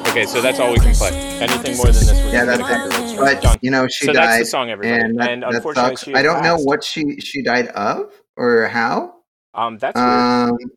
Okay, 0.10 0.26
so 0.26 0.42
that's 0.42 0.60
all 0.60 0.72
we 0.72 0.80
can 0.80 0.94
play. 0.96 1.10
Anything 1.42 1.76
more 1.78 1.88
than 1.88 1.94
this, 2.06 2.12
we're 2.14 2.32
Yeah, 2.32 2.46
gonna 2.46 2.58
that's 2.64 3.12
it. 3.14 3.18
But 3.44 3.64
you 3.64 3.70
know, 3.70 3.88
she 3.88 4.06
so 4.06 4.14
died. 4.14 4.24
that's 4.28 4.40
the 4.40 4.46
song, 4.46 4.70
everybody. 4.70 5.02
And, 5.04 5.20
And, 5.22 5.44
that, 5.44 5.50
that 5.52 5.56
unfortunately, 5.58 5.96
sucks. 5.98 6.04
she 6.06 6.14
I 6.16 6.24
don't 6.24 6.42
know 6.42 6.58
what 6.58 6.84
she 6.84 7.20
she 7.20 7.42
died 7.44 7.68
of 7.68 8.12
or 8.38 8.68
how. 8.68 9.16
Um, 9.54 9.78
that's 9.78 9.96
weird. 9.96 10.72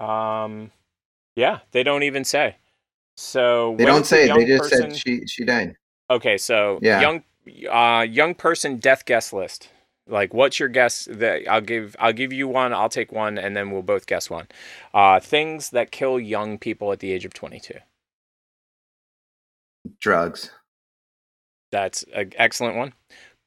Um, 0.00 0.06
Um, 0.08 0.70
yeah, 1.36 1.60
they 1.72 1.82
don't 1.82 2.02
even 2.02 2.24
say. 2.24 2.56
So 3.16 3.76
they 3.78 3.84
don't 3.84 4.04
say. 4.04 4.26
They 4.28 4.44
just 4.44 4.64
person- 4.70 4.90
said 4.90 4.96
she 4.96 5.26
she 5.26 5.44
died. 5.44 5.76
Okay, 6.10 6.38
so 6.38 6.78
Yeah. 6.82 7.00
young, 7.00 7.24
uh, 7.70 8.02
young 8.08 8.34
person 8.34 8.76
death 8.76 9.04
guess 9.04 9.32
list. 9.32 9.70
Like, 10.08 10.32
what's 10.32 10.60
your 10.60 10.68
guess? 10.68 11.08
That 11.10 11.48
I'll 11.48 11.60
give. 11.60 11.96
I'll 11.98 12.12
give 12.12 12.32
you 12.32 12.46
one. 12.46 12.72
I'll 12.72 12.88
take 12.88 13.10
one, 13.10 13.38
and 13.38 13.56
then 13.56 13.72
we'll 13.72 13.82
both 13.82 14.06
guess 14.06 14.30
one. 14.30 14.46
Uh, 14.94 15.18
things 15.18 15.70
that 15.70 15.90
kill 15.90 16.20
young 16.20 16.58
people 16.58 16.92
at 16.92 17.00
the 17.00 17.10
age 17.10 17.24
of 17.24 17.34
twenty-two. 17.34 17.78
Drugs. 20.00 20.50
That's 21.72 22.04
an 22.14 22.32
excellent 22.36 22.76
one. 22.76 22.92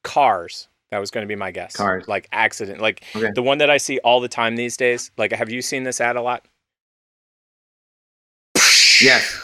Cars. 0.04 0.68
That 0.90 0.98
was 0.98 1.10
going 1.10 1.22
to 1.22 1.28
be 1.28 1.36
my 1.36 1.50
guess. 1.50 1.76
Cars. 1.76 2.06
Like 2.08 2.28
accident. 2.32 2.80
Like 2.80 3.04
Okay. 3.16 3.30
the 3.34 3.42
one 3.42 3.56
that 3.58 3.70
I 3.70 3.78
see 3.78 3.98
all 4.00 4.20
the 4.20 4.28
time 4.28 4.56
these 4.56 4.76
days. 4.76 5.10
Like, 5.16 5.32
have 5.32 5.50
you 5.50 5.62
seen 5.62 5.84
this 5.84 6.00
ad 6.00 6.16
a 6.16 6.22
lot? 6.22 6.46
Yes. 9.00 9.34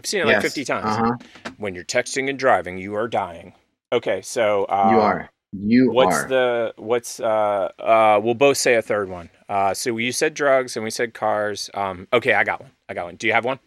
I've 0.00 0.06
seen 0.06 0.22
it 0.22 0.26
like 0.26 0.40
50 0.40 0.64
times. 0.64 0.84
Uh-huh. 0.86 1.52
When 1.58 1.74
you're 1.74 1.84
texting 1.84 2.30
and 2.30 2.38
driving, 2.38 2.78
you 2.78 2.94
are 2.94 3.06
dying. 3.06 3.52
Okay, 3.92 4.22
so 4.22 4.64
uh, 4.64 4.88
You 4.92 5.00
are. 5.00 5.30
You 5.52 5.90
what's 5.90 6.16
are. 6.16 6.28
the 6.28 6.74
what's 6.76 7.18
uh 7.20 7.70
uh 7.78 8.20
we'll 8.22 8.34
both 8.34 8.56
say 8.56 8.76
a 8.76 8.82
third 8.82 9.08
one. 9.10 9.28
Uh 9.48 9.74
so 9.74 9.96
you 9.98 10.12
said 10.12 10.32
drugs 10.32 10.76
and 10.76 10.84
we 10.84 10.90
said 10.90 11.12
cars. 11.12 11.68
Um 11.74 12.06
okay, 12.12 12.32
I 12.34 12.44
got 12.44 12.60
one. 12.62 12.70
I 12.88 12.94
got 12.94 13.04
one. 13.06 13.16
Do 13.16 13.26
you 13.26 13.32
have 13.34 13.44
one? 13.44 13.58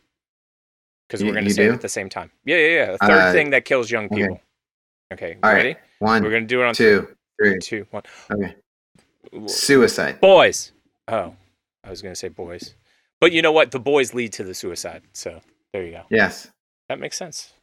Because 1.07 1.23
we're 1.23 1.33
gonna 1.33 1.43
you 1.43 1.49
say 1.51 1.65
it 1.65 1.73
at 1.73 1.81
the 1.81 1.89
same 1.89 2.07
time. 2.09 2.31
Yeah, 2.45 2.55
yeah, 2.55 2.67
yeah. 2.67 2.91
A 2.93 2.97
third 2.99 3.11
Uh, 3.21 3.31
thing 3.33 3.49
that 3.51 3.65
kills 3.65 3.91
young 3.91 4.07
people. 4.09 4.39
Okay, 5.11 5.37
All 5.43 5.51
right. 5.51 5.55
ready? 5.57 5.75
One, 5.99 6.23
We're 6.23 6.31
gonna 6.31 6.45
do 6.45 6.61
it 6.63 6.65
on 6.65 6.73
two, 6.73 7.07
three. 7.39 7.59
two, 7.59 7.85
one. 7.91 8.03
Okay. 8.31 8.55
Suicide. 9.47 10.19
Boys. 10.21 10.71
Oh, 11.09 11.35
I 11.83 11.89
was 11.89 12.01
gonna 12.01 12.15
say 12.15 12.29
boys, 12.29 12.75
but 13.19 13.31
you 13.33 13.41
know 13.41 13.51
what? 13.51 13.71
The 13.71 13.79
boys 13.79 14.13
lead 14.13 14.31
to 14.33 14.43
the 14.43 14.53
suicide. 14.53 15.01
So 15.11 15.41
there 15.73 15.83
you 15.83 15.91
go. 15.91 16.03
Yes. 16.09 16.49
That 16.89 16.99
makes 16.99 17.17
sense. 17.17 17.53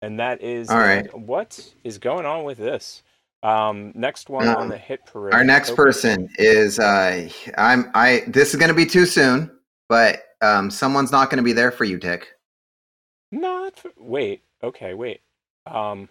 And 0.00 0.20
that 0.20 0.42
is 0.42 0.70
All 0.70 0.78
right. 0.78 1.12
what 1.18 1.74
is 1.84 1.98
going 1.98 2.24
on 2.24 2.44
with 2.44 2.58
this. 2.58 3.02
Um, 3.42 3.92
next 3.94 4.28
one 4.30 4.48
Um, 4.48 4.56
on 4.56 4.68
the 4.68 4.78
hit 4.78 5.04
parade. 5.06 5.34
Our 5.34 5.44
next 5.44 5.74
person 5.76 6.28
is 6.38 6.78
uh 6.78 7.28
I'm 7.56 7.90
I 7.94 8.24
this 8.26 8.50
is 8.50 8.56
going 8.56 8.68
to 8.68 8.74
be 8.74 8.86
too 8.86 9.06
soon, 9.06 9.50
but 9.88 10.22
um 10.40 10.70
someone's 10.70 11.12
not 11.12 11.30
going 11.30 11.38
to 11.38 11.44
be 11.44 11.52
there 11.52 11.70
for 11.70 11.84
you, 11.84 11.98
Dick. 11.98 12.28
Not 13.30 13.76
for, 13.76 13.92
wait. 13.96 14.42
Okay, 14.62 14.94
wait. 14.94 15.20
Um, 15.66 16.08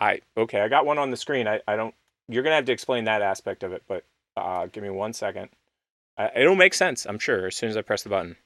I 0.00 0.20
okay, 0.36 0.60
I 0.60 0.68
got 0.68 0.86
one 0.86 0.98
on 0.98 1.10
the 1.10 1.16
screen. 1.16 1.48
I, 1.48 1.60
I 1.66 1.76
don't. 1.76 1.94
You're 2.28 2.42
gonna 2.42 2.56
have 2.56 2.66
to 2.66 2.72
explain 2.72 3.04
that 3.04 3.22
aspect 3.22 3.62
of 3.62 3.72
it, 3.72 3.82
but 3.88 4.04
uh, 4.36 4.66
give 4.66 4.82
me 4.82 4.90
one 4.90 5.12
second. 5.12 5.48
Uh, 6.18 6.28
it'll 6.36 6.54
make 6.56 6.74
sense, 6.74 7.06
I'm 7.06 7.18
sure, 7.18 7.46
as 7.46 7.56
soon 7.56 7.70
as 7.70 7.76
I 7.76 7.82
press 7.82 8.02
the 8.02 8.08
button. 8.08 8.36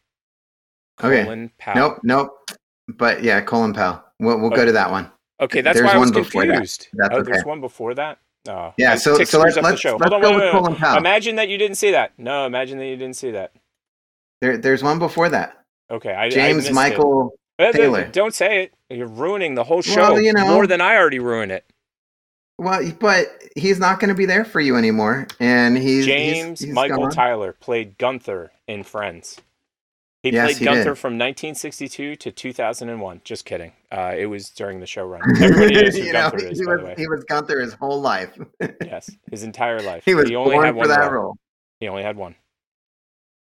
Okay. 1.05 1.25
Colin 1.25 1.51
Powell. 1.59 1.77
Nope, 1.77 1.99
nope. 2.03 2.51
But 2.89 3.23
yeah, 3.23 3.41
Colin 3.41 3.73
Powell. 3.73 4.03
We'll, 4.19 4.39
we'll 4.41 4.51
go 4.51 4.65
to 4.65 4.73
that 4.73 4.91
one. 4.91 5.11
Okay, 5.41 5.61
that's 5.63 5.79
There's 5.79 5.87
why 5.87 5.95
I 5.95 5.99
was 5.99 6.13
that. 6.13 6.31
confused. 6.31 6.89
That's 6.93 7.15
oh, 7.15 7.19
okay. 7.21 7.33
there's 7.33 7.45
one 7.45 7.61
before 7.61 7.95
that. 7.95 8.19
Oh, 8.49 8.75
Yeah, 8.77 8.95
so- 8.97 9.23
so 9.25 9.39
let's- 9.39 9.57
let's- 9.57 9.85
let's 9.85 9.85
on, 9.85 9.99
go 9.99 10.21
wait, 10.31 10.35
with 10.35 10.43
wait. 10.45 10.51
Colin 10.53 10.77
Powell. 10.77 10.99
Imagine 10.99 11.37
that 11.37 11.49
you 11.49 11.57
didn't 11.59 11.77
see 11.77 11.91
that. 11.93 12.13
No, 12.19 12.47
imagine 12.47 12.79
that 12.79 12.87
you 12.87 12.97
didn't 12.97 13.17
see 13.17 13.31
that. 13.33 13.53
There, 14.41 14.57
there's 14.59 14.83
one 14.83 14.99
before 14.99 15.29
that. 15.31 15.57
Okay, 15.91 16.13
I 16.13 16.25
I 16.25 16.29
James 16.31 16.67
it. 16.67 16.73
Michael 16.75 17.35
eh, 17.59 17.73
Tyler. 17.73 18.09
Don't 18.09 18.35
say 18.35 18.65
it. 18.65 18.75
You're 18.95 19.07
ruining 19.07 19.55
the 19.55 19.65
whole 19.65 19.83
show 19.83 20.13
Well, 20.13 20.21
you 20.21 20.33
know- 20.33 20.47
more 20.47 20.67
than 20.67 20.81
I 20.81 20.97
already 20.97 21.19
ruined 21.19 21.53
it. 21.53 21.65
Well, 22.59 22.93
but 23.01 23.29
he's 23.57 23.79
not 23.79 24.01
going 24.01 24.11
to 24.11 24.15
be 24.15 24.27
there 24.27 24.45
for 24.45 24.61
you 24.61 24.77
anymore, 24.77 25.27
and 25.41 25.79
he's 25.79 26.05
James 26.05 26.61
he's, 26.61 26.69
he's 26.69 26.75
Michael 26.75 27.05
gone. 27.05 27.11
Tyler 27.11 27.55
played 27.55 27.97
Gunther 27.97 28.53
in 28.69 28.83
Friends. 28.83 29.39
He 30.23 30.31
Yes, 30.33 30.47
played 30.49 30.57
he 30.59 30.65
Gunther 30.67 30.85
did. 30.91 30.99
from 30.99 31.15
1962 31.15 32.17
to 32.17 32.31
2001. 32.31 33.23
Just 33.25 33.47
kidding. 33.47 33.73
Uh, 33.91 34.15
it 34.17 34.27
was 34.27 34.51
during 34.51 34.79
the 34.81 34.87
show 34.87 35.05
run. 35.07 35.23
Everybody 35.43 35.75
knows 35.83 35.97
who 35.97 36.03
you 36.05 36.13
know, 36.13 36.29
is, 36.35 36.59
he 36.59 36.65
by 36.67 36.73
was 36.73 36.81
the 36.81 36.87
way. 36.87 36.95
he 36.99 37.07
was 37.09 37.25
Gunther 37.25 37.59
his 37.61 37.73
whole 37.73 38.01
life. 38.01 38.37
Yes, 38.85 39.11
his 39.31 39.43
entire 39.45 39.81
life. 39.81 40.03
He 40.05 40.15
was 40.15 40.31
only 40.31 40.55
born 40.57 40.65
had 40.67 40.75
for 40.75 40.79
one 40.79 40.89
that 40.89 41.11
role. 41.13 41.23
role. 41.25 41.39
He 41.81 41.89
only 41.89 42.03
had 42.03 42.17
one. 42.17 42.35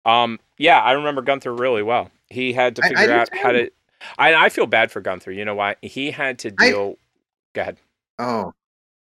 Um, 0.05 0.38
yeah, 0.59 0.78
I 0.78 0.92
remember 0.92 1.22
Gunther 1.22 1.52
really 1.52 1.82
well. 1.82 2.10
He 2.28 2.52
had 2.52 2.76
to 2.76 2.82
I- 2.84 2.86
I 2.86 2.94
figure 2.94 3.14
out 3.14 3.28
how 3.36 3.52
to. 3.52 3.70
I 4.16 4.34
I 4.34 4.48
feel 4.48 4.66
bad 4.66 4.90
for 4.92 5.00
Gunther. 5.00 5.32
You 5.32 5.44
know 5.44 5.55
why? 5.56 5.76
He 5.82 6.10
had 6.12 6.38
to 6.40 6.52
I- 6.60 6.70
deal. 6.70 6.96
Go 7.55 7.60
ahead. 7.62 7.78
Oh 8.18 8.52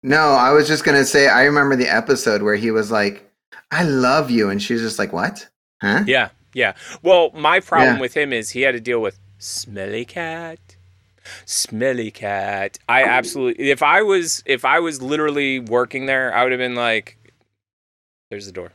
no, 0.02 0.32
I 0.32 0.50
was 0.52 0.66
just 0.68 0.84
gonna 0.84 1.04
say 1.04 1.28
I 1.28 1.44
remember 1.44 1.76
the 1.76 1.88
episode 1.88 2.42
where 2.42 2.56
he 2.56 2.70
was 2.70 2.90
like, 2.90 3.30
"I 3.70 3.84
love 3.84 4.30
you," 4.30 4.50
and 4.50 4.60
she 4.62 4.74
was 4.74 4.82
just 4.82 4.98
like, 4.98 5.12
"What? 5.12 5.48
Huh?" 5.80 6.04
Yeah, 6.06 6.28
yeah. 6.54 6.74
Well, 7.02 7.30
my 7.34 7.60
problem 7.60 7.96
Yeah. 7.96 8.00
with 8.00 8.16
him 8.16 8.32
is 8.32 8.50
he 8.50 8.62
had 8.62 8.72
to 8.72 8.80
deal 8.80 9.00
with 9.00 9.18
smelly 9.38 10.04
cat, 10.04 10.58
smelly 11.44 12.10
cat. 12.10 12.78
I 12.88 13.04
absolutely. 13.04 13.70
If 13.70 13.82
I 13.82 14.02
was, 14.02 14.42
if 14.46 14.64
I 14.64 14.80
was 14.80 15.00
literally 15.02 15.60
working 15.60 16.06
there, 16.06 16.34
I 16.34 16.42
would 16.42 16.52
have 16.52 16.58
been 16.58 16.74
like, 16.74 17.16
"There's 18.30 18.46
the 18.46 18.52
door." 18.52 18.72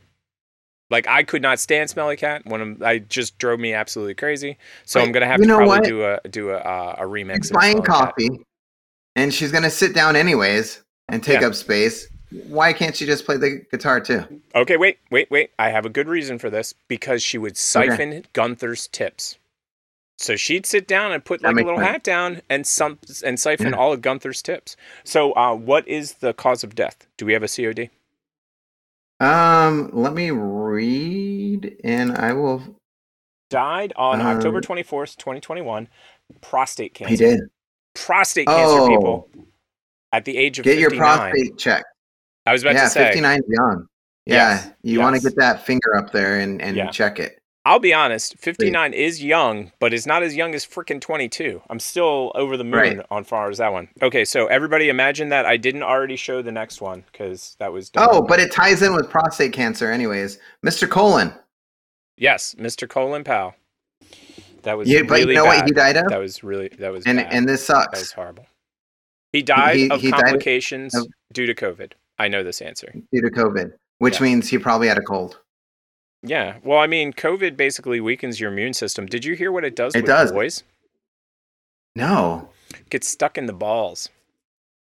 Like 0.90 1.06
I 1.06 1.22
could 1.22 1.42
not 1.42 1.58
stand 1.60 1.90
smelly 1.90 2.16
cat. 2.16 2.42
When 2.46 2.60
I'm, 2.62 2.82
I 2.82 2.98
just 3.00 3.36
drove 3.36 3.60
me 3.60 3.74
absolutely 3.74 4.14
crazy. 4.14 4.56
So 4.86 5.00
I'm 5.00 5.12
gonna 5.12 5.26
have 5.26 5.40
to 5.40 5.46
probably 5.46 5.66
what? 5.68 5.84
do 5.84 6.02
a 6.04 6.20
do 6.30 6.50
a 6.50 6.56
uh, 6.56 6.96
a 6.98 7.02
remix. 7.02 7.36
She's 7.44 7.50
of 7.50 7.54
buying 7.56 7.72
Smelly 7.76 7.86
Cat. 7.86 7.94
coffee, 7.94 8.40
and 9.14 9.32
she's 9.34 9.52
gonna 9.52 9.68
sit 9.70 9.94
down 9.94 10.16
anyways 10.16 10.82
and 11.10 11.22
take 11.22 11.42
Yeah. 11.42 11.48
up 11.48 11.54
space. 11.54 12.08
Why 12.30 12.72
can't 12.74 12.94
she 12.94 13.06
just 13.06 13.24
play 13.24 13.36
the 13.38 13.64
guitar 13.70 14.00
too? 14.00 14.22
Okay, 14.54 14.76
wait, 14.76 14.98
wait, 15.10 15.30
wait. 15.30 15.50
I 15.58 15.70
have 15.70 15.86
a 15.86 15.88
good 15.88 16.08
reason 16.08 16.38
for 16.38 16.50
this 16.50 16.74
because 16.86 17.22
she 17.22 17.38
would 17.38 17.56
siphon 17.56 18.24
Gunther's 18.34 18.86
tips. 18.88 19.38
So 20.18 20.36
she'd 20.36 20.66
sit 20.66 20.86
down 20.88 21.12
and 21.12 21.24
put 21.24 21.40
That 21.42 21.54
like 21.54 21.62
a 21.64 21.66
little 21.66 21.78
sense. 21.80 21.90
hat 21.90 22.02
down 22.02 22.42
and 22.50 22.66
some 22.66 22.98
and 23.24 23.38
siphon 23.40 23.68
Yeah. 23.68 23.76
all 23.76 23.92
of 23.92 24.02
Gunther's 24.02 24.42
tips. 24.42 24.76
So, 25.04 25.32
uh, 25.36 25.54
what 25.54 25.86
is 25.88 26.14
the 26.14 26.34
cause 26.34 26.62
of 26.64 26.74
death? 26.74 27.06
Do 27.16 27.24
we 27.24 27.32
have 27.32 27.42
a 27.42 27.48
COD? 27.48 27.88
Um, 29.20 29.90
let 29.92 30.12
me 30.12 30.30
read, 30.30 31.76
and 31.82 32.12
I 32.16 32.32
will. 32.34 32.76
Died 33.50 33.92
on 33.96 34.20
October 34.20 34.58
Um, 34.58 34.62
twenty 34.62 34.82
fourth, 34.82 35.16
twenty 35.16 35.40
twenty 35.40 35.62
one. 35.62 35.88
Prostate 36.42 36.94
cancer. 36.94 37.10
He 37.10 37.16
did. 37.16 37.40
Prostate 37.94 38.46
cancer, 38.46 38.78
Oh. 38.80 38.88
people. 38.88 39.30
At 40.12 40.24
the 40.24 40.36
age 40.36 40.58
of 40.58 40.64
Get 40.64 40.78
your 40.78 40.90
prostate 40.90 41.56
checked. 41.56 41.86
I 42.48 42.52
was 42.52 42.62
about 42.62 42.74
yeah, 42.74 42.84
to 42.84 42.90
say. 42.90 43.04
59 43.06 43.38
is 43.40 43.44
young. 43.48 43.86
Yeah, 44.26 44.34
Yes, 44.34 44.70
you 44.82 45.00
want 45.00 45.16
to 45.16 45.22
get 45.22 45.36
that 45.36 45.64
finger 45.64 45.96
up 45.96 46.12
there 46.12 46.38
and, 46.40 46.60
and 46.60 46.76
Yeah. 46.76 46.90
check 46.90 47.18
it. 47.18 47.38
I'll 47.64 47.78
be 47.78 47.92
honest, 47.92 48.36
59 48.38 48.94
is 48.94 49.22
young, 49.22 49.72
but 49.78 49.92
it's 49.92 50.06
not 50.06 50.22
as 50.22 50.34
young 50.34 50.54
as 50.54 50.64
freaking 50.64 51.00
22. 51.02 51.60
I'm 51.68 51.80
still 51.80 52.32
over 52.34 52.56
the 52.56 52.64
moon 52.64 52.72
Right. 52.98 53.06
on 53.10 53.24
far 53.24 53.50
as 53.50 53.58
that 53.58 53.72
one. 53.72 53.88
Okay, 54.00 54.24
so 54.24 54.46
everybody 54.46 54.88
imagine 54.88 55.28
that 55.30 55.44
I 55.44 55.58
didn't 55.58 55.82
already 55.82 56.16
show 56.16 56.40
the 56.40 56.52
next 56.52 56.80
one 56.80 57.04
because 57.12 57.56
that 57.58 57.70
was 57.72 57.90
done. 57.90 58.08
Oh, 58.10 58.22
but 58.22 58.40
it 58.40 58.52
ties 58.52 58.80
in 58.82 58.94
with 58.94 59.10
prostate 59.10 59.52
cancer, 59.52 59.90
anyways. 59.90 60.38
Mr. 60.64 60.88
Colon. 60.88 61.32
yes, 62.16 62.54
Mr. 62.58 62.88
Colon 62.88 63.22
Powell. 63.24 63.54
That 64.62 64.76
was 64.78 64.88
Yeah, 64.88 65.02
but 65.02 65.20
you 65.20 65.26
really 65.26 65.34
know 65.34 65.44
what 65.44 65.64
he 65.66 65.72
died 65.72 65.96
of? 65.96 66.08
That 66.08 66.18
was 66.20 66.42
really 66.42 66.68
that 66.78 66.90
was 66.92 67.04
And 67.06 67.18
bad. 67.18 67.32
and 67.32 67.48
this 67.48 67.64
sucks. 67.64 67.92
that 67.92 68.00
was 68.00 68.12
horrible. 68.12 68.46
He 69.32 69.42
died 69.42 69.76
he- 69.76 69.90
of 69.90 70.00
he 70.00 70.10
died 70.10 70.20
complications 70.22 70.94
of- 70.94 71.06
due 71.32 71.46
to 71.46 71.54
COVID. 71.54 71.92
I 72.18 72.28
know 72.28 72.42
this 72.42 72.60
answer. 72.60 72.92
due 73.12 73.20
to 73.20 73.30
COVID, 73.30 73.72
which 73.98 74.14
Yes. 74.14 74.20
means 74.20 74.48
he 74.48 74.58
probably 74.58 74.88
had 74.88 74.98
a 74.98 75.02
cold. 75.02 75.40
Yeah. 76.22 76.56
Well, 76.64 76.78
I 76.78 76.86
mean, 76.88 77.12
COVID 77.12 77.56
basically 77.56 78.00
weakens 78.00 78.40
your 78.40 78.50
immune 78.50 78.74
system. 78.74 79.06
Did 79.06 79.24
you 79.24 79.34
hear 79.34 79.52
what 79.52 79.64
it 79.64 79.76
does 79.76 79.94
It 79.94 80.00
with 80.00 80.06
does. 80.06 80.32
boys? 80.32 80.64
No. 81.94 82.50
gets 82.90 83.08
stuck 83.08 83.38
in 83.38 83.46
the 83.46 83.52
balls. 83.52 84.08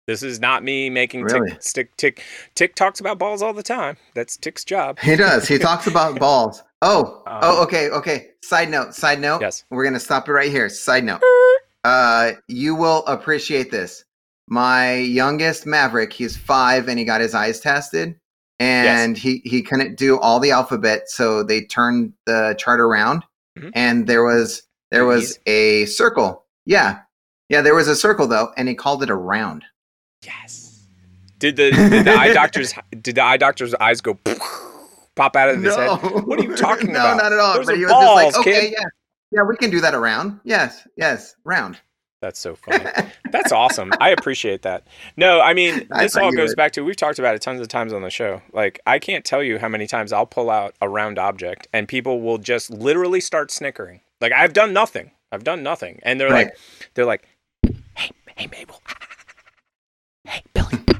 This 0.07 0.23
is 0.23 0.39
not 0.39 0.63
me 0.63 0.89
making 0.89 1.23
Really? 1.23 1.51
tick 1.51 1.61
stick 1.63 1.97
tick 1.97 2.23
tick 2.55 2.75
talks 2.75 2.99
about 2.99 3.17
balls 3.17 3.41
all 3.41 3.53
the 3.53 3.63
time. 3.63 3.97
That's 4.13 4.37
Tick's 4.37 4.63
job. 4.63 4.99
He 4.99 5.15
does. 5.15 5.47
He 5.47 5.57
talks 5.57 5.85
about 5.87 6.17
balls. 6.19 6.63
Oh, 6.81 7.21
Um, 7.27 7.39
oh, 7.41 7.63
okay, 7.63 7.89
okay. 7.89 8.29
Side 8.41 8.69
note, 8.69 8.93
side 8.93 9.19
note. 9.19 9.41
Yes. 9.41 9.63
We're 9.69 9.83
gonna 9.83 9.99
stop 9.99 10.27
it 10.29 10.31
right 10.31 10.51
here. 10.51 10.69
Side 10.69 11.03
note. 11.03 11.21
Uh, 11.83 12.33
you 12.49 12.75
will 12.75 13.05
appreciate 13.05 13.71
this. 13.71 14.03
My 14.49 14.95
youngest 14.95 15.65
Maverick, 15.65 16.13
he's 16.13 16.37
five, 16.37 16.87
and 16.87 16.97
he 16.97 17.05
got 17.05 17.19
his 17.21 17.35
eyes 17.35 17.59
tested, 17.59 18.15
and 18.59 19.17
he 19.17 19.41
he 19.43 19.61
couldn't 19.61 19.97
do 19.97 20.17
all 20.19 20.39
the 20.39 20.51
alphabet, 20.51 21.09
so 21.09 21.43
they 21.43 21.61
turned 21.65 22.13
the 22.25 22.55
chart 22.57 22.79
around, 22.79 23.23
Mhm. 23.59 23.71
and 23.75 24.07
there 24.07 24.23
was 24.23 24.63
there 24.91 25.05
was 25.05 25.37
a 25.45 25.85
circle. 25.87 26.45
Yeah, 26.65 26.99
yeah, 27.49 27.61
there 27.61 27.75
was 27.75 27.87
a 27.89 27.95
circle 27.95 28.25
though, 28.27 28.53
and 28.55 28.69
he 28.69 28.75
called 28.75 29.03
it 29.03 29.09
a 29.09 29.15
round. 29.15 29.65
Yes. 30.23 30.85
Did 31.39 31.57
the 31.57 31.71
did 31.71 32.05
the 32.05 32.11
eye 32.13 32.33
doctor's 32.33 32.73
did 33.01 33.15
the 33.15 33.23
eye 33.23 33.37
doctor's 33.37 33.75
eyes 33.75 33.99
go 34.01 34.17
pop 35.15 35.35
out 35.35 35.49
of 35.49 35.61
his 35.61 35.75
head? 35.75 35.89
What 36.25 36.39
are 36.39 36.43
you 36.43 36.55
talking 36.55 36.87
no, 36.93 36.99
about? 37.01 37.17
No, 37.17 37.23
not 37.23 37.33
at 37.33 37.39
all. 37.39 37.55
Those 37.55 37.65
but 37.65 37.75
he 37.75 37.83
was 37.83 37.91
just 37.91 38.01
like, 38.15 38.33
balls, 38.33 38.37
okay, 38.37 38.61
kid." 38.61 38.73
yeah, 38.77 38.85
yeah, 39.31 39.41
we 39.43 39.57
can 39.57 39.69
do 39.69 39.81
that 39.81 39.93
around. 39.93 40.39
Yes, 40.45 40.87
yes, 40.95 41.35
round. 41.43 41.79
That's 42.21 42.39
so 42.39 42.55
funny. 42.55 42.83
That's 43.31 43.51
awesome. 43.51 43.91
I 44.01 44.09
appreciate 44.09 44.63
that. 44.63 44.87
No, 45.17 45.39
I 45.39 45.53
mean, 45.53 45.87
this 45.99 46.13
thought 46.13 46.23
all 46.23 46.31
goes 46.31 46.49
would. 46.49 46.55
back 46.57 46.71
to 46.73 46.81
we've 46.81 46.95
talked 46.95 47.19
about 47.19 47.35
it 47.35 47.41
tons 47.41 47.61
of 47.61 47.67
times 47.67 47.93
on 47.93 48.01
the 48.01 48.09
show. 48.09 48.41
Like, 48.53 48.79
I 48.87 48.97
can't 48.97 49.23
tell 49.23 49.43
you 49.43 49.59
how 49.59 49.67
many 49.69 49.85
times 49.85 50.11
I'll 50.11 50.25
pull 50.25 50.49
out 50.49 50.73
a 50.81 50.89
round 50.89 51.19
object 51.19 51.67
and 51.73 51.87
people 51.87 52.21
will 52.21 52.39
just 52.39 52.71
literally 52.71 53.19
start 53.21 53.51
snickering. 53.51 54.01
Like, 54.19 54.31
I've 54.31 54.53
done 54.53 54.73
nothing. 54.73 55.11
I've 55.31 55.43
done 55.43 55.61
nothing. 55.61 55.99
And 56.03 56.19
they're 56.19 56.29
Right. 56.31 56.47
like, 56.47 56.57
they're 56.95 57.05
like, 57.05 57.27
hey, 57.95 58.09
hey, 58.35 58.47
Mabel. 58.47 58.81
Hey, 60.25 60.41
Billy. 60.53 60.69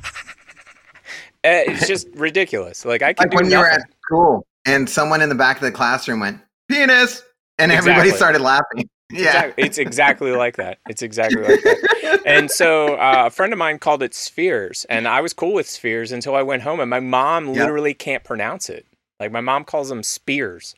Eh, 1.43 1.63
it's 1.67 1.87
just 1.87 2.07
ridiculous. 2.15 2.83
Like, 2.83 3.01
I 3.01 3.13
can 3.13 3.29
like 3.29 3.35
when 3.37 3.45
you 3.45 3.51
nothing. 3.51 3.61
were 3.61 3.69
at 3.69 3.81
school 4.03 4.47
and 4.65 4.89
someone 4.89 5.21
in 5.21 5.29
the 5.29 5.35
back 5.35 5.55
of 5.57 5.61
the 5.61 5.71
classroom 5.71 6.19
went 6.19 6.41
penis, 6.67 7.23
and 7.57 7.71
everybody 7.71 8.09
Exactly. 8.09 8.17
started 8.17 8.41
laughing. 8.41 8.89
Yeah, 9.09 9.23
Exactly. 9.27 9.63
It's 9.65 9.77
exactly 9.77 10.31
like 10.31 10.57
that. 10.57 10.79
It's 10.87 11.01
exactly 11.01 11.43
like 11.43 11.63
that. 11.63 12.21
And 12.25 12.51
so 12.51 12.95
uh, 12.95 13.23
a 13.27 13.29
friend 13.29 13.53
of 13.53 13.59
mine 13.59 13.79
called 13.79 14.03
it 14.03 14.13
spheres, 14.13 14.85
and 14.89 15.07
I 15.07 15.21
was 15.21 15.33
cool 15.33 15.53
with 15.53 15.69
spheres 15.69 16.11
until 16.11 16.35
I 16.35 16.41
went 16.43 16.63
home, 16.63 16.79
and 16.79 16.89
my 16.89 16.99
mom 16.99 17.47
Yep. 17.53 17.55
literally 17.59 17.93
can't 17.93 18.23
pronounce 18.23 18.69
it. 18.69 18.85
Like 19.19 19.31
my 19.31 19.41
mom 19.41 19.63
calls 19.63 19.89
them 19.89 20.03
spears. 20.03 20.75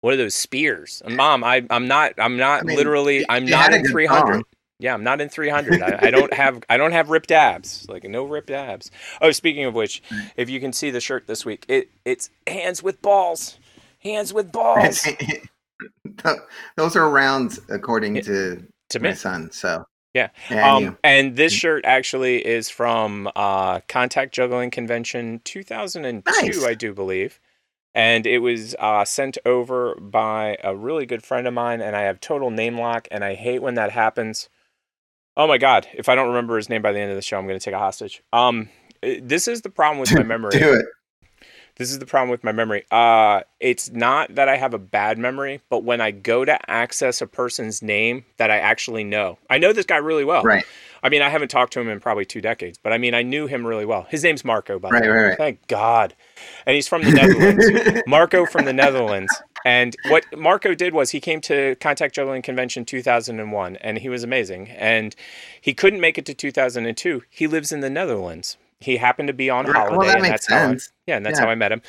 What 0.00 0.14
are 0.14 0.16
those 0.16 0.34
spears? 0.34 1.02
And 1.04 1.16
Mom, 1.16 1.44
I, 1.44 1.66
I'm 1.68 1.86
not. 1.86 2.14
I'm 2.18 2.36
not 2.38 2.62
I 2.62 2.64
mean, 2.64 2.76
literally. 2.76 3.24
I'm 3.28 3.44
not 3.48 3.72
in 3.74 3.84
300. 3.84 4.34
song. 4.34 4.44
Yeah, 4.78 4.94
I'm 4.94 5.04
not 5.04 5.20
in 5.20 5.28
300. 5.28 5.82
I, 5.82 6.06
I 6.06 6.10
don't 6.10 6.32
have. 6.32 6.64
I 6.70 6.78
don't 6.78 6.92
have 6.92 7.10
ripped 7.10 7.30
abs. 7.30 7.86
Like 7.88 8.04
no 8.04 8.24
ripped 8.24 8.50
abs. 8.50 8.90
Oh, 9.20 9.30
speaking 9.30 9.64
of 9.64 9.74
which, 9.74 10.02
if 10.36 10.48
you 10.48 10.58
can 10.58 10.72
see 10.72 10.90
the 10.90 11.00
shirt 11.00 11.26
this 11.26 11.44
week, 11.44 11.66
it 11.68 11.90
it's 12.06 12.30
hands 12.46 12.82
with 12.82 13.02
balls. 13.02 13.58
Hands 13.98 14.32
with 14.32 14.50
balls. 14.52 15.06
those 16.76 16.96
are 16.96 17.08
rounds 17.10 17.60
according 17.68 18.16
Yeah, 18.16 18.22
to 18.22 18.66
to 18.90 19.00
my 19.00 19.10
me. 19.10 19.14
son. 19.14 19.50
So 19.52 19.84
Yeah. 20.14 20.28
Yeah, 20.50 20.74
um, 20.74 20.98
and 21.04 21.36
this 21.36 21.52
shirt 21.52 21.84
actually 21.84 22.44
is 22.44 22.68
from 22.68 23.30
uh, 23.36 23.80
Contact 23.88 24.34
Juggling 24.34 24.70
Convention 24.70 25.40
2002, 25.44 26.30
Nice. 26.46 26.64
I 26.64 26.74
do 26.74 26.92
believe. 26.92 27.40
And 27.92 28.24
it 28.26 28.38
was 28.38 28.76
uh, 28.78 29.04
sent 29.04 29.36
over 29.44 29.96
by 29.96 30.56
a 30.62 30.76
really 30.76 31.06
good 31.06 31.24
friend 31.24 31.48
of 31.48 31.54
mine, 31.54 31.80
and 31.80 31.96
I 31.96 32.02
have 32.02 32.20
total 32.20 32.50
name 32.50 32.78
lock, 32.78 33.08
and 33.10 33.24
I 33.24 33.34
hate 33.34 33.62
when 33.62 33.74
that 33.74 33.90
happens. 33.90 34.48
Oh 35.36 35.48
my 35.48 35.58
God! 35.58 35.88
If 35.94 36.08
I 36.08 36.14
don't 36.14 36.28
remember 36.28 36.56
his 36.56 36.68
name 36.68 36.82
by 36.82 36.92
the 36.92 37.00
end 37.00 37.10
of 37.10 37.16
the 37.16 37.22
show, 37.22 37.36
I'm 37.38 37.46
going 37.48 37.58
to 37.58 37.64
take 37.64 37.74
a 37.74 37.78
hostage. 37.78 38.22
Um, 38.32 38.68
eh, 39.02 39.18
this 39.22 39.48
is 39.48 39.62
the 39.62 39.70
problem 39.70 39.98
with 39.98 40.12
my 40.12 40.22
memory. 40.34 40.50
do 40.52 40.72
it. 40.72 40.84
This 41.80 41.90
is 41.92 41.98
the 41.98 42.04
problem 42.04 42.28
with 42.28 42.44
my 42.44 42.52
memory. 42.52 42.84
Uh, 42.90 43.40
it's 43.58 43.90
not 43.90 44.34
that 44.34 44.50
I 44.50 44.58
have 44.58 44.74
a 44.74 44.78
bad 44.78 45.16
memory, 45.16 45.62
but 45.70 45.82
when 45.82 46.02
I 46.02 46.10
go 46.10 46.44
to 46.44 46.70
access 46.70 47.22
a 47.22 47.26
person's 47.26 47.80
name 47.80 48.26
that 48.36 48.50
I 48.50 48.58
actually 48.58 49.02
know, 49.02 49.38
I 49.48 49.56
know 49.56 49.72
this 49.72 49.86
guy 49.86 49.96
really 49.96 50.22
well. 50.24 50.42
Right. 50.42 50.62
I 51.02 51.08
mean, 51.08 51.22
I 51.22 51.30
haven't 51.30 51.48
talked 51.48 51.72
to 51.72 51.80
him 51.80 51.88
in 51.88 51.98
probably 51.98 52.26
two 52.26 52.42
decades, 52.42 52.76
but 52.76 52.92
I 52.92 52.98
mean, 52.98 53.14
I 53.14 53.22
knew 53.22 53.46
him 53.46 53.66
really 53.66 53.86
well. 53.86 54.06
His 54.10 54.22
name's 54.22 54.44
Marco, 54.44 54.78
by 54.78 54.90
Right, 54.90 55.02
the 55.02 55.08
way. 55.08 55.14
right, 55.14 55.28
right. 55.28 55.38
Thank 55.38 55.66
God. 55.68 56.14
And 56.66 56.74
he's 56.74 56.86
from 56.86 57.02
the 57.02 57.12
Netherlands. 57.12 58.02
Marco 58.06 58.44
from 58.44 58.66
the 58.66 58.74
Netherlands. 58.74 59.32
And 59.64 59.96
what 60.08 60.26
Marco 60.36 60.74
did 60.74 60.92
was 60.92 61.12
he 61.12 61.20
came 61.20 61.40
to 61.42 61.76
Contact 61.76 62.14
Juggling 62.14 62.42
Convention 62.42 62.84
2001, 62.84 63.76
and 63.76 63.96
he 63.96 64.10
was 64.10 64.22
amazing. 64.22 64.68
And 64.68 65.16
he 65.58 65.72
couldn't 65.72 66.00
make 66.00 66.18
it 66.18 66.26
to 66.26 66.34
2002. 66.34 67.22
He 67.30 67.46
lives 67.46 67.72
in 67.72 67.80
the 67.80 67.88
Netherlands. 67.90 68.58
He 68.80 68.96
happened 68.96 69.28
to 69.28 69.34
be 69.34 69.50
on 69.50 69.66
Right, 69.66 69.74
well, 69.74 69.90
holiday, 69.90 70.06
that 70.06 70.14
and 70.14 70.22
makes 70.22 70.46
that's 70.46 70.48
how 70.48 70.70
I, 70.70 70.76
yeah, 71.06 71.16
and 71.16 71.26
that's 71.26 71.38
Yeah. 71.38 71.44
how 71.44 71.50
I 71.50 71.54
met 71.54 71.70
him. 71.70 71.82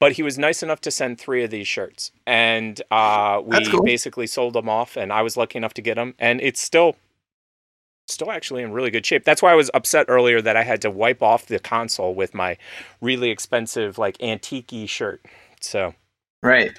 But 0.00 0.12
he 0.12 0.22
was 0.22 0.38
nice 0.38 0.62
enough 0.62 0.80
to 0.82 0.90
send 0.90 1.20
three 1.20 1.44
of 1.44 1.50
these 1.50 1.68
shirts, 1.68 2.10
and 2.26 2.80
uh, 2.90 3.42
we 3.44 3.70
cool. 3.70 3.82
basically 3.82 4.26
sold 4.26 4.54
them 4.54 4.68
off. 4.68 4.96
And 4.96 5.12
I 5.12 5.20
was 5.22 5.36
lucky 5.36 5.58
enough 5.58 5.74
to 5.74 5.82
get 5.82 5.96
them, 5.96 6.14
and 6.18 6.40
it's 6.40 6.60
still 6.60 6.96
still 8.06 8.30
actually 8.30 8.62
in 8.62 8.72
really 8.72 8.90
good 8.90 9.04
shape. 9.04 9.24
That's 9.24 9.42
why 9.42 9.52
I 9.52 9.54
was 9.54 9.70
upset 9.74 10.06
earlier 10.08 10.40
that 10.40 10.56
I 10.56 10.62
had 10.62 10.80
to 10.82 10.90
wipe 10.90 11.22
off 11.22 11.44
the 11.44 11.58
console 11.58 12.14
with 12.14 12.32
my 12.32 12.56
really 13.02 13.28
expensive 13.30 13.98
like 13.98 14.16
antique 14.22 14.88
shirt. 14.88 15.20
So 15.60 15.94
Right. 16.42 16.70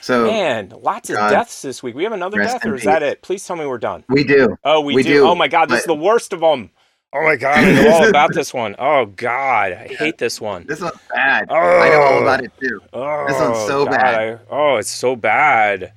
So 0.00 0.26
man, 0.26 0.72
lots 0.82 1.08
of 1.10 1.16
deaths 1.16 1.62
this 1.62 1.82
week. 1.82 1.94
We 1.94 2.02
have 2.04 2.12
another 2.12 2.38
rest 2.38 2.62
death, 2.62 2.66
or 2.66 2.74
is 2.74 2.82
that 2.84 3.02
it? 3.02 3.22
Please 3.22 3.46
tell 3.46 3.56
me 3.56 3.64
we're 3.66 3.78
done. 3.78 4.04
we 4.08 4.24
do. 4.24 4.56
Oh, 4.64 4.80
we, 4.80 4.96
We 4.96 5.02
do. 5.02 5.08
do, 5.20 5.26
Oh 5.26 5.34
my 5.34 5.48
god, 5.48 5.68
this 5.68 5.80
is 5.80 5.86
the 5.86 5.94
worst 5.94 6.32
of 6.32 6.40
them. 6.40 6.70
Oh 7.16 7.22
my 7.22 7.36
god, 7.36 7.58
I 7.58 7.72
know 7.72 7.90
all 7.92 8.08
about 8.08 8.34
this 8.34 8.52
one. 8.52 8.74
Oh 8.78 9.06
god, 9.06 9.72
I 9.72 9.86
hate 9.88 10.18
this 10.18 10.40
one. 10.40 10.66
This 10.66 10.80
one's 10.80 10.98
bad. 11.14 11.46
Oh, 11.48 11.54
I 11.54 11.88
know 11.90 12.00
all 12.02 12.14
Oh. 12.18 12.22
about 12.22 12.42
it 12.44 12.52
too. 12.60 12.80
Oh, 12.92 13.24
This 13.28 13.38
one's 13.38 13.58
so 13.68 13.84
God, 13.84 13.90
bad. 13.92 14.14
I- 14.34 14.38
oh, 14.50 14.76
it's 14.76 14.90
so 14.90 15.14
bad. 15.16 15.92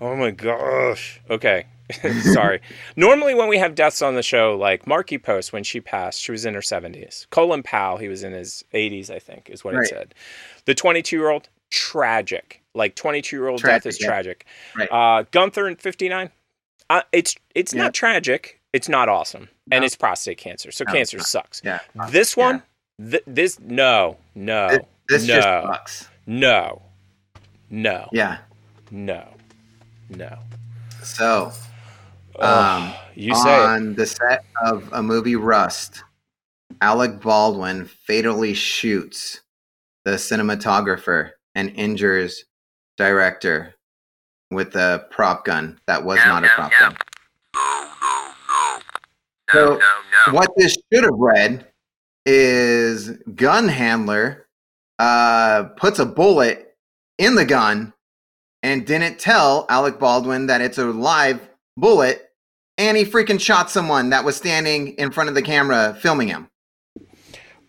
Oh 0.00 0.16
my 0.16 0.30
gosh. 0.32 1.20
Okay. 1.30 1.66
Sorry. 2.32 2.60
Normally, 2.96 3.34
when 3.36 3.48
we 3.48 3.58
have 3.58 3.76
deaths 3.76 4.02
on 4.02 4.16
the 4.16 4.22
show, 4.22 4.56
like 4.56 4.88
Markie 4.88 5.18
Post, 5.18 5.52
when 5.52 5.62
she 5.62 5.80
passed, 5.80 6.20
she 6.20 6.32
was 6.32 6.44
in 6.44 6.52
her 6.54 6.60
70s. 6.60 7.30
Colin 7.30 7.62
Powell, 7.62 7.96
he 7.98 8.08
was 8.08 8.24
in 8.24 8.32
his 8.32 8.64
80s, 8.74 9.08
I 9.08 9.20
think, 9.20 9.48
is 9.48 9.62
what 9.64 9.74
Right. 9.74 9.84
it 9.84 9.88
said. 9.90 10.14
The 10.64 10.74
22 10.74 11.16
year 11.16 11.30
old, 11.30 11.48
tragic. 11.70 12.60
Like 12.74 12.96
22 12.96 13.36
year 13.36 13.46
old 13.48 13.62
death 13.62 13.86
is 13.86 14.00
yeah. 14.00 14.08
tragic. 14.08 14.46
Right. 14.74 14.88
Uh, 14.90 15.24
Gunther 15.30 15.68
in 15.68 15.76
59, 15.76 16.30
uh, 16.90 17.02
it's 17.12 17.36
it's 17.54 17.72
Yeah. 17.72 17.84
not 17.84 17.94
tragic. 17.94 18.55
It's 18.72 18.88
not 18.88 19.08
awesome, 19.08 19.48
and 19.70 19.84
it's 19.84 19.96
prostate 19.96 20.38
cancer. 20.38 20.70
So 20.70 20.84
No, 20.86 20.92
cancer 20.92 21.18
sucks. 21.20 21.62
Yeah. 21.64 21.80
This 22.10 22.36
one, 22.36 22.62
th- 23.00 23.22
this 23.26 23.58
no, 23.60 24.18
no, 24.34 24.68
This, 24.68 24.80
this 25.08 25.26
no, 25.28 25.34
just 25.34 25.48
sucks. 25.66 26.08
no, 26.26 26.82
no, 27.70 28.08
Yeah. 28.12 28.38
no, 28.90 29.26
no. 30.10 30.38
So 31.02 31.52
Um, 32.38 32.92
you 33.14 33.34
say 33.34 33.54
it. 33.54 33.60
on 33.60 33.94
the 33.94 34.04
set 34.06 34.44
of 34.64 34.88
a 34.92 35.02
movie 35.02 35.36
Rust, 35.36 36.02
Alec 36.82 37.20
Baldwin 37.20 37.86
fatally 37.86 38.52
shoots 38.52 39.40
the 40.04 40.12
cinematographer 40.12 41.30
and 41.54 41.70
injures 41.70 42.44
director 42.98 43.74
with 44.50 44.76
a 44.76 45.06
prop 45.10 45.44
gun 45.46 45.80
that 45.86 46.04
was 46.04 46.18
not 46.26 46.44
a 46.44 46.48
prop 46.48 46.72
gun. 46.78 46.96
So 49.56 49.80
what 50.32 50.50
this 50.56 50.76
should 50.92 51.04
have 51.04 51.14
read 51.14 51.66
is 52.24 53.10
gun 53.34 53.68
handler 53.68 54.46
uh, 54.98 55.64
puts 55.76 55.98
a 55.98 56.06
bullet 56.06 56.76
in 57.18 57.34
the 57.34 57.44
gun 57.44 57.92
and 58.62 58.86
didn't 58.86 59.18
tell 59.18 59.66
Alec 59.68 59.98
Baldwin 59.98 60.46
that 60.46 60.60
it's 60.60 60.78
a 60.78 60.86
live 60.86 61.48
bullet, 61.76 62.30
and 62.78 62.96
he 62.96 63.04
freaking 63.04 63.40
shot 63.40 63.70
someone 63.70 64.10
that 64.10 64.24
was 64.24 64.36
standing 64.36 64.88
in 64.98 65.12
front 65.12 65.28
of 65.28 65.34
the 65.34 65.42
camera 65.42 65.96
filming 66.00 66.28
him. 66.28 66.48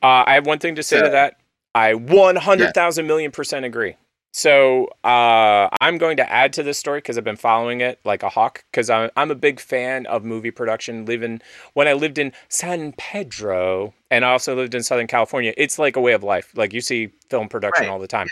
Uh, 0.01 0.23
I 0.25 0.33
have 0.33 0.45
one 0.45 0.59
thing 0.59 0.75
to 0.75 0.83
say 0.83 1.01
to 1.01 1.09
that. 1.09 1.37
I 1.75 1.93
100,000 1.93 3.05
million 3.05 3.31
percent 3.31 3.65
agree. 3.65 3.95
So 4.37 4.85
uh, 5.03 5.67
I'm 5.81 5.97
going 5.97 6.15
to 6.17 6.31
add 6.31 6.53
to 6.53 6.61
this 6.61 6.77
story 6.77 6.99
because 6.99 7.17
I've 7.17 7.23
been 7.23 7.37
following 7.37 7.81
it 7.81 7.99
like 8.05 8.21
a 8.21 8.29
hawk 8.29 8.63
because 8.69 8.87
I'm, 8.87 9.09
I'm 9.17 9.31
a 9.31 9.35
big 9.35 9.59
fan 9.59 10.05
of 10.05 10.23
movie 10.23 10.51
production. 10.51 11.05
Living 11.07 11.41
when 11.73 11.87
I 11.87 11.93
lived 11.93 12.19
in 12.19 12.31
San 12.47 12.93
Pedro 12.99 13.95
and 14.11 14.23
I 14.23 14.29
also 14.33 14.55
lived 14.55 14.75
in 14.75 14.83
Southern 14.83 15.07
California, 15.07 15.55
it's 15.57 15.79
like 15.79 15.95
a 15.95 15.99
way 16.01 16.13
of 16.13 16.21
life. 16.21 16.51
Like 16.55 16.71
you 16.71 16.81
see 16.81 17.09
film 17.31 17.49
production 17.49 17.85
Right. 17.85 17.91
all 17.91 17.97
the 17.97 18.07
time. 18.07 18.27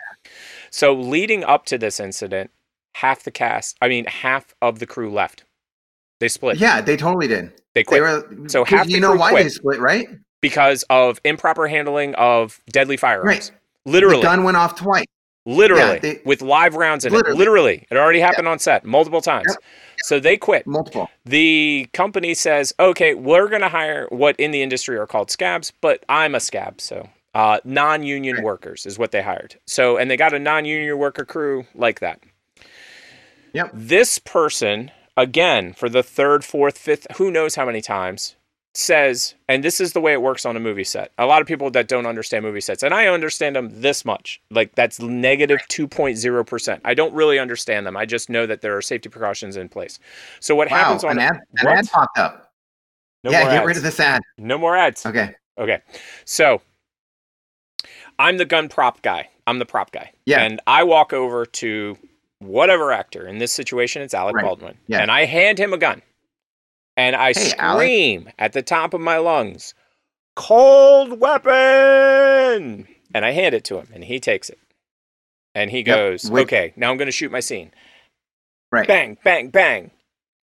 So 0.70 0.94
leading 0.94 1.44
up 1.44 1.66
to 1.66 1.78
this 1.80 2.00
incident, 2.00 2.52
half 2.94 3.24
the 3.24 3.32
cast, 3.32 3.76
I 3.82 3.88
mean 3.88 4.06
half 4.06 4.54
of 4.62 4.78
the 4.78 4.86
crew 4.86 5.12
left. 5.12 5.44
They 6.20 6.28
split. 6.28 6.58
Yeah, 6.58 6.82
they 6.82 6.98
totally 6.98 7.28
did. 7.28 7.52
They 7.74 7.84
quit. 7.84 8.02
were 8.04 8.30
So 8.48 8.64
half 8.64 8.86
the 8.86 8.92
you 8.94 9.00
know 9.00 9.16
why 9.16 9.32
quit. 9.32 9.46
they 9.46 9.50
split, 9.50 9.80
right? 9.80 10.08
because 10.40 10.84
of 10.92 11.20
improper 11.26 11.68
handling 11.68 12.14
of 12.14 12.62
deadly 12.72 12.96
firearms. 12.96 13.28
Right. 13.28 13.52
Literally. 13.86 14.18
The 14.18 14.22
gun 14.22 14.44
went 14.44 14.56
off 14.58 14.76
twice. 14.76 15.06
Literally, 15.46 15.84
Yeah, 15.84 16.00
they- 16.00 16.22
with 16.26 16.42
live 16.42 16.76
rounds 16.76 17.06
in 17.06 17.14
Literally. 17.14 17.36
it. 17.36 17.40
Literally, 17.40 17.88
it 17.92 17.98
already 17.98 18.20
happened 18.20 18.48
on 18.48 18.58
set 18.60 18.84
multiple 18.84 19.22
times. 19.22 19.56
So 20.04 20.20
they 20.20 20.38
quit. 20.38 20.66
Multiple. 20.68 21.10
The 21.26 21.88
company 21.94 22.34
says, 22.34 22.74
"Okay, 22.80 23.14
we're 23.14 23.48
going 23.48 23.62
to 23.62 23.70
hire 23.70 24.08
what 24.10 24.40
in 24.40 24.52
the 24.52 24.62
industry 24.62 24.98
are 24.98 25.08
called 25.08 25.32
scabs, 25.32 25.72
but 25.82 26.04
I'm 26.10 26.36
a 26.36 26.40
scab, 26.40 26.82
so 26.82 27.10
uh, 27.34 27.60
non-union 27.64 28.42
workers 28.44 28.86
is 28.86 28.98
what 29.00 29.12
they 29.12 29.22
hired. 29.22 29.56
So, 29.66 29.98
and 29.98 30.10
they 30.10 30.18
got 30.18 30.34
a 30.34 30.40
non-union 30.40 30.98
worker 30.98 31.26
crew 31.26 31.66
like 31.76 32.00
that. 32.00 32.20
Yep. 33.54 33.72
This 33.74 34.20
person, 34.20 34.92
again, 35.18 35.74
for 35.74 35.90
the 35.90 36.04
third, 36.04 36.44
fourth, 36.44 36.78
fifth, 36.78 37.08
who 37.18 37.32
knows 37.32 37.56
how 37.56 37.66
many 37.66 37.82
times, 37.82 38.36
says, 38.78 39.36
and 39.48 39.64
this 39.64 39.80
is 39.80 39.94
the 39.94 40.02
way 40.02 40.14
it 40.14 40.22
works 40.22 40.46
on 40.46 40.58
a 40.58 40.60
movie 40.60 40.84
set. 40.84 41.12
A 41.18 41.26
lot 41.26 41.42
of 41.42 41.48
people 41.48 41.72
that 41.72 41.88
don't 41.88 42.06
understand 42.06 42.44
movie 42.44 42.62
sets, 42.62 42.84
and 42.84 42.94
I 42.94 43.08
understand 43.08 43.56
them 43.56 43.70
this 43.82 44.04
much, 44.04 44.42
like 44.52 44.76
that's 44.76 45.00
negative 45.00 45.60
2.0%. 45.70 46.82
I 46.84 46.94
don't 46.94 47.14
really 47.14 47.40
understand 47.40 47.88
them. 47.88 47.96
I 47.96 48.06
just 48.06 48.30
know 48.30 48.46
that 48.46 48.62
there 48.62 48.76
are 48.76 48.82
safety 48.82 49.10
precautions 49.10 49.56
in 49.56 49.70
place. 49.70 50.00
So 50.40 50.56
what 50.56 50.70
Wow, 50.70 50.78
happens 50.78 51.04
on 51.04 51.12
an 51.12 51.20
ad, 51.20 51.40
an 51.58 51.68
ad 51.68 51.90
popped 51.90 52.18
up. 52.18 52.52
No 53.24 53.32
yeah, 53.32 53.44
get 53.46 53.54
ads. 53.58 53.68
rid 53.68 53.78
of 53.78 53.84
this 53.84 54.00
ad. 54.00 54.22
No 54.38 54.58
more 54.58 54.76
ads. 54.76 55.06
Okay. 55.06 55.34
Okay. 55.58 55.80
So 56.26 56.62
I'm 58.20 58.38
the 58.38 58.46
gun 58.46 58.70
prop 58.70 59.02
guy. 59.02 59.30
I'm 59.48 59.60
the 59.60 59.66
prop 59.66 59.92
guy. 59.92 60.12
Yeah. 60.26 60.42
And 60.42 60.60
I 60.68 60.84
walk 60.84 61.14
over 61.14 61.46
to 61.46 61.98
whatever 62.40 62.92
actor. 62.92 63.28
In 63.28 63.38
this 63.38 63.52
situation, 63.52 64.02
it's 64.02 64.14
Alec 64.14 64.36
Right. 64.36 64.46
Baldwin. 64.46 64.78
Yeah. 64.88 65.00
And 65.02 65.12
I 65.12 65.26
hand 65.26 65.60
him 65.60 65.74
a 65.74 65.78
gun. 65.78 66.02
And 66.98 67.16
I 67.16 67.34
Hey, 67.34 67.52
Alec. 67.58 67.86
scream 67.88 68.30
at 68.40 68.54
the 68.54 68.62
top 68.62 68.94
of 68.94 69.02
my 69.02 69.18
lungs, 69.18 69.74
cold 70.36 71.20
weapon. 71.20 72.88
And 73.14 73.26
I 73.26 73.32
hand 73.32 73.56
it 73.56 73.64
to 73.66 73.78
him 73.78 73.88
and 73.94 74.04
he 74.04 74.20
takes 74.20 74.50
it. 74.50 74.60
And 75.54 75.72
he 75.72 75.78
Yep, 75.80 75.86
goes, 75.86 76.30
with- 76.30 76.44
okay, 76.44 76.74
now 76.76 76.92
I'm 76.92 76.98
going 76.98 77.08
to 77.08 77.12
shoot 77.12 77.32
my 77.32 77.40
scene. 77.40 77.72
Right. 78.72 78.88
Bang, 78.88 79.18
bang, 79.24 79.50
bang. 79.50 79.92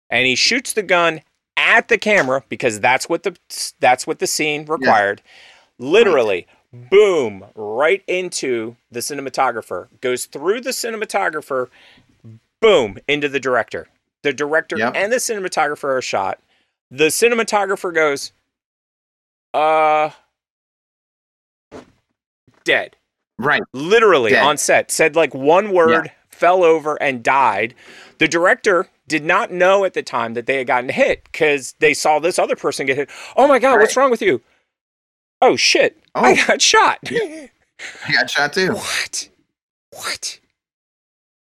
And 0.09 0.25
he 0.25 0.35
shoots 0.35 0.73
the 0.73 0.83
gun 0.83 1.21
at 1.55 1.87
the 1.87 1.97
camera 1.97 2.43
because 2.49 2.79
that's 2.79 3.07
what 3.07 3.23
the 3.23 3.37
that's 3.79 4.07
what 4.07 4.19
the 4.19 4.27
scene 4.27 4.65
required. 4.65 5.21
Literally, 5.77 6.47
boom, 6.73 7.45
right 7.55 8.03
into 8.07 8.75
the 8.91 8.99
cinematographer. 9.01 9.87
Goes 10.01 10.25
through 10.25 10.61
the 10.61 10.71
cinematographer, 10.71 11.67
boom, 12.59 12.97
into 13.07 13.29
the 13.29 13.39
director. 13.39 13.87
The 14.23 14.33
director 14.33 14.77
Yep. 14.77 14.93
and 14.95 15.11
the 15.11 15.17
cinematographer 15.17 15.97
are 15.97 16.01
shot. 16.01 16.39
The 16.91 17.05
cinematographer 17.05 17.93
goes, 17.93 18.31
uh, 19.53 20.11
dead 22.63 22.95
Right. 23.37 23.63
literally 23.73 24.31
Dead. 24.31 24.43
on 24.43 24.57
set 24.57 24.91
said 24.91 25.15
like 25.15 25.33
one 25.33 25.71
word 25.71 26.11
fell 26.29 26.63
over 26.63 27.01
and 27.01 27.23
died 27.23 27.73
the 28.17 28.27
director 28.27 28.89
did 29.07 29.23
not 29.23 29.49
know 29.51 29.85
at 29.85 29.93
the 29.93 30.03
time 30.03 30.33
that 30.33 30.45
they 30.45 30.57
had 30.57 30.67
gotten 30.67 30.89
hit 30.89 31.23
because 31.23 31.73
they 31.79 31.93
saw 31.93 32.19
this 32.19 32.37
other 32.37 32.55
person 32.55 32.85
get 32.85 32.97
hit 32.97 33.09
oh 33.37 33.47
my 33.47 33.57
god 33.57 33.79
what's 33.79 33.95
wrong 33.95 34.11
with 34.11 34.21
you 34.21 34.41
oh 35.41 35.55
shit 35.55 35.97
i 36.15 36.33
Oh. 36.33 36.47
got 36.47 36.61
shot 36.61 36.99
I 37.09 37.49
got 38.13 38.29
shot 38.29 38.53
too. 38.53 38.73
what 38.73 39.29
what 39.91 40.39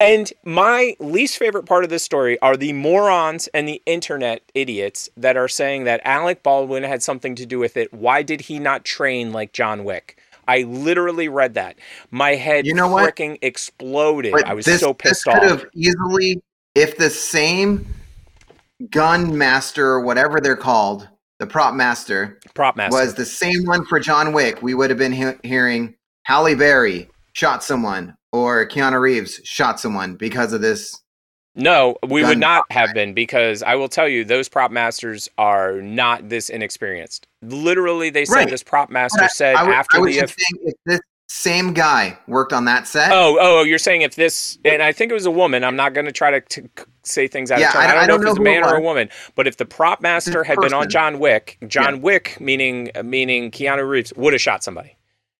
and 0.04 0.32
my 0.44 0.96
least 1.00 1.38
favorite 1.38 1.64
part 1.64 1.84
of 1.84 1.90
this 1.90 2.02
story 2.02 2.38
are 2.40 2.56
the 2.56 2.72
morons 2.72 3.48
and 3.54 3.66
the 3.66 3.82
internet 3.86 4.42
idiots 4.54 5.08
that 5.16 5.36
are 5.36 5.48
saying 5.48 5.84
that 5.84 6.00
Alec 6.04 6.42
Baldwin 6.42 6.82
had 6.82 7.02
something 7.02 7.34
to 7.36 7.46
do 7.46 7.58
with 7.58 7.76
it. 7.76 7.92
Why 7.92 8.22
did 8.22 8.42
he 8.42 8.58
not 8.58 8.84
train 8.84 9.32
like 9.32 9.52
John 9.52 9.84
Wick? 9.84 10.18
I 10.46 10.62
literally 10.62 11.28
read 11.28 11.54
that. 11.54 11.76
My 12.10 12.34
head 12.34 12.66
You 12.66 12.74
know 12.74 12.88
what? 12.88 13.14
freaking 13.16 13.38
exploded. 13.40 14.32
But 14.32 14.46
I 14.46 14.52
was 14.54 14.66
this, 14.66 14.80
so 14.80 14.88
this 14.88 14.96
pissed 14.98 15.24
could 15.24 15.34
off. 15.36 15.42
have 15.42 15.66
easily, 15.74 16.42
if 16.74 16.96
the 16.98 17.08
same 17.10 17.86
gun 18.90 19.36
master 19.36 19.86
or 19.86 20.00
whatever 20.00 20.40
they're 20.40 20.56
called, 20.56 21.08
the 21.38 21.46
prop 21.46 21.74
master, 21.74 22.38
Prop 22.54 22.76
master. 22.76 22.96
was 23.00 23.14
the 23.14 23.24
same 23.24 23.64
one 23.64 23.84
for 23.86 23.98
John 23.98 24.32
Wick, 24.32 24.62
we 24.62 24.74
would 24.74 24.90
have 24.90 24.98
been 24.98 25.12
he- 25.12 25.32
hearing 25.42 25.94
Halle 26.24 26.54
Berry 26.54 27.08
shot 27.32 27.64
someone 27.64 28.14
or 28.34 28.66
Keanu 28.66 29.00
Reeves 29.00 29.40
shot 29.44 29.78
someone 29.78 30.16
because 30.16 30.52
of 30.52 30.60
this. 30.60 31.00
No, 31.54 31.96
we 32.08 32.24
would 32.24 32.38
not 32.38 32.64
have 32.72 32.92
been 32.94 33.14
because 33.14 33.62
I 33.62 33.76
will 33.76 33.88
tell 33.88 34.08
you, 34.08 34.24
those 34.24 34.48
prop 34.48 34.72
masters 34.72 35.28
are 35.38 35.80
not 35.80 36.28
this 36.28 36.50
inexperienced. 36.50 37.28
Literally, 37.42 38.10
they 38.10 38.24
said 38.24 38.34
Right. 38.34 38.50
this 38.50 38.64
prop 38.64 38.90
master 38.90 39.22
I- 39.22 39.28
said 39.28 39.54
I, 39.54 39.70
after 39.72 39.98
I 39.98 40.00
was 40.00 40.14
the 40.16 40.20
just 40.22 40.34
saying 40.36 40.64
if 40.66 40.74
this 40.84 41.00
same 41.28 41.72
guy 41.72 42.18
worked 42.26 42.52
on 42.52 42.64
that 42.64 42.88
set. 42.88 43.12
Oh, 43.12 43.38
oh, 43.40 43.62
you're 43.62 43.78
saying 43.78 44.02
if 44.02 44.16
this, 44.16 44.58
and 44.64 44.82
I 44.82 44.90
think 44.90 45.12
it 45.12 45.14
was 45.14 45.26
a 45.26 45.30
woman. 45.30 45.62
I'm 45.62 45.76
not 45.76 45.94
going 45.94 46.06
to 46.06 46.12
try 46.12 46.32
to 46.32 46.40
t- 46.40 46.62
say 47.04 47.28
things 47.28 47.52
out 47.52 47.60
Yeah, 47.60 47.68
of 47.68 47.72
turn. 47.74 47.82
I- 47.82 47.84
I, 47.84 47.88
don't 47.94 47.96
I 47.98 48.06
know 48.06 48.06
don't 48.14 48.20
if 48.20 48.24
know 48.24 48.30
it's 48.30 48.38
a 48.38 48.42
who 48.42 48.48
it 48.48 48.60
man 48.60 48.64
or 48.64 48.74
a 48.76 48.80
woman, 48.80 49.08
but 49.36 49.46
if 49.46 49.56
the 49.56 49.64
prop 49.64 50.00
master 50.00 50.42
had 50.42 50.58
been 50.58 50.74
on. 50.74 50.88
John 50.90 51.20
Wick, 51.20 51.56
John 51.68 51.94
Yeah. 51.96 52.00
Wick, 52.00 52.36
meaning 52.40 52.90
meaning 53.04 53.52
Keanu 53.52 53.88
Reeves, 53.88 54.12
would 54.16 54.32
have 54.32 54.42
shot 54.42 54.64
somebody, 54.64 54.96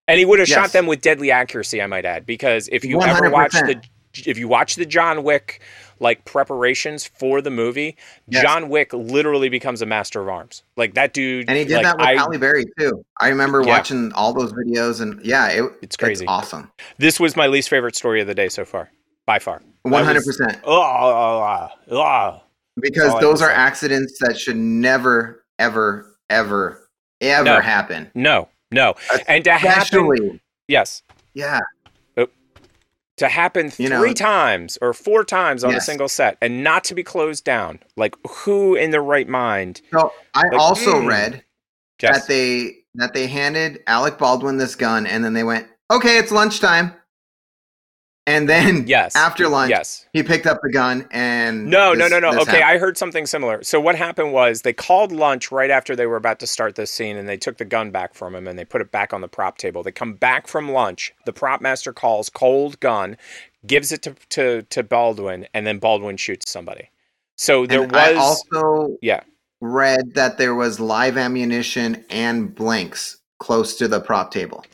and 0.09 0.19
he 0.19 0.25
would 0.25 0.39
have 0.39 0.49
Yes. 0.49 0.57
shot 0.59 0.73
them 0.73 0.87
with 0.87 1.01
deadly 1.01 1.31
accuracy. 1.31 1.81
I 1.83 1.87
might 1.87 2.05
add, 2.05 2.27
because 2.27 2.69
if 2.73 2.85
you 2.85 3.01
ever 3.03 3.29
100%. 3.29 3.33
watch 3.33 3.53
the, 3.53 3.81
if 4.27 4.39
you 4.39 4.47
watch 4.49 4.77
the 4.77 4.87
John 4.87 5.23
Wick 5.25 5.61
like 6.01 6.25
preparations 6.25 7.07
for 7.07 7.41
the 7.41 7.51
movie, 7.51 7.97
Yes. 8.29 8.43
John 8.43 8.69
Wick 8.69 8.93
literally 8.93 9.49
becomes 9.49 9.81
a 9.83 9.87
master 9.87 10.21
of 10.21 10.29
arms. 10.29 10.63
Like 10.77 10.95
that 10.95 11.13
dude, 11.15 11.49
And 11.49 11.57
he 11.59 11.65
did 11.65 11.75
like, 11.75 11.83
that 11.85 11.97
with 11.99 12.07
I, 12.07 12.15
Halle 12.17 12.39
Berry 12.39 12.65
too. 12.79 13.05
I 13.21 13.29
remember 13.29 13.61
Yeah. 13.63 13.69
watching 13.69 14.13
all 14.13 14.33
those 14.33 14.53
videos, 14.53 15.01
and 15.01 15.25
yeah, 15.25 15.49
it, 15.49 15.65
It's 15.83 15.97
crazy. 15.97 16.27
awesome. 16.27 16.71
This 16.99 17.19
was 17.21 17.37
my 17.37 17.47
least 17.47 17.69
favorite 17.69 17.97
story 17.97 18.21
of 18.21 18.27
the 18.27 18.35
day 18.35 18.49
so 18.49 18.65
far, 18.65 18.91
by 19.27 19.39
far. 19.39 19.63
One 19.83 20.05
hundred 20.05 20.25
percent. 20.25 20.59
Oh, 20.65 20.81
oh, 20.83 21.69
oh, 21.91 21.97
oh. 21.97 22.41
Because 22.81 23.11
all 23.13 23.21
those 23.21 23.41
are 23.41 23.51
accidents 23.51 24.19
that 24.21 24.37
should 24.39 24.57
never, 24.57 25.45
ever, 25.61 26.17
ever, 26.29 26.89
ever 27.21 27.45
No. 27.45 27.61
happen. 27.61 28.11
No, 28.17 28.49
no. 28.71 28.95
And 29.29 29.45
to 29.45 29.53
happen, 29.53 30.41
yes, 30.69 31.03
yeah, 31.35 31.61
to 33.17 33.29
happen 33.29 33.67
You 33.79 33.89
three 33.89 34.09
know- 34.09 34.13
times 34.13 34.79
or 34.83 34.93
four 34.93 35.25
times 35.25 35.63
on 35.63 35.75
a 35.75 35.81
single 35.81 36.09
set 36.09 36.37
and 36.43 36.65
not 36.65 36.85
to 36.85 36.95
be 36.95 37.03
closed 37.05 37.45
down. 37.45 37.79
Like 37.97 38.15
who 38.29 38.75
in 38.75 38.91
their 38.91 39.03
right 39.03 39.29
mind? 39.29 39.81
So 39.93 40.13
I 40.35 40.43
Like, 40.49 40.59
also 40.61 40.95
mm. 41.01 41.07
read 41.07 41.45
Yes. 42.03 42.21
that 42.21 42.29
they 42.29 42.79
that 42.97 43.13
they 43.15 43.27
handed 43.27 43.83
Alec 43.87 44.19
Baldwin 44.19 44.57
this 44.59 44.75
gun, 44.75 45.07
and 45.07 45.25
then 45.25 45.33
they 45.33 45.43
went, 45.45 45.67
"Okay, 45.91 46.19
it's 46.19 46.31
lunchtime." 46.31 46.93
And 48.27 48.49
then 48.49 48.87
Yes. 48.87 49.15
after 49.15 49.49
lunch, 49.49 49.69
Yes. 49.71 50.07
he 50.15 50.23
picked 50.23 50.47
up 50.47 50.61
the 50.63 50.71
gun 50.73 51.07
and 51.11 51.67
No, 51.67 51.93
no, 51.93 52.05
this- 52.05 52.11
no, 52.11 52.19
no. 52.21 52.33
this 52.33 52.43
Okay, 52.43 52.51
happened. 52.61 52.65
I 52.65 52.79
heard 52.79 52.97
something 52.97 53.27
similar. 53.27 53.63
So 53.63 53.79
what 53.81 53.97
happened 53.97 54.33
was 54.33 54.63
they 54.63 54.73
called 54.73 55.13
lunch 55.13 55.53
right 55.53 55.71
after 55.71 55.95
they 55.95 56.07
were 56.07 56.17
about 56.17 56.39
to 56.41 56.47
start 56.47 56.75
this 56.75 56.91
scene, 56.91 57.19
and 57.19 57.29
they 57.29 57.37
took 57.37 57.59
the 57.59 57.67
gun 57.67 57.91
back 57.91 58.15
from 58.15 58.35
him 58.35 58.49
and 58.49 58.59
they 58.59 58.65
put 58.65 58.81
it 58.81 58.91
back 58.91 59.13
on 59.13 59.21
the 59.21 59.29
prop 59.29 59.59
table. 59.59 59.83
They 59.83 59.93
come 59.93 60.15
back 60.15 60.47
from 60.49 60.71
lunch. 60.73 61.13
The 61.27 61.35
prop 61.35 61.61
master 61.61 61.93
calls 61.93 62.31
cold 62.31 62.81
gun, 62.81 63.19
gives 63.67 63.93
it 63.93 64.01
to 64.03 64.15
to, 64.31 64.63
to 64.63 64.83
Baldwin, 64.83 65.47
and 65.53 65.67
then 65.67 65.79
Baldwin 65.79 66.17
shoots 66.17 66.51
somebody. 66.51 66.89
So 67.37 67.67
there 67.67 67.83
And 67.83 67.93
was 67.93 68.01
I 68.01 68.15
also 68.15 68.97
yeah. 69.03 69.21
read 69.61 70.15
that 70.15 70.39
there 70.39 70.55
was 70.55 70.81
live 70.81 71.19
ammunition 71.19 72.05
and 72.09 72.55
blanks 72.55 73.19
close 73.39 73.77
to 73.77 73.89
the 73.89 74.01
prop 74.01 74.31
table. 74.31 74.65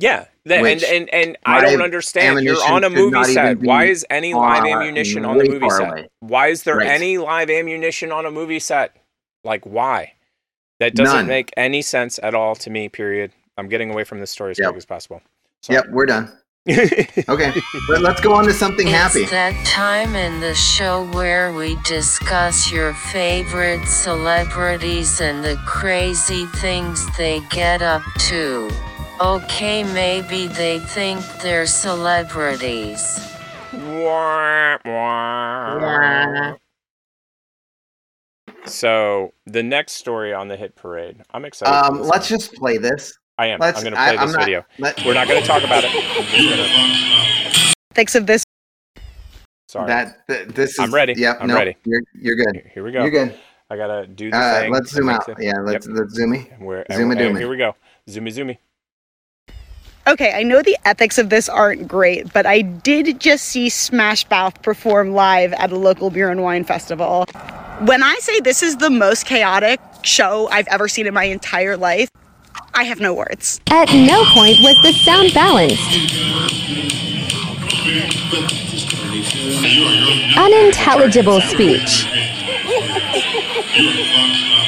Yeah, 0.00 0.24
th- 0.48 0.64
and 0.64 0.82
and 0.82 1.08
and 1.14 1.36
I 1.44 1.60
don't 1.60 1.82
understand. 1.82 2.40
You're 2.42 2.56
on 2.70 2.84
a 2.84 2.90
movie 2.90 3.22
set. 3.24 3.58
Why 3.60 3.84
is 3.84 4.04
any 4.10 4.34
live 4.34 4.64
ammunition 4.64 5.24
on 5.24 5.38
the 5.38 5.44
movie 5.44 5.60
far 5.60 5.78
set? 5.98 6.10
Why 6.20 6.48
is 6.48 6.62
there 6.64 6.78
Right. 6.78 6.88
any 6.88 7.18
live 7.18 7.50
ammunition 7.50 8.10
on 8.10 8.24
a 8.26 8.30
movie 8.30 8.58
set? 8.60 8.96
Like 9.44 9.64
why? 9.64 10.14
That 10.80 10.94
doesn't 10.94 11.14
None. 11.14 11.26
make 11.26 11.50
any 11.56 11.82
sense 11.82 12.18
at 12.22 12.34
all 12.34 12.54
to 12.56 12.70
me. 12.70 12.88
Period. 12.88 13.32
I'm 13.58 13.68
getting 13.68 13.90
away 13.90 14.04
from 14.04 14.20
this 14.20 14.30
story 14.30 14.52
as 14.52 14.58
Yep. 14.58 14.68
quick 14.68 14.76
as 14.78 14.86
possible. 14.86 15.20
Yep, 15.68 15.88
we're 15.90 16.06
done. 16.06 16.32
Okay, 16.68 17.52
but 17.88 18.00
let's 18.00 18.20
go 18.20 18.32
on 18.34 18.44
to 18.44 18.52
something 18.52 18.86
happy. 18.86 19.20
It's 19.22 19.30
that 19.30 19.54
time 19.66 20.14
in 20.14 20.40
the 20.40 20.54
show 20.54 21.04
where 21.12 21.52
we 21.52 21.76
discuss 21.84 22.70
your 22.70 22.92
favorite 22.94 23.84
celebrities 23.86 25.20
and 25.20 25.42
the 25.44 25.56
crazy 25.66 26.46
things 26.46 27.06
they 27.16 27.40
get 27.50 27.82
up 27.82 28.02
to. 28.28 28.70
Okay, 29.20 29.84
maybe 29.84 30.46
they 30.46 30.78
think 30.78 31.20
they're 31.42 31.66
celebrities. 31.66 33.20
Wah, 33.72 34.78
wah. 34.84 36.54
So 38.64 39.32
the 39.46 39.62
next 39.62 39.92
story 39.92 40.32
on 40.32 40.48
the 40.48 40.56
hit 40.56 40.74
parade, 40.74 41.18
I'm 41.32 41.44
excited. 41.44 41.70
Um, 41.74 42.00
let's 42.00 42.28
just 42.28 42.54
play 42.54 42.78
this. 42.78 43.12
I 43.36 43.46
am. 43.48 43.58
let's- 43.60 43.78
I'm 43.78 43.84
going 43.84 43.94
to 43.94 43.98
play 44.00 44.16
I'm 44.16 44.26
this 44.26 44.36
not- 44.36 44.44
video. 44.44 44.64
let- 44.78 45.04
We're 45.04 45.14
not 45.14 45.28
going 45.28 45.40
to 45.42 45.46
talk 45.46 45.64
about 45.64 45.84
it. 45.84 45.90
I'm 45.94 46.24
just 46.24 46.48
gonna- 46.74 47.72
Ethics 47.92 48.14
of 48.14 48.26
this. 48.26 48.44
Sorry. 49.68 49.86
That 49.86 50.26
th- 50.28 50.48
this 50.48 50.70
is. 50.70 50.78
I'm 50.78 50.92
ready. 50.94 51.12
Yep, 51.16 51.38
I'm 51.40 51.48
nope, 51.48 51.58
ready. 51.58 51.76
You're 51.84 52.02
you're 52.14 52.36
good. 52.36 52.62
Here 52.72 52.82
we 52.82 52.90
go. 52.90 53.02
You're 53.02 53.10
good. 53.10 53.38
I 53.68 53.76
gotta 53.76 54.06
do 54.06 54.30
the 54.30 54.36
Uh, 54.36 54.60
thing. 54.60 54.72
let's 54.72 54.90
zoom 54.90 55.08
out. 55.10 55.28
it- 55.28 55.36
Yeah, 55.40 55.52
let's 55.60 55.86
Yep. 55.86 55.96
let's 55.96 56.18
zoomy. 56.18 56.52
And 56.54 56.66
we're, 56.66 56.84
Zoom 56.92 57.10
and, 57.10 57.20
and 57.20 57.28
and 57.28 57.36
doomy. 57.36 57.38
here 57.40 57.48
we 57.48 57.56
go. 57.56 57.76
Zoomy 58.08 58.32
zoomy. 58.32 58.58
Okay, 60.06 60.32
I 60.34 60.42
know 60.42 60.62
the 60.62 60.78
ethics 60.86 61.18
of 61.18 61.28
this 61.28 61.48
aren't 61.48 61.86
great, 61.86 62.32
but 62.32 62.46
I 62.46 62.62
did 62.62 63.20
just 63.20 63.44
see 63.44 63.68
Smash 63.68 64.28
Mouth 64.30 64.60
perform 64.62 65.12
live 65.12 65.52
at 65.52 65.70
a 65.70 65.76
local 65.76 66.08
beer 66.08 66.30
and 66.30 66.42
wine 66.42 66.64
festival. 66.64 67.26
When 67.80 68.02
I 68.02 68.16
say 68.20 68.40
this 68.40 68.62
is 68.62 68.78
the 68.78 68.88
most 68.88 69.26
chaotic 69.26 69.78
show 70.02 70.48
I've 70.48 70.66
ever 70.68 70.88
seen 70.88 71.06
in 71.06 71.12
my 71.12 71.24
entire 71.24 71.76
life, 71.76 72.08
I 72.72 72.84
have 72.84 72.98
no 72.98 73.12
words. 73.12 73.60
At 73.70 73.92
no 73.92 74.24
point 74.24 74.56
was 74.60 74.76
the 74.82 74.92
sound 74.92 75.34
balanced. 75.34 75.76
Unintelligible 80.38 81.42
speech. 81.42 82.06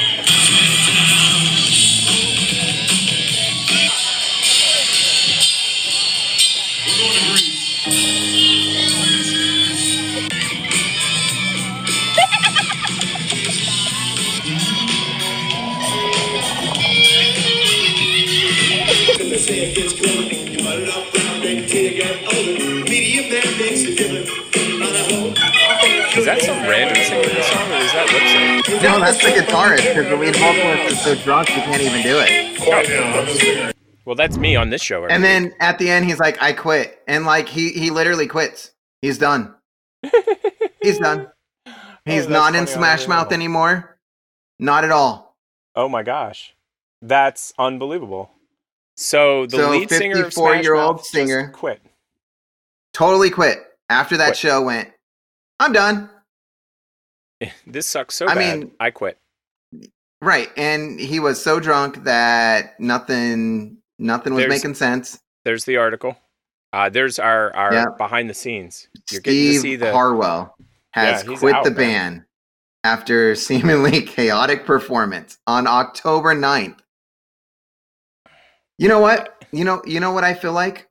Is 26.23 26.27
that 26.27 26.41
some 26.41 26.57
random 26.63 26.95
singing 27.03 27.35
the 27.35 27.43
song, 27.43 27.69
or 27.69 27.75
is 27.83 27.91
that 27.91 28.07
lip 28.13 28.65
sync? 28.65 28.81
No, 28.81 28.97
that's 28.97 29.21
the 29.21 29.29
guitarist 29.31 29.93
because 29.93 30.07
the 30.07 30.15
lead 30.15 30.35
vocalist 30.37 30.93
is 30.93 31.01
so 31.01 31.15
drunk 31.21 31.49
he 31.49 31.59
can't 31.59 31.81
even 31.81 32.01
do 32.01 32.15
it. 32.25 33.75
Well, 34.05 34.15
that's 34.15 34.37
me 34.37 34.55
on 34.55 34.69
this 34.69 34.81
show. 34.81 35.03
every 35.03 35.11
And 35.13 35.21
then 35.23 35.53
at 35.59 35.79
the 35.79 35.89
end, 35.89 36.05
he's 36.05 36.19
like, 36.19 36.41
"I 36.41 36.53
quit," 36.53 37.01
and 37.09 37.25
like 37.25 37.49
he 37.49 37.71
he 37.73 37.89
literally 37.89 38.27
quits. 38.27 38.71
He's 39.01 39.17
done. 39.17 39.53
He's 40.81 40.97
done. 40.99 41.27
He's 42.05 42.25
Oh, 42.27 42.29
not 42.29 42.55
in 42.55 42.67
Smash. 42.67 43.07
Mouth 43.07 43.31
anymore. 43.33 43.97
Not 44.59 44.83
at 44.85 44.91
all. 44.91 45.35
Oh 45.75 45.89
my 45.89 46.03
gosh, 46.03 46.53
that's 47.01 47.53
unbelievable. 47.59 48.31
So 48.95 49.45
the 49.45 49.57
So, 49.57 49.69
lead 49.71 49.89
singer 49.89 50.23
of 50.25 50.33
Smash 50.33 50.59
54-year-old 50.59 50.95
Mouth 50.97 51.05
singer. 51.05 51.49
quit. 51.49 51.81
Totally 52.93 53.29
quit 53.29 53.59
after 53.89 54.15
that 54.17 54.27
Quit. 54.27 54.37
show 54.37 54.61
went. 54.61 54.89
I'm 55.59 55.71
done. 55.71 56.09
This 57.67 57.87
sucks 57.87 58.15
so 58.15 58.27
I 58.27 58.35
bad. 58.35 58.59
mean- 58.59 58.71
I 58.79 58.91
quit. 58.91 59.17
Right, 60.21 60.49
and 60.55 60.99
he 60.99 61.19
was 61.19 61.41
so 61.43 61.59
drunk 61.59 62.03
that 62.05 62.79
nothing 62.79 63.77
nothing 63.99 64.33
was 64.33 64.43
There's- 64.43 64.57
making 64.63 64.75
sense. 64.75 65.19
There's 65.43 65.65
the 65.65 65.77
article. 65.77 66.17
Uh, 66.71 66.89
there's 66.89 67.19
our 67.19 67.53
our 67.55 67.73
Yeah. 67.73 67.85
behind 67.97 68.29
the 68.29 68.33
scenes. 68.33 68.87
You're 69.11 69.21
getting 69.21 69.39
to 69.41 69.49
Steve 69.59 69.61
see 69.61 69.75
the 69.75 69.91
Harwell 69.91 70.55
has 70.91 71.23
Yeah, 71.27 71.35
quit 71.35 71.53
out, 71.55 71.63
the 71.65 71.71
man. 71.71 71.77
band 71.77 72.25
after 72.85 73.35
seemingly 73.47 74.01
chaotic 74.01 74.65
performance 74.65 75.37
on 75.45 75.67
October 75.67 76.33
9th. 76.33 76.79
You 78.77 78.87
know 78.89 78.99
what? 78.99 79.45
You 79.51 79.65
know 79.65 79.81
you 79.85 79.99
know 79.99 80.11
what 80.13 80.23
I 80.23 80.33
feel 80.33 80.53
like? 80.53 80.87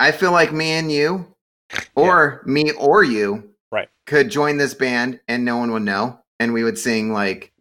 I 0.00 0.10
feel 0.12 0.32
like 0.32 0.52
me 0.52 0.72
and 0.72 0.90
you 0.92 1.34
or 1.94 2.42
me 2.44 2.72
or 2.72 3.04
you 3.04 3.51
right. 3.72 3.88
could 4.06 4.30
join 4.30 4.56
this 4.58 4.74
band 4.74 5.18
and 5.26 5.44
no 5.44 5.56
one 5.56 5.72
would 5.72 5.82
know 5.82 6.20
and 6.38 6.52
we 6.52 6.62
would 6.62 6.78
sing 6.78 7.12
like 7.12 7.52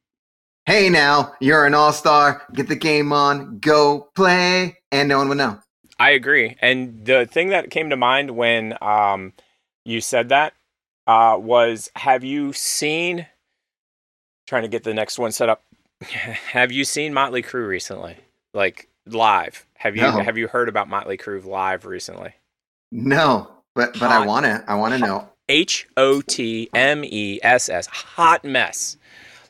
Hey 0.67 0.89
now, 0.89 1.33
you're 1.41 1.65
an 1.65 1.73
all-star. 1.73 2.43
Get 2.53 2.67
the 2.67 2.75
game 2.75 3.11
on. 3.11 3.57
Go 3.57 4.09
play 4.15 4.77
and 4.91 5.09
no 5.09 5.17
one 5.17 5.27
would 5.29 5.39
know. 5.39 5.59
I 5.99 6.11
agree. 6.11 6.55
And 6.61 7.03
the 7.03 7.25
thing 7.25 7.49
that 7.49 7.71
came 7.71 7.89
to 7.89 7.97
mind 7.97 8.31
when 8.31 8.77
um, 8.79 9.33
you 9.85 10.01
said 10.01 10.29
that 10.29 10.53
uh, 11.07 11.35
was 11.39 11.89
have 11.95 12.23
you 12.23 12.53
seen, 12.53 13.25
trying 14.47 14.61
to 14.61 14.67
get 14.67 14.83
the 14.83 14.93
next 14.93 15.17
one 15.17 15.31
set 15.31 15.49
up, 15.49 15.63
have 16.01 16.71
you 16.71 16.85
seen 16.85 17.13
Motley 17.13 17.41
Crue 17.41 17.67
recently? 17.67 18.17
Like, 18.53 18.87
live. 19.07 19.65
Have 19.77 19.95
you 19.95 20.03
No. 20.03 20.11
have 20.23 20.37
you 20.37 20.47
heard 20.47 20.69
about 20.69 20.87
Motley 20.87 21.17
Crue 21.17 21.43
live 21.43 21.85
recently? 21.85 22.35
No, 22.91 23.49
but 23.73 23.93
but 23.93 24.11
I 24.11 24.25
want 24.25 24.45
to. 24.45 24.63
I 24.67 24.75
want 24.75 24.93
to 24.93 24.99
know. 24.99 25.27
H 25.49 25.87
O 25.97 26.21
T 26.21 26.69
M 26.73 27.03
E 27.03 27.39
S 27.43 27.69
S. 27.69 27.87
Hot 27.87 28.43
mess. 28.43 28.97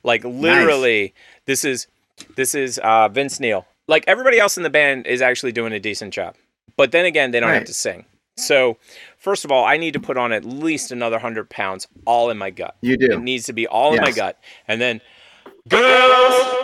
Like 0.04 0.24
literally, 0.24 1.14
this 1.46 1.64
is 1.64 1.88
this 2.36 2.56
is 2.56 2.80
uh, 2.80 3.08
Vince 3.10 3.40
Neil. 3.40 3.66
Like 3.88 4.04
everybody 4.08 4.40
else 4.40 4.58
in 4.58 4.64
the 4.64 4.70
band 4.70 5.08
is 5.08 5.22
actually 5.22 5.52
doing 5.52 5.74
a 5.74 5.80
decent 5.80 6.14
job, 6.14 6.36
but 6.78 6.92
then 6.92 7.06
again, 7.06 7.32
they 7.32 7.40
don't 7.40 7.54
have 7.54 7.66
to 7.66 7.74
sing. 7.74 8.06
So, 8.38 8.78
first 9.18 9.46
of 9.46 9.52
all, 9.52 9.66
I 9.66 9.78
need 9.78 9.94
to 9.94 10.00
put 10.00 10.18
on 10.18 10.32
at 10.32 10.46
least 10.46 10.92
another 10.92 11.20
hundred 11.20 11.50
pounds, 11.50 11.88
all 12.06 12.30
in 12.30 12.38
my 12.38 12.50
gut. 12.50 12.76
You 12.82 12.98
do. 12.98 13.12
It 13.12 13.20
needs 13.22 13.46
to 13.46 13.54
be 13.54 13.68
all 13.68 13.94
in 13.94 14.02
my 14.02 14.12
gut, 14.12 14.40
and 14.68 14.82
then 14.82 15.02
girls. 15.68 16.56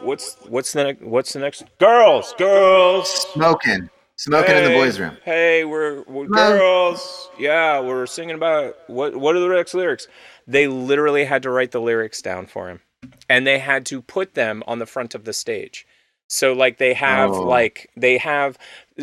What's 0.00 0.36
what's 0.48 0.72
the? 0.72 0.96
What's 1.00 1.32
the 1.32 1.38
next? 1.38 1.64
Girls, 1.78 2.34
girls. 2.36 3.08
Smoking, 3.32 3.88
smoking 4.24 4.56
in 4.56 4.64
the 4.64 4.70
boys' 4.70 4.98
room. 4.98 5.16
Hey, 5.24 5.64
we're, 5.64 6.02
we're 6.02 6.26
girls. 6.26 7.28
Yeah, 7.38 7.80
we're 7.80 8.06
singing 8.06 8.34
about 8.36 8.76
what 8.88 9.16
what 9.16 9.34
are 9.36 9.40
the 9.40 9.48
next 9.48 9.74
lyrics? 9.74 10.06
They 10.46 10.66
literally 10.68 11.24
had 11.24 11.42
to 11.44 11.50
write 11.50 11.70
the 11.72 11.80
lyrics 11.80 12.22
down 12.22 12.46
for 12.46 12.68
him. 12.68 12.80
And 13.28 13.46
they 13.46 13.58
had 13.58 13.84
to 13.86 14.00
put 14.02 14.34
them 14.34 14.62
on 14.66 14.78
the 14.78 14.86
front 14.86 15.14
of 15.14 15.24
the 15.24 15.32
stage. 15.32 15.86
So 16.28 16.52
like 16.52 16.78
they 16.78 16.94
have 16.94 17.30
Oh. 17.32 17.42
like 17.42 17.90
they 17.96 18.16
have 18.18 18.56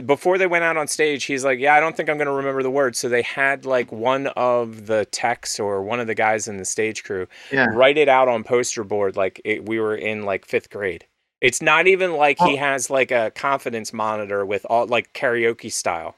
before 0.06 0.38
they 0.38 0.48
went 0.48 0.64
out 0.64 0.78
on 0.78 0.88
stage, 0.88 1.26
he's 1.26 1.44
like, 1.46 1.60
Yeah, 1.60 1.76
I 1.76 1.80
don't 1.80 1.96
think 1.96 2.10
I'm 2.10 2.18
gonna 2.18 2.32
remember 2.34 2.64
the 2.64 2.72
words. 2.72 2.98
So 2.98 3.08
they 3.10 3.22
had 3.22 3.66
like 3.66 3.92
one 3.92 4.28
of 4.28 4.88
the 4.88 5.06
techs 5.12 5.60
or 5.60 5.82
one 5.84 6.00
of 6.00 6.08
the 6.08 6.16
guys 6.16 6.48
in 6.48 6.58
the 6.58 6.66
stage 6.66 7.04
crew 7.04 7.28
Yeah. 7.52 7.68
write 7.74 7.98
it 7.98 8.10
out 8.10 8.28
on 8.30 8.44
poster 8.44 8.84
board 8.84 9.16
like 9.16 9.42
it, 9.46 9.68
we 9.68 9.80
were 9.80 9.96
in 9.96 10.24
like 10.24 10.46
fifth 10.46 10.70
grade. 10.70 11.06
It's 11.42 11.62
not 11.62 11.88
even 11.88 12.14
like 12.14 12.40
he 12.40 12.56
has 12.58 12.90
like 12.90 13.12
a 13.12 13.32
confidence 13.32 13.94
monitor 13.94 14.46
with 14.46 14.66
all 14.70 14.88
like 14.88 15.14
karaoke 15.14 15.72
style, 15.72 16.16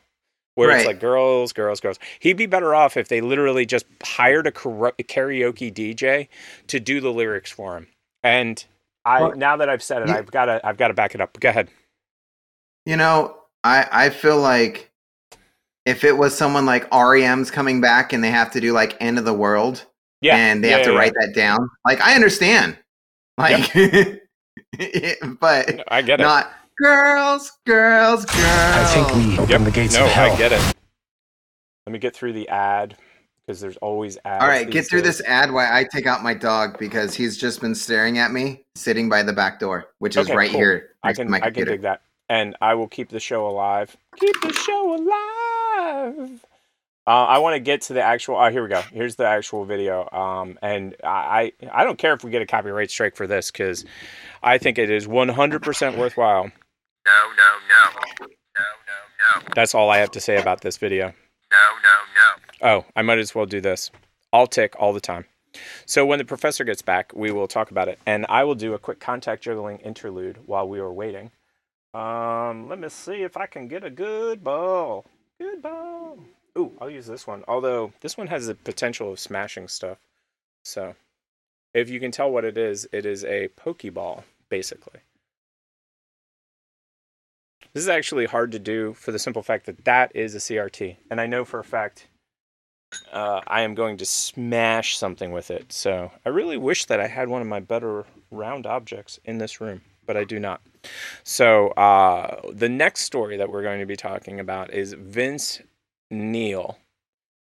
where 0.56 0.72
it's 0.72 0.85
like 0.85 0.99
girls, 0.99 1.53
girls, 1.53 1.80
girls. 1.80 1.99
He'd 2.19 2.38
be 2.38 2.48
better 2.48 2.73
off 2.76 2.98
if 2.98 3.07
they 3.07 3.22
literally 3.22 3.65
just 3.65 3.85
hired 4.03 4.48
a 4.48 4.52
karaoke 4.52 5.72
DJ 5.73 6.27
to 6.68 6.80
do 6.80 6.99
the 7.02 7.11
lyrics 7.14 7.52
for 7.52 7.77
him. 7.77 7.88
And 8.23 8.64
I 9.06 9.19
Well, 9.19 9.34
now 9.35 9.57
that 9.57 9.69
I've 9.69 9.84
said 9.84 10.02
it, 10.02 10.10
you- 10.10 10.10
I've 10.10 10.31
got 10.31 10.45
to 10.45 10.61
I've 10.65 10.77
got 10.77 10.89
to 10.89 10.93
back 10.95 11.15
it 11.15 11.22
up. 11.22 11.39
Go 11.39 11.49
ahead. 11.49 11.69
You 12.85 12.98
know, 12.98 13.38
I 13.64 13.88
I 13.91 14.10
feel 14.10 14.39
like 14.39 14.91
if 15.85 16.03
it 16.03 16.18
was 16.18 16.38
someone 16.38 16.65
like 16.65 16.88
REM's 16.93 17.52
coming 17.52 17.81
back 17.81 18.14
and 18.14 18.23
they 18.23 18.31
have 18.31 18.52
to 18.52 18.61
do 18.61 18.73
like 18.73 18.98
End 19.02 19.19
of 19.19 19.26
the 19.26 19.34
World, 19.34 19.85
Yeah, 20.22 20.38
and 20.38 20.64
they 20.64 20.69
yeah, 20.69 20.77
have 20.77 20.84
to 20.84 20.93
yeah, 20.93 20.93
write 20.93 21.14
that 21.15 21.34
down. 21.35 21.69
Like 21.85 22.02
I 22.02 22.15
understand, 22.15 22.77
like, 23.38 23.72
but 25.39 25.84
I 25.91 26.02
get 26.02 26.19
it. 26.19 26.23
not 26.23 26.52
girls, 26.77 27.52
girls, 27.65 28.26
girls. 28.26 28.38
I 28.38 28.85
think 28.93 29.15
we 29.15 29.34
opened 29.34 29.49
Yep. 29.49 29.61
the 29.64 29.72
gates 29.72 29.93
no, 29.95 30.06
of 30.06 30.11
hell. 30.11 30.31
I 30.34 30.38
get 30.38 30.52
it. 30.52 30.73
Let 31.85 31.93
me 31.93 31.99
get 31.99 32.15
through 32.15 32.34
the 32.34 32.48
ad 32.49 32.95
because 33.45 33.60
there's 33.60 33.77
always 33.77 34.18
ads. 34.23 34.41
All 34.43 34.48
right, 34.49 34.69
get 34.69 34.88
through 34.88 35.02
days. 35.02 35.18
this 35.18 35.27
ad 35.27 35.52
while 35.52 35.72
I 35.72 35.84
take 35.91 36.06
out 36.07 36.23
my 36.23 36.34
dog 36.34 36.77
because 36.80 37.14
he's 37.15 37.38
just 37.38 37.60
been 37.60 37.76
staring 37.76 38.18
at 38.18 38.31
me 38.31 38.64
sitting 38.76 39.10
by 39.10 39.23
the 39.23 39.34
back 39.34 39.60
door, 39.60 39.88
which 39.99 40.15
is 40.15 40.30
right 40.30 40.49
cool. 40.52 40.60
here 40.60 40.89
I 41.03 41.14
can 41.14 41.30
my 41.30 41.38
I 41.38 41.39
can 41.41 41.48
computer. 41.48 41.72
dig 41.72 41.81
that, 41.81 42.02
and 42.30 42.56
I 42.61 42.76
will 42.76 42.88
keep 42.88 43.10
the 43.10 43.19
show 43.19 43.48
alive. 43.48 43.95
Keep 44.19 44.41
the 44.41 44.53
show 44.53 44.95
alive. 44.95 46.45
Uh, 47.07 47.26
I 47.26 47.39
want 47.39 47.56
to 47.56 47.60
get 47.60 47.81
to 47.84 47.93
the 47.93 48.02
actual. 48.02 48.35
Oh, 48.38 48.49
here 48.52 48.61
we 48.61 48.69
go. 48.69 48.81
Here's 48.93 49.15
the 49.15 49.26
actual 49.26 49.65
video. 49.65 50.07
Um, 50.11 50.57
and 50.61 50.95
I 51.03 51.52
I 51.64 51.81
I 51.81 51.84
don't 51.84 51.98
care 51.98 52.14
if 52.14 52.23
we 52.23 52.30
get 52.30 52.43
a 52.43 52.45
copyright 52.45 52.91
strike 52.91 53.15
for 53.15 53.26
this 53.26 53.49
because 53.49 53.85
I 54.43 54.57
think 54.57 54.77
it 54.77 54.89
is 54.89 55.07
100% 55.07 55.97
worthwhile. 55.97 56.51
No, 57.05 57.31
no, 57.38 57.49
no. 57.69 57.99
No, 58.22 58.65
no, 58.88 59.39
no. 59.39 59.47
That's 59.55 59.76
all 59.76 59.89
I 59.89 59.97
have 59.97 60.11
to 60.11 60.19
say 60.19 60.38
about 60.38 60.61
this 60.61 60.77
video. 60.77 61.13
No, 61.51 61.57
no, 61.84 62.69
no. 62.69 62.77
Oh, 62.77 62.85
I 62.95 63.01
might 63.01 63.19
as 63.19 63.35
well 63.35 63.45
do 63.45 63.61
this. 63.61 63.91
I'll 64.34 64.47
tick 64.47 64.76
all 64.80 64.93
the 64.93 65.01
time. 65.01 65.26
So 65.85 66.05
when 66.05 66.19
the 66.19 66.26
professor 66.26 66.63
gets 66.63 66.81
back, 66.81 67.11
we 67.13 67.31
will 67.31 67.47
talk 67.47 67.72
about 67.72 67.88
it, 67.88 67.99
and 68.05 68.26
I 68.30 68.43
will 68.43 68.55
do 68.55 68.73
a 68.73 68.80
quick 68.80 68.99
contact 68.99 69.43
juggling 69.43 69.80
interlude 69.80 70.39
while 70.45 70.68
we 70.68 70.80
are 70.80 70.91
waiting. 70.91 71.31
Um, 71.93 72.69
let 72.69 72.80
me 72.80 72.88
see 72.88 73.23
if 73.23 73.35
I 73.35 73.47
can 73.47 73.68
get 73.68 73.84
a 73.84 73.89
good 73.89 74.43
ball. 74.43 75.05
Good 75.39 75.61
ball. 75.61 76.19
Ooh, 76.57 76.72
I'll 76.80 76.89
use 76.89 77.07
this 77.07 77.27
one. 77.27 77.43
Although 77.47 77.91
this 78.01 78.18
one 78.18 78.27
has 78.27 78.47
the 78.47 78.55
potential 78.55 79.11
of 79.11 79.19
smashing 79.19 79.68
stuff. 79.68 79.97
So, 80.63 80.95
if 81.73 81.89
you 81.89 81.99
can 81.99 82.11
tell 82.11 82.31
what 82.31 82.45
it 82.45 82.57
is, 82.57 82.88
it 82.93 83.05
is 83.05 83.26
a 83.26 83.49
pokeball, 83.49 84.23
basically. 84.52 84.99
This 87.73 87.84
is 87.84 87.90
actually 87.90 88.26
hard 88.26 88.52
to 88.52 88.60
do 88.60 88.94
for 88.94 89.11
the 89.11 89.18
simple 89.18 89.41
fact 89.41 89.65
that 89.65 89.86
that 89.86 90.11
is 90.14 90.36
a 90.36 90.40
CRT, 90.40 90.98
and 91.10 91.19
I 91.19 91.26
know 91.26 91.45
for 91.45 91.60
a 91.60 91.64
fact 91.64 92.07
uh, 93.11 93.40
I 93.48 93.61
am 93.61 93.73
going 93.73 93.98
to 93.98 94.06
smash 94.06 94.98
something 94.98 95.32
with 95.32 95.49
it. 95.49 95.72
So 95.72 96.11
I 96.26 96.30
really 96.30 96.57
wish 96.57 96.86
that 96.86 96.99
I 96.99 97.07
had 97.07 97.30
one 97.30 97.41
of 97.41 97.48
my 97.48 97.61
better 97.61 98.06
round 98.30 98.65
objects 98.65 99.19
in 99.23 99.38
this 99.38 99.61
room, 99.61 99.82
but 100.06 100.18
I 100.18 100.26
do 100.26 100.40
not. 100.40 100.61
So 101.23 101.69
uh, 101.69 102.41
the 102.52 102.68
next 102.69 103.02
story 103.02 103.38
that 103.38 103.49
we're 103.49 103.64
going 103.64 103.80
to 103.80 103.86
be 103.86 103.95
talking 103.95 104.40
about 104.41 104.73
is 104.73 104.94
Vince 104.94 105.61
Neil. 106.10 106.78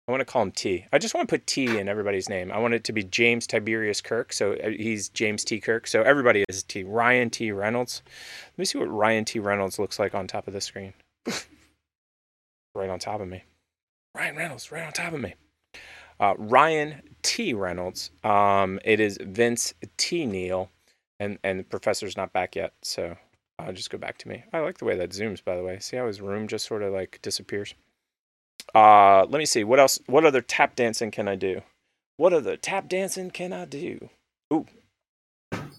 I 0.07 0.11
want 0.11 0.19
to 0.19 0.25
call 0.25 0.41
him 0.41 0.51
T. 0.51 0.85
I 0.91 0.97
just 0.97 1.13
want 1.13 1.29
to 1.29 1.33
put 1.33 1.47
T 1.47 1.77
in 1.77 1.87
everybody's 1.87 2.27
name. 2.27 2.51
I 2.51 2.57
want 2.57 2.73
it 2.73 2.83
to 2.85 2.93
be 2.93 3.03
James 3.03 3.47
Tiberius 3.47 4.01
Kirk. 4.01 4.33
So 4.33 4.53
uh, 4.53 4.69
he's 4.69 5.07
James 5.09 5.45
T. 5.45 5.61
Kirk. 5.61 5.87
So 5.87 6.01
everybody 6.01 6.43
is 6.49 6.63
T. 6.63 6.83
Ryan 6.83 7.29
T. 7.29 7.53
Reynolds. 7.53 8.01
Let 8.51 8.59
me 8.59 8.65
see 8.65 8.77
what 8.79 8.91
Ryan 8.91 9.23
T. 9.23 9.39
Reynolds 9.39 9.79
looks 9.79 9.99
like 9.99 10.13
on 10.13 10.27
top 10.27 10.47
of 10.47 10.53
the 10.53 10.59
screen. 10.59 10.93
right 12.75 12.89
on 12.89 12.99
top 12.99 13.21
of 13.21 13.29
me. 13.29 13.43
Ryan 14.15 14.35
Reynolds, 14.35 14.71
right 14.71 14.85
on 14.85 14.91
top 14.91 15.13
of 15.13 15.21
me. 15.21 15.35
Uh, 16.19 16.33
Ryan 16.37 17.01
T. 17.21 17.53
Reynolds. 17.53 18.11
Um, 18.25 18.79
it 18.83 18.99
is 18.99 19.17
Vince 19.21 19.73
T. 19.97 20.25
Neil, 20.25 20.69
and 21.19 21.39
and 21.43 21.59
the 21.59 21.63
professor's 21.63 22.17
not 22.17 22.33
back 22.33 22.55
yet, 22.55 22.73
so 22.81 23.15
I'll 23.57 23.73
just 23.73 23.89
go 23.89 23.97
back 23.97 24.17
to 24.19 24.27
me. 24.27 24.43
I 24.51 24.59
like 24.59 24.77
the 24.77 24.85
way 24.85 24.97
that 24.97 25.11
zooms, 25.11 25.43
by 25.43 25.55
the 25.55 25.63
way. 25.63 25.79
See 25.79 25.97
how 25.97 26.07
his 26.07 26.21
room 26.21 26.47
just 26.47 26.65
sort 26.65 26.83
of 26.83 26.93
like 26.93 27.19
disappears. 27.21 27.73
Uh, 28.73 29.25
let 29.29 29.39
me 29.39 29.45
see 29.45 29.63
what 29.63 29.79
else. 29.79 29.99
What 30.07 30.25
other 30.25 30.41
tap 30.41 30.75
dancing 30.75 31.11
can 31.11 31.27
I 31.27 31.35
do? 31.35 31.61
What 32.17 32.33
other 32.33 32.57
tap 32.57 32.87
dancing 32.87 33.31
can 33.31 33.53
I 33.53 33.65
do? 33.65 34.09
Ooh, 34.51 34.65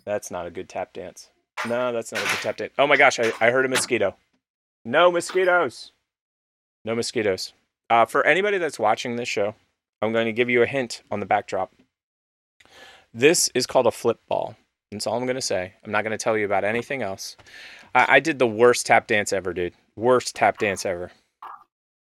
that's 0.05 0.31
not 0.31 0.47
a 0.47 0.51
good 0.51 0.69
tap 0.69 0.93
dance. 0.93 1.31
No, 1.67 1.93
that's 1.93 2.13
not 2.13 2.23
a 2.23 2.27
good 2.27 2.41
tap 2.43 2.57
dance. 2.57 2.73
Oh 2.79 2.87
my 2.87 2.97
gosh, 2.97 3.19
I, 3.19 3.33
I 3.41 3.51
heard 3.51 3.65
a 3.65 3.69
mosquito. 3.69 4.17
No 4.85 5.11
mosquitoes. 5.11 5.93
No 6.85 6.95
mosquitoes. 6.95 7.53
Uh, 7.89 8.05
for 8.05 8.27
anybody 8.27 8.59
that's 8.59 8.79
watching 8.79 9.17
this 9.17 9.29
show, 9.29 9.55
I'm 10.03 10.13
going 10.13 10.27
to 10.27 10.33
give 10.33 10.51
you 10.51 10.63
a 10.63 10.67
hint 10.67 11.03
on 11.11 11.21
the 11.21 11.27
backdrop. 11.27 11.73
This 13.13 13.49
is 13.55 13.67
called 13.67 13.87
a 13.87 13.93
flip 13.93 14.21
ball. 14.29 14.57
That's 14.91 15.07
all 15.07 15.17
I'm 15.17 15.25
going 15.25 15.37
to 15.37 15.41
say. 15.43 15.75
I'm 15.85 15.93
not 15.93 16.03
going 16.03 16.17
to 16.17 16.23
tell 16.23 16.37
you 16.37 16.45
about 16.45 16.65
anything 16.65 17.03
else. 17.03 17.37
I, 17.95 18.17
I 18.17 18.21
did 18.21 18.39
the 18.39 18.47
worst 18.47 18.87
tap 18.87 19.07
dance 19.07 19.33
ever, 19.33 19.53
dude. 19.53 19.75
Worst 19.97 20.35
tap 20.37 20.59
dance 20.59 20.85
ever. 20.85 21.13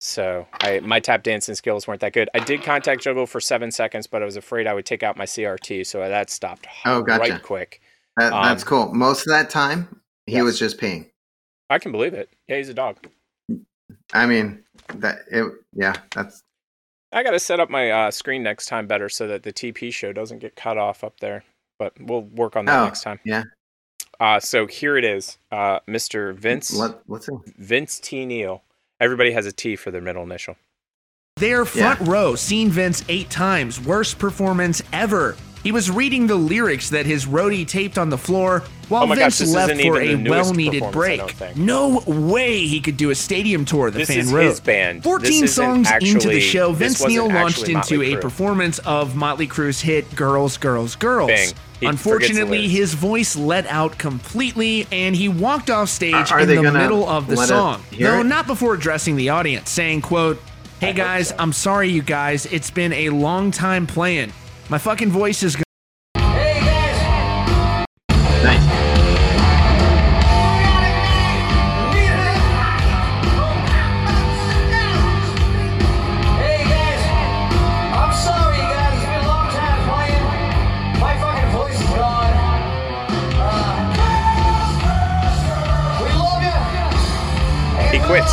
So 0.01 0.47
I 0.63 0.81
my 0.81 1.01
tap 1.01 1.23
dancing 1.25 1.55
skills 1.57 1.87
weren't 1.89 2.01
that 2.03 2.13
good. 2.13 2.29
I 2.35 2.39
did 2.39 2.63
contact 2.63 3.03
juggle 3.03 3.27
for 3.27 3.41
seven 3.41 3.71
seconds, 3.71 4.07
but 4.07 4.23
I 4.23 4.25
was 4.25 4.37
afraid 4.37 4.67
I 4.67 4.75
would 4.75 4.87
take 4.87 5.03
out 5.03 5.17
my 5.17 5.25
CRT, 5.25 5.85
so 5.87 5.99
that 6.01 6.31
stopped 6.31 6.67
Oh, 6.87 7.03
gotcha. 7.03 7.33
right 7.33 7.43
quick. 7.43 7.81
That, 8.17 8.31
that's 8.31 8.63
Um, 8.63 8.69
cool. 8.69 8.95
Most 8.95 9.27
of 9.27 9.33
that 9.33 9.51
time, 9.51 10.01
he 10.27 10.35
yes. 10.35 10.45
was 10.45 10.59
just 10.59 10.79
peeing. 10.79 11.11
I 11.71 11.79
can 11.79 11.93
believe 11.93 12.15
it. 12.15 12.31
Yeah, 12.49 12.57
he's 12.57 12.69
a 12.69 12.75
dog. 12.75 12.97
I 14.13 14.27
mean, 14.27 14.63
that 14.95 15.19
it. 15.31 15.53
Yeah, 15.75 15.95
that's 16.15 16.43
I 17.13 17.23
got 17.23 17.31
to 17.33 17.41
set 17.41 17.59
up 17.59 17.71
my 17.71 17.91
uh, 17.91 18.11
screen 18.11 18.43
next 18.43 18.67
time 18.67 18.87
better 18.87 19.09
so 19.09 19.27
that 19.29 19.43
the 19.43 19.53
TP 19.53 19.93
show 19.93 20.13
doesn't 20.13 20.39
get 20.41 20.57
cut 20.57 20.77
off 20.79 21.03
up 21.03 21.19
there. 21.21 21.43
But 21.79 21.93
we'll 22.01 22.23
work 22.23 22.55
on 22.57 22.65
that 22.67 22.81
Oh, 22.81 22.85
next 22.85 23.03
time. 23.03 23.19
yeah. 23.25 23.45
Uh, 24.21 24.41
so 24.41 24.67
here 24.67 24.97
it 24.97 25.05
is, 25.05 25.39
uh, 25.53 25.79
Mr. 25.89 26.35
Vince 26.35 26.77
What, 26.77 27.03
what's 27.07 27.29
it? 27.29 27.35
Vince 27.57 28.01
T. 28.01 28.27
Neil. 28.27 28.63
Everybody 29.01 29.33
has 29.33 29.47
a 29.47 29.53
T 29.53 29.77
for 29.77 29.91
their 29.91 30.01
middle 30.01 30.23
initial. 30.23 30.57
There, 31.37 31.65
front 31.65 32.01
row, 32.01 32.35
seen 32.35 32.69
Vince 32.71 33.05
eight 33.09 33.31
times. 33.31 33.81
Worst 33.81 34.19
performance 34.19 34.83
ever. 34.93 35.37
He 35.63 35.71
was 35.73 35.91
reading 35.91 36.27
the 36.27 36.35
lyrics 36.37 36.91
that 36.91 37.05
his 37.07 37.27
roadie 37.27 37.67
taped 37.67 37.99
on 37.99 38.11
the 38.11 38.19
floor 38.19 38.63
while 38.89 39.03
Oh 39.03 39.07
my 39.07 39.17
gosh, 39.17 39.39
Vince 39.39 39.53
left 39.55 39.81
for 39.81 40.01
a 40.01 40.17
well-needed 40.17 40.85
break. 40.93 41.21
No 41.57 42.01
way 42.07 42.67
he 42.67 42.81
could 42.81 42.97
do 42.97 43.11
a 43.11 43.15
stadium 43.15 43.65
tour. 43.65 43.91
The 43.91 43.99
This 43.99 44.09
fan 44.09 44.19
is 44.19 44.33
wrote. 44.33 44.49
his 44.49 44.61
band. 44.61 45.05
14 45.05 45.23
This 45.31 45.43
isn't 45.53 45.85
songs 45.85 45.91
into 46.03 46.29
the 46.29 46.41
show, 46.41 46.73
Vince 46.73 47.01
wasn't 47.01 47.13
Neil 47.13 47.29
launched 47.29 47.69
into 47.69 47.75
Motley 47.99 48.13
a 48.15 48.17
Crue. 48.17 48.21
performance 48.21 48.79
of 48.81 49.15
Motley 49.15 49.47
Crue's 49.47 49.81
hit 49.81 50.13
"Girls, 50.17 50.57
Girls, 50.57 50.97
Girls." 50.97 51.29
Bang. 51.31 51.49
He 51.81 51.87
Unfortunately, 51.87 52.67
his 52.69 52.95
voice 52.95 53.37
let 53.37 53.67
out 53.67 53.99
completely, 53.99 54.87
and 54.91 55.15
he 55.15 55.29
walked 55.29 55.71
off 55.71 55.89
stage 55.89 56.15
Are- 56.15 56.39
are 56.39 56.41
in 56.41 56.49
the 56.49 56.73
middle 56.73 57.09
of 57.09 57.29
the 57.29 57.37
song. 57.37 57.83
No, 57.99 58.21
it? 58.21 58.25
not 58.25 58.47
before 58.47 58.75
addressing 58.75 59.17
the 59.17 59.29
audience, 59.29 59.71
saying, 59.71 60.03
"quote 60.03 60.43
Hey 60.81 60.93
guys, 60.93 61.33
I'm 61.39 61.53
sorry, 61.53 61.91
you 61.91 62.03
guys. 62.03 62.47
It's 62.47 62.71
been 62.71 62.93
a 62.93 63.11
long 63.11 63.51
time 63.51 63.87
playing. 63.87 64.33
My 64.69 64.79
fucking 64.79 65.11
voice 65.11 65.43
is." 65.43 65.57
Quits. 88.09 88.33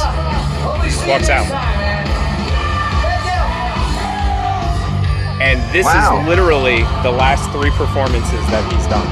Just 0.86 1.06
walks 1.06 1.30
out. 1.30 1.46
And 5.42 5.60
this 5.74 5.86
Wow. 5.86 6.22
is 6.22 6.28
literally 6.30 6.84
the 7.04 7.12
last 7.12 7.52
three 7.52 7.72
performances 7.72 8.40
that 8.48 8.72
he's 8.72 8.88
done. 8.88 9.06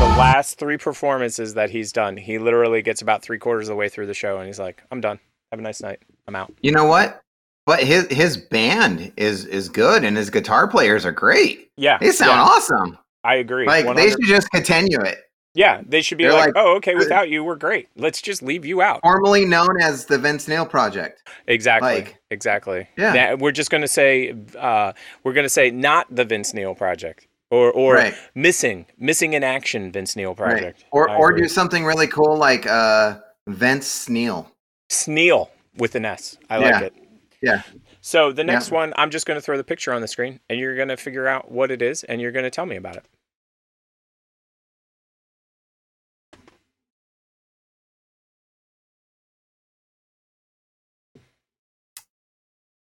The 0.00 0.18
last 0.18 0.58
three 0.58 0.76
performances 0.76 1.54
that 1.54 1.70
he's 1.70 1.92
done. 1.92 2.16
He 2.16 2.38
literally 2.38 2.82
gets 2.82 3.02
about 3.02 3.22
three 3.22 3.38
quarters 3.38 3.68
of 3.68 3.74
the 3.74 3.76
way 3.76 3.88
through 3.88 4.06
the 4.06 4.14
show 4.14 4.38
and 4.38 4.48
he's 4.48 4.58
like, 4.58 4.82
I'm 4.90 5.00
done. 5.00 5.20
Have 5.52 5.60
a 5.60 5.62
nice 5.62 5.80
night. 5.80 6.00
I'm 6.26 6.34
out. 6.34 6.52
You 6.60 6.72
know 6.72 6.86
what? 6.86 7.20
But 7.64 7.84
his 7.84 8.08
his 8.08 8.36
band 8.36 9.12
is 9.16 9.44
is 9.46 9.68
good, 9.68 10.04
and 10.04 10.16
his 10.16 10.28
guitar 10.28 10.66
players 10.68 11.06
are 11.06 11.12
great. 11.12 11.70
Yeah. 11.76 11.96
They 11.98 12.10
sound 12.10 12.32
yeah. 12.32 12.42
awesome. 12.42 12.98
I 13.22 13.36
agree. 13.36 13.66
Like 13.66 13.86
100 13.86 14.02
they 14.02 14.10
should 14.10 14.24
just 14.24 14.50
continue 14.50 15.00
it. 15.00 15.20
Yeah, 15.54 15.82
they 15.86 16.02
should 16.02 16.18
be 16.18 16.28
like, 16.28 16.46
like- 16.46 16.52
oh, 16.56 16.76
okay, 16.76 16.94
without 16.96 17.28
you, 17.30 17.44
we're 17.44 17.54
great. 17.56 17.88
Let's 17.96 18.20
just 18.20 18.42
leave 18.42 18.64
you 18.64 18.82
out. 18.82 19.00
Formerly 19.02 19.44
known 19.44 19.80
as 19.80 20.04
the 20.06 20.18
Vince 20.18 20.48
Neil 20.48 20.66
Project. 20.66 21.28
Exactly. 21.46 21.94
Like- 21.94 22.18
exactly. 22.30 22.88
Yeah. 22.96 23.12
That- 23.12 23.38
we're 23.38 23.52
just 23.52 23.70
gonna 23.70 23.86
say, 23.88 24.34
uh, 24.58 24.92
we're 25.22 25.32
gonna 25.32 25.48
say 25.48 25.70
not 25.70 26.12
the 26.14 26.24
Vince 26.24 26.52
Neil 26.54 26.74
project, 26.74 27.28
or 27.50 27.70
or 27.70 27.94
Right. 27.94 28.14
missing, 28.34 28.86
missing 28.98 29.34
in 29.34 29.44
action 29.44 29.92
Vince 29.92 30.16
Neil 30.16 30.34
project, 30.34 30.82
Right. 30.82 30.84
Or 30.90 31.08
I 31.10 31.16
or 31.16 31.30
agree. 31.30 31.42
do 31.42 31.48
something 31.48 31.84
really 31.84 32.08
cool 32.08 32.36
like 32.36 32.66
uh 32.66 33.18
Vince 33.46 33.86
Sneal. 34.08 34.48
Sneal 34.90 35.50
with 35.76 35.94
an 35.94 36.04
S. 36.04 36.36
I 36.50 36.58
Yeah. 36.58 36.70
like 36.70 36.82
it. 36.82 36.94
Yeah. 37.42 37.62
So 38.00 38.32
the 38.32 38.42
next 38.44 38.68
Yeah. 38.70 38.74
one, 38.74 38.94
I'm 38.96 39.10
just 39.10 39.24
gonna 39.26 39.40
throw 39.40 39.56
the 39.56 39.64
picture 39.64 39.92
on 39.92 40.00
the 40.00 40.08
screen, 40.08 40.40
and 40.50 40.58
you're 40.58 40.76
gonna 40.76 40.96
figure 40.96 41.26
out 41.28 41.50
what 41.52 41.70
it 41.70 41.80
is, 41.80 42.02
and 42.04 42.20
you're 42.20 42.32
gonna 42.32 42.50
tell 42.50 42.66
me 42.66 42.76
about 42.76 42.96
it. 42.96 43.04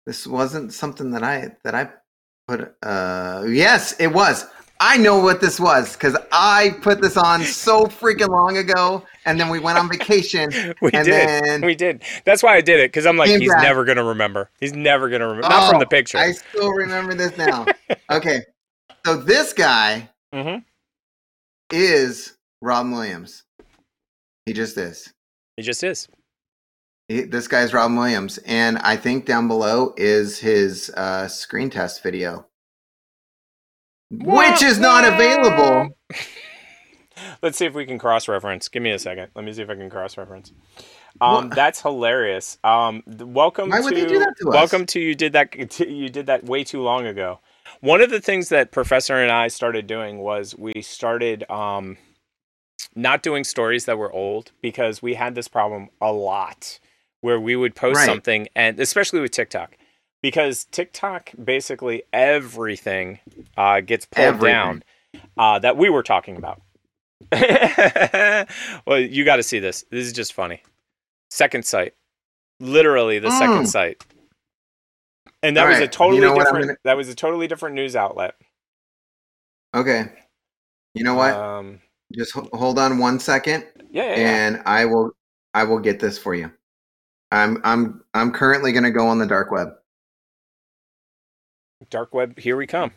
This 0.10 0.26
wasn't 0.26 0.74
something 0.74 1.12
that 1.12 1.22
I 1.22 1.56
that 1.64 1.76
I 1.76 1.88
put 2.48 2.74
uh 2.82 3.44
yes, 3.48 3.96
it 4.00 4.08
was. 4.08 4.48
I 4.80 4.98
know 4.98 5.20
what 5.20 5.40
this 5.40 5.60
was 5.60 5.94
because 5.94 6.18
I 6.32 6.78
put 6.82 7.00
this 7.00 7.16
on 7.16 7.44
so 7.44 7.86
freaking 7.86 8.30
long 8.30 8.58
ago, 8.58 9.06
and 9.26 9.40
then 9.40 9.50
we 9.50 9.60
went 9.60 9.78
on 9.78 9.88
vacation. 9.88 10.50
We 10.82 10.90
and 10.94 11.06
did. 11.06 11.44
Then, 11.44 11.62
we 11.62 11.76
did. 11.76 12.02
That's 12.26 12.42
why 12.42 12.56
I 12.56 12.62
did 12.62 12.80
it 12.80 12.92
because 12.92 13.06
I'm 13.06 13.18
like, 13.18 13.30
he's 13.30 13.52
back. 13.52 13.62
never 13.62 13.86
gonna 13.86 14.04
remember. 14.04 14.50
He's 14.60 14.74
never 14.74 15.10
gonna 15.10 15.28
remember. 15.28 15.48
Not 15.48 15.70
from 15.70 15.76
Oh, 15.76 15.80
the 15.80 15.86
picture. 15.86 16.18
I 16.18 16.32
still 16.32 16.72
remember 16.72 17.14
this 17.14 17.38
now. 17.38 17.68
okay, 18.10 18.42
so 19.06 19.16
this 19.16 19.54
guy 19.54 20.10
mm-hmm. 20.34 20.64
is 21.70 22.36
Robin 22.64 22.92
Williams. 22.94 23.44
He 24.48 24.54
just 24.54 24.76
is. 24.76 25.14
He 25.56 25.62
just 25.62 25.84
is. 25.84 26.08
He, 27.10 27.22
this 27.22 27.48
guy's 27.48 27.74
Robin 27.74 27.98
Williams, 27.98 28.38
and 28.46 28.78
I 28.78 28.96
think 28.96 29.26
down 29.26 29.48
below 29.48 29.96
is 29.98 30.38
his 30.38 30.92
uh, 30.92 31.28
screen 31.28 31.72
test 31.72 32.04
video, 32.04 32.46
which 34.12 34.62
is 34.62 34.78
not 34.78 35.04
available. 35.12 35.98
Let's 37.42 37.58
see 37.58 37.66
if 37.66 37.74
we 37.74 37.88
can 37.88 37.98
cross 37.98 38.28
reference. 38.28 38.68
Give 38.68 38.84
me 38.84 38.92
a 38.92 39.00
second. 39.00 39.30
Let 39.36 39.44
me 39.44 39.52
see 39.52 39.64
if 39.64 39.72
I 39.72 39.76
can 39.76 39.90
cross 39.90 40.18
reference. 40.20 40.54
Um, 41.20 41.50
that's 41.50 41.82
hilarious. 41.82 42.60
Um, 42.64 43.02
welcome 43.08 43.70
Why 43.70 43.82
to, 43.82 43.90
they 43.90 44.06
do 44.06 44.20
that 44.20 44.36
to 44.42 44.50
us? 44.50 44.54
welcome 44.54 44.86
to 44.86 45.00
you 45.00 45.16
did 45.16 45.34
that 45.34 45.80
you 45.80 46.10
did 46.10 46.28
that 46.28 46.46
way 46.46 46.64
too 46.64 46.84
long 46.84 47.08
ago. 47.08 47.40
One 47.82 48.02
of 48.02 48.12
the 48.12 48.22
things 48.22 48.50
that 48.50 48.72
Professor 48.72 49.16
and 49.16 49.32
I 49.32 49.48
started 49.48 49.88
doing 49.88 50.20
was 50.20 50.56
we 50.56 50.80
started 50.84 51.50
um, 51.50 51.98
not 52.96 53.24
doing 53.24 53.44
stories 53.44 53.86
that 53.86 53.98
were 53.98 54.12
old 54.12 54.52
because 54.62 55.02
we 55.02 55.16
had 55.16 55.34
this 55.34 55.48
problem 55.48 55.90
a 56.00 56.12
lot 56.12 56.80
where 57.22 57.40
we 57.40 57.56
would 57.56 57.76
post 57.76 57.98
Right. 57.98 58.06
something 58.06 58.48
and 58.56 58.80
especially 58.80 59.20
with 59.20 59.32
TikTok 59.32 59.76
because 60.22 60.66
TikTok 60.72 61.32
basically 61.44 62.04
everything 62.14 63.20
uh, 63.58 63.82
gets 63.82 64.06
pulled 64.06 64.26
Everything. 64.28 64.54
down 64.54 64.84
uh, 65.38 65.60
that 65.60 65.78
we 65.78 65.90
were 65.90 66.04
talking 66.04 66.36
about. 66.38 66.62
well, 68.86 69.00
you 69.00 69.26
got 69.26 69.38
to 69.38 69.44
see 69.44 69.60
this. 69.60 69.84
This 69.92 70.06
is 70.06 70.14
just 70.14 70.34
funny. 70.34 70.62
Second 71.30 71.66
site, 71.66 71.94
literally 72.60 73.20
the 73.20 73.30
Mm. 73.30 73.38
second 73.40 73.66
site, 73.68 74.04
and 75.44 75.56
that 75.58 75.64
All 75.64 75.68
was 75.70 75.78
a 75.78 75.82
right, 75.82 75.86
you 75.86 75.92
totally 75.92 76.22
know 76.22 76.36
different. 76.36 76.66
gonna- 76.68 76.78
That 76.86 76.98
was 76.98 77.10
a 77.10 77.16
totally 77.16 77.48
different 77.48 77.76
news 77.76 77.96
outlet. 77.96 78.36
Okay, 79.76 80.06
you 80.96 81.04
know 81.04 81.14
what? 81.16 81.34
Um, 81.34 81.82
Just 82.16 82.34
ho- 82.34 82.50
hold 82.54 82.80
on 82.80 82.98
one 82.98 83.20
second, 83.20 83.66
yeah, 83.92 84.04
yeah, 84.04 84.10
yeah. 84.16 84.48
and 84.48 84.64
I 84.66 84.86
will 84.86 85.12
I 85.54 85.64
will 85.66 85.80
get 85.80 86.00
this 86.00 86.18
for 86.18 86.34
you. 86.34 86.52
I'm 87.32 87.62
I'm 87.64 88.04
I'm 88.14 88.32
currently 88.32 88.72
going 88.72 88.84
to 88.84 88.92
go 88.92 89.08
on 89.08 89.20
the 89.20 89.28
dark 89.28 89.52
web. 89.52 89.70
dark 91.90 92.14
web. 92.14 92.38
Here 92.38 92.56
we 92.58 92.68
come. 92.68 92.92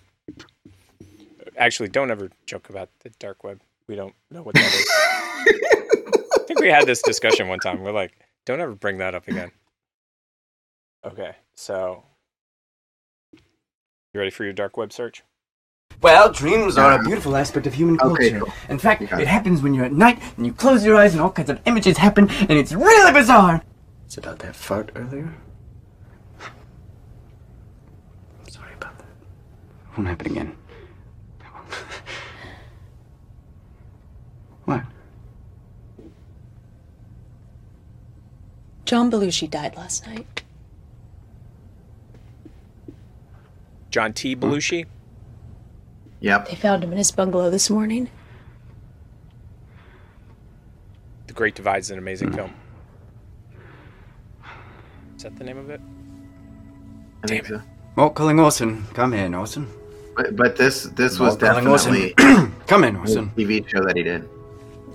Actually, 1.56 1.88
don't 1.88 2.10
ever 2.10 2.30
joke 2.46 2.70
about 2.70 2.88
the 3.00 3.10
dark 3.18 3.44
web. 3.44 3.60
We 3.88 3.94
don't 3.96 4.14
know 4.30 4.42
what 4.42 4.54
that 4.54 4.64
is. 4.64 4.90
I 6.40 6.44
think 6.46 6.60
we 6.60 6.68
had 6.68 6.86
this 6.86 7.02
discussion 7.02 7.48
one 7.48 7.58
time. 7.58 7.80
We're 7.82 7.92
like, 7.92 8.12
don't 8.46 8.60
ever 8.60 8.74
bring 8.74 8.98
that 8.98 9.14
up 9.14 9.28
again. 9.28 9.50
Okay, 11.04 11.34
so 11.56 12.04
you 13.34 14.18
ready 14.20 14.30
for 14.30 14.44
your 14.44 14.52
dark 14.52 14.76
web 14.76 14.92
search? 14.92 15.22
Well, 16.00 16.32
dreams 16.32 16.78
are 16.78 16.98
a 16.98 17.02
beautiful 17.02 17.36
aspect 17.36 17.66
of 17.66 17.74
human 17.74 17.96
culture. 17.98 18.22
Okay, 18.22 18.38
cool. 18.38 18.52
In 18.68 18.78
fact, 18.78 19.02
Got 19.08 19.20
it 19.20 19.22
it. 19.24 19.28
happens 19.28 19.62
when 19.62 19.74
you're 19.74 19.84
at 19.84 19.92
night 19.92 20.20
and 20.36 20.46
you 20.46 20.52
close 20.52 20.84
your 20.84 20.96
eyes 20.96 21.12
and 21.12 21.20
all 21.20 21.30
kinds 21.30 21.50
of 21.50 21.60
images 21.66 21.98
happen 21.98 22.28
and 22.30 22.52
it's 22.52 22.72
really 22.72 23.12
bizarre. 23.12 23.62
It's 24.12 24.18
about 24.18 24.40
that 24.40 24.54
fart 24.54 24.90
earlier. 24.94 25.32
Sorry 28.46 28.74
about 28.74 28.98
that. 28.98 29.06
Won't 29.96 30.06
happen 30.06 30.26
again. 30.32 30.54
what? 34.66 34.82
John 38.84 39.10
Belushi 39.10 39.48
died 39.48 39.78
last 39.78 40.06
night. 40.06 40.42
John 43.90 44.12
T. 44.12 44.36
Belushi. 44.36 44.84
Yep. 46.20 46.48
They 46.50 46.56
found 46.56 46.84
him 46.84 46.92
in 46.92 46.98
his 46.98 47.10
bungalow 47.10 47.48
this 47.48 47.70
morning. 47.70 48.10
The 51.28 51.32
Great 51.32 51.54
Divide 51.54 51.78
is 51.78 51.90
an 51.90 51.96
amazing 51.96 52.28
hmm. 52.28 52.34
film. 52.34 52.54
Is 55.22 55.26
that 55.30 55.36
the 55.36 55.44
name 55.44 55.56
of 55.56 55.70
it? 55.70 55.80
I 57.22 57.28
think 57.28 57.46
so. 57.46 57.62
Mork 57.96 58.14
calling 58.16 58.40
Orson. 58.40 58.82
Come 58.92 59.14
in, 59.14 59.36
Orson. 59.36 59.68
But, 60.16 60.34
but 60.34 60.56
this 60.56 60.82
this 60.96 61.20
was 61.20 61.36
Mork 61.36 61.68
Orson. 61.70 61.92
definitely 61.92 62.52
Come 62.66 62.82
in, 62.82 62.96
Orson. 62.96 63.30
TV 63.36 63.64
show 63.68 63.84
that 63.84 63.96
he 63.96 64.02
did. 64.02 64.28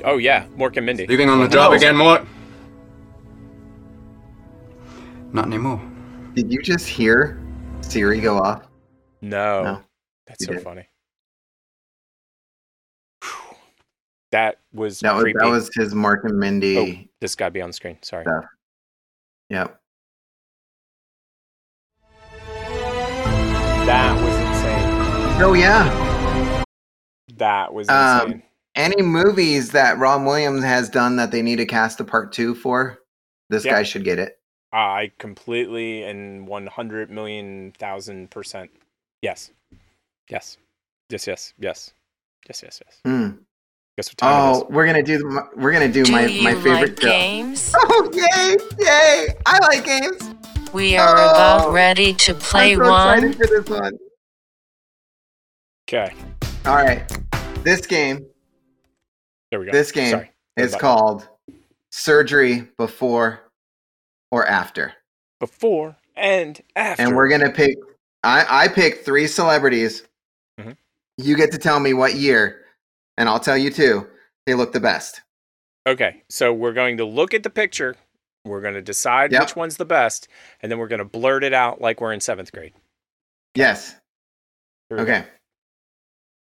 Oh 0.03 0.17
yeah, 0.17 0.45
Mork 0.57 0.75
and 0.75 0.85
Mindy. 0.85 1.07
Leaving 1.07 1.29
on 1.29 1.39
the 1.39 1.47
job 1.47 1.71
again, 1.71 1.95
Mork? 1.95 2.27
Not 5.31 5.45
anymore. 5.45 5.81
Did 6.35 6.51
you 6.51 6.61
just 6.61 6.89
hear 6.89 7.41
Siri 7.79 8.19
go 8.19 8.37
off? 8.37 8.63
No, 9.21 9.63
No, 9.63 9.81
that's 10.25 10.41
you 10.41 10.47
so 10.47 10.53
did. 10.55 10.61
funny. 10.61 10.89
That 14.33 14.57
was 14.73 14.99
That 14.99 15.13
was 15.15 15.23
creepy. 15.23 15.39
that 15.39 15.47
was 15.49 15.69
his 15.73 15.93
Mork 15.93 16.25
and 16.25 16.37
Mindy 16.37 16.77
Oh, 16.77 17.07
this 17.21 17.33
got 17.35 17.45
to 17.45 17.51
be 17.51 17.61
on 17.61 17.69
the 17.69 17.73
screen. 17.73 17.97
Sorry. 18.01 18.25
stuff. 18.25 18.43
Yep. 19.51 19.79
That 23.87 24.15
was 24.21 24.35
insane. 24.35 25.41
Oh 25.41 25.53
yeah. 25.53 26.63
That 27.37 27.73
was 27.73 27.87
insane. 27.87 28.33
Um, 28.33 28.43
any 28.75 29.01
movies 29.01 29.71
that 29.71 29.97
Robin 29.97 30.25
Williams 30.25 30.63
has 30.63 30.89
done 30.89 31.15
that 31.15 31.31
they 31.31 31.41
need 31.41 31.55
to 31.55 31.65
cast 31.65 31.99
a 31.99 32.03
part 32.03 32.31
two 32.33 32.53
for, 32.53 32.99
this 33.49 33.63
Yeah. 33.65 33.71
guy 33.75 33.83
should 33.83 34.03
get 34.03 34.19
it. 34.19 34.39
I 34.73 35.11
completely 35.19 36.03
and 36.03 36.47
one 36.47 36.67
hundred 36.67 37.09
million 37.09 37.71
thousand 37.77 38.29
percent. 38.29 38.69
Yes. 39.21 39.51
Yes. 40.29 40.57
Yes. 41.09 41.25
Yes. 41.27 41.53
Yes. 41.57 41.93
Yes. 42.47 42.61
Yes. 42.63 42.81
Yes. 42.85 42.99
Hmm. 43.05 43.29
Guess 43.97 44.09
what 44.09 44.17
time 44.17 44.55
Oh, 44.55 44.67
we're 44.69 44.85
gonna 44.85 45.01
do 45.01 45.17
the- 45.17 45.47
we're 45.55 45.71
gonna 45.71 45.87
do, 45.87 46.03
Do 46.03 46.11
my 46.11 46.23
my 46.43 46.53
favorite 46.55 46.73
like 46.73 46.99
games? 46.99 47.73
Oh 47.79 48.09
yay! 48.13 48.57
Yay! 48.85 49.27
I 49.45 49.59
like 49.65 49.85
games. 49.85 50.29
We 50.77 50.95
are 50.95 51.17
Oh, 51.17 51.31
about 51.31 51.71
ready 51.73 52.13
to 52.13 52.35
play 52.35 52.73
I'm 52.73 52.77
so 52.85 52.91
one. 52.91 53.23
excited 53.23 53.35
for 53.37 53.47
this 53.47 53.67
one. 53.79 53.97
Okay. 55.89 56.13
All 56.67 56.75
right, 56.75 57.03
this 57.63 57.87
game. 57.87 58.27
There 59.49 59.59
we 59.59 59.65
go. 59.65 59.71
This 59.71 59.91
game 59.91 60.11
Sorry. 60.11 60.31
is 60.55 60.73
Button. 60.73 60.79
called 60.79 61.29
Surgery 61.91 62.67
Before 62.77 63.39
or 64.29 64.45
After. 64.45 64.93
Before 65.39 65.95
and 66.15 66.61
after. 66.75 67.01
And 67.01 67.15
we're 67.15 67.27
gonna 67.29 67.51
pick. 67.51 67.75
I 68.23 68.45
I 68.65 68.67
picked 68.67 69.03
three 69.03 69.25
celebrities. 69.25 70.03
Mhm. 70.61 70.77
You 71.17 71.35
get 71.37 71.51
to 71.53 71.57
tell 71.57 71.79
me 71.79 71.95
what 71.95 72.13
year, 72.13 72.65
and 73.17 73.27
I'll 73.27 73.39
tell 73.39 73.57
you 73.57 73.71
too. 73.71 74.07
They 74.45 74.53
look 74.53 74.73
the 74.73 74.79
best. 74.79 75.21
Okay, 75.87 76.21
so 76.29 76.53
we're 76.53 76.73
going 76.73 76.97
to 76.97 77.05
look 77.05 77.33
at 77.33 77.41
the 77.41 77.49
picture. 77.49 77.95
We're 78.47 78.61
going 78.61 78.73
to 78.75 78.81
decide 78.81 79.31
Yep. 79.31 79.41
which 79.41 79.55
one's 79.55 79.77
the 79.77 79.85
best, 79.85 80.27
and 80.61 80.71
then 80.71 80.79
we're 80.79 80.87
going 80.87 80.99
to 80.99 81.05
blurt 81.05 81.43
it 81.43 81.53
out 81.53 81.81
like 81.81 82.01
we're 82.01 82.13
in 82.13 82.19
seventh 82.19 82.51
grade. 82.51 82.73
Yes. 83.55 83.95
Here 84.89 84.99
Okay. 84.99 85.23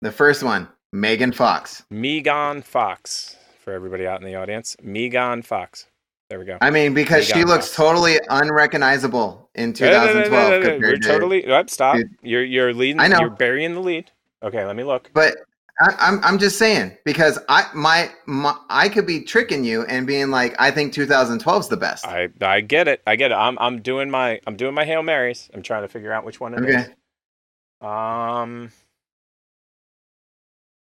The 0.02 0.12
first 0.12 0.42
one, 0.42 0.68
Megan 0.92 1.32
Fox. 1.32 1.82
Megan 1.90 2.60
Fox 2.62 3.36
for 3.62 3.72
everybody 3.72 4.06
out 4.06 4.20
in 4.20 4.26
the 4.26 4.34
audience. 4.34 4.76
Megan 4.82 5.42
Fox. 5.42 5.86
There 6.30 6.38
we 6.38 6.44
go. 6.44 6.58
I 6.60 6.70
mean, 6.70 6.94
because 6.94 7.26
she 7.26 7.44
looks 7.44 7.66
Fox. 7.68 7.76
totally 7.76 8.18
unrecognizable 8.30 9.48
in 9.54 9.74
No, 9.78 9.90
no, 9.90 9.90
no, 9.90 10.06
no, 10.06 10.22
2012 10.24 10.50
no, 10.50 10.60
compared 10.70 10.82
We're 10.82 10.96
to. 10.96 11.08
totally. 11.08 11.46
Oh, 11.46 11.64
stop. 11.68 11.96
Dude. 11.96 12.10
You're 12.22 12.44
you're 12.44 12.72
leading. 12.74 13.00
I 13.00 13.08
know. 13.08 13.20
You're 13.20 13.30
burying 13.30 13.74
the 13.74 13.80
lead. 13.80 14.10
Okay, 14.42 14.64
let 14.64 14.76
me 14.76 14.84
look. 14.84 15.10
But 15.14 15.36
I, 15.80 15.94
I'm 15.98 16.24
I'm 16.24 16.38
just 16.38 16.58
saying 16.58 16.96
because 17.04 17.38
I 17.48 17.66
my, 17.74 18.10
my 18.26 18.56
I 18.70 18.88
could 18.88 19.06
be 19.06 19.22
tricking 19.22 19.64
you 19.64 19.84
and 19.84 20.06
being 20.06 20.30
like 20.30 20.54
I 20.58 20.70
think 20.70 20.92
2012 20.92 21.62
is 21.62 21.68
the 21.68 21.76
best. 21.76 22.06
I 22.06 22.28
I 22.40 22.60
get 22.60 22.86
it. 22.86 23.02
I 23.06 23.16
get 23.16 23.32
it. 23.32 23.34
I'm 23.34 23.58
I'm 23.58 23.82
doing 23.82 24.10
my 24.10 24.40
I'm 24.46 24.56
doing 24.56 24.74
my 24.74 24.84
hail 24.84 25.02
marys. 25.02 25.50
I'm 25.52 25.62
trying 25.62 25.82
to 25.82 25.88
figure 25.88 26.12
out 26.12 26.24
which 26.24 26.40
one 26.40 26.54
it 26.54 26.68
is. 26.68 26.76
Okay. 26.76 26.92
Um. 27.80 28.70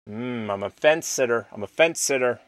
Mm, 0.09 0.51
I'm 0.51 0.63
a 0.63 0.71
fence 0.71 1.07
sitter. 1.07 1.47
I'm 1.53 1.63
a 1.63 1.69
fence 1.69 2.01
sitter. 2.01 2.41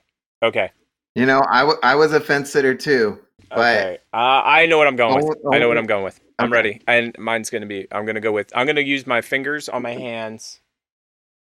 Okay. 0.42 0.70
You 1.14 1.26
know, 1.26 1.42
I, 1.48 1.60
w- 1.60 1.78
I 1.82 1.94
was 1.94 2.12
a 2.12 2.20
fence 2.20 2.50
sitter 2.50 2.74
too, 2.74 3.20
but 3.50 3.76
Okay. 3.76 3.98
Uh, 4.12 4.42
I 4.44 4.66
know 4.66 4.78
what 4.78 4.86
I'm 4.86 4.96
going 4.96 5.24
with. 5.26 5.38
Oh, 5.44 5.52
I 5.52 5.58
know 5.58 5.68
what 5.68 5.76
oh, 5.76 5.80
I'm 5.80 5.86
going 5.86 6.04
with. 6.04 6.18
I'm 6.38 6.46
okay. 6.46 6.52
ready. 6.52 6.80
And 6.88 7.16
mine's 7.18 7.50
going 7.50 7.60
to 7.60 7.68
be, 7.68 7.86
I'm 7.92 8.04
going 8.04 8.14
to 8.14 8.20
go 8.20 8.32
with, 8.32 8.50
I'm 8.56 8.66
going 8.66 8.76
to 8.76 8.82
use 8.82 9.06
my 9.06 9.20
fingers 9.20 9.68
on 9.68 9.82
my 9.82 9.92
hands. 9.92 10.61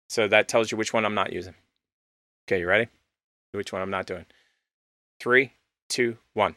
So 0.07 0.27
that 0.27 0.47
tells 0.47 0.71
you 0.71 0.77
which 0.77 0.93
one 0.93 1.05
I'm 1.05 1.15
not 1.15 1.33
using. 1.33 1.53
Okay, 2.47 2.59
you 2.61 2.67
ready? 2.67 2.87
Which 3.51 3.73
one 3.73 3.81
I'm 3.81 3.89
not 3.89 4.05
doing. 4.05 4.25
Three, 5.19 5.53
two, 5.89 6.17
one. 6.33 6.55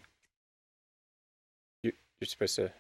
You, 1.83 1.93
you're 2.21 2.27
supposed 2.29 2.57
to. 2.57 2.71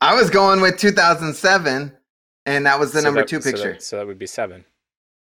I 0.00 0.14
was 0.14 0.30
going 0.30 0.60
with 0.60 0.78
2007, 0.78 1.92
and 2.46 2.66
that 2.66 2.78
was 2.80 2.92
the 2.92 3.00
so 3.00 3.04
number 3.04 3.20
that- 3.20 3.28
two 3.28 3.40
so 3.40 3.50
picture. 3.50 3.72
that, 3.72 3.82
so 3.82 3.96
that 3.98 4.06
would 4.06 4.18
be 4.18 4.26
seven. 4.26 4.64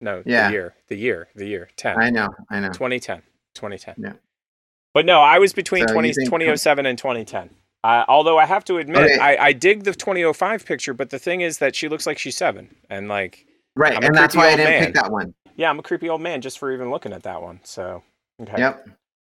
No, 0.01 0.21
Yeah. 0.25 0.47
the 0.47 0.53
year, 0.53 0.73
the 0.87 0.95
year, 0.97 1.27
the 1.35 1.45
year, 1.45 1.69
10. 1.77 1.97
I 1.97 2.09
know, 2.09 2.27
I 2.49 2.59
know. 2.59 2.67
2010. 2.73 3.21
2010. 3.55 3.95
Yeah. 3.97 4.13
But 4.93 5.05
no, 5.05 5.21
I 5.21 5.39
was 5.39 5.53
between 5.53 5.87
So 5.87 5.93
20, 5.93 6.11
2007 6.25 6.85
and 6.85 6.97
2010. 6.97 7.49
Uh, 7.85 8.03
although 8.07 8.37
I 8.37 8.45
have 8.45 8.65
to 8.65 8.77
admit, 8.77 8.97
Okay. 9.03 9.17
I, 9.17 9.47
I 9.47 9.53
dig 9.53 9.83
the 9.83 9.93
2005 9.93 10.65
picture, 10.65 10.93
but 10.93 11.09
the 11.09 11.19
thing 11.19 11.41
is 11.41 11.59
that 11.59 11.75
she 11.75 11.87
looks 11.87 12.05
like 12.05 12.17
she's 12.17 12.35
seven. 12.35 12.75
And 12.89 13.07
like, 13.07 13.45
Right, 13.75 13.97
I'm 13.97 14.03
and 14.03 14.15
that's 14.15 14.35
why 14.35 14.47
I 14.47 14.55
didn't 14.55 14.65
man. 14.65 14.85
pick 14.85 14.93
that 14.95 15.11
one. 15.11 15.33
Yeah, 15.55 15.69
I'm 15.69 15.79
a 15.79 15.83
creepy 15.83 16.09
old 16.09 16.21
man 16.21 16.41
just 16.41 16.59
for 16.59 16.71
even 16.71 16.89
looking 16.91 17.13
at 17.13 17.23
that 17.23 17.41
one. 17.41 17.59
So, 17.63 18.03
okay. 18.41 18.57
Yep. 18.57 18.87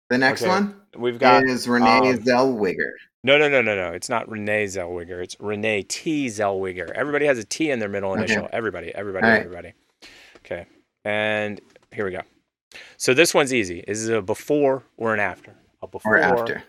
The 0.10 0.18
next 0.20 0.44
Okay, 0.44 0.50
one 0.50 0.82
We've 0.96 1.18
got. 1.18 1.44
is 1.46 1.68
Renee 1.68 2.12
um, 2.12 2.18
Zellweger. 2.20 2.92
No, 3.24 3.40
no, 3.40 3.50
no, 3.50 3.62
no, 3.64 3.76
no. 3.76 3.92
It's 3.92 4.08
not 4.08 4.30
Renee 4.30 4.66
Zellweger. 4.66 5.24
It's 5.24 5.36
Renee 5.40 5.82
T. 5.84 6.28
Zellweger. 6.28 6.92
Everybody 6.92 7.26
has 7.26 7.40
a 7.40 7.44
T 7.44 7.72
in 7.72 7.80
their 7.80 7.90
middle 7.90 8.12
Okay. 8.12 8.24
initial. 8.24 8.48
Everybody, 8.54 8.94
everybody, 8.94 9.26
All 9.26 9.32
right. 9.32 9.42
everybody. 9.42 9.74
Okay. 10.38 10.68
And 11.06 11.60
here 11.92 12.06
we 12.06 12.12
go. 12.12 12.22
So 12.98 13.16
this 13.16 13.34
one's 13.34 13.52
easy. 13.54 13.84
Is 13.88 14.10
it 14.10 14.16
a 14.18 14.22
before 14.22 14.84
or 14.98 15.14
an 15.14 15.20
after? 15.20 15.56
A 15.82 15.88
before 15.88 16.18
Or 16.18 16.20
after. 16.20 16.64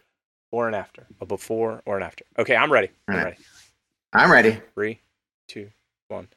or 0.50 0.68
an 0.68 0.74
after. 0.74 1.06
A 1.20 1.26
before 1.26 1.82
or 1.84 1.98
an 1.98 2.02
after. 2.02 2.24
Okay, 2.38 2.56
I'm 2.56 2.72
ready. 2.72 2.88
I'm 3.08 3.22
ready. 3.22 3.36
I'm 4.14 4.32
ready. 4.32 4.60
Three, 4.74 5.00
two, 5.48 5.70
one. 6.08 6.28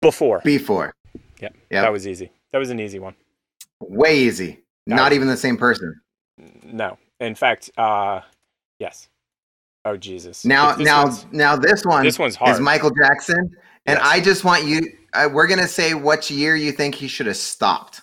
Before. 0.00 0.40
Before. 0.44 0.94
Yep. 1.40 1.54
Yep. 1.70 1.82
That 1.82 1.92
was 1.92 2.06
easy. 2.06 2.30
That 2.52 2.58
was 2.58 2.70
an 2.70 2.80
easy 2.80 2.98
one. 2.98 3.14
Way 3.80 4.18
easy. 4.18 4.60
No. 4.86 4.96
Not 4.96 5.12
even 5.12 5.28
the 5.28 5.36
same 5.36 5.56
person. 5.56 6.00
No. 6.64 6.98
In 7.20 7.34
fact, 7.34 7.70
uh 7.76 8.20
yes. 8.78 9.08
Oh 9.84 9.96
Jesus. 9.96 10.44
Now, 10.44 10.72
this 10.74 10.84
now, 10.86 11.18
now, 11.32 11.56
this 11.56 11.84
one 11.84 12.04
This 12.04 12.18
one's 12.18 12.36
hard. 12.36 12.54
is. 12.54 12.60
Michael 12.60 12.90
Jackson, 12.90 13.38
and 13.86 13.98
Yes. 13.98 14.00
I 14.02 14.20
just 14.20 14.44
want 14.44 14.64
you. 14.64 14.80
Uh, 15.14 15.28
we're 15.32 15.46
gonna 15.46 15.68
say 15.68 15.94
which 15.94 16.30
year 16.30 16.56
you 16.56 16.72
think 16.72 16.94
he 16.94 17.08
should 17.08 17.26
have 17.26 17.36
stopped. 17.36 18.02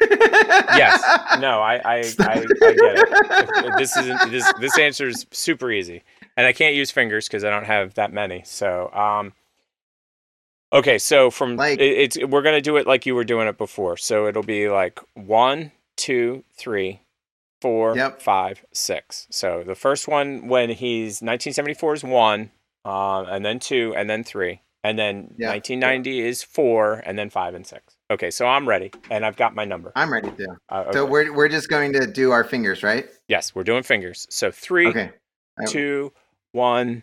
yes. 0.00 1.00
No, 1.40 1.60
I 1.60 1.74
I, 1.84 1.96
I, 2.20 2.32
I 2.32 2.40
get 2.40 2.46
it. 2.60 3.74
This 3.78 3.96
isn't 3.96 4.30
this 4.30 4.52
this 4.60 4.78
answer 4.78 5.08
is 5.08 5.26
super 5.32 5.70
easy, 5.70 6.02
and 6.36 6.46
I 6.46 6.52
can't 6.52 6.74
use 6.74 6.90
fingers 6.90 7.26
because 7.26 7.44
I 7.44 7.50
don't 7.50 7.64
have 7.66 7.94
that 7.94 8.12
many. 8.12 8.42
So, 8.44 8.90
um, 8.92 9.32
okay. 10.72 10.98
So 10.98 11.30
from 11.30 11.56
Like- 11.56 11.78
it, 11.78 11.98
it's 11.98 12.18
we're 12.26 12.42
gonna 12.42 12.60
do 12.60 12.76
it 12.76 12.86
like 12.86 13.06
you 13.06 13.14
were 13.14 13.24
doing 13.24 13.48
it 13.48 13.58
before. 13.58 13.96
So 13.96 14.26
it'll 14.26 14.42
be 14.42 14.68
like 14.68 15.00
one, 15.14 15.72
two, 15.96 16.44
three, 16.56 17.00
four, 17.62 17.96
Yep. 17.96 18.20
five, 18.22 18.64
six. 18.72 19.26
So 19.30 19.62
the 19.64 19.74
first 19.74 20.08
one 20.08 20.48
when 20.48 20.70
he's 20.70 21.22
1974 21.22 21.94
is 21.94 22.04
one, 22.04 22.50
um, 22.84 23.26
and 23.28 23.44
then 23.44 23.58
two, 23.58 23.94
and 23.96 24.08
then 24.10 24.22
three, 24.24 24.60
and 24.84 24.98
then 24.98 25.34
Yeah. 25.38 25.48
1990 25.48 26.20
is 26.20 26.42
four, 26.42 27.02
and 27.06 27.18
then 27.18 27.30
five 27.30 27.54
and 27.54 27.66
six. 27.66 27.94
Okay, 28.08 28.30
so 28.30 28.46
I'm 28.46 28.68
ready, 28.68 28.92
and 29.10 29.26
I've 29.26 29.34
got 29.36 29.52
my 29.54 29.64
number. 29.64 29.90
I'm 29.96 30.12
ready 30.12 30.30
to. 30.30 30.56
Uh, 30.68 30.92
So 30.92 31.04
we're 31.04 31.32
we're 31.32 31.48
just 31.48 31.68
going 31.68 31.92
to 31.94 32.06
do 32.06 32.30
our 32.30 32.44
fingers, 32.44 32.82
right? 32.84 33.08
Yes, 33.26 33.52
we're 33.54 33.64
doing 33.64 33.82
fingers. 33.82 34.26
So 34.30 34.50
three, 34.52 34.86
Okay. 34.88 35.10
Two, 35.66 36.12
one. 36.52 37.02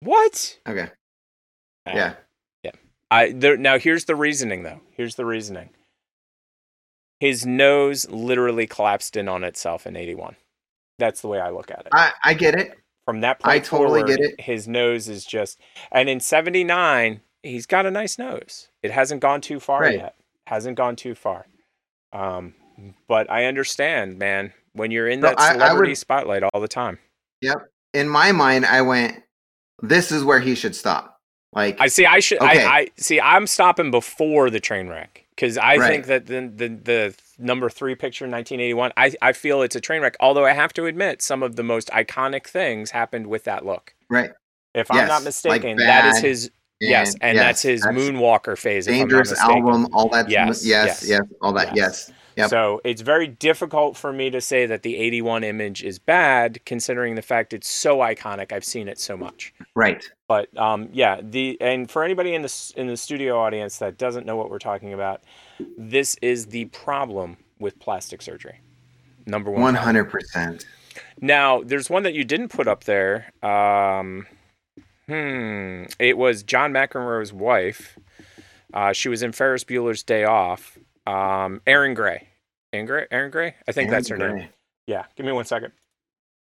What? 0.00 0.58
Okay. 0.68 0.88
Ah, 1.86 1.94
Yeah. 1.94 2.14
Yeah. 2.62 2.70
I 3.10 3.32
there 3.32 3.56
now 3.56 3.78
here's 3.78 4.04
the 4.06 4.16
reasoning 4.16 4.62
though. 4.62 4.80
Here's 4.92 5.14
the 5.16 5.24
reasoning. 5.24 5.70
His 7.20 7.46
nose 7.46 8.08
literally 8.10 8.66
collapsed 8.66 9.16
in 9.16 9.28
on 9.28 9.42
itself 9.44 9.86
in 9.86 9.96
81. 9.96 10.36
That's 10.98 11.20
the 11.22 11.28
way 11.28 11.40
I 11.40 11.50
look 11.50 11.70
at 11.70 11.80
it. 11.80 11.88
I 11.92 12.12
I 12.24 12.34
get 12.34 12.54
it. 12.58 12.78
From 13.06 13.20
that 13.20 13.38
point 13.40 13.54
I 13.54 13.58
totally 13.60 14.02
get 14.02 14.20
it. 14.20 14.40
His 14.40 14.66
nose 14.68 15.08
is 15.08 15.24
just 15.24 15.58
and 15.92 16.08
in 16.08 16.20
79, 16.20 17.20
he's 17.42 17.66
got 17.66 17.86
a 17.86 17.90
nice 17.90 18.18
nose. 18.18 18.68
It 18.82 18.90
hasn't 18.90 19.20
gone 19.20 19.40
too 19.40 19.60
far 19.60 19.82
Right. 19.82 19.98
yet. 19.98 20.16
Hasn't 20.46 20.76
gone 20.76 20.96
too 20.96 21.14
far. 21.14 21.46
Um 22.12 22.54
but 23.08 23.30
I 23.30 23.46
understand, 23.46 24.18
man, 24.18 24.52
when 24.74 24.90
you're 24.90 25.08
in 25.08 25.20
No, 25.20 25.28
that 25.28 25.40
I- 25.40 25.50
I 25.50 25.52
celebrity 25.52 25.92
would- 25.92 25.98
spotlight 25.98 26.42
all 26.42 26.60
the 26.60 26.68
time. 26.68 26.98
Yep. 27.40 27.70
In 27.94 28.08
my 28.08 28.32
mind, 28.32 28.66
I 28.66 28.82
went. 28.82 29.22
This 29.80 30.10
is 30.12 30.22
where 30.24 30.40
he 30.40 30.54
should 30.54 30.74
stop. 30.76 31.15
Like 31.56 31.80
I 31.80 31.88
see. 31.88 32.06
I 32.06 32.20
should. 32.20 32.40
Okay. 32.40 32.64
I, 32.64 32.78
I 32.78 32.88
see. 32.98 33.20
I'm 33.20 33.46
stopping 33.46 33.90
before 33.90 34.50
the 34.50 34.60
train 34.60 34.88
wreck 34.88 35.24
because 35.34 35.56
I 35.58 35.76
Right. 35.78 35.88
think 35.90 36.06
that 36.06 36.26
the, 36.26 36.42
the 36.54 36.68
the 36.68 37.14
number 37.38 37.68
three 37.70 37.94
picture 37.94 38.24
in 38.26 38.30
1981. 38.30 38.92
I 38.96 39.12
I 39.22 39.32
feel 39.32 39.62
it's 39.62 39.74
a 39.74 39.80
train 39.80 40.02
wreck. 40.02 40.16
Although 40.20 40.44
I 40.44 40.52
have 40.52 40.72
to 40.74 40.84
admit, 40.86 41.22
some 41.22 41.42
of 41.42 41.56
the 41.56 41.62
most 41.62 41.88
iconic 41.88 42.46
things 42.46 42.90
happened 42.92 43.26
with 43.26 43.44
that 43.44 43.64
look. 43.66 43.94
right. 44.10 44.30
If 44.74 44.90
I'm 44.90 44.98
Yes, 44.98 45.08
not 45.08 45.14
like 45.14 45.24
mistaken, 45.24 45.76
that 45.78 46.04
is 46.04 46.18
his. 46.20 46.50
yes, 46.80 47.14
and- 47.14 47.22
and 47.22 47.36
yes, 47.36 47.44
that's 47.46 47.62
his 47.62 47.80
that's 47.80 47.96
moonwalker 47.96 48.58
phase. 48.58 48.86
I'm 48.86 48.92
not 48.92 48.98
Dangerous 49.08 49.32
album. 49.40 49.88
All 49.94 50.10
that. 50.10 50.28
Yes, 50.28 50.66
Yes. 50.66 51.02
yes, 51.02 51.08
Yes. 51.08 51.20
All 51.40 51.54
that. 51.54 51.74
Yes. 51.74 52.12
Yep. 52.36 52.50
So 52.50 52.82
it's 52.84 53.00
very 53.00 53.26
difficult 53.26 53.96
for 53.96 54.12
me 54.12 54.28
to 54.28 54.42
say 54.42 54.66
that 54.66 54.82
the 54.82 54.98
81 54.98 55.42
image 55.44 55.82
is 55.82 55.98
bad, 55.98 56.60
considering 56.66 57.14
the 57.14 57.22
fact 57.22 57.54
it's 57.54 57.66
so 57.70 58.00
iconic. 58.00 58.52
I've 58.52 58.66
seen 58.66 58.86
it 58.88 58.98
so 58.98 59.16
much. 59.16 59.54
right. 59.74 60.04
But 60.28 60.56
um, 60.58 60.88
yeah, 60.92 61.20
the 61.22 61.56
and 61.60 61.90
for 61.90 62.02
anybody 62.02 62.34
in 62.34 62.42
the 62.42 62.72
in 62.76 62.88
the 62.88 62.96
studio 62.96 63.38
audience 63.38 63.78
that 63.78 63.96
doesn't 63.96 64.26
know 64.26 64.36
what 64.36 64.50
we're 64.50 64.58
talking 64.58 64.92
about, 64.92 65.22
this 65.78 66.16
is 66.20 66.46
the 66.46 66.64
problem 66.66 67.36
with 67.58 67.78
plastic 67.78 68.22
surgery. 68.22 68.60
Number 69.26 69.50
one. 69.50 69.62
One 69.62 69.74
hundred 69.74 70.10
percent. 70.10 70.66
Now, 71.20 71.62
there's 71.62 71.88
one 71.90 72.02
that 72.04 72.14
you 72.14 72.24
didn't 72.24 72.48
put 72.48 72.66
up 72.66 72.84
there. 72.84 73.32
Um, 73.42 74.26
hmm. 75.06 75.84
It 75.98 76.16
was 76.16 76.42
John 76.42 76.72
McEnroe's 76.72 77.32
wife. 77.32 77.98
Uh, 78.74 78.92
she 78.92 79.08
was 79.08 79.22
in 79.22 79.32
Ferris 79.32 79.64
Bueller's 79.64 80.02
Day 80.02 80.24
Off. 80.24 80.78
Um, 81.06 81.60
Erin 81.66 81.94
Gray. 81.94 82.28
Erin 82.72 82.86
Gray. 82.86 83.06
Erin 83.10 83.30
Gray. 83.30 83.54
I 83.68 83.72
think 83.72 83.90
that's 83.90 84.08
her 84.08 84.16
name. 84.16 84.48
Yeah. 84.86 85.04
Give 85.16 85.24
me 85.24 85.32
one 85.32 85.44
second. 85.44 85.72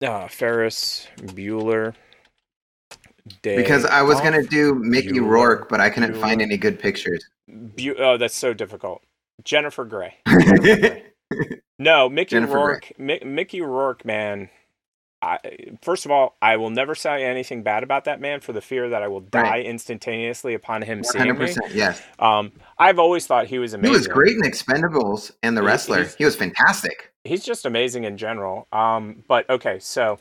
Uh, 0.01 0.27
Ferris 0.27 1.07
Bueller. 1.17 1.93
Day 3.41 3.55
Because 3.55 3.85
I 3.85 4.01
was 4.01 4.19
gonna 4.21 4.43
do 4.43 4.75
Mickey 4.75 5.13
Bueller, 5.19 5.29
Rourke, 5.29 5.69
but 5.69 5.79
I 5.79 5.89
couldn't 5.89 6.15
find 6.15 6.41
any 6.41 6.57
good 6.57 6.79
pictures. 6.79 7.23
Bu- 7.47 7.95
oh, 7.99 8.17
that's 8.17 8.35
so 8.35 8.53
difficult. 8.53 9.03
Jennifer 9.43 9.85
Grey. 9.85 10.15
no, 11.79 12.09
Mickey 12.09 12.29
Jennifer 12.31 12.53
Rourke. 12.55 12.91
Mi- 12.97 13.21
Mickey 13.25 13.61
Rourke, 13.61 14.05
man. 14.05 14.49
I, 15.23 15.37
first 15.83 16.05
of 16.05 16.11
all, 16.11 16.35
I 16.41 16.57
will 16.57 16.71
never 16.71 16.95
say 16.95 17.23
anything 17.23 17.61
bad 17.61 17.83
about 17.83 18.05
that 18.05 18.19
man 18.19 18.39
for 18.39 18.53
the 18.53 18.61
fear 18.61 18.89
that 18.89 19.03
I 19.03 19.07
will 19.07 19.19
die 19.19 19.41
Right. 19.43 19.65
instantaneously 19.67 20.55
upon 20.55 20.81
him 20.81 21.03
seeing 21.03 21.37
me. 21.37 21.53
Yes. 21.71 22.01
Um, 22.17 22.51
I've 22.79 22.97
always 22.97 23.27
thought 23.27 23.45
he 23.45 23.59
was 23.59 23.73
amazing. 23.75 23.93
He 23.93 23.97
was 23.99 24.07
great 24.07 24.35
in 24.35 24.41
Expendables 24.41 25.31
and 25.43 25.55
The 25.55 25.61
He- 25.61 25.67
Wrestler. 25.67 25.97
he's- 25.99 26.15
He 26.15 26.25
was 26.25 26.35
fantastic. 26.35 27.13
He's 27.23 27.43
just 27.45 27.67
amazing 27.67 28.03
in 28.05 28.17
general. 28.17 28.67
Um, 28.71 29.23
but 29.27 29.47
okay, 29.47 29.77
so 29.77 30.17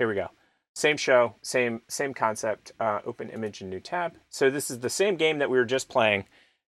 here 0.00 0.08
we 0.08 0.16
go. 0.16 0.26
Same 0.74 0.96
show, 0.96 1.34
same 1.42 1.82
same 1.88 2.14
concept. 2.14 2.72
Uh, 2.80 3.00
open 3.04 3.28
image 3.28 3.60
and 3.60 3.70
new 3.70 3.80
tab. 3.80 4.14
So 4.30 4.50
this 4.50 4.70
is 4.70 4.80
the 4.80 4.90
same 4.90 5.16
game 5.16 5.38
that 5.38 5.50
we 5.50 5.58
were 5.58 5.64
just 5.64 5.88
playing, 5.88 6.24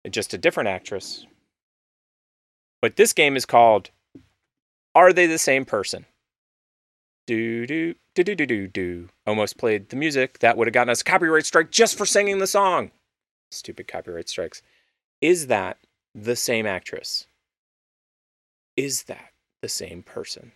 just 0.09 0.33
a 0.33 0.37
different 0.37 0.69
actress. 0.69 1.25
But 2.81 2.95
this 2.95 3.13
game 3.13 3.35
is 3.35 3.45
called 3.45 3.91
Are 4.95 5.13
they 5.13 5.27
the 5.27 5.37
same 5.37 5.65
person? 5.65 6.05
Do 7.27 7.67
do 7.67 7.93
do 8.15 8.23
do 8.23 8.35
do 8.35 8.45
do 8.45 8.67
do. 8.67 9.09
Almost 9.27 9.57
played 9.57 9.89
the 9.89 9.95
music 9.95 10.39
that 10.39 10.57
would 10.57 10.67
have 10.67 10.73
gotten 10.73 10.89
us 10.89 11.01
a 11.01 11.05
copyright 11.05 11.45
strike 11.45 11.69
just 11.69 11.95
for 11.97 12.05
singing 12.05 12.39
the 12.39 12.47
song. 12.47 12.91
Stupid 13.51 13.87
copyright 13.87 14.29
strikes. 14.29 14.63
Is 15.21 15.47
that 15.47 15.77
the 16.15 16.35
same 16.35 16.65
actress? 16.65 17.27
Is 18.75 19.03
that 19.03 19.31
the 19.61 19.69
same 19.69 20.01
person? 20.01 20.53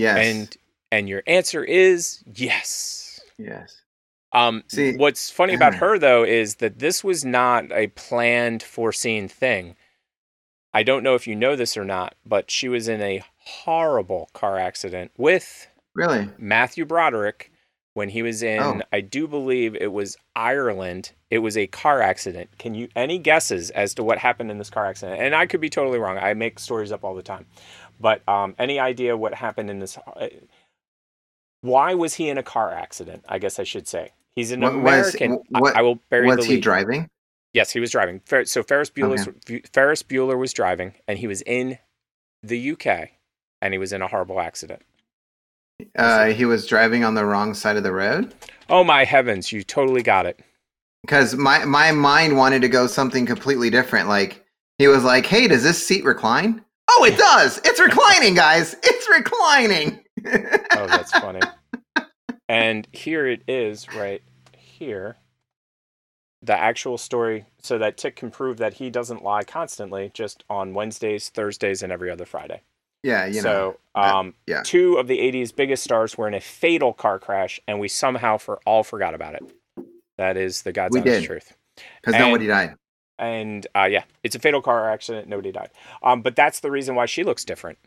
Yes. 0.00 0.18
And 0.26 0.56
and 0.92 1.08
your 1.08 1.22
answer 1.26 1.62
is 1.62 2.22
yes. 2.34 3.20
yes. 3.38 3.76
Um, 4.32 4.62
See- 4.68 4.96
what's 4.96 5.30
funny 5.30 5.54
about 5.54 5.74
her 5.82 5.98
though 5.98 6.24
is 6.24 6.56
that 6.56 6.78
this 6.78 7.04
was 7.04 7.24
not 7.24 7.70
a 7.72 7.88
planned, 7.88 8.62
foreseen 8.62 9.28
thing. 9.28 9.76
I 10.72 10.82
don't 10.84 11.02
know 11.02 11.16
if 11.16 11.26
you 11.26 11.34
know 11.34 11.56
this 11.56 11.76
or 11.76 11.84
not, 11.84 12.14
but 12.24 12.50
she 12.50 12.68
was 12.68 12.86
in 12.88 13.00
a 13.02 13.22
horrible 13.38 14.30
car 14.32 14.56
accident 14.58 15.10
with 15.18 15.66
Really? 15.94 16.28
Matthew 16.38 16.84
Broderick 16.84 17.50
when 17.94 18.08
he 18.10 18.22
was 18.22 18.40
in, 18.44 18.62
Oh. 18.62 18.80
I 18.92 19.00
do 19.00 19.26
believe 19.26 19.74
it 19.74 19.92
was 19.92 20.16
Ireland. 20.36 21.10
It 21.28 21.40
was 21.40 21.56
a 21.56 21.66
car 21.66 22.00
accident. 22.00 22.50
Can 22.58 22.74
you 22.76 22.88
any 22.94 23.18
guesses 23.18 23.70
as 23.70 23.94
to 23.94 24.04
what 24.04 24.18
happened 24.18 24.50
in 24.52 24.58
this 24.58 24.70
car 24.70 24.86
accident? 24.86 25.20
And 25.20 25.34
I 25.34 25.46
could 25.46 25.60
be 25.60 25.68
totally 25.70 25.98
wrong. 25.98 26.16
I 26.16 26.32
make 26.34 26.60
stories 26.60 26.92
up 26.92 27.02
all 27.02 27.16
the 27.16 27.22
time, 27.22 27.46
but 28.00 28.26
um, 28.28 28.54
any 28.58 28.78
idea 28.80 29.16
what 29.16 29.34
happened 29.34 29.70
in 29.70 29.78
this? 29.78 29.96
Uh, 29.98 30.28
why 31.60 31.94
was 31.94 32.14
he 32.14 32.28
in 32.28 32.38
a 32.38 32.42
car 32.42 32.72
accident? 32.72 33.24
I 33.28 33.38
guess 33.38 33.58
I 33.58 33.64
should 33.64 33.86
say 33.86 34.12
he's 34.34 34.50
an 34.50 34.60
What- 34.60 34.74
was- 34.74 35.14
American. 35.14 35.42
I- 35.54 35.60
what- 35.60 35.76
I, 35.76 35.82
will 35.82 36.00
bury 36.08 36.26
was 36.26 36.38
the 36.46 36.54
he 36.54 36.60
driving? 36.60 37.08
Yes, 37.52 37.70
he 37.70 37.80
was 37.80 37.90
driving. 37.90 38.20
So 38.44 38.62
Ferris 38.62 38.90
Bueller's 38.90 39.28
Ferris 39.72 40.02
Bueller 40.02 40.38
was 40.38 40.52
driving, 40.52 40.94
and 41.08 41.18
he 41.18 41.26
was 41.26 41.42
in 41.42 41.78
the 42.42 42.72
UK, 42.72 43.10
and 43.60 43.74
he 43.74 43.78
was 43.78 43.92
in 43.92 44.02
a 44.02 44.06
horrible 44.08 44.40
accident. 44.40 44.82
Uh, 45.96 46.26
he 46.26 46.44
was 46.44 46.66
driving 46.66 47.04
on 47.04 47.14
the 47.14 47.24
wrong 47.24 47.54
side 47.54 47.76
of 47.76 47.82
the 47.82 47.92
road. 47.92 48.34
Oh 48.68 48.84
my 48.84 49.04
heavens! 49.04 49.50
You 49.50 49.62
totally 49.64 50.02
got 50.02 50.26
it. 50.26 50.38
Because 51.02 51.34
my 51.34 51.64
my 51.64 51.90
mind 51.90 52.36
wanted 52.36 52.62
to 52.62 52.68
go 52.68 52.86
something 52.86 53.26
completely 53.26 53.68
different. 53.70 54.08
Like 54.08 54.44
he 54.78 54.86
was 54.86 55.02
like, 55.02 55.26
"Hey, 55.26 55.48
does 55.48 55.62
this 55.64 55.84
seat 55.84 56.04
recline?" 56.04 56.64
It 57.04 57.16
does. 57.16 57.58
It's 57.64 57.80
reclining, 57.80 58.34
guys. 58.34 58.74
It's 58.82 59.08
reclining. 59.10 60.04
Oh, 60.72 60.86
that's 60.86 61.10
funny. 61.12 61.40
and 62.48 62.86
here 62.92 63.26
it 63.26 63.42
is, 63.48 63.86
right 63.94 64.22
here. 64.56 65.16
The 66.42 66.58
actual 66.58 66.96
story, 66.98 67.44
so 67.62 67.78
that 67.78 67.96
Tick 67.98 68.16
can 68.16 68.30
prove 68.30 68.56
that 68.58 68.74
he 68.74 68.88
doesn't 68.90 69.22
lie 69.22 69.44
constantly, 69.44 70.10
just 70.14 70.44
on 70.48 70.72
Wednesdays, 70.74 71.28
Thursdays, 71.28 71.82
and 71.82 71.92
every 71.92 72.10
other 72.10 72.24
Friday. 72.24 72.62
Yeah, 73.02 73.26
you 73.26 73.42
know. 73.42 73.76
so, 73.94 74.00
um, 74.00 74.34
yeah. 74.46 74.62
two 74.62 74.96
of 74.96 75.06
the 75.06 75.18
'80s 75.18 75.54
biggest 75.54 75.82
stars 75.82 76.16
were 76.18 76.28
in 76.28 76.34
a 76.34 76.40
fatal 76.40 76.92
car 76.92 77.18
crash, 77.18 77.60
and 77.66 77.78
we 77.80 77.88
somehow 77.88 78.36
for 78.38 78.58
all 78.66 78.82
forgot 78.82 79.14
about 79.14 79.34
it. 79.34 79.42
That 80.18 80.36
is 80.36 80.62
the 80.62 80.72
God's 80.72 80.94
We 80.94 81.00
honest 81.00 81.20
did. 81.20 81.26
truth. 81.26 81.56
Because 82.02 82.18
nobody 82.18 82.46
died. 82.46 82.74
And 83.20 83.66
uh, 83.76 83.84
yeah, 83.84 84.04
it's 84.24 84.34
a 84.34 84.38
fatal 84.38 84.62
car 84.62 84.90
accident. 84.90 85.28
Nobody 85.28 85.52
died. 85.52 85.70
Um, 86.02 86.22
but 86.22 86.34
that's 86.34 86.60
the 86.60 86.70
reason 86.70 86.94
why 86.96 87.04
she 87.06 87.22
looks 87.22 87.44
different. 87.44 87.78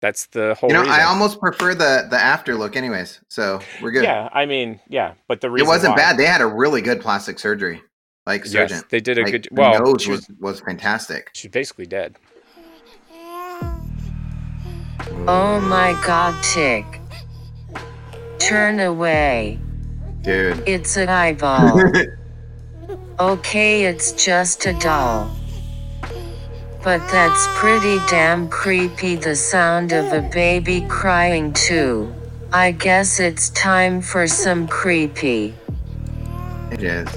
That's 0.00 0.26
the 0.26 0.54
whole 0.54 0.70
You 0.70 0.74
know, 0.74 0.82
reason. 0.82 0.94
I 0.94 1.02
almost 1.02 1.40
prefer 1.40 1.74
the 1.74 2.06
the 2.08 2.16
after 2.16 2.54
look, 2.54 2.76
anyways. 2.76 3.20
So 3.26 3.58
we're 3.82 3.90
good. 3.90 4.04
Yeah, 4.04 4.28
I 4.32 4.46
mean, 4.46 4.78
yeah, 4.88 5.14
but 5.26 5.40
the 5.40 5.52
it 5.54 5.66
wasn't 5.66 5.90
why- 5.92 5.96
bad. 5.96 6.16
They 6.16 6.26
had 6.26 6.40
a 6.40 6.46
really 6.46 6.80
good 6.80 7.00
plastic 7.00 7.40
surgery, 7.40 7.82
like 8.24 8.42
Yes, 8.44 8.52
surgeon. 8.52 8.82
they 8.90 9.00
did 9.00 9.18
a 9.18 9.22
Like, 9.22 9.32
good- 9.32 9.48
the 9.50 9.60
well, 9.60 9.82
nose 9.84 10.02
she 10.02 10.12
was 10.12 10.28
was 10.38 10.60
fantastic. 10.60 11.30
She's 11.34 11.50
basically 11.50 11.86
dead. 11.86 12.14
Oh 15.26 15.60
my 15.60 16.00
god, 16.06 16.40
Tick. 16.44 16.84
Turn 18.38 18.78
away. 18.80 19.58
Dude. 20.22 20.62
It's 20.68 20.96
an 20.96 21.08
eyeball. 21.08 21.82
okay, 23.20 23.84
it's 23.84 24.12
just 24.12 24.66
a 24.66 24.72
doll. 24.74 25.30
But 26.84 26.98
that's 27.10 27.46
pretty 27.58 27.98
damn 28.08 28.48
creepy 28.48 29.16
the 29.16 29.34
sound 29.34 29.92
of 29.92 30.12
a 30.12 30.22
baby 30.32 30.86
crying 30.88 31.52
too. 31.52 32.14
I 32.52 32.72
guess 32.72 33.20
it's 33.20 33.50
time 33.50 34.00
for 34.00 34.26
some 34.26 34.68
creepy. 34.68 35.54
It 36.70 36.82
is. 36.82 37.08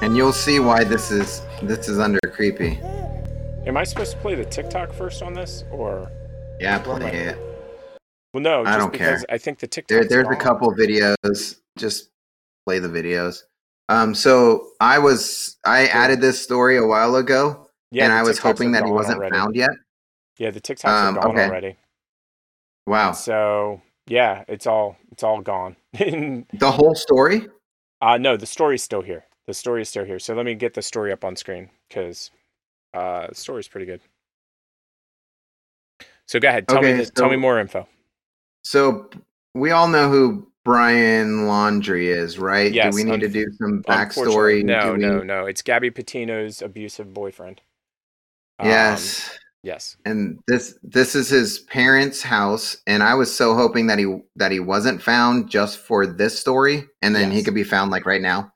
And 0.00 0.16
you'll 0.16 0.32
see 0.32 0.60
why 0.60 0.84
this 0.84 1.10
is 1.10 1.42
this 1.62 1.88
is 1.88 1.98
under 1.98 2.20
creepy. 2.20 2.78
Am 3.66 3.76
I 3.76 3.84
supposed 3.84 4.12
to 4.12 4.18
play 4.18 4.34
the 4.34 4.44
TikTok 4.44 4.92
first 4.92 5.22
on 5.22 5.34
this, 5.34 5.64
or? 5.70 6.10
Yeah, 6.60 6.78
play 6.78 7.10
it. 7.10 7.38
Well, 8.32 8.42
no, 8.42 8.64
just 8.64 8.74
I 8.74 8.78
don't 8.78 8.92
because 8.92 9.24
care. 9.24 9.34
I 9.34 9.38
think 9.38 9.58
the 9.58 9.66
TikTok. 9.66 9.88
There, 9.88 10.04
there's 10.04 10.28
a 10.28 10.38
couple 10.38 10.72
videos. 10.74 11.60
Just 11.76 12.10
play 12.66 12.78
the 12.78 12.88
videos. 12.88 13.42
Um, 13.88 14.14
so 14.14 14.70
I 14.80 14.98
was 14.98 15.56
I 15.64 15.86
added 15.86 16.20
this 16.20 16.42
story 16.42 16.76
a 16.76 16.86
while 16.86 17.16
ago, 17.16 17.68
Yeah, 17.90 18.04
and 18.04 18.12
I 18.12 18.22
was 18.22 18.38
TikToks 18.38 18.42
hoping 18.42 18.72
that 18.72 18.84
he 18.84 18.90
wasn't 18.90 19.18
already. 19.18 19.34
found 19.34 19.54
yet. 19.56 19.70
Yeah, 20.38 20.50
the 20.50 20.60
TikToks 20.60 20.84
Um, 20.88 21.18
are 21.18 21.22
gone 21.22 21.30
okay. 21.32 21.46
already. 21.46 21.76
Wow, 22.86 23.12
So 23.12 23.80
yeah, 24.06 24.44
it's 24.48 24.66
all 24.66 24.96
it's 25.12 25.22
all 25.22 25.40
gone. 25.40 25.76
the 25.92 26.44
whole 26.70 26.94
story. 26.94 27.46
uh 28.00 28.18
no, 28.18 28.36
the 28.36 28.46
story's 28.46 28.82
still 28.82 29.02
here. 29.02 29.24
The 29.46 29.54
story 29.54 29.82
is 29.82 29.88
still 29.88 30.04
here. 30.04 30.18
So 30.18 30.34
let 30.34 30.44
me 30.44 30.54
get 30.54 30.74
the 30.74 30.82
story 30.82 31.12
up 31.12 31.24
on 31.24 31.36
screen 31.36 31.70
because 31.88 32.30
uh, 32.94 33.28
the 33.28 33.34
story's 33.34 33.68
pretty 33.68 33.86
good. 33.86 34.00
So 36.26 36.40
go 36.40 36.48
ahead, 36.48 36.66
tell 36.66 36.78
Okay, 36.78 36.94
me 36.94 37.04
the, 37.04 37.10
tell 37.10 37.28
me 37.30 37.36
more 37.36 37.60
info. 37.60 37.86
So 38.64 39.08
we 39.54 39.70
all 39.70 39.86
know 39.86 40.08
who 40.10 40.50
Brian 40.66 41.46
Laundrie 41.46 42.08
is, 42.08 42.40
right? 42.40 42.72
Yes, 42.72 42.92
do 42.92 42.96
we 42.96 43.08
need 43.08 43.20
to 43.20 43.28
do 43.28 43.46
some 43.52 43.84
backstory? 43.84 44.64
No, 44.64 44.94
we- 44.94 44.98
no, 44.98 45.20
no. 45.22 45.46
It's 45.46 45.62
Gabby 45.62 45.92
Petito's 45.92 46.60
abusive 46.60 47.14
boyfriend. 47.14 47.60
Um, 48.58 48.66
Yes. 48.68 49.38
yes. 49.62 49.96
and 50.04 50.40
this 50.48 50.76
this 50.82 51.14
is 51.14 51.28
his 51.28 51.60
parents' 51.60 52.20
house, 52.20 52.78
and 52.84 53.04
I 53.04 53.14
was 53.14 53.32
so 53.34 53.54
hoping 53.54 53.86
that 53.86 54.00
he 54.00 54.18
that 54.34 54.50
he 54.50 54.58
wasn't 54.58 55.00
found 55.00 55.48
just 55.48 55.78
for 55.78 56.04
this 56.04 56.36
story, 56.36 56.88
and 57.00 57.14
then 57.14 57.30
he 57.30 57.44
could 57.44 57.54
be 57.54 57.62
found 57.64 57.92
like 57.92 58.04
right 58.04 58.20
now. 58.20 58.52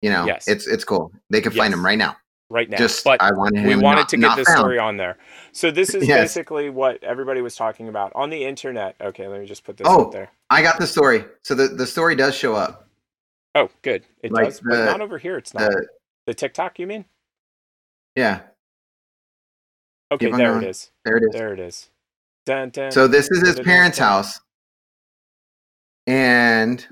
You 0.00 0.08
know, 0.08 0.24
Yes. 0.24 0.48
it's 0.48 0.66
it's 0.66 0.84
cool. 0.84 1.12
They 1.28 1.42
could 1.42 1.54
find 1.54 1.74
him 1.74 1.84
right 1.84 1.98
now. 1.98 2.16
Right 2.52 2.68
now. 2.70 2.76
Just 2.76 3.02
but 3.02 3.20
I 3.20 3.32
wanted 3.32 3.66
we 3.66 3.74
wanted 3.74 4.00
not- 4.02 4.08
to 4.10 4.16
get 4.18 4.36
this 4.36 4.46
found. 4.46 4.58
story 4.58 4.78
on 4.78 4.96
there. 4.96 5.16
So 5.52 5.70
this 5.70 5.94
is 5.94 6.06
Yes. 6.06 6.20
basically 6.20 6.70
what 6.70 7.02
everybody 7.02 7.40
was 7.40 7.56
talking 7.56 7.88
about 7.88 8.12
on 8.14 8.30
the 8.30 8.44
internet. 8.44 8.94
Okay, 9.00 9.26
let 9.26 9.40
me 9.40 9.46
just 9.46 9.64
put 9.64 9.76
this 9.76 9.86
Oh, 9.88 10.06
up 10.06 10.12
there. 10.12 10.30
I 10.50 10.62
got 10.62 10.78
the 10.78 10.86
story. 10.86 11.24
So 11.42 11.54
the 11.54 11.68
the 11.68 11.86
story 11.86 12.14
does 12.14 12.34
show 12.36 12.54
up. 12.54 12.88
Oh, 13.54 13.68
good. 13.82 14.04
It 14.22 14.32
Like 14.32 14.46
does, 14.46 14.60
but 14.60 14.84
not 14.84 15.00
over 15.00 15.18
here. 15.18 15.36
It's 15.36 15.52
not. 15.54 15.70
the- 15.72 15.86
the 16.26 16.34
TikTok, 16.34 16.78
you 16.78 16.86
mean? 16.86 17.04
Yeah. 18.14 18.42
Okay, 20.12 20.26
Keep 20.26 20.36
there 20.36 20.58
it 20.58 20.64
is. 20.64 20.90
There 21.04 21.16
it 21.16 21.24
is. 21.24 21.32
There 21.32 21.52
it 21.54 21.58
is. 21.60 21.88
Dun, 22.46 22.70
dun, 22.70 22.92
So 22.92 23.06
this 23.08 23.30
is 23.30 23.40
his 23.46 23.58
parents' 23.60 23.98
house, 23.98 24.40
and 26.06 26.86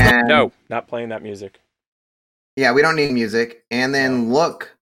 and 0.00 0.28
No, 0.28 0.52
not 0.68 0.88
playing 0.88 1.10
that 1.10 1.22
music. 1.22 1.60
Yeah, 2.56 2.72
we 2.72 2.82
don't 2.82 2.96
need 2.96 3.12
music. 3.12 3.64
And 3.70 3.94
then 3.94 4.32
look 4.32 4.76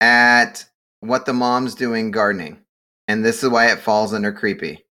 at 0.00 0.64
what 1.00 1.26
the 1.26 1.32
mom's 1.32 1.74
doing 1.74 2.10
gardening. 2.10 2.58
And 3.08 3.24
this 3.24 3.42
is 3.42 3.50
why 3.50 3.70
it 3.70 3.80
falls 3.80 4.14
under 4.14 4.32
creepy. 4.32 4.84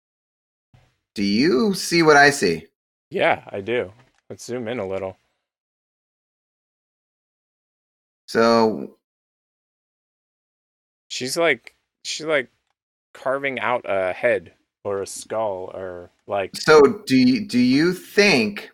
Do 1.15 1.25
you 1.25 1.75
see 1.75 2.03
what 2.03 2.17
I 2.17 2.31
see? 2.31 2.67
Yeah, 3.11 3.43
I 3.49 3.61
do. 3.61 3.93
Let's 4.29 4.45
zoom 4.45 4.69
in 4.69 4.79
a 4.79 4.87
little. 4.87 5.17
So, 8.27 8.99
She's 11.09 11.37
like 11.37 11.75
she's 12.05 12.27
like 12.27 12.51
carving 13.15 13.59
out 13.59 13.85
a 13.89 14.13
head 14.13 14.53
or 14.85 15.03
a 15.03 15.07
skull 15.07 15.71
or 15.75 16.11
like 16.27 16.55
so 16.55 17.03
do 17.07 17.17
you, 17.17 17.47
do 17.47 17.59
you 17.59 17.93
think 17.93 18.71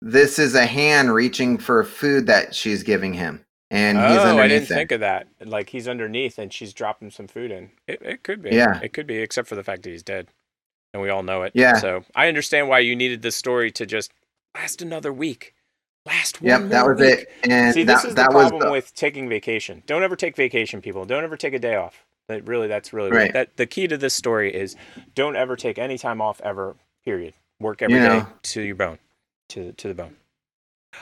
this 0.00 0.38
is 0.38 0.54
a 0.54 0.66
hand 0.66 1.12
reaching 1.14 1.58
for 1.58 1.84
food 1.84 2.26
that 2.26 2.54
she's 2.54 2.82
giving 2.82 3.14
him? 3.14 3.44
And 3.72 3.98
he's 3.98 4.18
oh, 4.18 4.38
I 4.38 4.48
didn't 4.48 4.68
there. 4.68 4.78
think 4.78 4.90
of 4.92 5.00
that. 5.00 5.28
Like 5.44 5.68
he's 5.68 5.86
underneath 5.86 6.38
and 6.38 6.52
she's 6.52 6.72
dropping 6.72 7.10
some 7.10 7.28
food 7.28 7.50
in. 7.52 7.70
It 7.86 8.02
it 8.02 8.22
could 8.24 8.42
be. 8.42 8.50
Yeah. 8.50 8.80
It 8.82 8.92
could 8.92 9.06
be, 9.06 9.18
except 9.18 9.46
for 9.48 9.54
the 9.54 9.62
fact 9.62 9.84
that 9.84 9.90
he's 9.90 10.02
dead. 10.02 10.26
And 10.92 11.00
we 11.00 11.08
all 11.08 11.22
know 11.22 11.42
it. 11.42 11.52
Yeah. 11.54 11.74
So 11.76 12.04
I 12.16 12.26
understand 12.26 12.68
why 12.68 12.80
you 12.80 12.96
needed 12.96 13.22
this 13.22 13.36
story 13.36 13.70
to 13.72 13.86
just 13.86 14.12
last 14.56 14.82
another 14.82 15.12
week. 15.12 15.54
Last 16.04 16.40
one. 16.42 16.48
Yep, 16.48 16.70
that 16.70 16.86
was 16.86 16.98
week. 17.00 17.18
it. 17.20 17.28
And 17.48 17.74
See, 17.74 17.84
that, 17.84 17.94
this 17.96 18.04
is 18.06 18.14
that 18.16 18.30
the 18.30 18.32
problem 18.32 18.60
the, 18.62 18.70
with 18.72 18.92
taking 18.94 19.28
vacation. 19.28 19.82
Don't 19.86 20.02
ever 20.02 20.16
take 20.16 20.34
vacation, 20.34 20.80
people. 20.80 21.04
Don't 21.04 21.22
ever 21.22 21.36
take 21.36 21.52
a 21.54 21.58
day 21.58 21.76
off. 21.76 22.04
That 22.26 22.48
really, 22.48 22.66
that's 22.66 22.92
really 22.92 23.10
Right. 23.10 23.32
that. 23.34 23.56
The 23.56 23.66
key 23.66 23.86
to 23.86 23.96
this 23.96 24.14
story 24.14 24.52
is 24.52 24.76
don't 25.14 25.36
ever 25.36 25.56
take 25.56 25.78
any 25.78 25.98
time 25.98 26.20
off 26.20 26.40
ever. 26.42 26.74
Period. 27.04 27.34
Work 27.60 27.82
every 27.82 27.96
You 27.96 28.02
day 28.08 28.22
to 28.42 28.62
your 28.62 28.74
bone, 28.76 28.98
to 29.50 29.72
to 29.72 29.88
the 29.88 29.94
bone. 29.94 30.16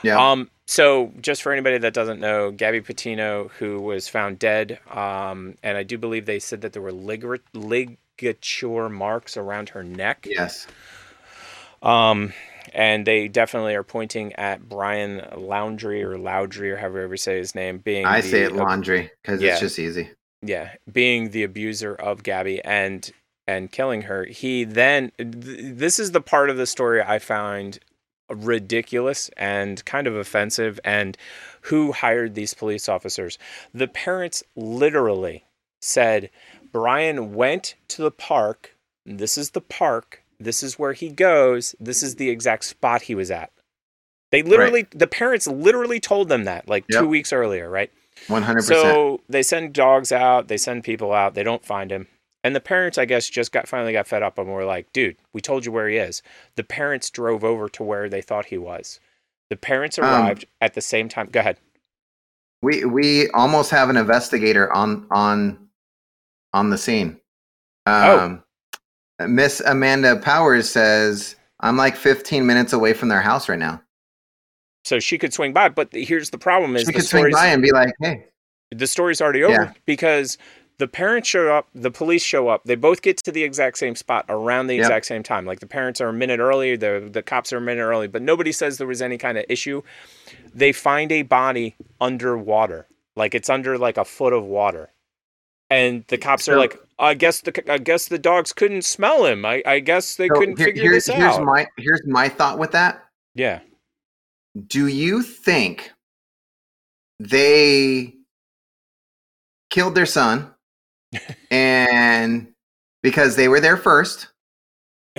Yeah. 0.03 0.31
Um. 0.31 0.49
So, 0.67 1.11
just 1.19 1.41
for 1.41 1.51
anybody 1.51 1.79
that 1.79 1.95
doesn't 1.95 2.19
know, 2.19 2.51
Gabby 2.51 2.81
Petito, 2.81 3.49
who 3.57 3.81
was 3.81 4.07
found 4.07 4.37
dead, 4.37 4.79
um, 4.91 5.55
and 5.63 5.77
I 5.77 5.81
do 5.83 5.97
believe 5.97 6.27
they 6.27 6.37
said 6.37 6.61
that 6.61 6.73
there 6.73 6.81
were 6.83 6.91
ligature 6.91 8.87
marks 8.89 9.35
around 9.35 9.69
her 9.69 9.83
neck. 9.83 10.27
Yes. 10.29 10.67
Um, 11.81 12.33
and 12.73 13.05
they 13.07 13.27
definitely 13.27 13.73
are 13.73 13.83
pointing 13.83 14.33
at 14.33 14.67
Brian 14.69 15.21
Laundrie 15.33 16.03
or 16.03 16.17
Loudry 16.17 16.71
or 16.73 16.77
however 16.77 17.07
you 17.07 17.17
say 17.17 17.37
his 17.37 17.55
name, 17.55 17.79
being 17.79 18.05
I 18.05 18.21
the 18.21 18.27
say 18.27 18.43
it 18.43 18.51
laundry 18.53 19.09
because 19.23 19.41
Yeah. 19.41 19.53
it's 19.53 19.61
just 19.61 19.79
easy. 19.79 20.11
yeah, 20.43 20.73
being 20.91 21.31
the 21.31 21.43
abuser 21.43 21.95
of 21.95 22.21
Gabby 22.23 22.63
and 22.63 23.09
and 23.47 23.71
killing 23.71 24.03
her. 24.03 24.25
He 24.25 24.65
then 24.65 25.11
th- 25.17 25.31
this 25.33 25.97
is 25.97 26.11
the 26.11 26.21
part 26.21 26.51
of 26.51 26.57
the 26.57 26.67
story 26.67 27.01
I 27.01 27.17
found 27.17 27.79
ridiculous 28.29 29.29
and 29.37 29.83
kind 29.85 30.07
of 30.07 30.15
offensive 30.15 30.79
and 30.83 31.17
who 31.63 31.91
hired 31.91 32.35
these 32.35 32.53
police 32.53 32.87
officers. 32.87 33.37
The 33.73 33.87
parents 33.87 34.43
literally 34.55 35.45
said 35.81 36.29
Brian 36.71 37.33
went 37.33 37.75
to 37.89 38.01
the 38.01 38.11
park. 38.11 38.75
This 39.05 39.37
is 39.37 39.51
the 39.51 39.61
park. 39.61 40.23
This 40.39 40.63
is 40.63 40.79
where 40.79 40.93
he 40.93 41.09
goes. 41.09 41.75
This 41.79 42.03
is 42.03 42.15
the 42.15 42.29
exact 42.29 42.63
spot 42.65 43.03
he 43.03 43.15
was 43.15 43.31
at. 43.31 43.51
They 44.31 44.43
literally 44.43 44.87
the 44.91 45.07
parents 45.07 45.47
literally 45.47 45.99
told 45.99 46.29
them 46.29 46.43
that 46.43 46.67
like 46.69 46.85
Yep. 46.89 47.01
2 47.01 47.07
weeks 47.07 47.33
earlier, 47.33 47.69
right? 47.69 47.91
One 48.27 48.43
hundred 48.43 48.61
percent. 48.61 48.81
So 48.81 49.21
they 49.27 49.41
send 49.41 49.73
dogs 49.73 50.11
out, 50.11 50.49
they 50.49 50.57
send 50.57 50.83
people 50.83 51.13
out, 51.13 51.33
they 51.33 51.43
don't 51.43 51.65
find 51.65 51.91
him. 51.91 52.07
And 52.43 52.55
the 52.55 52.61
parents, 52.61 52.97
I 52.97 53.05
guess, 53.05 53.29
just 53.29 53.51
got 53.51 53.67
finally 53.67 53.91
got 53.91 54.07
fed 54.07 54.23
up 54.23 54.37
and 54.37 54.47
were 54.47 54.63
like, 54.65 54.91
dude, 54.93 55.17
we 55.33 55.41
told 55.41 55.65
you 55.65 55.71
where 55.71 55.89
he 55.89 55.97
is. 55.97 56.21
The 56.55 56.63
parents 56.63 57.09
drove 57.09 57.43
over 57.43 57.67
to 57.69 57.83
where 57.83 58.07
they 58.07 58.21
thought 58.21 58.45
he 58.45 58.57
was. 58.57 58.99
The 59.49 59.57
parents 59.57 59.97
Um, 59.99 60.05
arrived 60.05 60.45
at 60.61 60.73
the 60.73 60.81
same 60.81 61.09
time. 61.09 61.27
Go 61.31 61.41
ahead. 61.41 61.57
We 62.61 62.85
we 62.85 63.29
almost 63.31 63.71
have 63.71 63.89
an 63.89 63.97
investigator 63.97 64.71
on 64.73 65.07
on 65.11 65.69
on 66.53 66.69
the 66.69 66.77
scene. 66.77 67.19
Oh. 67.85 68.19
Um, 68.19 68.43
Miss 69.27 69.59
Amanda 69.61 70.15
Powers 70.17 70.69
says 70.69 71.35
I'm 71.59 71.75
like 71.77 71.95
15 71.97 72.45
minutes 72.45 72.71
away 72.73 72.93
from 72.93 73.09
their 73.09 73.21
house 73.21 73.49
right 73.49 73.59
now. 73.59 73.81
So 74.85 74.99
she 74.99 75.17
could 75.17 75.33
swing 75.33 75.51
by, 75.51 75.69
but 75.69 75.89
here's 75.93 76.29
the 76.29 76.37
problem 76.37 76.75
is 76.75 76.81
She 76.83 76.85
the 76.87 76.93
could 76.93 77.05
swing 77.05 77.31
by 77.31 77.47
and 77.47 77.61
be 77.61 77.71
like, 77.71 77.93
"Hey, 78.01 78.25
the 78.71 78.87
story's 78.87 79.19
already 79.21 79.43
over 79.43 79.53
Yeah. 79.53 79.73
because 79.85 80.37
the 80.79 80.87
parents 80.87 81.29
show 81.29 81.53
up, 81.55 81.67
the 81.75 81.91
police 81.91 82.23
show 82.23 82.47
up, 82.47 82.63
they 82.63 82.75
both 82.75 83.01
get 83.03 83.17
to 83.17 83.31
the 83.31 83.43
exact 83.43 83.77
same 83.77 83.95
spot 83.95 84.25
around 84.29 84.67
the 84.67 84.75
Yep. 84.75 84.83
exact 84.85 85.05
same 85.05 85.21
time. 85.23 85.45
Like 85.45 85.59
the 85.59 85.67
parents 85.67 86.01
are 86.01 86.07
a 86.09 86.13
minute 86.13 86.39
early, 86.39 86.75
the 86.75 87.07
the 87.11 87.21
cops 87.21 87.53
are 87.53 87.57
a 87.57 87.61
minute 87.61 87.83
early, 87.83 88.07
but 88.07 88.21
nobody 88.23 88.51
says 88.51 88.77
there 88.79 88.87
was 88.87 89.01
any 89.01 89.17
kind 89.17 89.37
of 89.37 89.45
issue. 89.47 89.83
They 90.55 90.71
find 90.71 91.11
a 91.11 91.21
body 91.21 91.75
underwater, 92.01 92.87
like 93.15 93.35
it's 93.35 93.49
under 93.49 93.77
like 93.77 93.97
a 93.97 94.05
foot 94.05 94.33
of 94.33 94.43
water. 94.45 94.89
And 95.69 96.03
the 96.07 96.17
cops 96.17 96.49
are 96.49 96.57
like, 96.57 96.75
I 96.97 97.13
guess 97.13 97.41
the 97.41 97.71
I 97.71 97.77
guess 97.77 98.07
the 98.07 98.17
dogs 98.17 98.53
couldn't 98.53 98.83
smell 98.85 99.25
him. 99.25 99.45
I, 99.45 99.61
I 99.67 99.79
guess 99.81 100.15
they 100.15 100.27
So 100.29 100.33
couldn't 100.35 100.57
here- 100.57 100.67
figure 100.67 100.91
this 100.93 101.05
here's 101.07 101.35
out. 101.35 101.43
my 101.43 101.67
here's 101.77 102.01
my 102.07 102.27
thought 102.29 102.57
with 102.57 102.71
that. 102.71 103.03
yeah. 103.35 103.59
Do 104.67 104.87
you 104.87 105.21
think 105.21 105.91
they 107.19 108.15
killed 109.69 109.93
their 109.93 110.05
son 110.07 110.53
and 111.51 112.47
because 113.01 113.35
they 113.35 113.47
were 113.47 113.59
there 113.59 113.77
first 113.77 114.27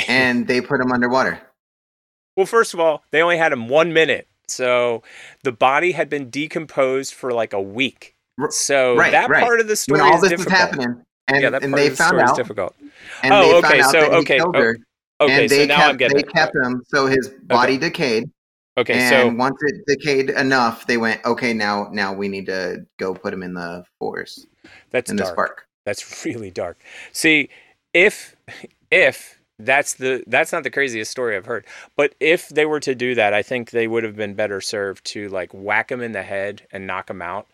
and 0.09 0.47
they 0.47 0.61
put 0.61 0.81
him 0.81 0.93
underwater? 0.93 1.41
Well, 2.37 2.47
first 2.47 2.75
of 2.75 2.81
all, 2.81 3.03
they 3.11 3.23
only 3.23 3.37
had 3.37 3.53
him 3.53 3.69
one 3.69 3.93
minute. 3.93 4.29
So 4.49 5.03
the 5.45 5.53
body 5.53 5.93
had 5.93 6.09
been 6.09 6.31
decomposed 6.31 7.15
for 7.15 7.33
like 7.33 7.53
a 7.53 7.61
week. 7.61 8.17
So 8.49 8.97
right, 8.97 9.13
that 9.13 9.29
right. 9.29 9.43
part 9.43 9.61
of 9.61 9.69
the 9.69 9.77
story 9.77 10.01
when 10.01 10.09
all 10.11 10.17
is 10.17 10.23
this 10.23 10.31
difficult. 10.31 10.53
was 10.53 10.59
happening 10.59 11.05
and, 11.29 11.43
yeah, 11.43 11.51
that 11.51 11.63
and 11.63 11.73
part 11.73 11.81
they 11.81 11.87
of 11.89 11.93
the 11.93 11.97
found 11.97 12.21
out 12.21 12.37
difficult. 12.37 12.75
and 13.23 13.33
oh, 13.33 13.43
they 13.43 13.55
okay. 13.57 13.69
found 13.69 13.81
out 13.83 13.91
so 13.93 14.01
that 14.01 14.13
okay, 14.13 14.37
killed 14.39 14.57
o- 14.57 14.61
her, 14.61 14.79
okay. 15.21 15.49
So 15.49 15.65
now 15.67 15.77
kept, 15.77 15.89
I'm 15.91 15.97
getting 15.97 16.17
they 16.17 16.23
it. 16.23 16.33
kept 16.33 16.57
him 16.57 16.83
so 16.89 17.07
his 17.07 17.29
body 17.45 17.79
decayed. 17.79 18.31
Okay, 18.79 18.95
and 18.95 19.09
so 19.11 19.37
once 19.37 19.57
it 19.63 19.83
decayed 19.87 20.31
enough, 20.31 20.87
they 20.87 20.97
went, 20.97 21.23
okay, 21.25 21.53
now 21.53 21.89
now 21.93 22.13
we 22.15 22.29
need 22.29 22.47
to 22.47 22.79
go 22.99 23.13
put 23.15 23.35
him 23.35 23.43
in 23.43 23.55
the 23.55 23.85
forest. 23.99 24.47
That's 24.91 25.11
in 25.11 25.17
dark. 25.17 25.29
this 25.29 25.35
park. 25.35 25.67
That's 25.91 26.25
really 26.25 26.53
dark. 26.53 26.79
See, 27.13 27.49
if 27.93 28.37
if 28.93 29.41
that's 29.59 29.95
the 29.95 30.23
that's 30.29 30.53
not 30.53 30.63
the 30.63 30.71
craziest 30.71 31.11
story 31.11 31.37
I've 31.37 31.47
heard, 31.47 31.67
but 31.97 32.15
if 32.21 32.49
they 32.49 32.65
were 32.65 32.79
to 32.81 32.95
do 32.95 33.17
that, 33.17 33.35
I 33.35 33.43
think 33.43 33.71
they 33.71 33.89
would 33.89 34.05
have 34.05 34.15
been 34.15 34.35
better 34.35 34.61
served 34.61 35.05
to 35.07 35.29
like 35.31 35.51
whack 35.53 35.91
him 35.91 36.01
in 36.01 36.13
the 36.13 36.23
head 36.23 36.63
and 36.71 36.87
knock 36.87 37.11
him 37.11 37.21
out. 37.21 37.49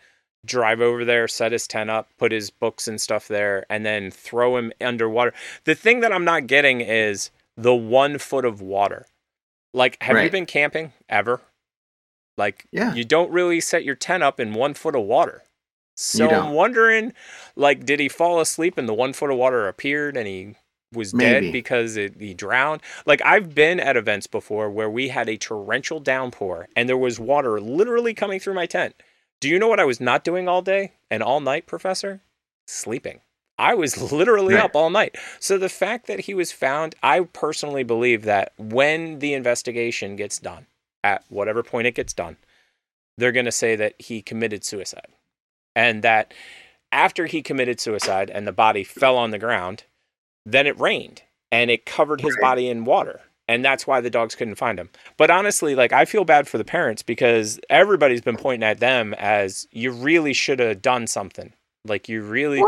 Drive 0.45 0.81
over 0.81 1.03
there, 1.03 1.27
set 1.27 1.51
his 1.51 1.67
tent 1.67 1.89
up, 1.89 2.09
put 2.19 2.31
his 2.31 2.51
books 2.51 2.87
and 2.87 3.01
stuff 3.01 3.27
there, 3.27 3.65
and 3.71 3.83
then 3.83 4.11
throw 4.11 4.55
him 4.55 4.71
underwater. 4.79 5.33
The 5.63 5.73
thing 5.75 6.01
that 6.01 6.13
I'm 6.13 6.23
not 6.23 6.45
getting 6.45 6.79
is 6.81 7.31
the 7.57 7.73
one 7.75 8.19
foot 8.19 8.45
of 8.45 8.61
water. 8.61 9.07
Like, 9.73 9.97
have 10.01 10.23
you 10.23 10.29
been 10.29 10.45
camping 10.45 10.93
ever? 11.09 11.41
Like, 12.37 12.67
Yeah. 12.71 12.93
you 12.93 13.03
don't 13.03 13.31
really 13.31 13.59
set 13.59 13.83
your 13.83 13.95
tent 13.95 14.21
up 14.21 14.39
in 14.39 14.53
one 14.53 14.75
foot 14.75 14.95
of 14.95 15.01
water. 15.01 15.41
So 15.97 16.29
I'm 16.29 16.51
wondering, 16.53 17.13
like, 17.55 17.85
did 17.85 17.99
he 17.99 18.07
fall 18.09 18.39
asleep 18.39 18.77
and 18.77 18.87
the 18.87 18.93
one 18.93 19.13
foot 19.13 19.31
of 19.31 19.37
water 19.37 19.67
appeared 19.67 20.15
and 20.15 20.27
he 20.27 20.55
was 20.93 21.11
Maybe. 21.11 21.47
dead 21.47 21.51
because 21.51 21.97
it, 21.97 22.15
he 22.19 22.33
drowned? 22.33 22.81
Like, 23.05 23.21
I've 23.25 23.55
been 23.55 23.79
at 23.79 23.97
events 23.97 24.27
before 24.27 24.69
where 24.69 24.89
we 24.89 25.09
had 25.09 25.27
a 25.27 25.37
torrential 25.37 25.99
downpour 25.99 26.69
and 26.75 26.87
there 26.87 26.97
was 26.97 27.19
water 27.19 27.59
literally 27.59 28.13
coming 28.13 28.39
through 28.39 28.53
my 28.53 28.67
tent. 28.67 28.95
Do 29.41 29.49
you 29.49 29.59
know 29.59 29.67
what 29.67 29.79
I 29.79 29.85
was 29.85 29.99
not 29.99 30.23
doing 30.23 30.47
all 30.47 30.61
day 30.61 30.93
and 31.11 31.23
all 31.23 31.39
night, 31.39 31.65
Professor? 31.67 32.21
Sleeping. 32.67 33.21
I 33.57 33.73
was 33.73 34.11
literally 34.11 34.55
Right. 34.55 34.63
up 34.63 34.75
all 34.75 34.89
night. 34.91 35.15
So 35.39 35.57
the 35.57 35.69
fact 35.69 36.07
that 36.07 36.21
he 36.21 36.33
was 36.35 36.51
found, 36.51 36.95
I 37.01 37.21
personally 37.21 37.83
believe 37.83 38.23
that 38.23 38.53
when 38.57 39.19
the 39.19 39.33
investigation 39.33 40.15
gets 40.15 40.37
done, 40.39 40.67
at 41.03 41.23
whatever 41.29 41.63
point 41.63 41.87
it 41.87 41.95
gets 41.95 42.13
done, 42.13 42.37
they're 43.17 43.31
going 43.31 43.45
to 43.45 43.51
say 43.51 43.75
that 43.75 43.95
he 43.99 44.21
committed 44.21 44.63
suicide. 44.63 45.07
And 45.77 46.03
that 46.03 46.33
after 46.91 47.27
he 47.27 47.43
committed 47.43 47.79
suicide 47.79 48.31
and 48.31 48.47
the 48.47 48.51
body 48.51 48.83
fell 48.83 49.15
on 49.15 49.29
the 49.29 49.37
ground, 49.37 49.83
then 50.43 50.65
it 50.65 50.79
rained 50.79 51.21
and 51.51 51.69
it 51.69 51.85
covered 51.85 52.21
his 52.21 52.35
body 52.41 52.67
in 52.67 52.83
water. 52.83 53.21
And 53.47 53.63
that's 53.63 53.85
why 53.85 54.01
the 54.01 54.09
dogs 54.09 54.33
couldn't 54.33 54.55
find 54.55 54.79
him. 54.79 54.89
But 55.17 55.29
honestly, 55.29 55.75
like 55.75 55.93
I 55.93 56.05
feel 56.05 56.25
bad 56.25 56.47
for 56.47 56.57
the 56.57 56.65
parents 56.65 57.03
because 57.03 57.59
everybody's 57.69 58.21
been 58.21 58.37
pointing 58.37 58.67
at 58.67 58.79
them 58.79 59.13
as 59.19 59.67
you 59.71 59.91
really 59.91 60.33
should 60.33 60.59
have 60.59 60.81
done 60.81 61.05
something. 61.05 61.53
Like 61.85 62.09
you 62.09 62.23
really 62.23 62.59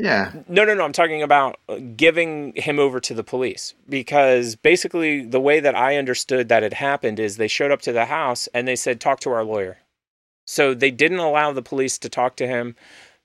Yeah. 0.00 0.32
no, 0.48 0.64
no, 0.64 0.74
no. 0.74 0.84
I'm 0.84 0.92
talking 0.92 1.22
about 1.22 1.60
uh, 1.68 1.78
giving 1.94 2.52
him 2.56 2.80
over 2.80 2.98
to 2.98 3.14
the 3.14 3.22
police 3.22 3.74
because 3.88 4.56
basically 4.56 5.24
the 5.24 5.40
way 5.40 5.60
that 5.60 5.76
I 5.76 5.98
understood 5.98 6.48
that 6.48 6.64
it 6.64 6.74
happened 6.74 7.20
is 7.20 7.36
they 7.36 7.46
showed 7.46 7.70
up 7.70 7.80
to 7.82 7.92
the 7.92 8.06
house 8.06 8.48
and 8.52 8.66
they 8.66 8.74
said, 8.74 9.00
"Talk 9.00 9.20
to 9.20 9.30
our 9.30 9.44
lawyer." 9.44 9.78
So 10.44 10.74
they 10.74 10.90
didn't 10.90 11.18
allow 11.18 11.52
the 11.52 11.62
police 11.62 11.98
to 11.98 12.08
talk 12.08 12.36
to 12.36 12.46
him. 12.46 12.76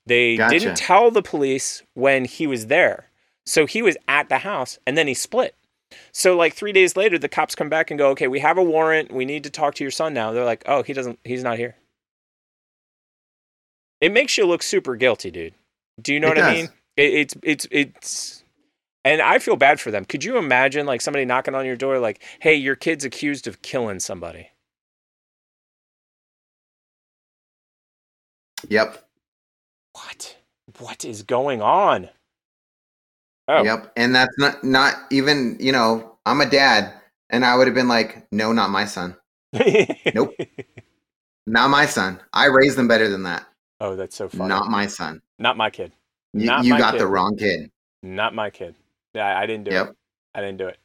They 0.05 0.37
Gotcha. 0.37 0.59
didn't 0.59 0.77
tell 0.77 1.11
the 1.11 1.21
police 1.21 1.83
when 1.93 2.25
he 2.25 2.47
was 2.47 2.67
there. 2.67 3.07
So 3.45 3.65
he 3.65 3.81
was 3.81 3.97
at 4.07 4.29
the 4.29 4.39
house 4.39 4.79
and 4.85 4.97
then 4.97 5.07
he 5.07 5.13
split. 5.13 5.55
So 6.11 6.35
like 6.35 6.53
3 6.53 6.71
days 6.71 6.95
later 6.95 7.17
the 7.17 7.27
cops 7.27 7.55
come 7.55 7.69
back 7.69 7.89
and 7.89 7.97
go, 7.97 8.09
"Okay, 8.09 8.27
we 8.27 8.39
have 8.39 8.57
a 8.57 8.63
warrant. 8.63 9.11
We 9.11 9.25
need 9.25 9.43
to 9.43 9.49
talk 9.49 9.75
to 9.75 9.83
your 9.83 9.91
son 9.91 10.13
now." 10.13 10.31
They're 10.31 10.45
like, 10.45 10.63
"Oh, 10.67 10.83
he 10.83 10.93
doesn't 10.93 11.19
he's 11.23 11.43
not 11.43 11.57
here." 11.57 11.75
It 14.01 14.11
makes 14.11 14.37
you 14.37 14.45
look 14.45 14.63
super 14.63 14.95
guilty, 14.95 15.31
dude. 15.31 15.55
Do 16.01 16.13
you 16.13 16.19
know 16.19 16.27
It 16.27 16.37
what 16.37 16.43
I 16.43 16.53
mean? 16.55 16.69
It, 16.95 17.13
it's 17.13 17.35
it's 17.43 17.67
it's 17.71 18.43
and 19.03 19.21
I 19.21 19.39
feel 19.39 19.55
bad 19.55 19.79
for 19.79 19.91
them. 19.91 20.05
Could 20.05 20.23
you 20.23 20.37
imagine 20.37 20.85
like 20.85 21.01
somebody 21.01 21.25
knocking 21.25 21.55
on 21.55 21.65
your 21.65 21.75
door 21.75 21.99
like, 21.99 22.21
"Hey, 22.39 22.55
your 22.55 22.75
kid's 22.75 23.03
accused 23.03 23.47
of 23.47 23.61
killing 23.61 23.99
somebody." 23.99 24.51
Yep. 28.67 29.05
What? 29.93 30.37
What 30.79 31.05
is 31.05 31.23
going 31.23 31.61
on? 31.61 32.09
Oh. 33.47 33.63
Yep. 33.63 33.91
And 33.95 34.13
that's 34.13 34.37
not 34.37 34.63
not 34.63 34.95
even, 35.11 35.57
you 35.59 35.71
know, 35.71 36.17
I'm 36.25 36.41
a 36.41 36.49
dad 36.49 36.93
and 37.29 37.43
I 37.45 37.55
would 37.55 37.67
have 37.67 37.73
been 37.75 37.87
like, 37.87 38.27
no, 38.31 38.51
not 38.53 38.69
my 38.69 38.85
son. 38.85 39.15
nope. 40.13 40.35
Not 41.47 41.69
my 41.69 41.85
son. 41.87 42.19
I 42.33 42.45
raised 42.45 42.77
them 42.77 42.87
better 42.87 43.09
than 43.09 43.23
that. 43.23 43.45
Oh, 43.79 43.95
that's 43.95 44.15
so 44.15 44.29
funny. 44.29 44.49
Not 44.49 44.69
my 44.69 44.85
son. 44.87 45.21
Not 45.39 45.57
my 45.57 45.69
kid. 45.69 45.91
You, 46.33 46.45
Not 46.45 46.63
you 46.65 46.73
my 46.73 46.77
got 46.77 46.91
kid. 46.91 47.01
the 47.01 47.07
wrong 47.07 47.35
kid. 47.37 47.71
Not 48.03 48.35
my 48.35 48.49
kid. 48.51 48.75
Yeah, 49.15 49.37
I 49.37 49.45
didn't 49.47 49.63
do 49.65 49.71
Yep. 49.71 49.89
it. 49.89 49.95
I 50.35 50.41
didn't 50.41 50.57
do 50.57 50.67
it. 50.67 50.77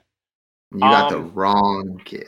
You 0.73 0.81
got 0.81 1.11
the 1.11 1.19
Um, 1.19 1.35
wrong 1.35 2.01
kid. 2.05 2.27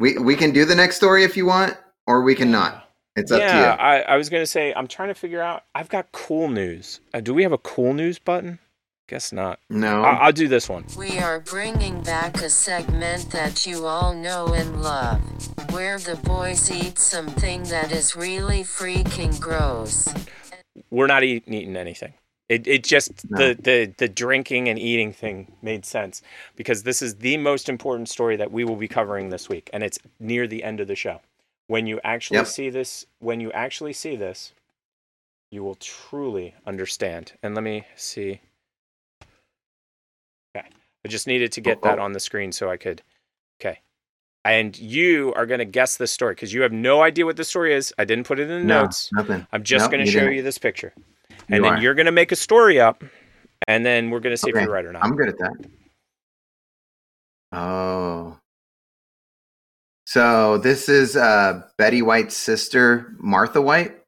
We 0.00 0.18
we 0.18 0.36
can 0.36 0.50
do 0.52 0.64
the 0.66 0.74
next 0.74 0.96
story 0.96 1.24
if 1.24 1.36
you 1.36 1.46
want, 1.46 1.76
or 2.06 2.22
we 2.22 2.34
can 2.34 2.50
not. 2.50 2.83
It's 3.16 3.30
up 3.30 3.40
yeah, 3.40 3.52
to 3.52 3.58
you. 3.58 3.64
I, 3.64 4.00
I 4.00 4.16
was 4.16 4.28
gonna 4.28 4.46
say 4.46 4.72
I'm 4.74 4.88
trying 4.88 5.08
to 5.08 5.14
figure 5.14 5.40
out. 5.40 5.64
I've 5.74 5.88
got 5.88 6.10
cool 6.12 6.48
news. 6.48 7.00
Uh, 7.12 7.20
do 7.20 7.32
we 7.32 7.42
have 7.44 7.52
a 7.52 7.58
cool 7.58 7.94
news 7.94 8.18
button? 8.18 8.58
Guess 9.06 9.32
not. 9.32 9.60
No. 9.70 10.02
I- 10.02 10.26
I'll 10.26 10.32
do 10.32 10.48
this 10.48 10.68
one. 10.68 10.86
We 10.96 11.18
are 11.18 11.38
bringing 11.40 12.02
back 12.02 12.42
a 12.42 12.50
segment 12.50 13.30
that 13.30 13.66
you 13.66 13.86
all 13.86 14.14
know 14.14 14.48
and 14.54 14.82
love, 14.82 15.20
where 15.72 15.98
the 15.98 16.16
boys 16.16 16.70
eat 16.70 16.98
something 16.98 17.64
that 17.64 17.92
is 17.92 18.16
really 18.16 18.62
freaking 18.62 19.38
gross. 19.38 20.08
We're 20.90 21.06
not 21.06 21.22
eat, 21.22 21.44
eating 21.46 21.76
anything. 21.76 22.14
It, 22.48 22.66
it 22.66 22.84
just 22.84 23.28
the, 23.30 23.56
the 23.58 23.94
the 23.96 24.08
drinking 24.08 24.68
and 24.68 24.78
eating 24.78 25.12
thing 25.12 25.52
made 25.62 25.86
sense 25.86 26.20
because 26.56 26.82
this 26.82 27.00
is 27.00 27.16
the 27.16 27.36
most 27.36 27.68
important 27.68 28.08
story 28.08 28.36
that 28.36 28.50
we 28.50 28.64
will 28.64 28.76
be 28.76 28.88
covering 28.88 29.30
this 29.30 29.48
week, 29.48 29.70
and 29.72 29.82
it's 29.82 29.98
near 30.18 30.46
the 30.46 30.64
end 30.64 30.80
of 30.80 30.88
the 30.88 30.96
show. 30.96 31.20
When 31.66 31.86
you 31.86 32.00
actually 32.04 32.38
Yep. 32.38 32.46
see 32.46 32.70
this, 32.70 33.06
when 33.20 33.40
you 33.40 33.50
actually 33.52 33.92
see 33.94 34.16
this, 34.16 34.52
you 35.50 35.62
will 35.62 35.76
truly 35.76 36.54
understand. 36.66 37.32
And 37.42 37.54
let 37.54 37.64
me 37.64 37.84
see. 37.96 38.40
Okay, 40.56 40.68
I 41.04 41.08
just 41.08 41.26
needed 41.26 41.52
to 41.52 41.60
get 41.60 41.78
oh, 41.78 41.80
that 41.84 41.98
Oh, 41.98 42.02
oh. 42.02 42.04
on 42.04 42.12
the 42.12 42.20
screen 42.20 42.52
so 42.52 42.68
I 42.70 42.76
could. 42.76 43.02
Okay, 43.60 43.80
and 44.44 44.76
you 44.78 45.32
are 45.34 45.46
going 45.46 45.60
to 45.60 45.64
guess 45.64 45.96
this 45.96 46.12
story 46.12 46.34
because 46.34 46.52
you 46.52 46.62
have 46.62 46.72
no 46.72 47.02
idea 47.02 47.24
what 47.24 47.36
the 47.36 47.44
story 47.44 47.72
is. 47.72 47.94
I 47.98 48.04
didn't 48.04 48.26
put 48.26 48.38
it 48.38 48.50
in 48.50 48.60
the 48.60 48.66
No, 48.66 48.82
notes. 48.82 49.10
nothing. 49.12 49.46
I'm 49.52 49.62
just 49.62 49.84
Nope, 49.84 49.92
going 49.92 50.04
to 50.04 50.10
show 50.10 50.20
didn't. 50.20 50.34
you 50.34 50.42
this 50.42 50.58
picture, 50.58 50.92
You 51.30 51.36
and 51.56 51.64
then 51.64 51.74
are. 51.74 51.82
you're 51.82 51.94
going 51.94 52.06
to 52.06 52.12
make 52.12 52.30
a 52.32 52.36
story 52.36 52.78
up, 52.80 53.02
and 53.68 53.86
then 53.86 54.10
we're 54.10 54.20
going 54.20 54.32
to 54.32 54.36
see 54.36 54.50
if 54.50 54.54
you're 54.56 54.70
right 54.70 54.84
or 54.84 54.92
not. 54.92 55.02
I'm 55.04 55.16
good 55.16 55.28
at 55.28 55.38
that. 55.38 55.54
Oh. 57.52 58.38
So 60.14 60.58
this 60.58 60.88
is 60.88 61.16
uh, 61.16 61.62
Betty 61.76 62.00
White's 62.00 62.36
sister, 62.36 63.16
Martha 63.18 63.60
White. 63.60 63.98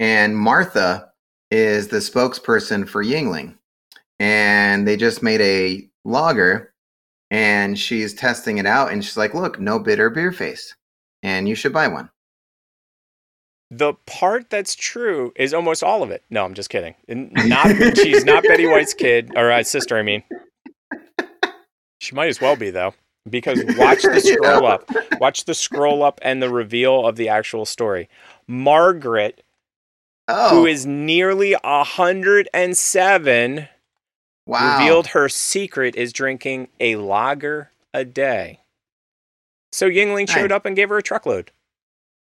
And 0.00 0.36
Martha 0.36 1.12
is 1.52 1.86
the 1.86 1.98
spokesperson 1.98 2.88
for 2.88 3.04
Yuengling. 3.04 3.54
And 4.18 4.88
they 4.88 4.96
just 4.96 5.22
made 5.22 5.40
a 5.40 5.88
lager 6.04 6.74
and 7.30 7.78
she's 7.78 8.12
testing 8.12 8.58
it 8.58 8.66
out. 8.66 8.90
And 8.90 9.04
she's 9.04 9.16
like, 9.16 9.34
look, 9.34 9.60
no 9.60 9.78
bitter 9.78 10.10
beer 10.10 10.32
face. 10.32 10.74
And 11.22 11.48
you 11.48 11.54
should 11.54 11.72
buy 11.72 11.86
one. 11.86 12.10
The 13.70 13.94
part 14.04 14.50
that's 14.50 14.74
true 14.74 15.32
is 15.36 15.54
almost 15.54 15.84
all 15.84 16.02
of 16.02 16.10
it. 16.10 16.24
No, 16.28 16.44
I'm 16.44 16.54
just 16.54 16.70
kidding. 16.70 16.96
Not 17.08 17.68
she's 17.96 18.24
not 18.24 18.42
Betty 18.42 18.66
White's 18.66 18.94
kid 18.94 19.30
or 19.36 19.52
uh, 19.52 19.62
sister. 19.62 19.96
I 19.96 20.02
mean, 20.02 20.24
she 22.00 22.16
might 22.16 22.30
as 22.30 22.40
well 22.40 22.56
be 22.56 22.70
though, 22.70 22.94
because 23.28 23.62
watch 23.76 24.02
the 24.02 24.20
scroll 24.20 24.66
up, 24.66 24.88
watch 25.20 25.44
the 25.44 25.54
scroll 25.54 26.02
up 26.02 26.18
and 26.22 26.42
the 26.42 26.50
reveal 26.50 27.06
of 27.06 27.16
the 27.16 27.28
actual 27.28 27.64
story. 27.66 28.08
Margaret, 28.46 29.42
Oh, 30.28 30.50
who 30.50 30.66
is 30.66 30.84
nearly 30.86 31.54
a 31.62 31.84
hundred 31.84 32.48
and 32.52 32.76
seven, 32.76 33.68
wow. 34.46 34.72
revealed 34.78 35.06
her 35.08 35.28
secret 35.28 35.94
is 35.94 36.12
drinking 36.12 36.66
a 36.80 36.96
lager 36.96 37.70
a 37.94 38.04
day. 38.04 38.58
So 39.70 39.88
Yuengling 39.88 40.28
showed 40.28 40.50
up 40.50 40.66
and 40.66 40.74
gave 40.74 40.88
her 40.88 40.98
a 40.98 41.02
truckload. 41.02 41.52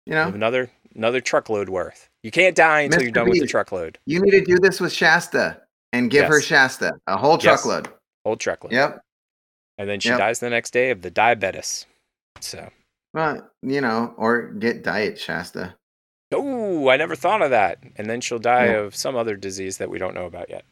You 0.06 0.12
know, 0.14 0.28
Another 0.28 0.70
another 0.94 1.20
truckload 1.20 1.68
worth. 1.68 2.08
You 2.22 2.30
can't 2.30 2.54
die 2.54 2.82
until 2.82 3.02
you're 3.02 3.10
Mr. 3.10 3.14
done 3.14 3.28
with 3.30 3.40
the 3.40 3.46
truckload. 3.46 3.98
you 4.06 4.20
need 4.20 4.30
to 4.32 4.44
do 4.44 4.58
this 4.60 4.80
with 4.80 4.92
Shasta 4.92 5.60
and 5.92 6.08
give 6.10 6.26
her 6.26 6.40
Shasta 6.40 6.92
a 7.08 7.16
whole 7.16 7.34
Yes. 7.34 7.42
truckload. 7.62 7.88
Old 8.24 8.38
truckload. 8.40 8.72
Yep. 8.72 9.00
And 9.78 9.88
then 9.88 10.00
she 10.00 10.08
Yep. 10.10 10.18
dies 10.18 10.40
the 10.40 10.50
next 10.50 10.72
day 10.72 10.90
of 10.90 11.02
the 11.02 11.10
diabetes. 11.10 11.86
So, 12.40 12.70
Well, 13.14 13.48
you 13.62 13.80
know, 13.80 14.14
or 14.18 14.48
get 14.52 14.82
diet 14.82 15.18
Shasta. 15.18 15.74
oh, 16.34 16.88
I 16.88 16.96
never 16.96 17.14
thought 17.16 17.42
of 17.42 17.50
that. 17.50 17.78
And 17.96 18.08
then 18.10 18.20
she'll 18.20 18.38
die 18.38 18.66
Yeah. 18.66 18.78
of 18.80 18.96
some 18.96 19.16
other 19.16 19.36
disease 19.36 19.78
that 19.78 19.88
we 19.90 19.98
don't 19.98 20.14
know 20.14 20.26
about 20.26 20.50
yet. 20.50 20.64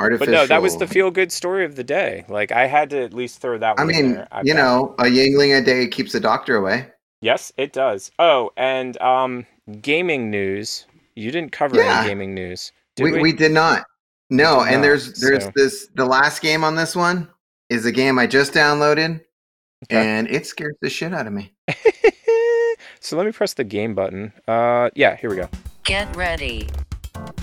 Artificial. 0.00 0.32
But 0.32 0.32
no, 0.32 0.46
that 0.46 0.62
was 0.62 0.78
the 0.78 0.86
feel 0.86 1.10
good 1.10 1.30
story 1.30 1.64
of 1.66 1.76
the 1.76 1.84
day. 1.84 2.24
Like 2.28 2.50
I 2.50 2.66
had 2.66 2.88
to 2.90 3.02
at 3.04 3.12
least 3.12 3.40
throw 3.40 3.58
that 3.58 3.78
I 3.78 3.84
one 3.84 3.94
in 3.94 4.02
mean, 4.06 4.14
there. 4.14 4.28
I 4.32 4.40
you 4.40 4.54
bet. 4.54 4.56
know, 4.62 4.94
a 4.98 5.04
Yuengling 5.04 5.58
a 5.60 5.62
day 5.62 5.86
keeps 5.86 6.12
the 6.12 6.20
doctor 6.20 6.56
away. 6.56 6.86
Yes, 7.20 7.52
it 7.56 7.72
does. 7.72 8.10
Oh, 8.18 8.50
and 8.56 9.00
um 9.02 9.46
gaming 9.80 10.30
news. 10.30 10.86
You 11.14 11.30
didn't 11.30 11.52
cover 11.52 11.76
Yeah. 11.76 12.00
any 12.00 12.08
gaming 12.08 12.34
news. 12.34 12.72
Did 12.96 13.04
We, 13.04 13.20
we 13.20 13.32
did 13.32 13.52
not. 13.52 13.84
No, 14.30 14.60
did 14.64 14.72
and 14.72 14.76
not, 14.76 14.82
there's 14.82 15.20
there's 15.20 15.44
so- 15.44 15.52
this 15.54 15.88
the 15.94 16.06
last 16.06 16.40
game 16.40 16.64
on 16.64 16.74
this 16.74 16.96
one 16.96 17.28
is 17.72 17.86
a 17.86 17.92
game 17.92 18.18
I 18.18 18.26
just 18.26 18.52
downloaded 18.52 19.22
Okay. 19.84 19.96
and 19.96 20.28
it 20.30 20.46
scares 20.46 20.76
the 20.80 20.88
shit 20.90 21.12
out 21.12 21.26
of 21.26 21.32
me. 21.32 21.52
so 23.00 23.16
let 23.16 23.26
me 23.26 23.32
press 23.32 23.54
the 23.54 23.64
game 23.64 23.94
button. 23.94 24.32
Uh 24.46 24.90
yeah, 24.94 25.16
here 25.16 25.30
we 25.30 25.36
go. 25.36 25.48
Get 25.84 26.14
ready. 26.14 26.68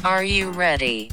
Are 0.06 0.24
you 0.24 0.52
ready? 0.52 1.12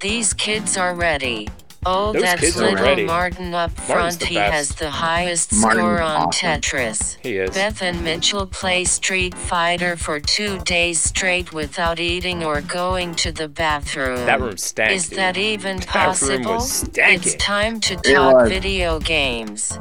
These 0.00 0.34
kids 0.34 0.76
are 0.76 0.94
ready. 0.94 1.48
Oh, 1.84 2.12
Those 2.12 2.22
that's 2.22 2.40
kids 2.40 2.56
little 2.56 2.76
ready. 2.76 3.04
Martin 3.04 3.52
up 3.54 3.72
front. 3.72 4.20
the 4.20 4.26
He 4.26 4.34
best. 4.36 4.52
has 4.52 4.68
the 4.76 4.88
highest 4.90 5.52
Martin's 5.52 5.80
score 5.82 6.00
on 6.00 6.28
awesome. 6.28 6.30
Tetris. 6.60 7.16
He 7.22 7.38
is. 7.38 7.50
Beth 7.50 7.82
and 7.82 8.04
Mitchell 8.04 8.46
play 8.46 8.84
Street 8.84 9.34
Fighter 9.34 9.96
for 9.96 10.20
two 10.20 10.60
days 10.60 11.00
straight 11.00 11.52
without 11.52 11.98
eating 11.98 12.44
or 12.44 12.60
going 12.60 13.16
to 13.16 13.32
the 13.32 13.48
bathroom. 13.48 14.26
That 14.26 14.40
room 14.40 14.56
stank, 14.58 14.92
Is 14.92 15.08
dude. 15.08 15.18
that 15.18 15.36
even 15.36 15.78
That 15.78 15.86
room 15.86 16.04
possible? 16.04 16.54
was 16.54 16.88
It's 16.94 17.34
time 17.34 17.80
to 17.80 17.94
It 17.94 18.04
talk 18.14 18.34
was. 18.34 18.48
video 18.48 19.00
games. 19.00 19.76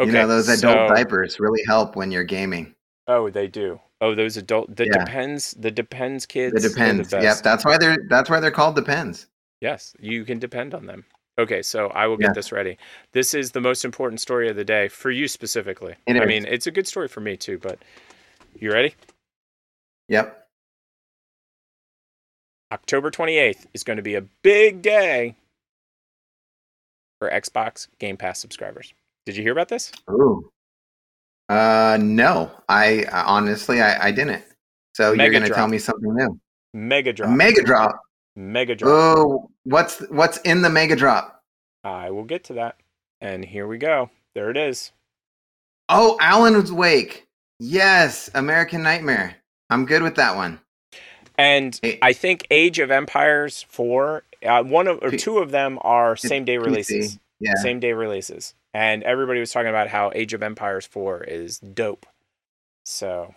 Okay. 0.00 0.06
you 0.06 0.12
know, 0.12 0.26
those 0.26 0.48
adult 0.48 0.88
so- 0.88 0.94
diapers 0.94 1.38
really 1.38 1.62
help 1.68 1.94
when 1.94 2.10
you're 2.10 2.24
gaming. 2.24 2.74
Oh, 3.06 3.30
they 3.30 3.46
do. 3.46 3.80
Oh, 4.00 4.14
those 4.14 4.36
adult 4.36 4.74
the 4.76 4.86
Yeah. 4.86 5.04
depends 5.04 5.52
the 5.58 5.70
depends 5.70 6.26
kids. 6.26 6.60
The 6.60 6.68
depends. 6.68 7.10
The 7.10 7.20
yep, 7.20 7.38
that's 7.42 7.64
why 7.64 7.78
they're 7.78 7.96
that's 8.08 8.28
why 8.30 8.38
they're 8.40 8.50
called 8.52 8.74
depends. 8.76 9.26
Yes, 9.60 9.94
you 10.00 10.24
can 10.24 10.38
depend 10.38 10.74
on 10.74 10.86
them. 10.86 11.04
Okay, 11.38 11.62
so 11.62 11.88
I 11.88 12.06
will 12.06 12.16
get 12.16 12.28
Yeah. 12.28 12.32
this 12.32 12.50
ready. 12.52 12.78
This 13.12 13.32
is 13.34 13.52
the 13.52 13.60
most 13.60 13.84
important 13.84 14.20
story 14.20 14.48
of 14.48 14.56
the 14.56 14.64
day 14.64 14.88
for 14.88 15.10
you 15.10 15.28
specifically. 15.28 15.94
I 16.08 16.24
mean, 16.26 16.44
it's 16.46 16.66
a 16.66 16.70
good 16.72 16.86
story 16.86 17.06
for 17.08 17.20
me 17.20 17.36
too, 17.36 17.58
but 17.58 17.78
you 18.58 18.72
ready? 18.72 18.94
Yep. 20.08 20.46
October 22.72 23.10
28th 23.10 23.66
is 23.72 23.84
going 23.84 23.96
to 23.96 24.02
be 24.02 24.14
a 24.14 24.22
big 24.42 24.82
day 24.82 25.36
for 27.18 27.30
Xbox 27.30 27.88
Game 27.98 28.16
Pass 28.16 28.38
subscribers. 28.40 28.92
Did 29.26 29.36
you 29.36 29.42
hear 29.42 29.52
about 29.52 29.68
this? 29.68 29.92
Ooh. 30.10 30.50
Uh 31.48 31.98
no. 32.00 32.50
I 32.68 33.04
honestly 33.10 33.80
I, 33.80 34.08
I 34.08 34.10
didn't. 34.10 34.42
So 34.94 35.14
Mega 35.14 35.22
you're 35.22 35.32
gonna 35.40 35.54
tell 35.54 35.68
me 35.68 35.78
something 35.78 36.14
new. 36.14 36.38
Mega 36.74 37.10
A 37.10 37.12
drop. 37.14 37.30
mega 37.30 37.62
drop. 37.62 38.00
Mega 38.38 38.76
drop. 38.76 38.92
Oh, 38.92 39.50
what's 39.64 39.98
what's 40.10 40.38
in 40.38 40.62
the 40.62 40.70
mega 40.70 40.94
drop? 40.94 41.42
I 41.82 42.10
will 42.10 42.22
get 42.22 42.44
to 42.44 42.52
that. 42.54 42.76
And 43.20 43.44
here 43.44 43.66
we 43.66 43.78
go. 43.78 44.10
There 44.36 44.48
it 44.48 44.56
is. 44.56 44.92
Oh, 45.88 46.16
Alan's 46.20 46.70
Wake. 46.70 47.26
Yes, 47.58 48.30
American 48.36 48.84
Nightmare. 48.84 49.34
I'm 49.70 49.86
good 49.86 50.02
with 50.02 50.14
that 50.14 50.36
one. 50.36 50.60
And 51.36 51.80
Hey. 51.82 51.98
I 52.00 52.12
think 52.12 52.46
Age 52.48 52.78
of 52.78 52.92
Empires 52.92 53.66
4, 53.68 54.22
uh, 54.46 54.62
one 54.62 54.86
of 54.86 55.02
or 55.02 55.10
two 55.10 55.38
of 55.38 55.50
them 55.50 55.80
are 55.82 56.14
same 56.14 56.44
day 56.44 56.58
releases. 56.58 57.18
Yeah. 57.40 57.54
Same 57.56 57.80
day 57.80 57.92
releases. 57.92 58.54
And 58.72 59.02
everybody 59.02 59.40
was 59.40 59.50
talking 59.50 59.68
about 59.68 59.88
how 59.88 60.12
Age 60.14 60.32
of 60.32 60.44
Empires 60.44 60.86
4 60.86 61.24
is 61.24 61.58
dope. 61.58 62.06
So 62.84 63.34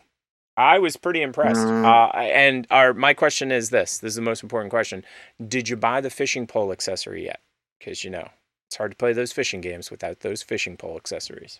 I 0.61 0.79
was 0.79 0.97
pretty 0.97 1.21
impressed. 1.21 1.61
Mm. 1.65 1.85
Uh, 1.85 2.17
and 2.17 2.67
our 2.71 2.93
my 2.93 3.13
question 3.13 3.51
is 3.51 3.69
this. 3.69 3.97
This 3.99 4.11
is 4.11 4.15
the 4.15 4.21
most 4.21 4.43
important 4.43 4.69
question. 4.71 5.03
Did 5.47 5.69
you 5.69 5.75
buy 5.75 6.01
the 6.01 6.09
fishing 6.09 6.47
pole 6.47 6.71
accessory 6.71 7.25
yet? 7.25 7.41
Because 7.79 8.03
you 8.03 8.09
know, 8.09 8.29
it's 8.67 8.77
hard 8.77 8.91
to 8.91 8.97
play 8.97 9.13
those 9.13 9.31
fishing 9.31 9.61
games 9.61 9.89
without 9.91 10.19
those 10.21 10.43
fishing 10.43 10.77
pole 10.77 10.97
accessories. 10.97 11.59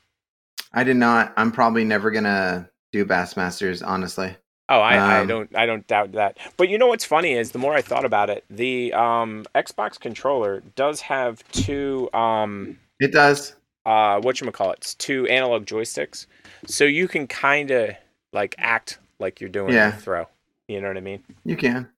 I 0.74 0.84
did 0.84 0.98
not. 0.98 1.34
I'm 1.38 1.52
probably 1.52 1.84
never 1.84 2.12
gonna 2.12 2.70
do 2.92 3.06
Bassmasters, 3.06 3.82
honestly. 3.86 4.36
Oh, 4.70 4.80
I, 4.80 4.96
I 4.96 5.20
Um, 5.20 5.28
don't 5.28 5.56
I 5.58 5.66
don't 5.66 5.86
doubt 5.88 6.14
that. 6.14 6.38
But 6.56 6.70
you 6.70 6.78
know 6.78 6.88
what's 6.88 7.04
funny 7.04 7.34
is 7.34 7.52
the 7.52 7.60
more 7.60 7.74
I 7.74 7.82
thought 7.82 8.06
about 8.06 8.30
it, 8.30 8.46
the 8.50 8.94
um, 8.94 9.46
Xbox 9.54 10.00
controller 10.00 10.62
does 10.76 11.02
have 11.02 11.44
two 11.52 12.10
um, 12.14 12.78
It 13.00 13.12
does. 13.12 13.56
uh, 13.86 14.22
what 14.22 14.40
you 14.40 14.50
call 14.52 14.72
it, 14.72 14.96
two 14.98 15.28
analog 15.28 15.66
joysticks, 15.66 16.26
so 16.68 16.86
you 16.86 17.08
can 17.10 17.28
kind 17.28 17.72
of 17.72 17.96
like 18.34 18.56
act 18.58 19.00
like 19.20 19.40
you're 19.42 19.50
doing 19.50 19.74
Yeah. 19.74 19.90
a 19.96 20.00
throw. 20.00 20.28
You 20.68 20.82
know 20.82 20.88
what 20.88 20.98
I 20.98 21.02
mean? 21.02 21.24
You 21.44 21.58
can. 21.58 21.90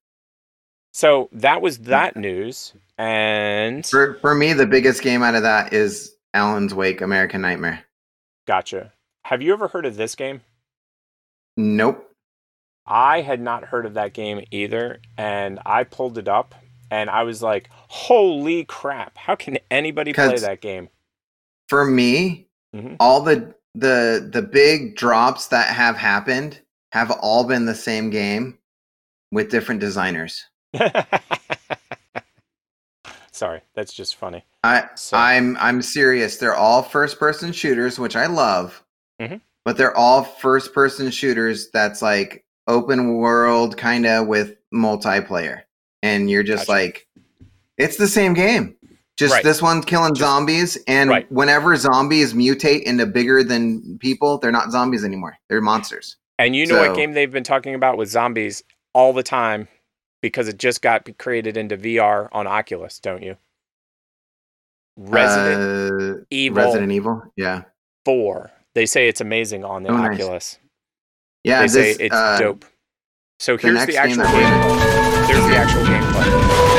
So 0.93 1.29
that 1.31 1.61
was 1.61 1.79
that 1.79 2.15
news, 2.15 2.73
and 2.97 3.85
For 3.85 4.15
for 4.15 4.35
me, 4.35 4.53
the 4.53 4.67
biggest 4.67 5.01
game 5.01 5.23
out 5.23 5.33
of 5.35 5.41
that 5.43 5.73
is 5.73 6.15
Alan's 6.33 6.73
Wake, 6.73 7.01
American 7.01 7.41
Nightmare. 7.41 7.83
gotcha. 8.45 8.91
Have 9.25 9.41
you 9.41 9.53
ever 9.53 9.67
heard 9.69 9.85
of 9.85 9.95
this 9.95 10.15
game? 10.15 10.41
Nope. 11.57 12.09
I 12.85 13.21
had 13.21 13.39
not 13.39 13.65
heard 13.65 13.85
of 13.85 13.93
that 13.93 14.13
game 14.13 14.43
either, 14.51 14.99
and 15.17 15.59
I 15.65 15.83
pulled 15.85 16.17
it 16.17 16.27
up, 16.27 16.53
and 16.91 17.09
I 17.09 17.23
was 17.23 17.41
like, 17.41 17.69
"Holy 17.87 18.65
crap! 18.65 19.17
How 19.17 19.35
can 19.35 19.57
anybody 19.71 20.11
play 20.13 20.37
that 20.37 20.59
game?" 20.61 20.89
For 21.69 21.85
me, 21.85 22.47
Mhm. 22.75 22.97
all 22.99 23.21
the 23.21 23.55
the 23.75 24.29
the 24.31 24.41
big 24.41 24.95
drops 24.95 25.47
that 25.47 25.67
have 25.67 25.95
happened 25.95 26.61
have 26.91 27.11
all 27.11 27.43
been 27.43 27.65
the 27.65 27.75
same 27.75 28.09
game 28.09 28.57
with 29.31 29.49
different 29.49 29.81
designers. 29.81 30.45
Sorry, 33.31 33.61
that's 33.75 33.93
just 33.93 34.15
funny. 34.15 34.45
I 34.63 34.87
I'm 35.11 35.57
I'm 35.57 35.81
serious. 35.81 36.37
They're 36.37 36.55
all 36.55 36.83
first 36.83 37.19
person 37.19 37.51
shooters, 37.51 37.97
which 37.97 38.15
I 38.15 38.27
love. 38.27 38.83
Mhm. 39.19 39.41
But 39.65 39.77
they're 39.77 39.97
all 39.97 40.23
first 40.23 40.73
person 40.73 41.09
shooters 41.09 41.69
that's 41.71 42.01
like 42.01 42.45
open 42.67 43.15
world 43.15 43.75
kind 43.75 44.05
of 44.05 44.27
with 44.27 44.55
multiplayer. 44.73 45.63
And 46.03 46.29
you're 46.29 46.43
just 46.43 46.69
like 46.69 47.07
it's 47.77 47.97
the 47.97 48.07
same 48.07 48.33
game. 48.33 48.75
Just 49.17 49.33
Right. 49.33 49.43
this 49.43 49.61
one's 49.61 49.85
killing 49.85 50.15
zombies 50.15 50.77
and 50.87 51.09
Right. 51.09 51.31
whenever 51.31 51.75
zombies 51.75 52.33
mutate 52.33 52.81
into 52.83 53.05
bigger 53.05 53.43
than 53.43 53.97
people, 53.99 54.39
they're 54.39 54.51
not 54.51 54.71
zombies 54.71 55.03
anymore. 55.05 55.37
They're 55.49 55.61
monsters. 55.61 56.17
And 56.39 56.55
you 56.55 56.65
know 56.65 56.75
So- 56.81 56.87
what 56.89 56.97
game 56.97 57.13
they've 57.13 57.31
been 57.31 57.43
talking 57.43 57.75
about 57.75 57.95
with 57.97 58.09
zombies 58.09 58.63
all 58.95 59.13
the 59.13 59.21
time 59.23 59.67
because 60.21 60.47
it 60.47 60.57
just 60.57 60.81
got 60.81 61.07
created 61.19 61.57
into 61.57 61.77
VR 61.77 62.27
on 62.31 62.47
Oculus, 62.47 62.99
don't 62.99 63.21
you? 63.21 63.37
Resident 64.97 66.19
Uh, 66.21 66.23
Evil 66.29 66.63
Resident 66.63 66.91
Evil. 66.91 67.23
Yeah. 67.35 67.63
4. 68.05 68.51
They 68.75 68.85
say 68.85 69.07
it's 69.07 69.21
amazing 69.21 69.63
on 69.63 69.83
the 69.83 69.89
Oh, 69.89 69.97
nice. 69.97 70.19
Oculus. 70.19 70.59
Yeah, 71.43 71.59
they 71.61 71.67
this, 71.67 71.97
say 71.97 72.05
it's 72.05 72.15
uh, 72.15 72.37
dope. 72.39 72.65
So 73.39 73.57
the 73.57 73.61
here's 73.67 73.85
the 73.85 73.97
actual 73.97 74.23
game. 74.23 74.33
gameplay. 74.33 75.27
Here's 75.27 75.45
the 75.45 75.55
actual 75.55 75.83
gameplay. 75.83 76.72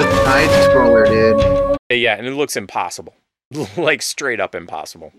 A 0.00 0.24
side 0.24 0.48
scroller, 0.70 1.06
dude. 1.06 1.76
Yeah, 1.90 2.14
and 2.14 2.26
it 2.26 2.32
looks 2.32 2.56
impossible. 2.56 3.14
like 3.76 4.00
straight 4.00 4.40
up 4.40 4.54
impossible. 4.54 5.12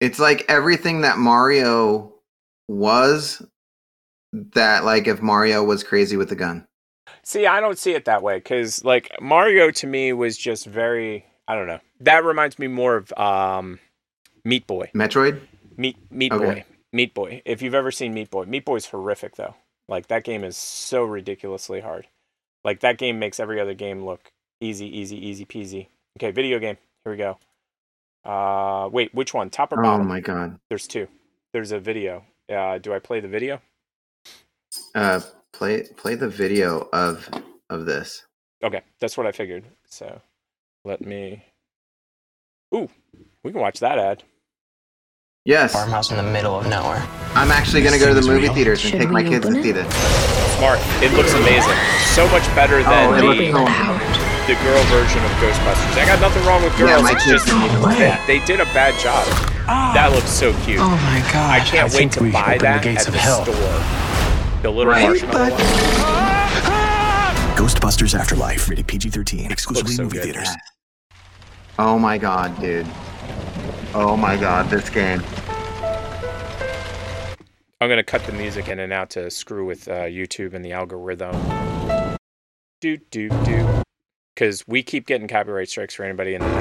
It's 0.00 0.18
like 0.18 0.44
everything 0.48 1.02
that 1.02 1.18
Mario 1.18 2.12
was 2.66 3.40
that 4.32 4.84
like 4.84 5.06
if 5.06 5.22
Mario 5.22 5.62
was 5.62 5.84
crazy 5.84 6.16
with 6.16 6.30
the 6.30 6.34
gun. 6.34 6.66
See, 7.22 7.46
I 7.46 7.60
don't 7.60 7.78
see 7.78 7.92
it 7.92 8.06
that 8.06 8.24
way 8.24 8.38
because, 8.38 8.84
like, 8.84 9.08
Mario 9.20 9.70
to 9.70 9.86
me 9.86 10.12
was 10.12 10.36
just 10.36 10.66
very. 10.66 11.24
I 11.46 11.54
don't 11.54 11.68
know. 11.68 11.78
That 12.00 12.24
reminds 12.24 12.58
me 12.58 12.66
more 12.66 12.96
of 12.96 13.12
um, 13.12 13.78
Meat 14.44 14.66
Boy. 14.66 14.90
Metroid? 14.96 15.40
Meat 15.76 15.96
Meat 16.10 16.32
Okay. 16.32 16.44
Boy. 16.44 16.64
Meat 16.92 17.14
Boy. 17.14 17.42
If 17.44 17.62
you've 17.62 17.74
ever 17.74 17.92
seen 17.92 18.14
Meat 18.14 18.30
Boy, 18.30 18.46
Meat 18.46 18.64
Boy's 18.64 18.86
horrific 18.86 19.36
though. 19.36 19.54
Like 19.88 20.08
that 20.08 20.24
game 20.24 20.42
is 20.42 20.56
so 20.56 21.04
ridiculously 21.04 21.80
hard. 21.80 22.08
Like 22.68 22.80
that 22.80 22.98
game 22.98 23.18
makes 23.18 23.40
every 23.40 23.62
other 23.62 23.72
game 23.72 24.04
look 24.04 24.30
easy, 24.60 24.84
easy, 24.86 25.16
easy 25.16 25.46
peasy. 25.46 25.86
Okay, 26.18 26.32
video 26.32 26.58
game. 26.58 26.76
Here 27.02 27.12
we 27.12 27.16
go. 27.16 27.38
Uh, 28.30 28.90
wait, 28.90 29.14
which 29.14 29.32
one? 29.32 29.48
Top 29.48 29.72
or 29.72 29.82
Oh 29.86 30.04
my 30.04 30.20
god. 30.20 30.60
There's 30.68 30.86
two. 30.86 31.08
There's 31.54 31.72
a 31.72 31.78
video. 31.78 32.26
Uh, 32.46 32.76
do 32.76 32.92
I 32.92 32.98
play 32.98 33.20
the 33.20 33.28
video? 33.28 33.62
Uh 34.94 35.20
play 35.54 35.84
play 35.96 36.14
the 36.14 36.28
video 36.28 36.90
of 36.92 37.30
of 37.70 37.86
this. 37.86 38.26
Okay, 38.62 38.82
that's 39.00 39.16
what 39.16 39.26
I 39.26 39.32
figured. 39.32 39.64
So 39.86 40.20
let 40.84 41.00
me. 41.00 41.42
Ooh, 42.74 42.90
we 43.42 43.50
can 43.50 43.62
watch 43.62 43.80
that 43.80 43.98
ad. 43.98 44.24
Yes. 45.46 45.72
Farmhouse 45.72 46.10
in 46.10 46.18
the 46.18 46.22
middle 46.22 46.54
of 46.54 46.66
nowhere. 46.66 47.02
I'm 47.38 47.50
actually 47.52 47.82
gonna 47.82 47.98
go 47.98 48.08
to 48.08 48.14
the 48.14 48.22
movie 48.26 48.42
real. 48.50 48.54
theaters 48.54 48.82
and 48.82 48.90
Should 48.90 49.00
take 49.00 49.10
my 49.10 49.22
we 49.22 49.28
kids 49.30 49.46
open 49.46 49.54
to 49.54 49.60
it? 49.60 49.62
see 49.62 49.70
this. 49.72 49.86
Smart. 50.58 50.80
It 51.02 51.12
looks 51.14 51.32
amazing. 51.34 51.76
So 52.14 52.26
much 52.34 52.42
better 52.54 52.82
than 52.82 53.08
Oh, 53.08 53.14
it 53.14 53.22
looks 53.22 53.38
the, 53.38 53.52
so- 53.54 54.50
the 54.50 54.54
girl 54.64 54.82
version 54.90 55.22
of 55.22 55.30
Ghostbusters. 55.38 56.02
I 56.02 56.06
got 56.06 56.20
nothing 56.20 56.44
wrong 56.46 56.62
with 56.64 56.76
girls. 56.76 56.90
Yeah, 56.90 57.00
my 57.00 57.12
it's 57.12 57.24
kids 57.24 57.44
just 57.44 57.48
can 57.48 57.62
even 57.70 57.80
play 57.80 58.18
they, 58.26 58.38
they 58.40 58.44
did 58.46 58.58
a 58.60 58.64
bad 58.74 58.98
job. 58.98 59.24
That 59.94 60.10
looks 60.12 60.30
so 60.30 60.52
cute. 60.64 60.80
Oh 60.80 60.88
my 60.90 61.20
god. 61.32 61.50
I 61.52 61.60
can't 61.60 61.80
I 61.82 61.84
wait 61.84 61.92
think 61.92 62.12
to 62.12 62.20
we 62.22 62.30
should 62.30 62.32
buy 62.32 62.56
open 62.56 62.58
the 62.58 62.62
that 62.64 62.82
gates 62.82 63.02
at 63.02 63.08
of 63.08 63.14
the 63.14 63.20
hell. 63.20 63.44
store. 63.44 64.62
The 64.62 64.70
little 64.70 64.92
Right. 64.92 65.02
marshmallow. 65.06 65.50
one. 65.50 65.58
Ghostbusters 67.56 68.18
Afterlife, 68.18 68.68
rated 68.68 68.86
PG-13, 68.86 69.50
exclusively 69.50 69.92
so 69.92 70.02
in 70.02 70.06
movie 70.08 70.18
good. 70.18 70.24
theaters. 70.34 70.48
Oh 71.78 71.98
my 71.98 72.18
god, 72.18 72.58
dude. 72.60 72.86
Oh 73.94 74.16
my 74.16 74.36
god, 74.36 74.68
this 74.70 74.88
game. 74.90 75.22
I'm 77.80 77.88
gonna 77.88 78.02
cut 78.02 78.24
the 78.24 78.32
music 78.32 78.66
in 78.66 78.80
and 78.80 78.92
out 78.92 79.10
to 79.10 79.30
screw 79.30 79.64
with 79.64 79.86
uh, 79.86 80.06
YouTube 80.06 80.52
and 80.52 80.64
the 80.64 80.72
algorithm. 80.72 81.36
Do 82.80 82.96
do 82.96 83.28
do. 83.44 83.82
Because 84.34 84.66
we 84.66 84.82
keep 84.82 85.06
getting 85.06 85.28
copyright 85.28 85.68
strikes 85.68 85.94
for 85.94 86.02
anybody 86.02 86.34
in 86.34 86.40
the 86.40 86.48
know, 86.48 86.54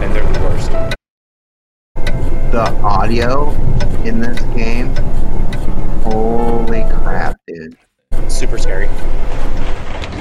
and 0.00 0.14
they're 0.14 0.32
the 0.32 0.40
worst. 0.40 0.70
The 2.52 2.70
audio 2.84 3.50
in 4.04 4.20
this 4.20 4.40
game. 4.54 4.94
Holy 6.04 6.84
crap, 6.84 7.36
dude. 7.48 7.76
Super 8.28 8.56
scary. 8.56 8.86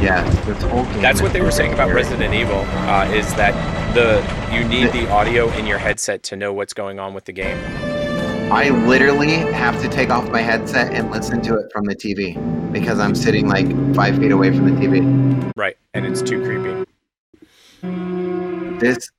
Yeah, 0.01 0.27
this 0.45 0.63
whole 0.63 0.83
game. 0.85 1.01
That's 1.03 1.21
what 1.21 1.31
they 1.31 1.41
were 1.41 1.51
saying 1.51 1.73
about. 1.73 1.93
Resident 1.93 2.33
Evil. 2.33 2.65
Uh, 2.87 3.07
is 3.13 3.31
that 3.35 3.53
the 3.93 4.23
you 4.51 4.67
need 4.67 4.91
the 4.93 5.07
audio 5.11 5.47
in 5.53 5.67
your 5.67 5.77
headset 5.77 6.23
to 6.23 6.35
know 6.35 6.53
what's 6.53 6.73
going 6.73 6.99
on 6.99 7.13
with 7.13 7.25
the 7.25 7.33
game. 7.33 7.57
I 8.51 8.69
literally 8.69 9.29
have 9.53 9.79
to 9.81 9.87
take 9.89 10.09
off 10.09 10.27
my 10.29 10.41
headset 10.41 10.91
and 10.93 11.11
listen 11.11 11.41
to 11.43 11.55
it 11.57 11.71
from 11.71 11.85
the 11.85 11.95
TV 11.95 12.33
because 12.71 12.99
I'm 12.99 13.13
sitting 13.13 13.47
like 13.47 13.67
five 13.95 14.17
feet 14.17 14.31
away 14.31 14.49
from 14.55 14.65
the 14.73 14.81
TV. 14.81 15.53
Right, 15.55 15.77
and 15.93 16.05
it's 16.05 16.21
too 16.21 16.41
creepy. 16.43 16.85
This, 18.79 19.09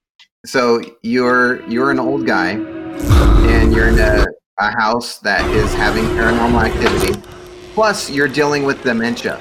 so 0.47 0.83
you're 1.03 1.63
you're 1.69 1.91
an 1.93 2.01
old 2.01 2.27
guy, 2.27 2.51
and 2.53 3.73
you're 3.73 3.89
in 3.89 3.99
a, 4.01 4.27
a 4.59 4.71
house 4.81 5.19
that 5.21 5.49
is 5.55 5.73
having 5.75 6.05
paranormal 6.07 6.65
activity. 6.65 7.21
Plus, 7.75 8.11
you're 8.11 8.29
dealing 8.29 8.65
with 8.65 8.83
dementia. 8.83 9.37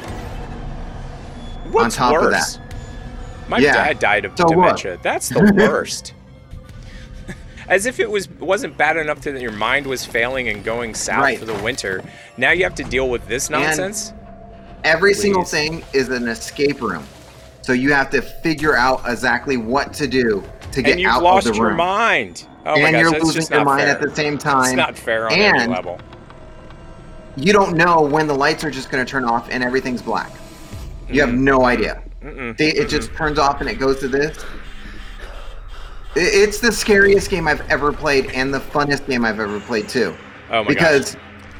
What's 1.71 1.97
on 1.99 2.11
top 2.11 2.11
worse? 2.13 2.57
of 2.57 2.61
that, 2.61 3.49
My 3.49 3.57
Yeah. 3.57 3.73
dad 3.73 3.99
died 3.99 4.25
of 4.25 4.33
So 4.37 4.45
what? 4.45 4.53
dementia. 4.77 4.99
That's 5.01 5.29
the 5.29 5.51
worst. 5.55 6.13
As 7.69 7.85
if 7.85 7.99
it 7.99 8.09
was 8.09 8.29
wasn't 8.39 8.75
bad 8.77 8.97
enough 8.97 9.21
that 9.21 9.39
your 9.39 9.51
mind 9.51 9.85
was 9.87 10.05
failing 10.05 10.49
and 10.49 10.63
going 10.63 10.93
south 10.95 11.23
Right. 11.23 11.39
for 11.39 11.45
the 11.45 11.53
winter. 11.63 12.03
Now 12.37 12.51
you 12.51 12.63
have 12.63 12.75
to 12.75 12.83
deal 12.83 13.09
with 13.09 13.27
this 13.27 13.47
And 13.47 13.61
nonsense. 13.61 14.11
every 14.83 15.13
single 15.13 15.43
thing 15.43 15.83
is 15.93 16.09
an 16.09 16.27
escape 16.27 16.81
room, 16.81 17.03
so 17.61 17.73
you 17.73 17.93
have 17.93 18.09
to 18.11 18.21
figure 18.21 18.75
out 18.75 19.01
exactly 19.05 19.55
what 19.57 19.93
to 19.93 20.07
do 20.07 20.43
to 20.71 20.81
get 20.81 20.83
out 20.83 20.83
of 20.83 20.83
the 20.83 20.83
room. 20.83 20.87
and 20.87 20.99
you've 20.99 21.23
lost 21.23 21.55
your 21.55 21.73
mind. 21.75 22.47
Oh 22.65 22.71
my 22.75 22.87
and 22.89 22.91
gosh, 22.93 23.01
you're 23.01 23.11
losing 23.11 23.33
just 23.41 23.51
your 23.51 23.63
mind 23.63 23.83
fair. 23.83 23.95
at 23.95 24.01
the 24.01 24.15
same 24.15 24.37
time. 24.37 24.65
It's 24.65 24.73
not 24.73 24.97
fair 24.97 25.27
on 25.27 25.33
and 25.33 25.57
every 25.61 25.73
level. 25.73 25.99
you 27.35 27.53
don't 27.53 27.75
know 27.77 28.01
when 28.01 28.27
the 28.27 28.33
lights 28.33 28.63
are 28.63 28.71
just 28.71 28.89
going 28.91 29.03
to 29.05 29.09
turn 29.09 29.23
off 29.25 29.47
and 29.49 29.63
everything's 29.63 30.01
black. 30.01 30.31
You 31.09 31.21
have 31.21 31.29
mm-hmm. 31.29 31.43
no 31.43 31.65
idea. 31.65 32.01
They, 32.21 32.73
it 32.73 32.89
just 32.89 33.13
turns 33.13 33.39
off 33.39 33.61
and 33.61 33.69
it 33.69 33.79
goes 33.79 33.99
to 34.01 34.07
this. 34.09 34.43
It's 36.21 36.59
the 36.59 36.71
scariest 36.71 37.29
game 37.29 37.47
I've 37.47 37.61
ever 37.69 37.91
played 37.93 38.31
and 38.31 38.53
the 38.53 38.59
funnest 38.59 39.07
game 39.07 39.23
I've 39.25 39.39
ever 39.39 39.59
played 39.61 39.87
too. 39.87 40.15
Oh 40.51 40.63
my 40.63 40.69
because 40.69 41.15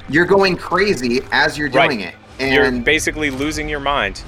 you're 0.10 0.26
going 0.26 0.57
crazy 0.57 1.22
as 1.31 1.57
you're 1.57 1.69
Right. 1.69 1.88
doing 1.88 2.02
it, 2.02 2.15
And 2.40 2.53
You're 2.53 2.72
basically 2.84 3.30
losing 3.30 3.68
your 3.69 3.80
mind. 3.81 4.22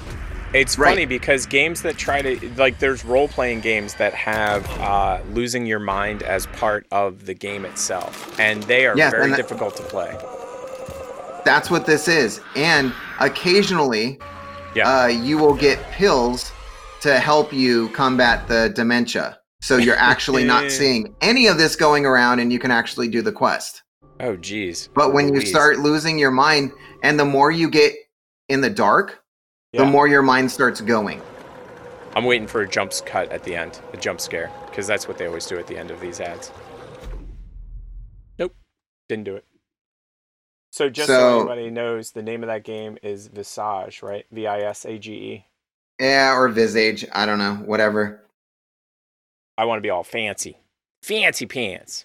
It's 0.52 0.78
Right. 0.78 0.90
funny 0.90 1.06
because 1.06 1.46
games 1.46 1.80
that 1.82 1.96
try 1.96 2.20
to 2.22 2.50
like 2.58 2.78
there's 2.78 3.04
role 3.06 3.26
playing 3.26 3.60
games 3.60 3.94
that 3.94 4.12
have 4.14 4.68
uh, 4.80 5.18
losing 5.32 5.64
your 5.66 5.78
mind 5.78 6.22
as 6.22 6.46
part 6.46 6.86
of 6.92 7.24
the 7.26 7.32
game 7.34 7.64
itself, 7.64 8.38
and 8.38 8.62
they 8.64 8.86
are 8.86 8.94
Yes, 8.96 9.12
very 9.12 9.30
that- 9.30 9.36
difficult 9.36 9.76
to 9.76 9.82
play. 9.82 10.14
that's 11.44 11.70
what 11.70 11.86
this 11.86 12.06
is. 12.06 12.40
And 12.54 12.92
occasionally, 13.18 14.18
Yeah. 14.74 14.88
uh, 15.04 15.06
you 15.06 15.38
will 15.38 15.54
get 15.54 15.78
pills 15.92 16.52
to 17.00 17.18
help 17.18 17.52
you 17.52 17.88
combat 17.88 18.46
the 18.46 18.68
dementia. 18.68 19.38
So 19.62 19.76
you're 19.76 19.96
actually 19.96 20.44
not 20.44 20.70
seeing 20.78 21.14
any 21.20 21.46
of 21.46 21.56
this 21.56 21.76
going 21.76 22.04
around, 22.04 22.40
and 22.40 22.52
you 22.52 22.58
can 22.58 22.70
actually 22.72 23.08
do 23.08 23.22
the 23.22 23.32
quest. 23.32 23.82
Oh 24.20 24.36
geez. 24.36 24.88
But 24.92 25.14
when 25.14 25.28
you 25.28 25.34
Louise. 25.34 25.48
start 25.48 25.78
losing 25.78 26.18
your 26.18 26.32
mind, 26.32 26.72
and 27.02 27.18
the 27.18 27.24
more 27.24 27.50
you 27.50 27.70
get 27.70 27.94
in 28.48 28.60
the 28.60 28.68
dark, 28.70 29.22
the 29.72 29.86
more 29.86 30.06
your 30.06 30.20
mind 30.20 30.50
starts 30.50 30.80
going. 30.80 31.22
I'm 32.14 32.24
waiting 32.24 32.46
for 32.46 32.60
a 32.60 32.68
jump 32.68 32.92
cut 33.06 33.32
at 33.32 33.42
the 33.42 33.56
end, 33.56 33.80
a 33.94 33.96
jump 33.96 34.20
scare, 34.20 34.50
because 34.68 34.86
that's 34.86 35.08
what 35.08 35.16
they 35.16 35.26
always 35.26 35.46
do 35.46 35.58
at 35.58 35.66
the 35.66 35.78
end 35.78 35.90
of 35.90 35.98
these 36.00 36.20
ads. 36.20 36.52
Nope, 38.38 38.54
didn't 39.08 39.24
do 39.24 39.36
it. 39.36 39.46
So 40.72 40.90
just 40.90 41.06
so, 41.06 41.14
So- 41.14 41.40
everybody 41.40 41.70
knows, 41.70 42.10
the 42.10 42.22
name 42.22 42.42
of 42.42 42.48
that 42.48 42.64
game 42.64 42.98
is 43.02 43.28
Visage, 43.28 44.02
right? 44.02 44.26
V 44.30 44.46
I 44.46 44.60
S 44.60 44.84
A 44.84 44.98
G 44.98 45.12
E. 45.12 45.46
Yeah, 46.00 46.36
or 46.36 46.48
Visage. 46.48 47.06
I 47.12 47.26
don't 47.26 47.38
know. 47.38 47.54
Whatever. 47.64 48.22
I 49.62 49.64
want 49.64 49.78
to 49.78 49.80
be 49.80 49.90
all 49.90 50.02
fancy, 50.02 50.56
fancy 51.04 51.46
pants. 51.46 52.04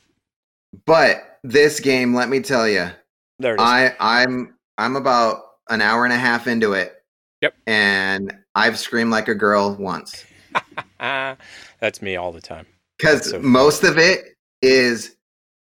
But 0.86 1.40
this 1.44 1.80
game, 1.80 2.14
let 2.14 2.30
me 2.30 2.40
tell 2.40 2.70
you, 2.70 2.92
There 3.40 3.56
it 3.56 3.60
is. 3.60 3.66
I 3.66 3.96
I'm 4.00 4.54
I'm 4.78 4.96
about 4.96 5.42
an 5.68 5.82
hour 5.82 6.04
and 6.04 6.14
a 6.14 6.18
half 6.18 6.46
into 6.46 6.74
it. 6.74 6.94
Yep. 7.42 7.56
And 7.66 8.32
I've 8.54 8.78
screamed 8.78 9.10
like 9.10 9.28
a 9.28 9.34
girl 9.34 9.76
once. 9.76 10.24
That's 11.00 12.00
me 12.04 12.16
all 12.16 12.32
the 12.32 12.42
time. 12.42 12.68
Because 13.00 13.32
So- 13.32 13.40
most 13.40 13.84
of 13.84 13.98
it 13.98 14.36
is 14.62 15.16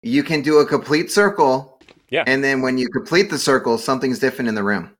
you 0.03 0.25
can 0.25 0.43
do 0.43 0.59
a 0.59 0.67
complete 0.67 1.13
circle. 1.13 1.81
Yeah. 2.11 2.25
And 2.27 2.43
then 2.43 2.63
when 2.63 2.79
you 2.79 2.89
complete 2.89 3.31
the 3.31 3.39
circle, 3.39 3.79
something's 3.79 4.19
different 4.19 4.49
in 4.49 4.57
the 4.57 4.65
room. 4.65 4.91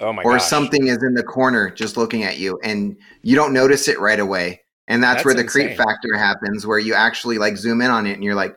Oh 0.00 0.12
my 0.12 0.24
or 0.24 0.38
gosh. 0.38 0.48
something 0.48 0.88
is 0.88 0.98
in 1.04 1.14
the 1.14 1.22
corner 1.22 1.70
just 1.70 1.96
looking 1.96 2.24
at 2.24 2.38
you 2.38 2.58
and 2.64 2.96
you 3.22 3.36
don't 3.36 3.52
notice 3.52 3.86
it 3.86 4.00
right 4.00 4.18
away. 4.18 4.62
And 4.90 5.02
that's, 5.02 5.18
That's 5.18 5.24
where 5.24 5.34
the 5.34 5.44
creep 5.44 5.76
factor 5.76 6.16
happens 6.16 6.66
where 6.66 6.78
you 6.78 6.94
actually 6.94 7.38
like 7.38 7.56
zoom 7.56 7.80
in 7.80 7.90
on 7.90 8.06
it 8.06 8.14
and 8.14 8.24
you're 8.24 8.34
like, 8.34 8.56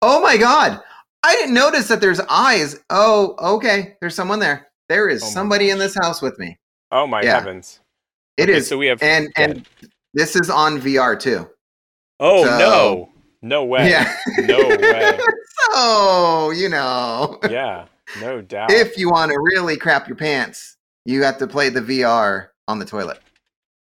"Oh 0.00 0.20
my 0.22 0.36
god, 0.36 0.80
I 1.24 1.34
didn't 1.34 1.54
notice 1.54 1.88
that 1.88 2.00
there's 2.00 2.20
eyes. 2.20 2.78
Oh, 2.88 3.34
okay, 3.56 3.96
there's 4.00 4.14
someone 4.14 4.38
there. 4.38 4.68
There 4.88 5.08
is 5.08 5.22
Oh 5.22 5.26
somebody 5.26 5.70
in 5.70 5.78
this 5.78 5.94
house 5.94 6.22
with 6.22 6.38
me." 6.38 6.58
Oh 6.92 7.06
my 7.06 7.22
Yeah. 7.22 7.34
heavens. 7.40 7.80
It 8.36 8.48
is. 8.48 8.56
Okay, 8.56 8.64
so 8.64 8.78
we 8.78 8.86
have- 8.86 9.02
and 9.02 9.32
and 9.36 9.66
this 10.14 10.36
is 10.36 10.48
on 10.50 10.78
VR 10.80 11.18
too. 11.18 11.48
Oh 12.20 12.44
So- 12.44 12.58
no. 12.58 13.08
No 13.42 13.64
way. 13.64 13.90
Yeah. 13.90 14.14
No 14.38 14.68
way. 14.68 15.18
So, 15.72 16.50
you 16.50 16.68
know, 16.68 17.38
Yeah. 17.48 17.86
No 18.20 18.40
doubt. 18.42 18.70
if 18.72 18.98
you 18.98 19.10
want 19.10 19.30
to 19.32 19.38
really 19.40 19.76
crap 19.76 20.06
your 20.06 20.16
pants, 20.16 20.76
you 21.06 21.22
have 21.22 21.38
to 21.38 21.46
play 21.46 21.68
the 21.70 21.80
VR 21.80 22.48
on 22.68 22.78
the 22.78 22.84
toilet. 22.84 23.20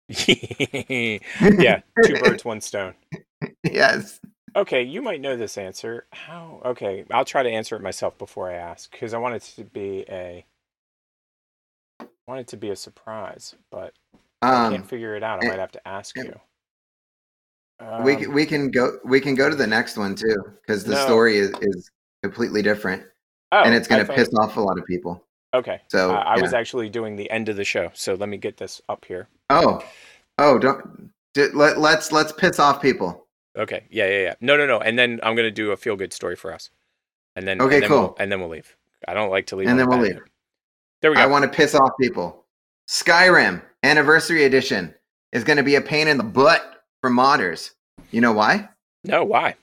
yeah, 1.59 1.81
two 2.03 2.17
birds, 2.17 2.45
one 2.45 2.61
stone. 2.61 2.95
Yes. 3.65 4.21
Okay, 4.57 4.83
you 4.83 5.03
might 5.03 5.21
know 5.21 5.37
this 5.37 5.57
answer. 5.59 6.07
How? 6.13 6.61
Okay, 6.65 7.05
I'll 7.11 7.25
try 7.25 7.43
to 7.43 7.49
answer 7.51 7.77
it 7.77 7.83
myself 7.83 8.19
before 8.19 8.51
I 8.51 8.55
ask 8.55 8.91
because 8.91 9.15
I 9.15 9.19
want 9.19 9.37
it 9.37 9.43
to 9.57 9.65
be 9.65 10.05
a 10.09 10.45
I 12.01 12.31
want 12.31 12.41
it 12.41 12.49
to 12.49 12.57
be 12.57 12.71
a 12.71 12.77
surprise, 12.77 13.55
but 13.71 13.95
I 14.53 14.61
Um, 14.65 14.75
can't 14.75 14.87
figure 14.87 15.17
it 15.17 15.23
out. 15.23 15.39
I 15.41 15.43
eh, 15.43 15.47
might 15.49 15.59
have 15.59 15.73
to 15.73 15.89
ask 15.89 16.17
eh, 16.17 16.25
you. 16.25 16.41
we 18.05 18.15
Um, 18.15 18.21
c- 18.21 18.27
we 18.27 18.47
can 18.47 18.71
go 18.71 18.99
we 19.05 19.21
can 19.21 19.35
go 19.35 19.49
to 19.49 19.57
the 19.57 19.67
next 19.67 19.97
one 19.97 20.15
too 20.15 20.37
because 20.61 20.85
the 20.85 20.93
No. 20.93 21.05
story 21.05 21.37
is, 21.39 21.51
is 21.61 21.91
completely 22.23 22.63
different 22.63 23.03
oh, 23.53 23.65
and 23.65 23.75
it's 23.75 23.89
going 23.89 24.05
to 24.05 24.13
piss 24.13 24.29
off 24.41 24.57
a 24.57 24.61
lot 24.61 24.79
of 24.79 24.85
people. 24.87 25.25
Okay, 25.55 25.81
So, 25.89 26.11
I, 26.11 26.35
I 26.35 26.41
was 26.41 26.53
actually 26.53 26.91
doing 26.91 27.17
the 27.17 27.31
end 27.31 27.49
of 27.49 27.57
the 27.57 27.65
show, 27.65 27.91
so 27.95 28.15
let 28.15 28.29
me 28.29 28.37
get 28.37 28.59
this 28.59 28.83
up 28.89 29.05
here. 29.07 29.29
Oh, 29.49 29.83
oh, 30.37 30.59
don't 30.59 31.11
let 31.55 31.79
let's 31.79 32.13
let's 32.13 32.33
piss 32.33 32.59
off 32.59 32.83
people. 32.83 33.27
Okay, 33.57 33.85
yeah, 33.91 34.07
yeah, 34.07 34.21
yeah. 34.21 34.35
No, 34.41 34.57
no, 34.57 34.67
no. 34.67 34.79
And 34.81 34.99
then 34.99 35.21
I'm 35.23 35.35
gonna 35.35 35.51
do 35.51 35.73
a 35.73 35.77
feel 35.77 35.97
good 35.97 36.13
story 36.13 36.37
for 36.37 36.53
us, 36.53 36.71
and 37.35 37.49
then 37.49 37.63
Okay, 37.63 37.77
and 37.77 37.83
then 37.83 37.89
cool. 37.89 38.01
We'll, 38.01 38.17
and 38.19 38.31
then 38.31 38.41
we'll 38.41 38.51
leave. 38.51 38.77
I 39.07 39.15
don't 39.15 39.31
like 39.31 39.47
to 39.47 39.57
leave. 39.57 39.69
And 39.69 39.79
then 39.79 39.89
we'll 39.89 40.01
leave. 40.01 40.17
note. 40.17 40.29
There 41.01 41.11
we 41.11 41.17
go. 41.17 41.23
I 41.23 41.27
want 41.27 41.45
to 41.45 41.49
piss 41.51 41.75
off 41.75 41.91
people. 42.01 42.45
Skyrim 42.89 43.63
Anniversary 43.83 44.45
Edition 44.45 44.95
is 45.33 45.45
going 45.45 45.59
to 45.59 45.63
be 45.63 45.77
a 45.77 45.81
pain 45.81 46.09
in 46.09 46.17
the 46.17 46.25
butt 46.25 46.83
for 47.01 47.11
modders. 47.11 47.73
You 48.11 48.21
know 48.21 48.33
why? 48.33 48.69
No, 49.05 49.25
why? 49.25 49.55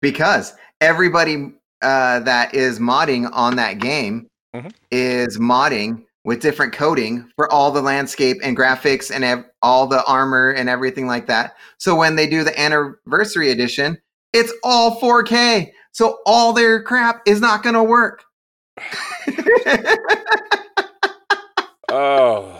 Because 0.00 0.54
everybody 0.80 1.52
uh, 1.82 2.20
that 2.20 2.54
is 2.54 2.78
modding 2.78 3.28
on 3.32 3.56
that 3.56 3.78
game 3.78 4.28
Mhm. 4.54 4.72
is 4.90 5.38
modding 5.38 6.04
with 6.24 6.40
different 6.40 6.72
coding 6.72 7.28
for 7.36 7.50
all 7.52 7.70
the 7.72 7.82
landscape 7.82 8.36
and 8.42 8.56
graphics 8.56 9.10
and 9.14 9.24
ev- 9.24 9.44
all 9.62 9.86
the 9.86 10.04
armor 10.04 10.50
and 10.50 10.68
everything 10.68 11.06
like 11.06 11.26
that. 11.26 11.56
So 11.78 11.96
when 11.96 12.14
they 12.16 12.26
do 12.28 12.44
the 12.44 12.58
Anniversary 12.60 13.50
Edition, 13.50 13.98
it's 14.32 14.52
all 14.62 15.00
4K. 15.00 15.72
So 15.90 16.18
all 16.26 16.52
their 16.52 16.82
crap 16.82 17.22
is 17.26 17.40
not 17.40 17.62
going 17.62 17.74
to 17.74 17.82
work. 17.82 18.22
Oh, 21.88 22.50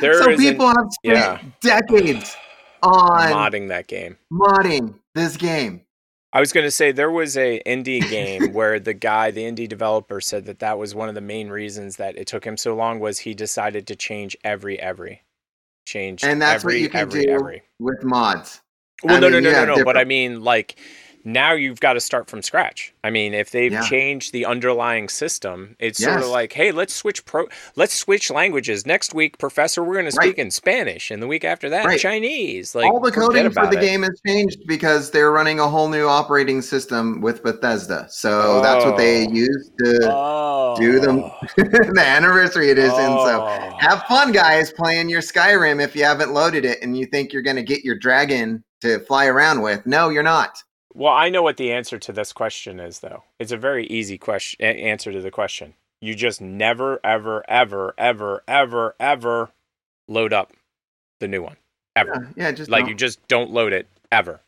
there 0.00 0.20
so 0.20 0.36
people 0.36 0.66
have 0.66 0.88
spent 0.90 1.16
yeah. 1.18 1.40
decades 1.60 2.34
on 2.82 3.30
modding 3.30 3.68
that 3.68 3.86
game. 3.86 4.16
modding 4.32 4.94
this 5.14 5.36
game. 5.36 5.83
I 6.34 6.40
was 6.40 6.52
going 6.52 6.66
to 6.66 6.70
say 6.72 6.90
there 6.90 7.12
was 7.12 7.36
a 7.36 7.62
indie 7.64 8.06
game 8.10 8.52
where 8.52 8.80
the 8.80 8.92
guy, 8.92 9.30
the 9.30 9.44
indie 9.44 9.68
developer, 9.68 10.20
said 10.20 10.46
that 10.46 10.58
that 10.58 10.78
was 10.78 10.92
one 10.92 11.08
of 11.08 11.14
the 11.14 11.20
main 11.20 11.48
reasons 11.48 11.96
that 11.96 12.16
it 12.18 12.26
took 12.26 12.44
him 12.44 12.56
so 12.56 12.74
long 12.74 12.98
was 12.98 13.20
he 13.20 13.34
decided 13.34 13.86
to 13.86 13.94
change 13.94 14.36
every 14.42 14.78
every, 14.80 15.22
change 15.86 16.24
And 16.24 16.42
that's 16.42 16.64
every 16.64 16.74
what 16.74 16.80
you 16.82 16.88
can 16.88 17.00
every 17.02 17.26
do 17.26 17.32
every. 17.32 17.62
with 17.78 18.02
mods. 18.02 18.60
Well, 19.04 19.16
I 19.16 19.20
no, 19.20 19.30
mean, 19.30 19.44
no, 19.44 19.52
no, 19.52 19.64
no, 19.64 19.74
no. 19.76 19.84
But 19.84 19.96
I 19.96 20.04
mean, 20.04 20.42
like 20.42 20.76
now 21.24 21.52
you've 21.52 21.80
got 21.80 21.94
to 21.94 22.00
start 22.00 22.28
from 22.28 22.42
scratch. 22.42 22.92
I 23.02 23.10
mean, 23.10 23.32
if 23.34 23.50
they've 23.50 23.72
Yeah. 23.72 23.80
changed 23.82 24.32
the 24.32 24.44
underlying 24.46 25.08
system, 25.08 25.74
it's 25.78 26.02
sort 26.02 26.20
of 26.20 26.28
like, 26.28 26.52
hey, 26.52 26.70
let's 26.70 26.94
switch 26.94 27.24
pro, 27.24 27.46
let's 27.76 27.94
switch 27.94 28.30
languages. 28.30 28.86
Next 28.86 29.14
week, 29.14 29.38
professor, 29.38 29.82
we're 29.82 29.94
going 29.94 30.10
to 30.10 30.16
Right. 30.16 30.26
speak 30.28 30.38
in 30.38 30.50
Spanish, 30.50 31.10
and 31.10 31.22
the 31.22 31.26
week 31.26 31.44
after 31.44 31.68
that, 31.70 31.86
Right. 31.86 31.98
Chinese. 31.98 32.74
Like 32.74 32.86
all 32.90 33.00
the 33.00 33.10
coding 33.12 33.50
for 33.50 33.66
the 33.66 33.78
it. 33.78 33.80
game 33.80 34.02
has 34.02 34.20
changed 34.26 34.58
because 34.66 35.10
they're 35.10 35.30
running 35.32 35.60
a 35.60 35.68
whole 35.68 35.88
new 35.88 36.06
operating 36.06 36.60
system 36.62 37.20
with 37.20 37.42
Bethesda. 37.42 38.06
So 38.10 38.60
that's 38.62 38.84
what 38.84 38.96
they 38.96 39.26
Oh. 39.26 39.30
use 39.32 39.70
to 39.84 40.10
Oh. 40.12 40.76
do 40.78 41.00
them 41.00 41.22
the 41.94 42.02
anniversary 42.04 42.70
edition. 42.70 42.90
So 42.94 43.46
Oh. 43.48 43.76
have 43.78 44.02
fun, 44.08 44.32
guys, 44.32 44.72
playing 44.72 45.08
your 45.08 45.22
Skyrim 45.22 45.82
if 45.82 45.96
you 45.96 46.04
haven't 46.04 46.32
loaded 46.32 46.64
it 46.64 46.78
and 46.82 46.96
you 46.96 47.06
think 47.06 47.32
you're 47.32 47.42
going 47.42 47.56
to 47.56 47.62
get 47.62 47.84
your 47.84 47.96
dragon 47.98 48.62
to 48.82 48.98
fly 49.00 49.26
around 49.26 49.62
with. 49.62 49.86
No, 49.86 50.10
you're 50.10 50.22
not. 50.22 50.58
Well, 50.94 51.12
I 51.12 51.28
know 51.28 51.42
what 51.42 51.56
the 51.56 51.72
answer 51.72 51.98
to 51.98 52.12
this 52.12 52.32
question 52.32 52.78
is, 52.78 53.00
though. 53.00 53.24
It's 53.40 53.52
a 53.52 53.56
very 53.56 53.86
easy 53.88 54.16
question. 54.16 54.64
Answer 54.64 55.12
to 55.12 55.20
the 55.20 55.30
question. 55.30 55.74
You 56.00 56.14
just 56.14 56.40
never, 56.40 57.00
ever, 57.02 57.44
ever, 57.48 57.94
ever, 57.98 58.44
ever, 58.46 58.94
ever 59.00 59.50
load 60.06 60.32
up 60.32 60.52
the 61.18 61.26
new 61.28 61.42
one, 61.42 61.56
ever. 61.96 62.32
Yeah, 62.36 62.52
just 62.52 62.70
like 62.70 62.82
don't. 62.82 62.90
you 62.90 62.94
just 62.94 63.26
don't 63.26 63.50
load 63.50 63.72
it 63.72 63.88
ever. 64.12 64.40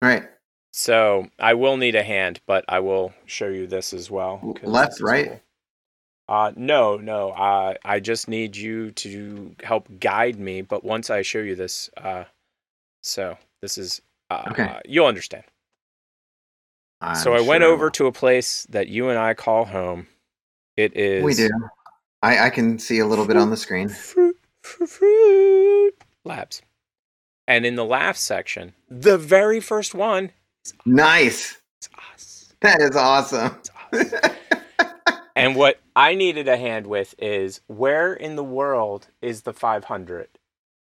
right. 0.00 0.24
So 0.72 1.28
I 1.38 1.54
will 1.54 1.78
need 1.78 1.94
a 1.94 2.02
hand, 2.02 2.40
but 2.46 2.62
I 2.68 2.80
will 2.80 3.14
show 3.24 3.48
you 3.48 3.66
this 3.66 3.94
as 3.94 4.10
well. 4.10 4.56
Left, 4.62 5.00
right? 5.00 5.26
cool. 5.28 5.40
Uh, 6.28 6.52
no, 6.54 6.98
no. 6.98 7.30
Uh, 7.30 7.74
I 7.82 7.98
just 7.98 8.28
need 8.28 8.56
you 8.56 8.90
to 8.90 9.56
help 9.62 9.88
guide 10.00 10.38
me. 10.38 10.60
But 10.60 10.84
once 10.84 11.08
I 11.08 11.22
show 11.22 11.38
you 11.38 11.54
this, 11.54 11.88
uh, 11.96 12.24
so 13.02 13.38
this 13.62 13.78
is, 13.78 14.02
uh, 14.28 14.42
Okay. 14.50 14.80
you'll 14.84 15.06
understand. 15.06 15.44
So 17.22 17.34
I 17.34 17.38
I'm 17.38 17.46
went 17.46 17.62
sure 17.62 17.72
over 17.72 17.90
to 17.90 18.06
a 18.06 18.12
place 18.12 18.66
that 18.70 18.88
you 18.88 19.08
and 19.08 19.18
I 19.18 19.34
call 19.34 19.64
home. 19.66 20.06
It 20.76 20.96
is 20.96 21.24
We 21.24 21.34
do. 21.34 21.48
I, 22.22 22.46
I 22.46 22.50
can 22.50 22.78
see 22.78 22.98
a 22.98 23.06
little 23.06 23.26
bit 23.26 23.36
on 23.36 23.50
the 23.50 23.56
screen. 23.56 23.88
Fruit, 23.88 24.36
fruit, 24.62 24.88
fruit 24.88 25.94
Labs. 26.24 26.62
And 27.46 27.64
in 27.64 27.76
the 27.76 27.84
laugh 27.84 28.16
section, 28.16 28.74
the 28.88 29.16
very 29.18 29.60
first 29.60 29.94
one, 29.94 30.32
Nice. 30.84 31.56
It's 31.78 31.88
us. 32.12 32.54
That 32.60 32.80
is 32.80 32.96
awesome. 32.96 33.56
and 35.36 35.54
what 35.54 35.78
I 35.94 36.14
needed 36.14 36.48
a 36.48 36.56
hand 36.56 36.86
with 36.88 37.14
is 37.18 37.60
where 37.68 38.12
in 38.12 38.34
the 38.36 38.42
world 38.44 39.06
is 39.22 39.42
the 39.42 39.52
500? 39.52 40.28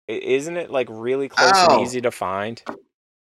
Isn't 0.08 0.58
it 0.58 0.72
like 0.72 0.88
really 0.90 1.30
close 1.30 1.52
Oh. 1.54 1.76
and 1.78 1.82
easy 1.86 2.02
to 2.02 2.10
find? 2.12 2.64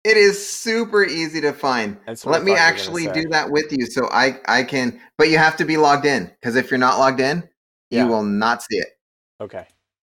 It 0.03 0.17
is 0.17 0.49
super 0.49 1.05
easy 1.05 1.41
to 1.43 1.53
find. 1.53 1.99
That's 2.07 2.25
what 2.25 2.33
I 2.33 2.39
Let 2.39 2.45
me 2.45 2.53
thought 2.53 2.55
you 2.55 2.55
were 2.55 2.57
gonna 2.59 2.69
actually 2.69 3.07
do 3.23 3.29
that 3.31 3.51
with 3.51 3.71
you 3.71 3.85
so 3.87 4.09
I 4.11 4.41
I 4.47 4.63
can 4.63 4.99
but 5.19 5.29
you 5.29 5.37
have 5.39 5.57
to 5.59 5.65
be 5.65 5.77
logged 5.77 6.07
in 6.07 6.25
because 6.41 6.57
if 6.57 6.71
you're 6.71 6.79
not 6.79 6.99
logged 6.99 7.21
in, 7.21 7.49
Yeah. 7.91 8.05
you 8.05 8.09
will 8.11 8.23
not 8.23 8.63
see 8.63 8.79
it. 8.79 8.89
Okay, 9.41 9.67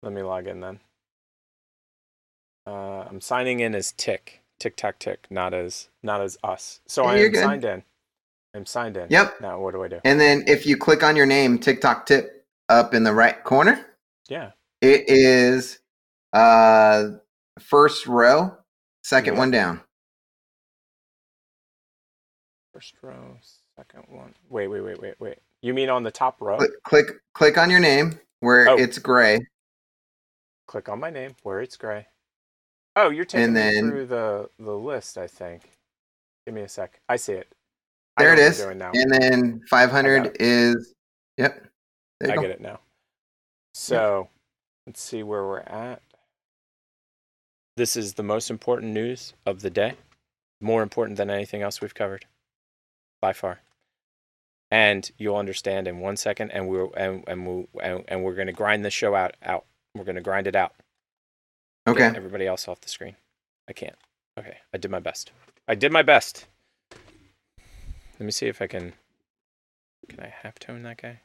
let 0.03 0.13
me 0.13 0.23
log 0.23 0.47
in 0.47 0.61
then. 0.61 0.81
Uh, 2.67 3.05
I'm 3.09 3.21
signing 3.21 3.61
in 3.61 3.75
as 3.75 3.93
Tick, 3.93 4.41
Tick 4.59 4.75
Tack 4.77 4.99
Tick, 4.99 5.27
not 5.31 5.53
as 5.53 5.89
not 6.03 6.23
as 6.23 6.39
us. 6.43 6.81
So 6.89 7.05
I 7.05 7.17
am 7.17 7.31
good. 7.31 7.43
signed 7.43 7.65
in. 7.65 7.83
I'm 8.55 8.65
signed 8.67 8.97
in. 8.97 9.09
Yep. 9.11 9.41
Now 9.43 9.61
what 9.61 9.75
do 9.75 9.83
I 9.83 9.89
do? 9.89 10.01
And 10.05 10.19
then 10.19 10.45
if 10.47 10.65
you 10.65 10.77
click 10.79 11.03
on 11.03 11.15
your 11.17 11.27
name, 11.27 11.59
TikTok 11.59 12.07
tip 12.07 12.47
up 12.71 12.95
in 12.95 13.03
the 13.05 13.13
right 13.13 13.43
corner, 13.45 13.85
Yeah. 14.29 14.53
it 14.81 15.05
is 15.09 15.81
uh 16.33 17.11
first 17.61 18.07
row, 18.07 18.57
second 19.05 19.35
Yeah. 19.35 19.39
one 19.39 19.51
down. 19.53 19.85
First 22.73 22.95
row, 23.03 23.39
second 23.77 24.05
one. 24.09 24.35
Wait, 24.49 24.67
wait, 24.69 24.81
wait, 24.81 25.01
wait, 25.01 25.15
wait. 25.21 25.39
You 25.63 25.73
mean 25.75 25.89
on 25.89 26.03
the 26.03 26.11
top 26.11 26.41
row? 26.41 26.59
Click 26.59 26.83
click, 26.83 27.07
click 27.33 27.59
on 27.59 27.71
your 27.71 27.81
name 27.81 28.19
where 28.41 28.69
Oh. 28.69 28.77
it's 28.77 28.99
gray. 28.99 29.39
Click 30.67 30.89
on 30.89 30.99
my 30.99 31.11
name 31.11 31.37
where 31.43 31.61
it's 31.61 31.77
gray. 31.77 32.09
Oh, 32.97 33.11
you're 33.11 33.25
taking 33.25 33.45
And 33.45 33.55
me 33.55 33.61
then- 33.61 33.91
through 33.91 34.07
the 34.07 34.51
the 34.59 34.77
list. 34.77 35.19
I 35.19 35.27
think. 35.29 35.71
Give 36.47 36.55
me 36.55 36.63
a 36.63 36.69
sec. 36.69 37.01
I 37.09 37.17
see 37.17 37.35
it. 37.35 37.49
There 38.19 38.29
know 38.29 38.33
it 38.35 38.45
what 38.45 38.51
is. 38.51 38.59
you're 38.59 38.67
doing 38.69 38.79
now. 38.79 38.91
And 38.95 39.11
then 39.13 39.67
500 39.69 40.37
is 40.41 40.95
yep. 41.37 41.65
There 42.21 42.29
you 42.29 42.33
I 42.33 42.37
go. 42.37 42.43
get 42.43 42.51
it 42.51 42.61
now. 42.61 42.81
So 43.75 44.29
let's 44.87 45.01
see 45.01 45.23
where 45.23 45.45
we're 45.45 45.61
at. 45.61 46.03
This 47.77 47.97
is 47.97 48.15
the 48.15 48.23
most 48.23 48.51
important 48.51 48.93
news 48.93 49.35
of 49.47 49.61
the 49.63 49.71
day, 49.71 49.95
more 50.61 50.83
important 50.83 51.17
than 51.17 51.29
anything 51.31 51.63
else 51.63 51.81
we've 51.81 51.95
covered, 51.95 52.25
by 53.21 53.33
far. 53.33 53.61
And 54.71 55.11
you'll 55.19 55.37
understand 55.37 55.89
in 55.89 55.99
one 55.99 56.17
second, 56.17 56.51
and 56.53 56.69
we're 56.69 56.89
and 56.97 57.25
and 57.27 57.47
we 57.47 57.67
and, 57.83 58.05
and 58.09 58.23
we're 58.23 58.35
gonna 58.35 58.53
grind 58.53 58.85
this 58.85 58.95
show 58.95 59.15
out 59.15 59.37
out. 59.43 59.65
We're 59.95 60.05
gonna 60.05 60.21
grind 60.21 60.47
it 60.47 60.57
out. 60.57 60.73
Get 61.87 61.97
Okay. 61.97 62.17
everybody 62.17 62.47
else 62.47 62.67
off 62.69 62.81
the 62.81 62.89
screen. 62.89 63.17
I 63.69 63.73
can't. 63.73 63.97
Okay, 64.39 64.59
I 64.73 64.79
did 64.79 64.91
my 64.91 65.01
best. 65.01 65.33
I 65.69 65.75
did 65.75 65.93
my 65.93 66.03
best. 66.03 66.47
Let 66.93 68.21
me 68.27 68.31
see 68.31 68.47
if 68.47 68.63
I 68.63 68.67
can. 68.67 68.95
Can 70.09 70.21
I 70.21 70.33
half 70.43 70.59
tone 70.59 70.83
that 70.85 71.01
guy? 71.03 71.21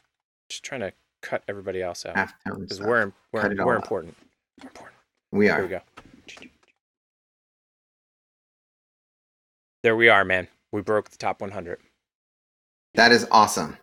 Just 0.50 0.64
trying 0.64 0.82
to 0.82 0.94
cut 1.22 1.44
everybody 1.48 1.82
else 1.82 2.06
out 2.06 2.30
because 2.46 2.80
we're 2.82 3.12
we're, 3.32 3.42
Cut 3.42 3.52
it 3.52 3.60
we're 3.64 3.76
important. 3.76 4.16
We 5.32 5.50
are. 5.50 5.56
Here 5.58 5.64
we 5.64 5.70
go. 5.70 5.82
There 9.82 9.96
we 9.96 10.10
are, 10.10 10.26
man. 10.26 10.50
We 10.74 10.82
broke 10.82 11.10
the 11.10 11.18
top 11.18 11.40
100. 11.40 11.80
That 12.96 13.14
is 13.14 13.26
awesome. 13.32 13.78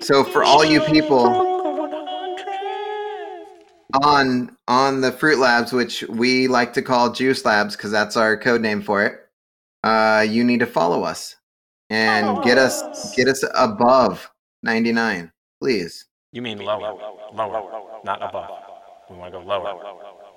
So 0.00 0.24
for 0.24 0.42
all 0.42 0.64
you 0.64 0.80
people 0.80 1.26
on 4.02 4.56
on 4.66 5.00
the 5.00 5.12
Fruit 5.12 5.38
Labs, 5.38 5.72
which 5.72 6.02
we 6.08 6.48
like 6.48 6.72
to 6.72 6.82
call 6.82 7.12
Juice 7.12 7.44
Labs 7.44 7.76
because 7.76 7.92
that's 7.92 8.16
our 8.16 8.36
code 8.36 8.60
name 8.60 8.82
for 8.82 9.04
it, 9.04 9.20
uh, 9.84 10.26
you 10.28 10.42
need 10.42 10.60
to 10.60 10.66
follow 10.66 11.04
us 11.04 11.36
and 11.90 12.42
get 12.42 12.58
us 12.58 13.14
get 13.14 13.28
us 13.28 13.44
above 13.54 14.28
99, 14.64 15.30
please. 15.60 16.06
You 16.32 16.42
mean 16.42 16.58
lower, 16.58 16.92
lower, 17.32 18.00
not 18.04 18.20
above. 18.20 18.50
We 19.08 19.16
want 19.16 19.32
to 19.32 19.38
go 19.38 19.44
lower. 19.44 20.27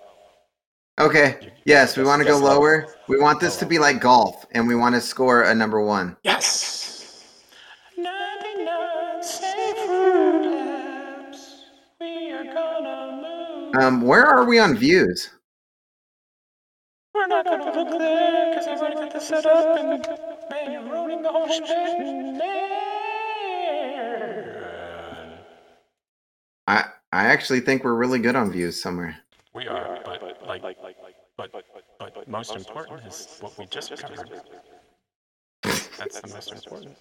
Okay. 0.99 1.51
Yes, 1.65 1.97
we 1.97 2.03
want 2.03 2.19
to 2.22 2.26
go 2.26 2.34
Just 2.34 2.43
lower. 2.43 2.81
lower. 2.84 2.95
We 3.07 3.19
want 3.19 3.39
this 3.39 3.57
to 3.57 3.65
be 3.65 3.80
like 3.80 4.01
golf, 4.01 4.45
and 4.51 4.68
we 4.68 4.76
want 4.76 4.95
to 4.95 5.01
score 5.01 5.43
a 5.43 5.55
number 5.55 5.81
one. 5.81 6.18
Yes. 6.23 7.26
Um, 13.73 14.01
where 14.01 14.26
are 14.26 14.43
we 14.45 14.59
on 14.59 14.76
views? 14.76 15.30
We're 17.13 17.27
not 17.27 17.45
gonna 17.45 17.65
look 17.73 17.97
there 17.97 18.49
because 18.51 18.68
I've 18.68 18.80
already 18.80 18.95
got 18.95 19.13
this 19.13 19.27
set 19.27 19.45
up 19.45 19.77
and 19.80 20.05
man, 20.49 20.72
you're 20.72 20.84
ruining 20.91 21.22
the 21.22 21.30
whole 21.30 21.47
shebang. 21.47 22.41
I 26.68 26.85
I 27.13 27.26
actually 27.27 27.61
think 27.61 27.84
we're 27.84 27.95
really 27.95 28.19
good 28.19 28.35
on 28.35 28.51
views 28.51 28.81
somewhere. 28.81 29.18
We 29.53 29.68
are, 29.68 29.99
but 30.06 30.22
like, 30.48 30.61
but 31.38 31.52
but 31.52 31.65
but 31.99 32.28
most 32.28 32.56
important 32.56 33.07
is 33.07 33.38
what 33.41 33.57
we 33.57 33.65
just 33.68 33.95
covered. 33.98 34.32
That's 35.98 36.22
the 36.22 36.30
most 36.30 36.52
important. 36.53 36.98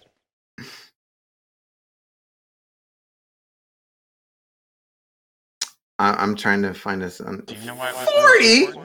I, 5.99 6.13
I'm 6.13 6.35
trying 6.35 6.61
to 6.63 6.73
find 6.73 7.03
us 7.03 7.21
on. 7.21 7.43
Do 7.47 7.55
you 7.55 7.65
know 7.67 7.75
why 7.75 7.89
it 7.89 7.95
was 7.95 8.09
40? 8.09 8.79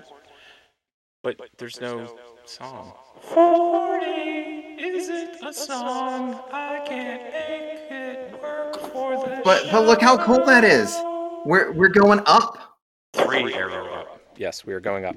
But 1.23 1.37
there's 1.59 1.81
no 1.81 2.17
song. 2.47 2.95
40, 3.21 4.07
is 4.07 5.09
it 5.11 5.37
a 5.45 5.53
song? 5.53 6.41
I 6.53 6.83
can't 6.87 7.23
make 7.25 7.91
it 7.91 8.43
work 8.43 8.77
for 8.93 9.17
the 9.27 9.43
But 9.45 9.71
but 9.73 9.87
look 9.87 10.03
how 10.03 10.19
cool 10.25 10.45
that 10.47 10.65
is. 10.65 10.95
We're 11.47 11.73
we're 11.73 11.89
going 11.89 12.21
up. 12.27 12.76
Three 13.27 13.55
arrow 13.55 13.93
up. 13.95 14.21
Yes, 14.37 14.65
we 14.67 14.73
are 14.75 14.81
going 14.81 15.05
up. 15.05 15.17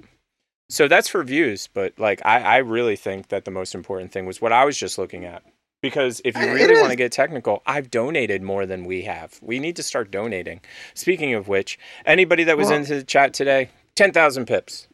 So 0.69 0.87
that's 0.87 1.07
for 1.07 1.23
views, 1.23 1.67
but 1.73 1.97
like 1.97 2.21
I, 2.25 2.41
I 2.41 2.57
really 2.57 2.95
think 2.95 3.29
that 3.29 3.45
the 3.45 3.51
most 3.51 3.73
important 3.73 4.11
thing 4.11 4.25
was 4.25 4.39
what 4.41 4.51
I 4.53 4.65
was 4.65 4.77
just 4.77 4.97
looking 4.97 5.25
at. 5.25 5.43
Because 5.81 6.21
if 6.25 6.35
you 6.35 6.43
really 6.53 6.75
want 6.79 6.89
to 6.89 6.97
get 6.97 7.13
technical, 7.13 7.63
I've 7.65 7.89
donated 7.89 8.41
more 8.41 8.65
than 8.65 8.83
we 8.83 9.03
have. 9.03 9.39
We 9.41 9.59
need 9.59 9.77
to 9.77 9.83
start 9.83 10.11
donating. 10.11 10.59
Speaking 10.93 11.33
of 11.35 11.47
which, 11.47 11.79
anybody 12.05 12.43
that 12.43 12.57
was 12.57 12.67
Well- 12.67 12.77
into 12.79 12.95
the 12.95 13.03
chat 13.03 13.33
today, 13.33 13.69
ten 13.95 14.11
thousand 14.11 14.45
pips. 14.45 14.87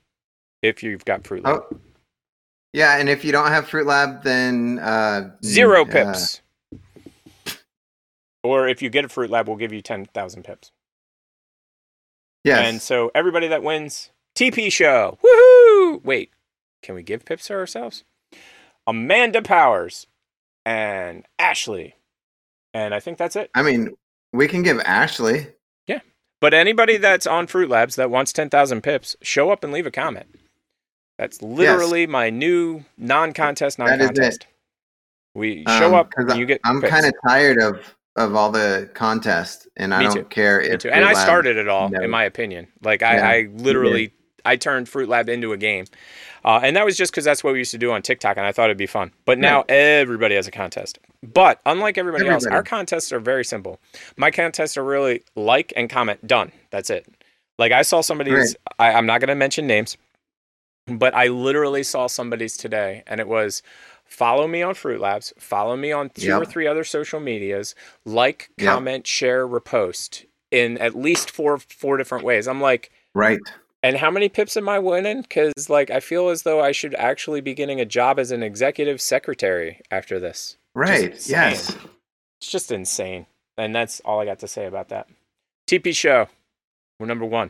If 0.62 0.84
you've 0.84 1.04
got 1.04 1.26
Fruit 1.26 1.44
Lab. 1.44 1.64
Oh, 1.72 1.78
yeah. 2.74 2.98
And 2.98 3.10
if 3.10 3.26
you 3.26 3.32
don't 3.32 3.48
have 3.48 3.68
Fruit 3.68 3.86
Lab, 3.88 4.24
then 4.24 4.80
uh, 4.80 5.32
Zero 5.44 5.82
uh, 5.82 5.86
pips. 5.86 6.42
or 8.44 8.68
if 8.68 8.82
you 8.82 8.90
get 8.90 9.06
a 9.06 9.10
Fruit 9.10 9.30
Lab, 9.30 9.48
we'll 9.48 9.58
give 9.58 9.74
you 9.74 9.82
ten 9.82 10.06
thousand 10.06 10.44
pips. 10.44 10.72
Yes. 12.46 12.66
And 12.68 12.82
so 12.82 13.12
everybody 13.16 13.48
that 13.48 13.64
wins, 13.64 14.12
TP 14.36 14.72
show. 14.72 15.18
Woohoo! 15.24 16.04
Wait, 16.06 16.30
can 16.84 16.96
we 16.96 17.04
give 17.04 17.26
pips 17.26 17.48
to 17.48 17.54
ourselves? 17.56 18.04
Amanda 18.88 19.42
Powers 19.42 20.06
and 20.66 21.26
Ashley. 21.40 21.96
And 22.74 22.94
I 22.94 23.00
think 23.00 23.18
that's 23.18 23.36
it. 23.36 23.50
I 23.56 23.64
mean, 23.64 23.96
we 24.32 24.48
can 24.48 24.62
give 24.62 24.80
Ashley. 24.82 25.48
Yeah. 25.88 26.02
But 26.40 26.54
anybody 26.54 26.98
that's 26.98 27.26
on 27.26 27.48
Fruit 27.48 27.70
Labs 27.70 27.96
that 27.96 28.12
wants 28.12 28.32
10,000 28.34 28.82
pips, 28.82 29.16
show 29.24 29.50
up 29.50 29.64
and 29.64 29.74
leave 29.74 29.88
a 29.88 29.92
comment. 29.92 30.28
That's 31.18 31.42
literally 31.42 32.06
my 32.06 32.30
new 32.30 32.84
non 32.98 33.32
contest, 33.34 33.80
non-contest. 33.80 34.44
it. 34.44 34.48
We 35.34 35.64
show 35.68 35.88
Um, 35.88 35.94
up 35.96 36.12
'cause 36.12 36.26
and 36.30 36.40
you 36.40 36.46
get 36.46 36.60
I'm 36.64 36.82
kind 36.82 37.06
of 37.06 37.14
tired 37.28 37.58
of 37.62 37.96
of 38.16 38.36
all 38.36 38.52
the 38.52 38.90
contests, 38.94 39.68
and 39.78 39.94
I 39.94 40.00
Me 40.00 40.06
don't 40.06 40.14
too. 40.16 40.24
care 40.26 40.62
Me 40.62 40.68
if. 40.70 40.80
too. 40.82 40.90
And 40.90 41.04
I 41.06 41.14
Lab 41.14 41.24
started 41.26 41.58
it 41.58 41.68
all, 41.68 41.90
never- 41.90 42.04
in 42.06 42.10
my 42.10 42.24
opinion. 42.24 42.68
Like 42.82 43.04
I, 43.04 43.16
Yeah, 43.16 43.30
I 43.30 43.48
literally. 43.58 44.14
I 44.48 44.58
turned 44.58 44.88
Fruit 44.88 45.10
Lab 45.10 45.28
into 45.28 45.54
a 45.54 45.58
game, 45.58 45.86
uh, 46.44 46.60
and 46.62 46.76
that 46.76 46.86
was 46.86 46.96
just 46.96 47.12
because 47.12 47.26
that's 47.26 47.44
what 47.44 47.54
we 47.54 47.60
used 47.60 47.72
to 47.72 47.80
do 47.80 47.92
on 47.92 48.04
TikTok, 48.04 48.38
and 48.38 48.46
I 48.46 48.52
thought 48.52 48.66
it'd 48.66 48.78
be 48.78 48.86
fun. 48.86 49.12
But 49.26 49.40
now 49.40 49.66
everybody 49.68 50.36
has 50.36 50.46
a 50.48 50.52
contest. 50.52 51.00
But 51.24 51.60
unlike 51.66 51.98
everybody 51.98 52.28
else, 52.28 52.46
our 52.46 52.62
contests 52.62 53.12
are 53.12 53.20
very 53.20 53.44
simple. 53.44 53.80
My 54.18 54.30
contests 54.30 54.78
are 54.78 54.84
really 54.84 55.24
like 55.36 55.74
and 55.76 55.90
comment, 55.90 56.28
done. 56.28 56.52
That's 56.70 56.92
it. 56.92 57.08
Like 57.58 57.72
I 57.72 57.82
saw 57.82 58.02
somebody's. 58.02 58.56
I, 58.78 58.92
I'm 58.94 59.08
not 59.08 59.20
going 59.20 59.30
to 59.30 59.36
mention 59.36 59.66
names, 59.66 59.98
but 60.86 61.16
I 61.16 61.28
literally 61.30 61.82
saw 61.82 62.06
somebody's 62.06 62.56
today, 62.56 63.02
and 63.08 63.20
it 63.20 63.28
was. 63.28 63.64
Follow 64.06 64.48
me 64.48 64.62
on 64.62 64.74
Fruit 64.76 65.00
Labs. 65.02 65.34
Follow 65.38 65.76
me 65.76 65.92
on 65.92 66.10
two 66.12 66.32
or 66.34 66.46
three 66.46 66.68
other 66.68 66.84
social 66.84 67.20
medias. 67.20 67.76
Like, 68.06 68.50
Yep. 68.58 68.68
comment, 68.74 69.08
share, 69.08 69.48
repost 69.48 70.26
in 70.52 70.78
at 70.78 70.96
least 70.96 71.30
four 71.32 71.58
four 71.58 71.98
different 71.98 72.24
ways. 72.24 72.48
I'm 72.48 72.62
like, 72.62 72.92
Right. 73.14 73.40
and 73.84 73.98
how 73.98 74.10
many 74.12 74.30
pips 74.30 74.56
am 74.56 74.70
I 74.70 74.80
winning? 74.80 75.22
Because 75.24 75.70
like 75.70 75.90
I 75.90 76.00
feel 76.00 76.30
as 76.30 76.44
though 76.44 76.62
I 76.62 76.72
should 76.72 76.96
actually 76.96 77.42
be 77.42 77.54
getting 77.54 77.82
a 77.82 77.86
job 77.86 78.20
as 78.20 78.32
an 78.32 78.44
executive 78.44 79.02
secretary 79.02 79.82
after 79.92 80.20
this. 80.20 80.58
Right. 80.76 81.16
Yes. 81.28 81.76
It's 82.42 82.52
just 82.52 82.72
insane, 82.72 83.26
and 83.58 83.74
that's 83.76 84.00
all 84.02 84.20
I 84.20 84.26
got 84.26 84.40
to 84.40 84.48
say 84.48 84.66
about 84.66 84.90
that. 84.90 85.08
TP 85.68 85.96
show, 85.96 86.28
we're 87.00 87.08
number 87.08 87.26
one 87.26 87.50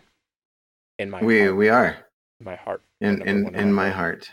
in 0.98 1.10
my 1.10 1.22
We 1.22 1.42
heart. 1.42 1.56
we 1.58 1.70
are 1.70 1.98
my 2.40 2.56
heart. 2.56 2.82
In 3.02 3.22
in 3.28 3.54
in 3.56 3.74
my 3.74 3.90
heart. 3.90 4.32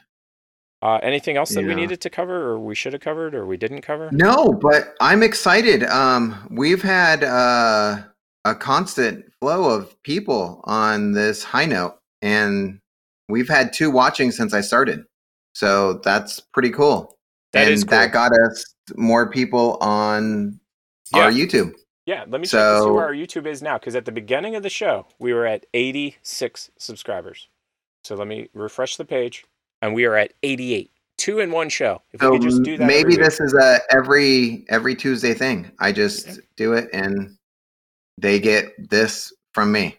Uh, 0.83 0.99
anything 1.01 1.37
else 1.37 1.55
that 1.55 1.63
You 1.63 1.69
we 1.69 1.75
needed 1.77 2.01
to 2.01 2.11
cover, 2.11 2.35
or 2.35 2.59
we 2.59 2.75
should 2.75 2.93
have 2.93 3.03
covered, 3.03 3.37
or 3.37 3.47
we 3.47 3.57
didn't 3.57 3.83
cover? 3.83 4.11
No, 4.11 4.53
but 4.53 4.97
I'm 5.01 5.23
excited. 5.23 5.85
Um, 5.85 6.49
we've 6.51 6.83
had 6.83 7.23
uh, 7.23 8.03
a 8.45 8.55
constant 8.57 9.33
flow 9.41 9.71
of 9.71 9.95
people 10.03 10.61
on 10.65 11.13
this 11.13 11.45
high 11.45 11.67
note, 11.67 11.99
and 12.21 12.81
we've 13.29 13.49
had 13.49 13.73
two 13.73 13.93
watching 13.93 14.33
since 14.33 14.53
I 14.53 14.61
started. 14.61 15.05
So 15.55 16.01
that's 16.03 16.41
pretty 16.41 16.71
cool. 16.71 17.17
That 17.53 17.67
and 17.67 17.75
is 17.75 17.85
that 17.85 18.13
got 18.13 18.33
us 18.33 18.75
more 18.97 19.31
people 19.31 19.77
on 19.81 20.59
our 21.15 21.31
YouTube. 21.31 21.75
Yeah, 22.07 22.25
let 22.27 22.41
me 22.41 22.47
check 22.47 22.61
to 22.61 22.83
see 22.83 22.91
where 22.91 23.05
our 23.05 23.15
YouTube 23.15 23.47
is 23.47 23.63
now. 23.63 23.79
Because 23.79 23.95
at 23.95 24.05
the 24.05 24.13
beginning 24.13 24.57
of 24.57 24.65
the 24.65 24.71
show, 24.71 25.07
we 25.21 25.33
were 25.33 25.47
at 25.47 25.67
86 25.73 26.71
subscribers. 26.77 27.49
So 28.03 28.17
let 28.17 28.27
me 28.27 28.49
refresh 28.53 28.97
the 28.97 29.05
page, 29.05 29.45
and 29.83 29.93
we 29.95 30.05
are 30.07 30.17
at 30.17 30.33
88. 30.43 30.91
Two 31.19 31.41
in 31.41 31.53
one 31.53 31.69
show. 31.69 32.01
If 32.13 32.21
So 32.21 32.31
we 32.31 32.39
could 32.39 32.49
just 32.49 32.63
do 32.63 32.79
that, 32.79 32.87
maybe 32.87 33.01
every 33.01 33.17
week. 33.17 33.21
this 33.21 33.41
is 33.41 33.55
a 33.55 33.81
every 33.91 34.65
every 34.71 34.95
Tuesday 34.97 35.35
thing. 35.35 35.71
I 35.79 35.93
just 35.93 36.41
do 36.57 36.73
it, 36.73 36.89
and 36.93 37.37
they 38.19 38.41
get 38.41 38.73
this 38.91 39.33
from 39.53 39.71
me 39.71 39.99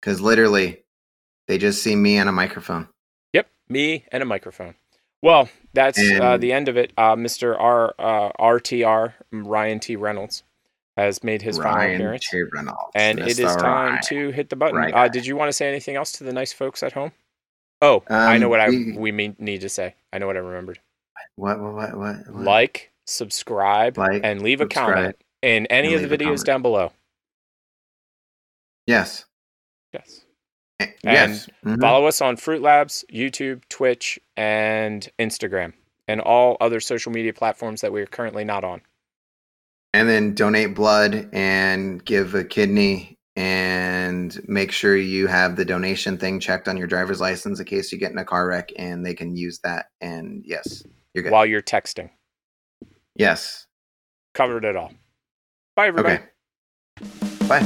because 0.00 0.20
literally, 0.20 0.82
they 1.46 1.56
just 1.58 1.82
see 1.82 1.94
me 1.94 2.18
and 2.18 2.28
a 2.28 2.32
microphone. 2.32 2.88
Yep, 3.32 3.48
me 3.68 4.04
and 4.12 4.22
a 4.22 4.26
microphone. 4.26 4.74
Well, 5.22 5.48
that's 5.72 5.98
uh, 5.98 6.36
the 6.36 6.52
end 6.52 6.68
of 6.68 6.76
it. 6.76 6.92
Uh, 6.98 7.16
Mr. 7.16 7.56
R 7.58 7.94
uh, 7.98 8.32
RTR 8.38 9.14
Ryan 9.32 9.80
T 9.80 9.96
Reynolds 9.96 10.42
has 10.98 11.22
made 11.24 11.40
his 11.40 11.56
final 11.56 11.94
appearance, 11.94 12.28
T. 12.28 12.42
Reynolds, 12.52 12.80
and 12.94 13.20
it 13.20 13.38
is 13.38 13.56
time 13.56 13.62
Ryan. 13.62 14.00
to 14.08 14.30
hit 14.32 14.50
the 14.50 14.56
button. 14.56 14.76
Right 14.76 14.92
Uh, 14.92 15.08
did 15.08 15.24
you 15.24 15.36
want 15.36 15.48
to 15.48 15.52
say 15.52 15.68
anything 15.68 15.96
else 15.96 16.12
to 16.12 16.24
the 16.24 16.32
nice 16.32 16.52
folks 16.52 16.82
at 16.82 16.92
home? 16.92 17.12
Oh, 17.80 18.02
I 18.08 18.38
know 18.38 18.46
Um, 18.46 18.50
what 18.50 18.60
I 18.60 18.68
we- 18.70 18.96
we 18.96 19.12
mean, 19.12 19.36
need 19.38 19.60
to 19.60 19.68
say. 19.68 19.94
I 20.12 20.18
know 20.18 20.26
what 20.26 20.36
I 20.36 20.40
remembered. 20.40 20.80
What 21.36 21.60
what 21.60 21.74
what 21.74 21.96
what? 21.96 22.16
what? 22.28 22.42
Like, 22.44 22.90
subscribe, 23.06 23.96
Like, 23.98 24.22
and 24.24 24.42
leave 24.42 24.60
a 24.60 24.66
comment 24.66 25.16
in 25.42 25.66
any 25.66 25.94
of 25.94 26.02
the 26.02 26.08
videos 26.08 26.44
down 26.44 26.62
below. 26.62 26.92
Yes. 28.86 29.24
Yes. 29.92 30.24
And 30.80 30.92
Yes. 31.02 31.48
Mhm. 31.64 31.80
follow 31.80 32.06
us 32.06 32.20
on 32.20 32.36
Fruit 32.36 32.62
Labs, 32.62 33.04
YouTube, 33.12 33.62
Twitch, 33.68 34.18
and 34.36 35.08
Instagram, 35.18 35.74
and 36.06 36.20
all 36.20 36.56
other 36.60 36.80
social 36.80 37.12
media 37.12 37.32
platforms 37.32 37.80
that 37.80 37.92
we 37.92 38.00
are 38.00 38.06
currently 38.06 38.44
not 38.44 38.64
on. 38.64 38.82
And 39.92 40.08
then 40.08 40.34
donate 40.34 40.74
blood 40.74 41.28
and 41.32 42.04
give 42.04 42.34
a 42.34 42.44
kidney 42.44 43.17
and 43.38 44.36
make 44.48 44.72
sure 44.72 44.96
you 44.96 45.28
have 45.28 45.54
the 45.54 45.64
donation 45.64 46.18
thing 46.18 46.40
checked 46.40 46.66
on 46.66 46.76
your 46.76 46.88
driver's 46.88 47.20
license 47.20 47.60
in 47.60 47.66
case 47.66 47.92
you 47.92 47.98
get 47.98 48.10
in 48.10 48.18
a 48.18 48.24
car 48.24 48.48
wreck 48.48 48.72
and 48.76 49.06
they 49.06 49.14
can 49.14 49.36
use 49.36 49.60
that. 49.60 49.86
And 50.00 50.42
yes, 50.44 50.82
you're 51.14 51.22
good. 51.22 51.30
While 51.30 51.46
you're 51.46 51.62
texting. 51.62 52.10
Yes. 53.14 53.68
Covered 54.34 54.64
it 54.64 54.74
all. 54.74 54.92
Bye, 55.76 55.86
everybody. 55.86 56.16
Okay. 56.16 57.46
Bye. 57.46 57.62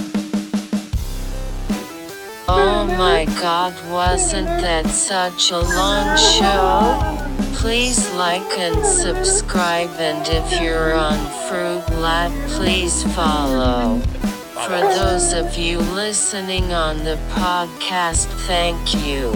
Oh 2.49 2.85
my 2.99 3.25
god, 3.41 3.73
wasn't 3.91 4.49
that 4.49 4.87
such 4.89 5.53
a 5.53 5.59
long 5.59 6.19
show? 6.19 7.55
Please 7.55 8.13
like 8.13 8.43
and 8.59 8.85
subscribe, 8.85 9.89
and 9.93 10.29
if 10.29 10.61
you're 10.61 10.95
on 10.95 11.17
Fruit 11.49 11.99
Lab, 11.99 12.31
please 12.51 13.05
follow. 13.15 14.03
For 14.67 14.81
those 14.81 15.33
of 15.33 15.57
you 15.57 15.79
listening 15.79 16.73
on 16.73 16.99
the 17.05 17.17
podcast, 17.31 18.27
thank 18.47 18.95
you. 19.05 19.33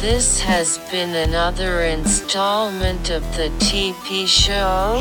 This 0.00 0.40
has 0.40 0.78
been 0.90 1.14
another 1.14 1.82
installment 1.82 3.10
of 3.10 3.22
the 3.36 3.48
TP 3.58 4.26
Show. 4.26 5.00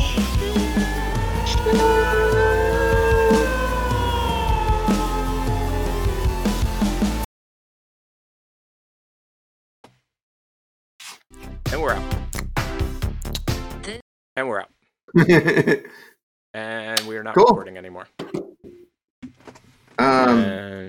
And 11.71 11.81
we're 11.81 11.93
out. 11.93 12.15
And 14.35 14.47
we're 14.47 14.61
out. 14.61 14.69
and 16.53 16.99
we 17.07 17.17
are 17.17 17.23
not 17.23 17.35
Cool. 17.35 17.45
recording 17.45 17.77
anymore. 17.77 18.07
Um, 19.99 20.79